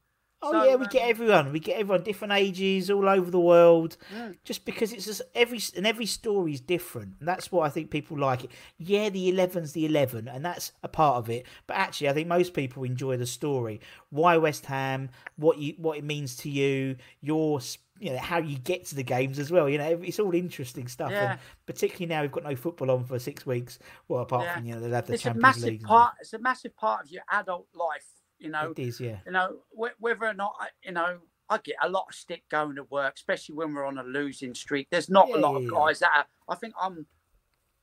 Oh 0.46 0.52
So, 0.52 0.64
yeah, 0.66 0.76
we 0.76 0.88
get 0.88 1.04
um, 1.04 1.10
everyone. 1.10 1.52
We 1.54 1.60
get 1.62 1.80
everyone 1.80 2.04
different 2.04 2.34
ages 2.34 2.92
all 2.92 3.08
over 3.08 3.32
the 3.32 3.40
world. 3.40 3.96
Mm. 4.14 4.36
Just 4.44 4.66
because 4.66 4.92
it's 4.92 5.06
just 5.06 5.22
every 5.34 5.62
and 5.78 5.88
every 5.88 6.06
story 6.06 6.52
is 6.52 6.60
different, 6.60 7.14
and 7.20 7.28
that's 7.28 7.50
why 7.50 7.66
I 7.66 7.70
think 7.70 7.92
people 7.92 8.20
like 8.20 8.44
it. 8.44 8.52
Yeah, 8.78 9.08
the 9.08 9.32
11's 9.32 9.72
the 9.72 9.86
eleven, 9.86 10.28
and 10.28 10.44
that's 10.44 10.74
a 10.84 10.90
part 10.90 11.16
of 11.16 11.30
it. 11.30 11.46
But 11.66 11.78
actually, 11.78 12.10
I 12.10 12.14
think 12.14 12.28
most 12.28 12.54
people 12.54 12.84
enjoy 12.84 13.16
the 13.16 13.26
story. 13.26 13.80
Why 14.10 14.36
West 14.36 14.66
Ham? 14.66 15.12
What 15.38 15.60
you 15.60 15.76
what 15.78 15.98
it 15.98 16.04
means 16.04 16.36
to 16.38 16.50
you? 16.50 16.98
Your 17.22 17.62
you 18.04 18.12
know 18.12 18.18
how 18.20 18.38
you 18.38 18.58
get 18.58 18.86
to 18.88 18.96
the 18.96 19.04
games 19.04 19.40
as 19.40 19.52
well. 19.52 19.70
You 19.70 19.78
know, 19.78 20.00
it's 20.04 20.20
all 20.20 20.34
interesting 20.34 20.88
stuff. 20.88 21.12
Yeah. 21.12 21.32
And 21.32 21.40
particularly 21.66 22.08
now 22.08 22.22
we've 22.22 22.32
got 22.32 22.44
no 22.44 22.56
football 22.56 22.92
on 22.92 23.04
for 23.06 23.18
six 23.20 23.46
weeks. 23.46 23.80
Well, 24.08 24.22
apart 24.22 24.44
Yeah. 24.46 24.56
from 24.56 24.66
you 24.66 24.74
know 24.76 24.82
they'll 24.82 24.92
have 24.94 25.08
the 25.08 25.14
it's 25.14 25.24
a 25.24 25.26
Champions 25.26 25.42
massive 25.42 25.64
League. 25.70 25.84
part. 25.84 26.14
It's 26.20 26.34
a 26.34 26.40
massive 26.40 26.76
part 26.76 27.06
of 27.06 27.12
your 27.12 27.24
adult 27.32 27.68
life. 27.74 28.06
You 28.40 28.50
know. 28.50 28.72
It 28.72 28.80
is, 28.80 29.00
yeah. 29.00 29.20
you 29.26 29.32
know, 29.32 29.60
wh- 29.70 30.00
whether 30.02 30.26
or 30.26 30.34
not, 30.34 30.54
you 30.84 30.92
know, 30.92 31.20
I 31.50 31.60
get 31.64 31.76
a 31.82 31.88
lot 31.90 32.08
of 32.10 32.16
stick 32.16 32.44
going 32.50 32.76
to 32.76 32.84
work, 32.90 33.14
especially 33.16 33.56
when 33.56 33.74
we're 33.74 33.86
on 33.86 33.98
a 33.98 34.04
losing 34.04 34.54
streak. 34.54 34.90
There's 34.90 35.10
not 35.10 35.30
Yeah, 35.30 35.36
a 35.36 35.40
lot 35.40 35.56
of 35.56 35.70
guys 35.72 36.00
that 36.00 36.12
are, 36.14 36.26
I 36.50 36.56
think 36.56 36.74
I'm, 36.82 37.06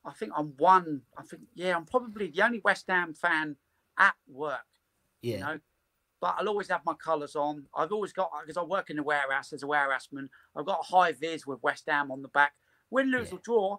I 0.04 0.12
think 0.12 0.32
I'm 0.36 0.48
one, 0.58 1.02
I 1.16 1.22
think, 1.22 1.42
yeah, 1.54 1.74
I'm 1.76 1.86
probably 1.86 2.26
the 2.28 2.42
only 2.42 2.60
West 2.62 2.84
Ham 2.88 3.14
fan 3.14 3.56
at 3.98 4.14
work, 4.28 4.66
Yeah. 5.22 5.34
you 5.36 5.40
know, 5.44 5.60
but 6.20 6.34
I'll 6.38 6.48
always 6.48 6.68
have 6.68 6.82
my 6.84 6.94
colours 6.94 7.34
on. 7.36 7.64
I've 7.74 7.92
always 7.92 8.12
got, 8.12 8.30
because 8.42 8.56
I 8.56 8.62
work 8.62 8.90
in 8.90 8.96
the 8.96 9.02
warehouse 9.02 9.52
as 9.52 9.62
a 9.62 9.66
warehouseman, 9.66 10.28
I've 10.56 10.66
got 10.66 10.84
high 10.84 11.12
vis 11.12 11.46
with 11.46 11.62
West 11.62 11.84
Ham 11.88 12.10
on 12.10 12.22
the 12.22 12.28
back. 12.28 12.52
Win, 12.90 13.10
lose 13.10 13.28
Yeah. 13.28 13.36
or 13.36 13.40
draw, 13.42 13.78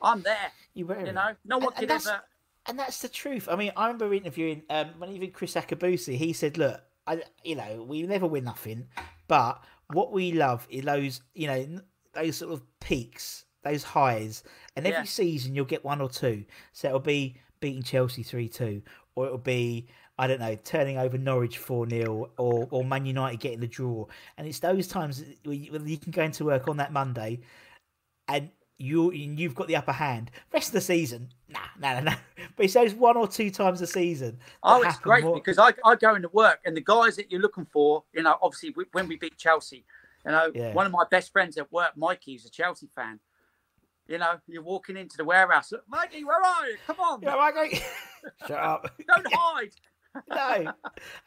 I'm 0.00 0.22
there, 0.22 0.50
You, 0.74 0.86
wear 0.86 1.06
you 1.06 1.12
know, 1.12 1.34
no 1.44 1.58
one 1.58 1.68
And- 1.68 1.74
can 1.76 1.82
and 1.84 2.06
ever, 2.06 2.22
And 2.66 2.78
that's 2.78 3.00
the 3.00 3.08
truth. 3.08 3.48
I 3.48 3.56
mean, 3.56 3.72
I 3.76 3.86
remember 3.86 4.12
interviewing 4.14 4.62
um, 4.70 4.88
when 4.98 5.10
even 5.10 5.30
Kriss 5.32 5.60
Akabusi. 5.60 6.16
He 6.16 6.32
said, 6.32 6.58
"Look, 6.58 6.80
I, 7.06 7.22
you 7.42 7.56
know, 7.56 7.82
we 7.88 8.02
never 8.04 8.26
win 8.26 8.44
nothing, 8.44 8.86
but 9.26 9.62
what 9.92 10.12
we 10.12 10.32
love 10.32 10.66
is 10.70 10.84
those, 10.84 11.22
you 11.34 11.48
know, 11.48 11.80
those 12.12 12.36
sort 12.36 12.52
of 12.52 12.62
peaks, 12.80 13.46
those 13.64 13.82
highs, 13.82 14.44
and 14.76 14.86
every 14.86 14.98
Yeah. 15.00 15.04
season 15.04 15.54
you'll 15.56 15.64
get 15.64 15.84
one 15.84 16.00
or 16.00 16.08
two. 16.08 16.44
So 16.72 16.86
it'll 16.88 17.00
be 17.00 17.40
beating 17.60 17.82
Chelsea 17.82 18.22
three 18.22 18.48
two, 18.48 18.82
or 19.16 19.26
it'll 19.26 19.38
be." 19.38 19.88
I 20.18 20.26
don't 20.26 20.40
know, 20.40 20.54
turning 20.62 20.98
over 20.98 21.16
Norwich 21.18 21.58
4 21.58 21.88
0 21.88 22.30
or, 22.36 22.68
or 22.70 22.84
Man 22.84 23.06
United 23.06 23.40
getting 23.40 23.60
the 23.60 23.66
draw. 23.66 24.06
And 24.36 24.46
it's 24.46 24.58
those 24.58 24.86
times 24.86 25.24
where 25.44 25.54
you, 25.54 25.72
where 25.72 25.80
you 25.82 25.96
can 25.98 26.12
go 26.12 26.22
into 26.22 26.44
work 26.44 26.68
on 26.68 26.76
that 26.76 26.92
Monday 26.92 27.40
and 28.28 28.50
you 28.78 29.12
you've 29.12 29.54
got 29.54 29.68
the 29.68 29.76
upper 29.76 29.92
hand. 29.92 30.30
Rest 30.52 30.68
of 30.68 30.74
the 30.74 30.80
season, 30.80 31.28
nah, 31.48 31.60
nah, 31.78 31.94
nah, 31.94 32.00
nah. 32.10 32.16
But 32.56 32.64
it's 32.66 32.74
those 32.74 32.94
one 32.94 33.16
or 33.16 33.26
two 33.28 33.50
times 33.50 33.80
a 33.80 33.86
season. 33.86 34.38
Oh, 34.62 34.82
it's 34.82 34.98
great 34.98 35.24
more- 35.24 35.34
because 35.34 35.58
I, 35.58 35.72
I 35.84 35.94
go 35.96 36.14
into 36.14 36.28
work 36.28 36.60
and 36.66 36.76
the 36.76 36.80
guys 36.82 37.16
that 37.16 37.30
you're 37.30 37.40
looking 37.40 37.66
for, 37.66 38.04
you 38.12 38.22
know, 38.22 38.36
obviously 38.42 38.70
we, 38.76 38.84
when 38.92 39.08
we 39.08 39.16
beat 39.16 39.36
Chelsea, 39.38 39.84
you 40.26 40.32
know, 40.32 40.50
Yeah. 40.54 40.74
one 40.74 40.84
of 40.86 40.92
my 40.92 41.04
best 41.10 41.32
friends 41.32 41.56
at 41.58 41.70
work, 41.72 41.96
Mikey, 41.96 42.34
is 42.34 42.44
a 42.44 42.50
Chelsea 42.50 42.88
fan. 42.94 43.18
You 44.08 44.18
know, 44.18 44.34
you're 44.48 44.62
walking 44.64 44.96
into 44.96 45.16
the 45.16 45.24
warehouse, 45.24 45.70
look, 45.72 45.84
Mikey, 45.88 46.24
where 46.24 46.42
are 46.44 46.66
you? 46.66 46.76
Come 46.86 47.00
on, 47.00 47.22
Yeah, 47.22 47.50
go, 47.54 47.68
shut 48.48 48.58
up. 48.58 48.90
don't 49.06 49.26
hide. 49.32 49.70
No, 50.28 50.72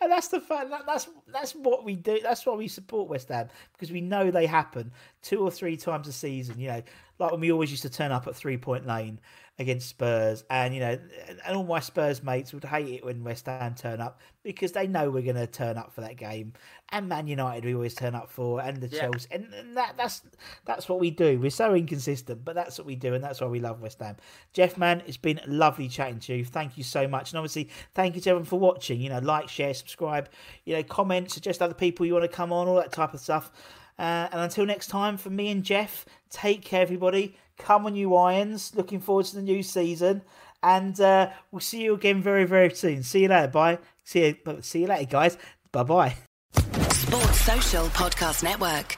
and 0.01 0.11
that's 0.11 0.27
the 0.27 0.39
fun. 0.39 0.69
That, 0.69 0.85
that's 0.85 1.09
that's 1.31 1.53
what 1.53 1.83
we 1.83 1.95
do. 1.95 2.19
That's 2.21 2.45
why 2.45 2.53
we 2.53 2.67
support 2.67 3.09
West 3.09 3.29
Ham 3.29 3.49
because 3.73 3.91
we 3.91 4.01
know 4.01 4.31
they 4.31 4.45
happen 4.45 4.91
two 5.21 5.39
or 5.39 5.51
three 5.51 5.77
times 5.77 6.07
a 6.07 6.13
season. 6.13 6.59
You 6.59 6.67
know, 6.69 6.83
like 7.19 7.31
when 7.31 7.39
we 7.39 7.51
always 7.51 7.71
used 7.71 7.83
to 7.83 7.89
turn 7.89 8.11
up 8.11 8.27
at 8.27 8.35
Three 8.35 8.57
Point 8.57 8.85
Lane 8.85 9.19
against 9.57 9.87
Spurs, 9.87 10.43
and 10.49 10.73
you 10.73 10.81
know, 10.81 10.97
and 11.45 11.55
all 11.55 11.63
my 11.63 11.79
Spurs 11.79 12.21
mates 12.21 12.53
would 12.53 12.65
hate 12.65 12.89
it 12.89 13.05
when 13.05 13.23
West 13.23 13.45
Ham 13.45 13.73
turn 13.73 14.01
up 14.01 14.19
because 14.43 14.73
they 14.73 14.85
know 14.85 15.09
we're 15.09 15.23
going 15.23 15.35
to 15.35 15.47
turn 15.47 15.77
up 15.77 15.93
for 15.93 16.01
that 16.01 16.17
game, 16.17 16.53
and 16.89 17.07
Man 17.07 17.27
United 17.27 17.63
we 17.63 17.73
always 17.73 17.93
turn 17.93 18.15
up 18.15 18.29
for, 18.29 18.61
and 18.61 18.81
the 18.81 18.87
Yeah. 18.87 19.01
Chelsea, 19.01 19.27
and, 19.31 19.53
and 19.53 19.77
that 19.77 19.95
that's 19.97 20.23
that's 20.65 20.89
what 20.89 20.99
we 20.99 21.09
do. 21.09 21.39
We're 21.39 21.49
so 21.49 21.73
inconsistent, 21.73 22.43
but 22.43 22.55
that's 22.55 22.77
what 22.77 22.85
we 22.85 22.95
do, 22.95 23.13
and 23.13 23.23
that's 23.23 23.39
why 23.39 23.47
we 23.47 23.59
love 23.59 23.81
West 23.81 23.99
Ham. 23.99 24.17
Geoff, 24.53 24.77
man, 24.77 25.01
it's 25.07 25.17
been 25.17 25.39
lovely 25.47 25.87
chatting 25.87 26.19
to 26.19 26.35
you. 26.35 26.43
Thank 26.45 26.77
you 26.77 26.83
so 26.83 27.07
much, 27.07 27.31
and 27.31 27.37
obviously, 27.39 27.69
thank 27.93 28.15
you 28.15 28.21
to 28.21 28.31
everyone 28.31 28.45
for 28.45 28.59
watching. 28.59 28.99
You 28.99 29.09
know, 29.09 29.19
like, 29.19 29.47
share, 29.47 29.73
subscribe, 29.73 30.29
you 30.65 30.75
know, 30.75 30.83
comment, 30.83 31.31
suggest 31.31 31.61
other 31.61 31.73
people 31.73 32.05
you 32.05 32.13
want 32.13 32.29
to 32.29 32.35
come 32.35 32.51
on, 32.51 32.67
all 32.67 32.75
that 32.75 32.91
type 32.91 33.13
of 33.13 33.21
stuff. 33.21 33.51
Uh, 33.97 34.27
and 34.31 34.41
until 34.41 34.65
next 34.65 34.87
time, 34.87 35.15
from 35.15 35.37
me 35.37 35.49
and 35.49 35.63
Geoff, 35.63 36.05
take 36.29 36.61
care, 36.61 36.81
everybody. 36.81 37.37
Come 37.57 37.85
on, 37.85 37.95
you 37.95 38.15
Irons. 38.15 38.73
Looking 38.75 38.99
forward 38.99 39.25
to 39.27 39.35
the 39.35 39.41
new 39.41 39.63
season. 39.63 40.21
And 40.61 40.99
uh, 40.99 41.29
we'll 41.51 41.59
see 41.59 41.83
you 41.83 41.93
again 41.93 42.21
very, 42.21 42.45
very 42.45 42.73
soon. 42.73 43.03
See 43.03 43.23
you 43.23 43.27
later. 43.29 43.47
Bye. 43.47 43.79
See 44.03 44.25
you, 44.25 44.61
see 44.61 44.81
you 44.81 44.87
later, 44.87 45.09
guys. 45.09 45.37
Bye 45.71 45.83
bye. 45.83 46.15
Sports 46.91 47.41
Social 47.41 47.85
Podcast 47.87 48.43
Network. 48.43 48.97